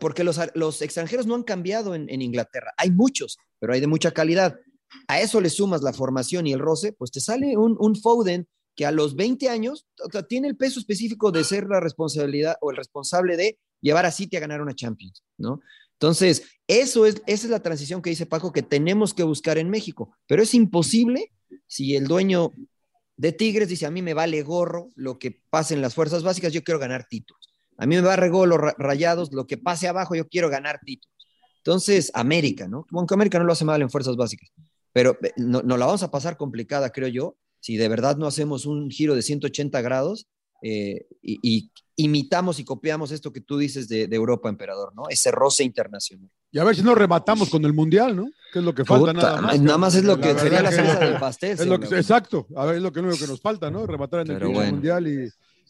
porque 0.01 0.22
los, 0.22 0.39
los, 0.55 0.82
extranjeros 0.82 1.27
no 1.27 1.35
han 1.35 1.44
cambiado 1.44 1.94
en, 1.94 2.10
en, 2.10 2.20
Inglaterra. 2.20 2.72
Hay 2.77 2.90
muchos, 2.90 3.39
pero 3.59 3.72
hay 3.72 3.81
de 3.81 3.86
mucha 3.86 4.12
calidad. 4.12 4.59
A 5.09 5.20
eso 5.20 5.40
le 5.40 5.51
sumas 5.51 5.82
la 5.82 5.93
formación 5.93 6.47
y 6.47 6.52
el 6.52 6.60
roce, 6.60 6.93
pues 6.93 7.10
te 7.10 7.20
sale 7.20 7.56
un, 7.56 7.77
un 7.78 7.97
Foden 7.97 8.47
que 8.81 8.86
a 8.86 8.93
los 8.93 9.15
20 9.15 9.51
años 9.51 9.86
tiene 10.27 10.48
el 10.48 10.57
peso 10.57 10.81
específico 10.81 11.31
de 11.31 11.44
ser 11.44 11.66
la 11.69 11.81
responsabilidad 11.81 12.57
o 12.62 12.70
el 12.70 12.78
responsable 12.78 13.36
de 13.36 13.59
llevar 13.82 14.07
a 14.07 14.11
City 14.11 14.39
a 14.39 14.40
ganar 14.40 14.62
una 14.62 14.74
Champions, 14.74 15.23
¿no? 15.36 15.61
Entonces, 15.93 16.44
eso 16.66 17.05
es, 17.05 17.16
esa 17.27 17.47
es 17.47 17.51
la 17.51 17.61
transición 17.61 18.01
que 18.01 18.09
dice 18.09 18.24
Paco 18.24 18.55
que 18.55 18.62
tenemos 18.62 19.12
que 19.12 19.23
buscar 19.23 19.59
en 19.59 19.69
México, 19.69 20.16
pero 20.27 20.43
es 20.43 20.55
imposible 20.55 21.31
si 21.66 21.94
el 21.94 22.07
dueño 22.07 22.52
de 23.19 23.32
Tigres 23.32 23.69
dice, 23.69 23.85
a 23.85 23.90
mí 23.90 24.01
me 24.01 24.15
vale 24.15 24.43
gorro 24.43 24.89
lo 24.94 25.19
que 25.19 25.43
pase 25.51 25.74
en 25.74 25.82
las 25.82 25.94
fuerzas 25.94 26.23
básicas, 26.23 26.51
yo 26.51 26.65
quiero 26.65 26.81
ganar 26.81 27.05
títulos. 27.07 27.52
A 27.77 27.85
mí 27.85 27.97
me 27.97 28.01
va 28.01 28.15
a 28.15 28.16
los 28.16 28.59
rayados, 28.78 29.31
lo 29.35 29.47
que 29.47 29.59
pase 29.59 29.89
abajo, 29.89 30.15
yo 30.15 30.27
quiero 30.27 30.48
ganar 30.48 30.81
títulos. 30.82 31.15
Entonces, 31.59 32.11
América, 32.15 32.66
¿no? 32.66 32.86
Aunque 32.93 33.12
América 33.12 33.39
no 33.39 33.44
lo 33.44 33.52
hace 33.52 33.66
mal 33.66 33.82
en 33.82 33.90
fuerzas 33.90 34.16
básicas, 34.16 34.51
pero 34.90 35.19
eh, 35.23 35.35
no, 35.36 35.61
no 35.61 35.77
la 35.77 35.85
vamos 35.85 36.02
a 36.02 36.11
pasar 36.11 36.39
complicada, 36.39 36.89
creo 36.93 37.09
yo, 37.09 37.36
si 37.60 37.76
de 37.76 37.88
verdad 37.88 38.16
no 38.16 38.26
hacemos 38.26 38.66
un 38.66 38.90
giro 38.90 39.14
de 39.14 39.22
180 39.22 39.80
grados 39.82 40.26
eh, 40.62 41.06
y, 41.22 41.70
imitamos 41.96 42.58
y 42.58 42.64
copiamos 42.64 43.10
esto 43.10 43.30
que 43.30 43.42
tú 43.42 43.58
dices 43.58 43.86
de, 43.88 44.08
Europa, 44.10 44.48
emperador, 44.48 44.94
¿no? 44.94 45.04
Ese 45.10 45.30
roce 45.30 45.64
internacional. 45.64 46.30
Y 46.50 46.58
a 46.58 46.64
ver 46.64 46.74
si 46.74 46.82
nos 46.82 46.96
rematamos 46.96 47.50
con 47.50 47.64
el 47.64 47.74
Mundial, 47.74 48.16
¿no? 48.16 48.30
Que 48.52 48.60
es 48.60 48.64
lo 48.64 48.74
que 48.74 48.84
falta 48.84 49.12
nada 49.12 49.40
más. 49.40 49.60
Nada 49.60 49.78
más 49.78 49.94
es 49.94 50.04
lo 50.04 50.18
que 50.18 50.34
sería 50.38 50.62
la 50.62 50.72
salsa 50.72 50.98
del 50.98 51.18
pastel. 51.18 51.58
exacto, 51.92 52.46
a 52.56 52.64
ver, 52.64 52.76
es 52.76 52.82
lo 52.82 52.90
que, 52.90 53.00
único 53.00 53.18
que 53.18 53.26
nos 53.26 53.40
falta, 53.40 53.70
¿no? 53.70 53.86
Rematar 53.86 54.22
en 54.22 54.30
el 54.30 54.48
Mundial 54.48 55.06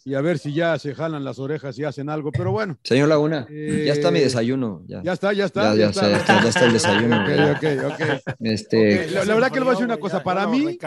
y, 0.06 0.14
a 0.14 0.20
ver 0.20 0.38
si 0.38 0.54
ya 0.54 0.78
se 0.78 0.94
jalan 0.94 1.24
las 1.24 1.38
orejas 1.38 1.78
y 1.78 1.84
hacen 1.84 2.08
algo, 2.08 2.30
pero 2.30 2.52
bueno. 2.52 2.78
Señor 2.84 3.08
Laguna, 3.08 3.46
ya 3.50 3.92
está 3.92 4.10
mi 4.10 4.20
eh, 4.20 4.24
desayuno. 4.24 4.84
Ya, 4.86 5.12
está, 5.12 5.32
ya 5.32 5.46
está. 5.46 5.74
Ya, 5.74 5.90
está. 5.90 6.08
ya, 6.10 6.48
está, 6.48 6.64
el 6.64 6.72
desayuno. 6.72 7.16
ok, 7.52 7.64
ok, 7.84 7.92
ok. 7.92 8.36
Este... 8.40 9.10
La, 9.10 9.34
verdad 9.34 9.50
que 9.50 9.58
le 9.58 9.64
voy 9.64 9.70
a 9.70 9.72
decir 9.72 9.84
una 9.84 9.98
cosa, 9.98 10.22
para 10.22 10.46
mí... 10.46 10.78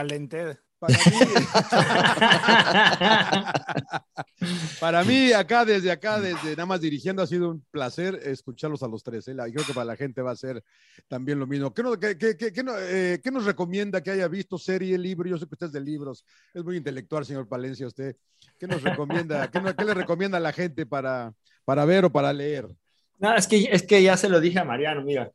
Para 4.80 5.04
mí, 5.04 5.32
acá, 5.32 5.66
desde 5.66 5.92
acá, 5.92 6.20
desde 6.20 6.52
nada 6.52 6.66
más 6.66 6.82
dirigiendo, 6.82 7.22
ha 7.22 7.28
sido 7.28 7.52
un 7.52 7.64
placer 7.72 8.20
escucharlos 8.24 8.84
a 8.84 8.88
los 8.88 9.04
tres. 9.04 9.28
¿eh? 9.28 9.36
Creo 9.36 9.66
que 9.66 9.74
para 9.74 9.86
la 9.86 9.96
gente 9.96 10.22
va 10.22 10.32
a 10.32 10.36
ser 10.36 10.64
también 11.08 11.40
lo 11.40 11.48
mismo. 11.48 11.74
¿Qué 11.74 11.84
nos, 11.84 11.98
eh, 12.02 13.22
nos 13.32 13.46
recomienda 13.46 14.02
que 14.02 14.12
haya 14.12 14.28
visto 14.28 14.58
serie, 14.58 14.98
libro? 14.98 15.30
Yo 15.30 15.38
sé 15.38 15.46
que 15.46 15.56
usted 15.56 15.68
es 15.68 15.74
de 15.74 15.82
libros, 15.82 16.26
es 16.54 16.64
muy 16.64 16.78
intelectual, 16.78 17.26
señor 17.26 17.48
Palencia, 17.48 17.88
usted. 17.88 18.16
¿Qué 18.60 18.68
nos 18.68 18.82
recomienda? 18.82 19.50
¿Qué, 19.50 19.62
le 19.62 19.94
recomienda 19.94 20.38
a 20.38 20.42
la 20.42 20.52
gente 20.52 20.86
para, 20.86 21.34
para 21.66 21.86
ver 21.86 22.06
o 22.06 22.12
para 22.12 22.34
leer? 22.34 22.68
No, 23.20 23.36
es 23.36 23.48
que, 23.48 23.70
es 23.72 23.84
que 23.84 24.04
ya 24.04 24.18
se 24.18 24.30
lo 24.30 24.42
dije 24.42 24.60
a 24.60 24.66
Mariano, 24.66 25.04
mira 25.04 25.32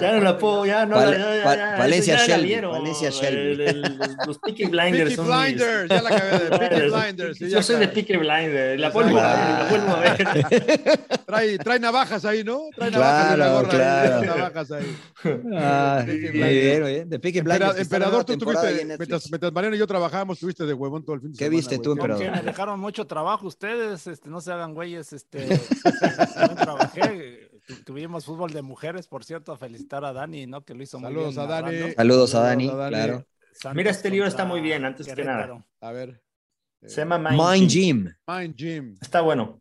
ya 0.00 0.12
no 0.12 0.20
la 0.20 0.38
puedo, 0.38 0.66
ya 0.66 0.86
no 0.86 0.96
Val, 0.96 1.12
ya, 1.12 1.56
ya, 1.56 1.78
Valencia 1.78 2.16
ya 2.16 2.26
Shelby. 2.26 2.60
Valencia 2.60 3.10
Shelby. 3.10 3.52
El, 3.52 3.60
el, 3.60 3.98
los 4.26 4.38
Peaky 4.38 4.64
Blinders. 4.70 5.16
Peaky 5.16 5.28
Blinders, 5.28 5.88
ya 5.88 6.02
la 6.02 6.10
acabé 6.10 6.38
de 6.38 6.58
Peaky 6.58 6.90
Blinders. 6.90 7.38
Sí, 7.38 7.50
Yo 7.50 7.62
soy 7.62 7.76
de 7.80 7.88
Peaky 7.88 8.16
Blinders, 8.16 8.80
la 8.80 8.90
vuelvo, 8.90 9.18
a, 9.18 9.68
ver, 9.70 9.80
la 9.82 9.92
a 9.92 10.00
ver. 10.00 11.00
Trae, 11.26 11.58
trae 11.58 11.78
navajas 11.78 12.24
ahí, 12.24 12.44
¿no? 12.44 12.62
Trae 12.74 12.90
navajas 12.90 13.34
claro, 13.34 13.52
gorra, 13.54 13.68
claro. 13.68 14.26
Navajas 14.26 14.72
ahí. 14.72 14.96
Ah, 15.54 16.02
bien, 16.06 16.32
bien, 16.32 17.08
de 17.08 17.18
Peaky 17.18 17.40
Blinders. 17.40 17.78
Emperador, 17.78 18.24
tú 18.24 18.36
tuviste, 18.36 18.84
mientras, 18.84 19.30
mientras 19.30 19.52
Mariano 19.52 19.76
y 19.76 19.78
yo 19.78 19.86
trabajábamos, 19.86 20.38
tuviste 20.38 20.66
de 20.66 20.74
huevón 20.74 21.04
todo 21.04 21.14
el 21.14 21.20
fin 21.20 21.32
de 21.32 21.38
semana. 21.38 21.50
¿Qué 21.50 21.56
viste 21.56 21.78
tú, 21.78 21.92
emperador? 21.92 22.30
Me 22.30 22.42
dejaron 22.42 22.80
mucho 22.80 23.06
trabajo 23.06 23.46
ustedes, 23.46 24.06
este, 24.06 24.28
no 24.28 24.40
se 24.40 24.52
hagan 24.52 24.74
güeyes, 24.74 25.12
este, 25.12 25.48
no 26.40 26.54
trabajé 26.54 27.49
Tuvimos 27.84 28.24
fútbol 28.24 28.52
de 28.52 28.62
mujeres, 28.62 29.06
por 29.06 29.24
cierto, 29.24 29.52
a 29.52 29.56
felicitar 29.56 30.04
a 30.04 30.12
Dani, 30.12 30.46
¿no? 30.46 30.64
Que 30.64 30.74
lo 30.74 30.82
hizo 30.82 30.98
muy 30.98 31.12
bien. 31.12 31.38
A 31.38 31.46
Dani. 31.46 31.92
Saludos 31.92 32.34
a 32.34 32.40
Dani. 32.40 32.68
claro. 32.68 33.26
Mira, 33.74 33.90
este 33.90 34.10
libro 34.10 34.26
está 34.26 34.44
muy 34.44 34.60
bien, 34.60 34.84
antes 34.84 35.06
que 35.06 35.24
nada. 35.24 35.64
A 35.80 35.92
ver. 35.92 36.22
Se 36.86 37.02
llama 37.02 37.18
Mind, 37.18 37.68
Gym. 37.68 38.14
Mind 38.26 38.54
Gym. 38.56 38.96
Está 39.00 39.20
bueno. 39.20 39.60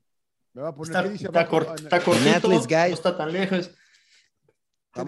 Me 0.54 0.62
va 0.62 0.70
a 0.70 0.76
poner 0.76 1.06
está, 1.06 1.26
está, 1.26 1.48
cort, 1.48 1.80
está 1.80 2.00
cortito, 2.00 2.48
no 2.48 2.60
está 2.60 3.18
tan 3.18 3.32
lejos. 3.34 3.72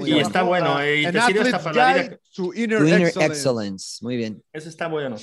y 0.06 0.20
está 0.20 0.44
bueno. 0.44 0.78
Y 0.86 1.10
te 1.10 1.22
sirve 1.22 1.42
hasta 1.42 1.64
para 1.64 1.76
la 1.76 2.04
vida. 2.04 2.20
Su 2.24 2.54
inner, 2.54 2.82
inner 2.82 3.14
excellence. 3.18 4.04
Muy 4.04 4.18
bien. 4.18 4.44
Eso 4.52 4.70
está 4.70 4.88
bueno. 4.88 5.16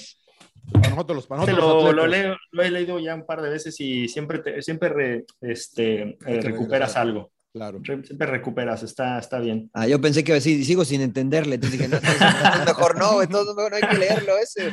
Para 0.73 0.91
nosotros 0.91 1.17
los, 1.17 1.27
para 1.27 1.53
lo, 1.53 1.93
lo, 1.93 2.07
leo, 2.07 2.37
lo, 2.53 2.63
he 2.63 2.71
leído 2.71 2.99
ya 2.99 3.15
un 3.15 3.25
par 3.25 3.41
de 3.41 3.49
veces 3.49 3.81
y 3.81 4.09
siempre, 4.09 4.41
te, 4.41 4.61
siempre 4.61 4.89
re, 4.91 5.25
este, 5.41 6.19
eh, 6.27 6.41
recuperas 6.43 6.97
algo. 6.97 7.31
Claro. 7.53 7.81
Siempre 7.85 8.27
recuperas, 8.27 8.83
está, 8.83 9.19
está 9.19 9.39
bien. 9.39 9.71
Ah, 9.73 9.87
yo 9.87 10.01
pensé 10.01 10.23
que 10.23 10.33
iba 10.33 10.37
a 10.37 10.41
decir, 10.41 10.65
sigo 10.65 10.85
sin 10.85 11.01
entenderle. 11.01 11.55
Entonces 11.57 11.79
dije, 11.79 11.89
no, 11.89 11.99
mejor 12.67 12.99
no, 12.99 13.23
entonces 13.23 13.55
no 13.57 13.75
hay 13.75 13.83
que 13.83 13.99
leerlo 13.99 14.37
ese. 14.39 14.73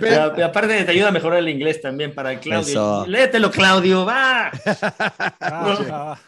Pero, 0.00 0.44
aparte 0.44 0.84
te 0.84 0.90
ayuda 0.90 1.08
a 1.08 1.12
mejorar 1.12 1.40
el 1.40 1.48
inglés 1.48 1.80
también 1.80 2.14
para 2.14 2.38
Claudio. 2.38 3.06
Léetelo, 3.06 3.50
Claudio, 3.50 4.04
va. 4.04 4.50
Ah, 5.40 6.18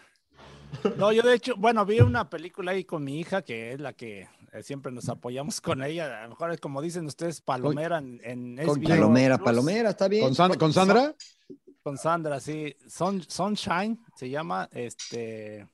no, 0.97 1.13
yo 1.13 1.23
de 1.23 1.35
hecho, 1.35 1.55
bueno, 1.57 1.87
vi 1.87 2.01
una 2.01 2.29
película 2.29 2.73
ahí 2.73 2.85
con 2.85 3.05
mi 3.05 3.21
hija, 3.21 3.43
que 3.43 3.73
es 3.73 3.81
la 3.81 3.93
que 3.93 4.29
eh, 4.53 4.63
siempre 4.63 4.93
nos 4.93 5.09
apoyamos 5.09 5.61
con 5.61 5.83
ella. 5.83 6.21
A 6.21 6.23
lo 6.25 6.31
mejor 6.31 6.53
es 6.53 6.61
como 6.61 6.83
dicen 6.83 7.07
ustedes, 7.07 7.41
Palomera 7.41 7.99
en, 7.99 8.21
en 8.23 8.57
Palomera, 8.83 9.39
Palomera, 9.39 9.91
está 9.91 10.09
bien. 10.09 10.35
¿Con, 10.35 10.57
¿Con 10.57 10.73
Sandra? 10.73 11.15
Con 11.85 11.99
Sandra, 11.99 12.41
sí. 12.41 12.75
Sunshine 12.89 14.03
se 14.17 14.31
llama, 14.31 14.67
este, 14.73 15.69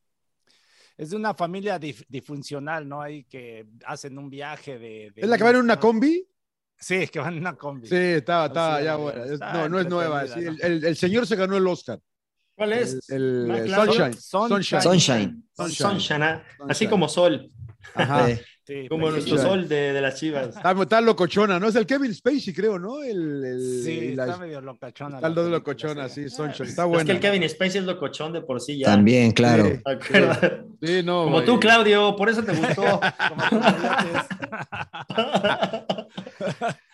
es 0.96 1.10
de 1.10 1.16
una 1.16 1.34
familia 1.34 1.78
disfuncional, 1.78 2.88
¿no? 2.88 3.00
Ahí 3.00 3.22
que 3.22 3.68
hacen 3.86 4.18
un 4.18 4.28
viaje 4.28 4.76
de... 4.76 5.12
¿Es 5.14 5.28
la 5.28 5.38
que 5.38 5.44
va 5.44 5.50
en 5.50 5.56
una 5.58 5.78
combi? 5.78 6.26
Sí, 6.76 7.06
que 7.06 7.20
van 7.20 7.34
en 7.34 7.40
una 7.42 7.54
combi. 7.54 7.86
Sí, 7.86 7.94
estaba, 7.94 8.46
estaba, 8.46 8.82
ya 8.82 8.96
bueno. 8.96 9.24
no, 9.52 9.68
no 9.68 9.78
es 9.78 9.86
nueva. 9.86 10.24
el, 10.24 10.84
el, 10.84 10.96
señor 10.96 11.28
se 11.28 11.36
ganó 11.36 11.56
el 11.56 11.66
Oscar. 11.68 12.00
¿Cuál 12.56 12.72
es? 12.72 13.08
El, 13.08 13.72
Sunshine. 13.72 14.14
Sunshine. 14.14 14.82
Sunshine. 14.82 15.42
Sunshine. 15.54 16.22
¿ah? 16.24 16.42
Así 16.68 16.88
como 16.88 17.08
sol. 17.08 17.48
Ajá. 17.94 18.26
Como 18.88 19.10
nuestro 19.10 19.38
sol 19.38 19.68
de, 19.68 19.92
de, 19.92 20.00
las 20.00 20.18
chivas. 20.18 20.56
Está, 20.56 21.00
locochona, 21.00 21.58
¿no? 21.58 21.68
Es 21.68 21.76
el 21.76 21.86
Kevin 21.86 22.14
Spacey, 22.14 22.52
creo, 22.54 22.78
¿no? 22.78 23.02
El, 23.02 23.44
el 23.44 23.82
sí, 23.84 23.98
está 24.10 24.36
medio 24.36 24.60
locochona. 24.60 25.16
Está 25.16 25.30
de 25.30 25.50
locochona, 25.50 26.08
sí, 26.08 26.28
Sunshine. 26.28 26.68
Está 26.68 26.84
bueno. 26.84 27.00
Es 27.00 27.06
que 27.06 27.12
el 27.12 27.20
Kevin 27.20 27.48
Spacey 27.48 27.80
es 27.80 27.86
locochón 27.86 28.32
de 28.32 28.42
por 28.42 28.60
sí 28.60 28.78
ya. 28.78 28.86
También, 28.86 29.32
claro. 29.32 29.64
Sí, 30.82 31.02
no, 31.04 31.24
Como 31.24 31.42
tú, 31.42 31.58
Claudio, 31.58 32.14
por 32.16 32.28
eso 32.28 32.42
te 32.42 32.52
gustó. 32.52 33.00
Como 33.28 33.42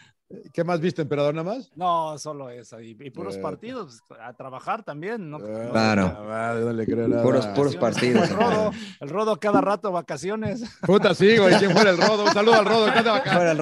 ¿Qué 0.52 0.64
más 0.64 0.80
viste, 0.80 1.02
emperador, 1.02 1.34
nada 1.34 1.54
más? 1.54 1.70
No, 1.76 2.18
solo 2.18 2.50
eso. 2.50 2.80
Y, 2.80 2.94
puros 3.10 3.36
eh. 3.36 3.40
partidos, 3.40 4.02
a 4.20 4.32
trabajar 4.32 4.82
también, 4.82 5.30
¿no? 5.30 5.38
Eh, 5.38 5.68
claro. 5.70 6.16
no 6.60 6.72
le 6.72 6.86
creo 6.86 7.08
nada. 7.08 7.22
Puros, 7.22 7.46
puros 7.48 7.76
partidos. 7.76 8.30
El 8.30 8.36
rodo, 8.36 8.70
el 9.00 9.08
rodo 9.08 9.36
cada 9.38 9.60
rato 9.60 9.92
vacaciones. 9.92 10.64
Puta, 10.82 11.14
sí, 11.14 11.36
güey, 11.36 11.56
¿quién 11.56 11.72
fuera 11.72 11.90
el 11.90 11.98
rodo? 11.98 12.24
Un 12.24 12.32
saludo 12.32 12.54
al 12.54 12.64
rodo. 12.64 12.86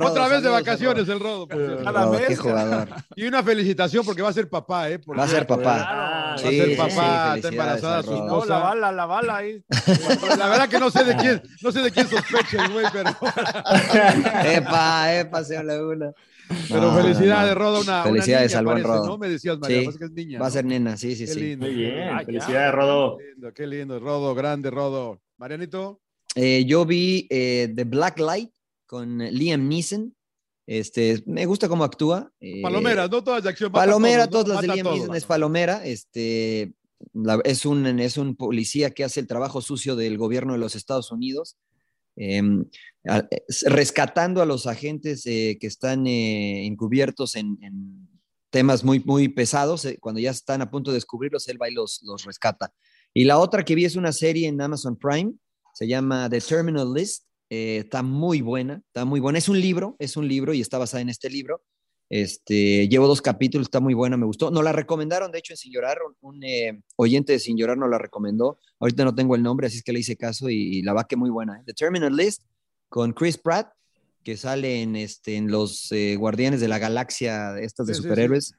Otra 0.07 0.29
vez 0.29 0.43
de 0.43 0.49
vacaciones 0.49 1.09
el 1.09 1.21
rodo. 1.21 1.47
cada 1.49 2.07
mes. 2.11 2.27
Qué 2.29 2.37
jugador. 2.37 2.89
Y 3.17 3.27
una 3.27 3.43
felicitación 3.43 4.05
porque 4.05 4.23
va 4.23 4.29
a 4.29 4.33
ser 4.33 4.49
papá, 4.49 4.91
¿eh? 4.91 5.01
va 5.07 5.25
a 5.25 5.29
ser 5.29 5.47
papá. 5.47 5.63
va 5.63 6.35
a 6.35 6.39
ser 6.39 6.77
papá, 6.77 7.37
está 7.37 7.49
embarazada 7.49 8.03
su 8.03 8.15
esposa. 8.15 8.27
No, 8.27 8.45
la 8.47 8.59
bala, 8.59 8.93
la 8.93 9.07
bala 9.07 9.37
ahí. 9.37 9.65
La 10.39 10.49
verdad 10.49 10.69
que 10.69 10.79
no 10.79 10.91
sé 10.91 11.05
de 11.05 11.17
quién, 11.17 11.43
no 11.63 11.73
sé 11.73 11.81
de 11.81 11.91
quién 11.91 12.09
sospecha 12.09 12.65
el 12.65 12.73
güey, 12.73 12.87
pero. 12.93 13.11
epa, 14.45 15.15
epa, 15.15 15.45
señor 15.45 15.65
Laguna. 15.65 16.13
Pero 16.69 16.95
felicidades, 16.95 17.55
Rodo. 17.55 17.81
Una, 17.81 18.03
felicidades 18.03 18.53
una 18.53 18.59
al 18.59 18.65
buen 18.65 18.83
Rodo. 18.83 19.07
¿no? 19.07 19.19
Me 19.19 19.29
decías, 19.29 19.59
María, 19.59 19.91
sí, 19.91 19.99
que 19.99 20.05
es 20.05 20.11
niña. 20.13 20.41
Va 20.41 20.47
a 20.47 20.51
ser 20.51 20.65
nena, 20.65 20.97
sí, 20.97 21.15
sí, 21.17 21.27
qué 21.27 21.33
sí. 21.33 21.41
Lindo, 21.41 21.67
Muy 21.67 21.75
bien, 21.75 22.25
felicidades, 22.25 22.75
Rodo. 22.75 23.19
Qué 23.19 23.25
lindo, 23.25 23.55
qué 23.55 23.67
lindo, 23.67 24.01
Rodo, 24.01 24.35
grande, 24.35 24.71
Rodo. 24.71 25.21
Marianito. 25.39 26.01
Eh, 26.35 26.65
yo 26.67 26.85
vi 26.85 27.27
eh, 27.31 27.73
The 27.75 27.85
Black 27.85 28.19
Light 28.19 28.51
con 28.87 29.19
Liam 29.19 29.69
Neeson. 29.69 30.15
Este, 30.67 31.23
me 31.27 31.47
gusta 31.47 31.69
cómo 31.69 31.85
actúa. 31.85 32.33
Eh, 32.41 32.63
Palomeras, 32.63 33.11
no 33.11 33.23
todas 33.23 33.43
de 33.43 33.51
acción. 33.51 33.71
Palomera, 33.71 34.29
todas 34.29 34.49
las 34.49 34.61
de 34.61 34.69
Liam 34.69 34.87
Neeson 34.87 35.15
es 35.15 35.25
Palomera. 35.25 35.85
Este, 35.85 36.75
es, 37.45 37.67
un, 37.67 37.87
es 38.01 38.17
un 38.17 38.37
policía 38.37 38.91
que 38.91 39.05
hace 39.05 39.21
el 39.21 39.27
trabajo 39.27 39.61
sucio 39.61 39.97
del 39.97 40.19
gobierno 40.19 40.55
de 40.55 40.59
los 40.59 40.75
Estados 40.75 41.13
Unidos. 41.13 41.57
Em, 42.17 42.65
rescatando 43.67 44.41
a 44.41 44.47
los 44.47 44.67
agentes 44.67 45.27
eh, 45.27 45.59
que 45.61 45.67
están 45.67 46.07
eh, 46.07 46.67
encubiertos 46.67 47.35
en, 47.35 47.59
temas 48.51 48.85
muy, 48.85 49.01
muy 49.01 49.29
pesados, 49.29 49.85
eh, 49.85 49.99
cuando 50.01 50.21
ya 50.21 50.31
están 50.31 50.63
a 50.63 50.71
punto 50.71 50.93
de 50.93 50.97
descubrirlos, 50.97 51.49
él 51.49 51.61
va 51.61 51.69
y 51.69 51.75
los, 51.75 52.01
los 52.05 52.25
rescata. 52.25 52.73
Y 53.13 53.25
la 53.25 53.39
otra 53.39 53.65
que 53.65 53.75
vi 53.75 53.85
es 53.85 53.97
una 53.97 54.13
serie 54.13 54.47
en 54.47 54.61
Amazon 54.61 54.97
Prime, 54.97 55.35
se 55.75 55.89
llama 55.89 56.31
The 56.31 56.41
Terminal 56.41 56.95
List, 56.95 57.25
está 57.49 58.03
muy 58.03 58.41
buena, 58.41 58.81
está 58.87 59.05
muy 59.05 59.21
buena. 59.21 59.39
Es 59.39 59.49
un 59.49 59.61
libro, 59.61 59.97
es 59.99 60.17
un 60.17 60.27
libro 60.27 60.55
y 60.55 60.61
está 60.61 60.79
basada 60.79 61.03
en 61.03 61.09
este 61.09 61.31
libro. 61.31 61.63
Este, 62.11 62.87
llevo 62.89 63.07
dos 63.07 63.23
capítulos, 63.23 63.67
está 63.67 63.81
muy 63.81 63.95
buena, 63.95 64.17
me 64.17 64.27
gustó. 64.27 64.51
Nos 64.51 64.63
la 64.63 64.73
recomendaron, 64.73 65.33
de 65.33 65.39
hecho, 65.39 65.53
en 65.53 65.57
Sin 65.57 65.73
Llorar, 65.73 65.99
un, 66.21 66.45
eh, 66.45 66.81
oyente 66.97 67.33
de 67.33 67.39
Sin 67.39 67.57
Llorar 67.57 67.79
nos 67.79 67.91
la 67.91 67.99
recomendó. 67.99 68.59
Ahorita 68.79 69.05
no 69.05 69.15
tengo 69.15 69.35
el 69.35 69.43
nombre, 69.43 69.67
así 69.67 69.79
es 69.79 69.83
que 69.83 69.93
le 69.93 70.01
hice 70.01 70.17
caso 70.17 70.51
y, 70.51 70.83
la 70.83 70.93
va 70.93 71.05
que 71.05 71.17
muy 71.17 71.31
buena. 71.31 71.63
The 71.67 71.73
Terminal 71.73 72.15
List 72.15 72.43
con 72.89 73.13
Chris 73.13 73.39
Pratt, 73.39 73.73
que 74.23 74.37
sale 74.37 74.83
en, 74.83 74.97
este, 74.97 75.37
en 75.37 75.51
los 75.51 75.91
eh, 75.93 76.17
Guardianes 76.17 76.61
de 76.61 76.69
la 76.69 76.79
Galaxia, 76.79 77.59
estas 77.59 77.87
de 77.87 77.95
superhéroes. 77.95 78.55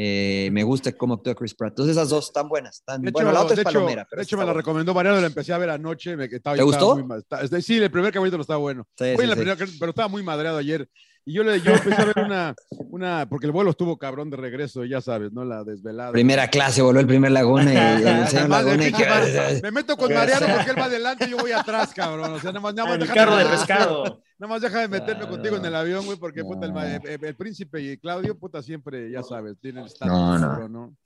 Eh, 0.00 0.50
me 0.52 0.62
gusta 0.62 0.92
cómo 0.92 1.14
actúa 1.14 1.34
Chris 1.34 1.54
Pratt. 1.54 1.72
Entonces 1.72 1.96
esas 1.96 2.08
dos 2.10 2.26
están 2.26 2.48
buenas. 2.48 2.76
Están, 2.76 3.02
de 3.02 3.10
bueno, 3.10 3.32
la 3.32 3.42
otra 3.42 3.56
es 3.56 3.64
palomera. 3.64 4.06
de 4.08 4.22
hecho, 4.22 4.38
me 4.38 4.44
la 4.44 4.52
recomendó 4.52 4.94
Mariano, 4.94 5.20
la 5.20 5.26
empecé 5.26 5.52
a 5.52 5.58
ver 5.58 5.70
anoche. 5.70 6.16
Me, 6.16 6.26
estaba, 6.26 6.54
¿Te 6.54 6.62
gustó? 6.62 6.96
Muy, 6.96 7.62
sí, 7.62 7.78
el 7.78 7.90
primer 7.90 8.12
capítulo 8.12 8.42
estaba 8.42 8.58
bueno. 8.58 8.86
Sí, 8.96 9.16
sí, 9.16 9.76
pero 9.80 9.90
estaba 9.90 10.06
muy 10.06 10.22
madreado 10.22 10.56
ayer. 10.58 10.88
Y 11.28 11.34
yo, 11.34 11.42
le, 11.42 11.60
yo 11.60 11.72
empecé 11.72 12.00
a 12.00 12.06
ver 12.06 12.24
una, 12.24 12.54
una, 12.88 13.28
porque 13.28 13.44
el 13.44 13.52
vuelo 13.52 13.68
estuvo 13.68 13.98
cabrón 13.98 14.30
de 14.30 14.38
regreso, 14.38 14.86
ya 14.86 15.02
sabes, 15.02 15.30
¿no? 15.30 15.44
La 15.44 15.62
desvelada. 15.62 16.10
Primera 16.10 16.48
clase, 16.48 16.80
voló 16.80 17.00
el 17.00 17.06
primer 17.06 17.32
Laguna 17.32 17.70
y 17.70 18.02
el 18.02 18.28
señor 18.28 18.48
Laguna. 18.48 18.88
Y 18.88 18.92
que... 18.94 19.60
Me 19.62 19.70
meto 19.70 19.94
con 19.98 20.10
Mariano 20.10 20.46
porque 20.54 20.70
él 20.70 20.78
va 20.78 20.84
adelante 20.86 21.26
y 21.26 21.32
yo 21.32 21.36
voy 21.36 21.52
atrás, 21.52 21.92
cabrón. 21.92 22.32
O 22.32 22.40
sea, 22.40 22.50
nada 22.50 22.60
más, 22.60 22.72
nada 22.72 22.88
más 22.88 23.06
el 23.06 23.14
carro 23.14 23.36
de 23.36 23.44
pescado. 23.44 24.22
Nada 24.38 24.54
más 24.54 24.62
deja 24.62 24.80
de 24.82 24.86
meterme 24.86 25.26
contigo 25.26 25.56
en 25.56 25.64
el 25.64 25.74
avión, 25.74 26.06
güey, 26.06 26.16
porque 26.16 26.44
puta, 26.44 26.66
el, 26.66 27.24
el, 27.24 27.34
príncipe 27.34 27.82
y 27.82 27.98
Claudio, 27.98 28.38
puta, 28.38 28.62
siempre, 28.62 29.10
ya 29.10 29.24
sabes, 29.24 29.58
tienen 29.60 29.82
el 29.82 29.88
estatus, 29.88 30.12
no, 30.12 30.38
no. 30.38 30.68
¿no? 30.68 30.96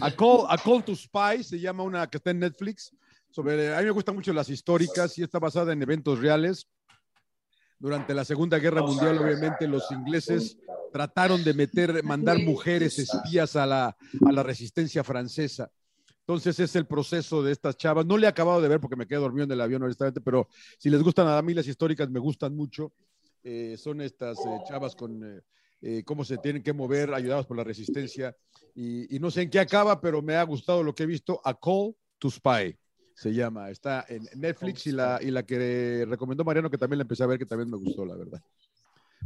A 0.00 0.10
Call, 0.10 0.40
A 0.48 0.58
Call 0.58 0.84
to 0.84 0.92
Spy 0.96 1.44
se 1.44 1.60
llama 1.60 1.84
una 1.84 2.08
que 2.08 2.16
está 2.16 2.32
en 2.32 2.40
Netflix. 2.40 2.92
Sobre, 3.30 3.72
a 3.74 3.78
mí 3.78 3.84
me 3.84 3.92
gustan 3.92 4.16
mucho 4.16 4.32
las 4.32 4.50
históricas 4.50 5.16
y 5.18 5.22
está 5.22 5.38
basada 5.38 5.72
en 5.72 5.80
eventos 5.80 6.18
reales. 6.18 6.66
Durante 7.84 8.14
la 8.14 8.24
Segunda 8.24 8.58
Guerra 8.58 8.80
Mundial, 8.80 9.18
obviamente, 9.18 9.68
los 9.68 9.90
ingleses 9.90 10.56
trataron 10.90 11.44
de 11.44 11.52
meter, 11.52 12.02
mandar 12.02 12.38
mujeres 12.38 12.98
espías 12.98 13.56
a 13.56 13.66
la, 13.66 13.94
a 14.24 14.32
la 14.32 14.42
resistencia 14.42 15.04
francesa. 15.04 15.70
Entonces 16.20 16.58
es 16.60 16.74
el 16.76 16.86
proceso 16.86 17.42
de 17.42 17.52
estas 17.52 17.76
chavas. 17.76 18.06
No 18.06 18.16
le 18.16 18.24
he 18.24 18.30
acabado 18.30 18.62
de 18.62 18.68
ver 18.68 18.80
porque 18.80 18.96
me 18.96 19.06
quedé 19.06 19.18
dormido 19.18 19.44
en 19.44 19.52
el 19.52 19.60
avión, 19.60 19.82
honestamente, 19.82 20.22
pero 20.22 20.48
si 20.78 20.88
les 20.88 21.02
gustan 21.02 21.28
a 21.28 21.42
mí 21.42 21.52
las 21.52 21.68
históricas, 21.68 22.08
me 22.08 22.20
gustan 22.20 22.56
mucho. 22.56 22.94
Eh, 23.42 23.76
son 23.76 24.00
estas 24.00 24.38
eh, 24.38 24.62
chavas 24.66 24.96
con 24.96 25.22
eh, 25.22 25.42
eh, 25.82 26.04
cómo 26.06 26.24
se 26.24 26.38
tienen 26.38 26.62
que 26.62 26.72
mover, 26.72 27.12
ayudadas 27.12 27.44
por 27.44 27.58
la 27.58 27.64
resistencia. 27.64 28.34
Y, 28.74 29.14
y, 29.14 29.18
no 29.18 29.30
sé 29.30 29.42
en 29.42 29.50
qué 29.50 29.60
acaba, 29.60 30.00
pero 30.00 30.22
me 30.22 30.36
ha 30.36 30.42
gustado 30.44 30.82
lo 30.82 30.94
que 30.94 31.02
he 31.02 31.06
visto. 31.06 31.38
A 31.44 31.52
Call 31.52 31.94
to 32.18 32.30
Spy 32.30 32.78
se 33.14 33.32
llama. 33.32 33.70
Está 33.70 34.04
en 34.08 34.28
Netflix 34.36 34.86
y 34.86 34.92
la, 34.92 35.18
y 35.22 35.30
la 35.30 35.42
que 35.44 36.04
recomendó 36.08 36.44
Mariano, 36.44 36.70
que 36.70 36.78
también 36.78 36.98
la 36.98 37.02
empecé 37.02 37.22
a 37.22 37.26
ver, 37.26 37.38
que 37.38 37.46
también 37.46 37.70
me 37.70 37.76
gustó, 37.76 38.04
la 38.04 38.16
verdad. 38.16 38.40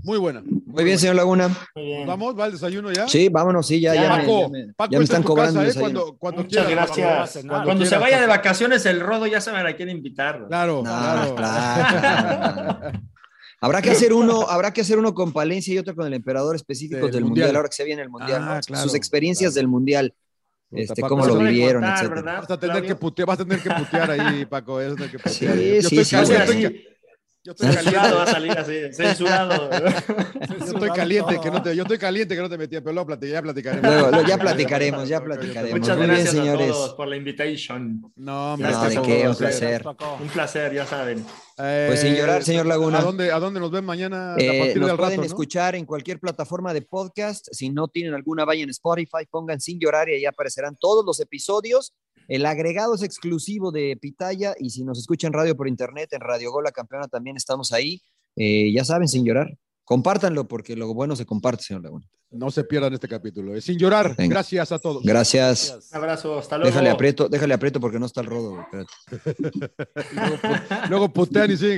Muy 0.05 0.17
buena. 0.19 0.43
Muy, 0.43 0.63
muy 0.65 0.85
bien, 0.85 0.97
señor 0.99 1.17
Laguna. 1.17 1.49
Bien. 1.75 2.07
¿Vamos? 2.07 2.39
¿Va 2.39 2.47
el 2.47 2.53
desayuno 2.53 2.93
ya? 2.93 3.09
Sí, 3.09 3.29
vámonos, 3.29 3.67
sí, 3.67 3.81
ya, 3.81 3.95
ya, 3.97 4.09
Paco, 4.09 4.49
me, 4.49 4.61
ya 4.61 4.67
me, 4.69 4.73
Paco, 4.75 4.93
ya 4.93 4.99
me 4.99 5.05
están 5.05 5.23
cobrando. 5.25 5.61
Casa, 5.61 5.77
¿eh? 5.77 5.81
cuando, 5.81 6.17
cuando 6.17 6.43
Muchas 6.45 6.67
quiera, 6.67 6.87
gracias. 6.87 7.45
Paco, 7.45 7.65
cuando, 7.65 7.83
quiera, 7.83 7.89
se 7.89 7.99
vaya 7.99 8.21
de 8.21 8.27
vacaciones 8.29 8.87
el 8.87 9.01
rodo, 9.01 9.27
ya 9.27 9.41
saben 9.41 9.67
a 9.67 9.75
quién 9.75 9.89
invitar. 9.89 10.47
Claro, 10.47 10.83
No, 10.85 11.35
claro. 11.35 11.35
claro. 11.35 12.99
Habrá 13.61 13.83
que 13.83 13.91
hacer 13.91 14.13
uno, 14.13 14.43
habrá 14.49 14.73
que 14.73 14.83
hacer 14.83 15.01
uno 15.01 15.15
con 15.15 15.33
Palencia 15.33 15.75
y 15.75 15.79
otro 15.79 15.97
con 15.97 16.07
el 16.07 16.15
emperador 16.15 16.55
específicos 16.55 17.03
Del 17.07 17.11
del 17.11 17.25
mundial. 17.25 17.47
Mundial. 17.47 17.57
ahora 17.57 17.69
que 17.69 17.75
se 17.75 17.83
viene 17.85 18.03
el 18.03 18.09
mundial, 18.09 18.41
Ah, 18.45 18.55
¿no? 18.55 18.61
claro, 18.61 18.85
sus 18.85 18.95
experiencias 18.95 19.51
claro. 19.55 19.63
del 19.63 19.69
mundial, 19.69 20.15
este, 20.71 21.01
Paco, 21.01 21.17
cómo 21.17 21.25
vas 21.25 21.35
lo 21.35 21.39
vivieron, 21.39 21.83
contar, 21.83 22.05
etcétera. 22.05 22.41
Vas 22.41 22.51
a 22.51 22.59
tener 22.59 22.85
que 22.85 22.95
putear, 22.95 23.27
vas 23.27 23.41
a 23.41 23.45
tener 23.45 23.63
que 23.63 23.71
putear 23.71 24.11
ahí, 24.11 24.45
Paco. 24.47 24.75
vas 24.77 24.93
a 24.93 24.95
tener 24.97 25.11
que 25.11 25.19
putear. 25.19 25.57
Sí, 25.57 25.81
yo 25.83 25.89
sí, 25.89 25.99
estoy 26.01 26.05
sí, 26.05 26.17
yo 26.17 26.37
estoy, 26.37 26.98
yo 27.49 27.53
estoy 27.53 27.73
censurado 27.73 28.17
va 28.17 28.23
a 28.25 28.27
caliente. 28.27 28.63
salir 28.65 28.85
así, 28.89 28.95
censurado. 28.95 29.71
Yo 29.71 30.65
estoy 30.67 30.91
caliente, 30.91 31.41
que 31.43 31.51
no 31.51 31.63
te, 31.63 31.75
yo 31.75 31.83
estoy 31.83 31.97
caliente 31.99 32.35
que 32.37 32.43
no 32.43 32.49
te 32.51 32.59
metí, 32.59 32.79
pero 32.81 32.93
luego 32.93 33.09
plati- 33.09 33.31
ya 33.31 33.41
platicaremos. 33.41 33.91
Luego, 33.91 34.11
luego 34.11 34.29
ya 34.29 34.37
platicaremos, 34.39 35.09
ya 35.09 35.21
platicaremos. 35.25 35.81
Muchas 35.81 35.97
Muy 35.97 36.07
bien, 36.07 36.17
gracias 36.17 36.35
a 36.35 36.39
señores. 36.45 36.69
todos 36.71 36.95
por 36.95 37.09
la 37.09 37.17
invitation. 37.17 38.13
No, 38.17 38.53
hombre, 38.53 38.71
No, 38.71 38.83
¿de 38.89 39.03
qué? 39.03 39.29
un 39.29 39.35
placer. 39.37 39.85
Un 40.21 40.29
placer, 40.29 40.75
ya 40.75 40.85
saben. 40.87 41.25
Pues 41.57 42.01
sin 42.01 42.15
llorar, 42.15 42.45
señor 42.45 42.67
Laguna. 42.67 42.99
¿A 42.99 43.03
dónde, 43.03 43.33
a 43.33 43.39
dónde 43.41 43.61
nos 43.61 43.71
ven 43.71 43.85
mañana? 43.85 44.35
a 44.35 44.37
Eh, 44.39 44.59
partir 44.59 44.77
nos 44.79 44.89
del 44.91 44.97
pueden 44.97 45.11
rato, 45.13 45.17
¿no? 45.23 45.27
escuchar 45.27 45.75
en 45.75 45.87
cualquier 45.87 46.21
plataforma 46.21 46.75
de 46.75 46.83
podcast. 46.83 47.49
Si 47.51 47.71
no 47.71 47.89
tienen 47.89 48.13
alguna, 48.15 48.45
vayan 48.45 48.65
en 48.65 48.71
Spotify, 48.71 49.27
pongan 49.31 49.59
sin 49.61 49.81
llorar 49.81 50.09
y 50.11 50.13
ahí 50.17 50.25
aparecerán 50.27 50.77
todos 50.79 51.05
los 51.05 51.19
episodios. 51.21 51.95
El 52.29 52.45
agregado 52.47 52.95
es 52.95 53.03
exclusivo 53.03 53.73
de 53.73 53.97
Pitaya 54.01 54.55
y 54.59 54.71
si 54.71 54.85
nos 54.85 54.99
escuchan 54.99 55.33
radio 55.33 55.57
por 55.57 55.67
internet, 55.67 56.11
en 56.13 56.21
Radio 56.21 56.53
Gol 56.53 56.65
La 56.65 56.73
Campeona 56.73 57.09
también 57.09 57.37
estamos 57.37 57.73
ahí. 57.73 58.03
Eh, 58.37 58.71
ya 58.73 58.85
saben, 58.85 59.09
sin 59.09 59.25
llorar. 59.25 59.57
Compártanlo 59.85 60.47
porque 60.47 60.77
lo 60.77 60.93
bueno 60.93 61.17
se 61.17 61.25
comparte, 61.25 61.65
señor 61.65 61.83
Laguna. 61.83 62.07
No 62.31 62.51
se 62.51 62.63
pierdan 62.63 62.93
este 62.93 63.09
capítulo. 63.09 63.55
eh. 63.57 63.63
Sin 63.63 63.79
llorar. 63.79 64.15
Venga. 64.15 64.35
Gracias 64.35 64.71
a 64.71 64.79
todos. 64.79 65.03
Gracias. 65.03 65.89
Un 65.91 65.97
abrazo, 65.97 66.39
hasta 66.39 66.59
luego. 66.59 66.69
Déjale 66.71 66.91
aprieto, 66.91 67.27
déjale 67.31 67.55
aprieto 67.55 67.81
porque 67.81 67.99
no 67.99 68.05
está 68.05 68.21
el 68.21 68.27
rodo. 68.27 68.67
Luego, 70.13 70.37
luego 70.91 71.09
putean 71.13 71.51
y 71.51 71.57
siguen 71.57 71.77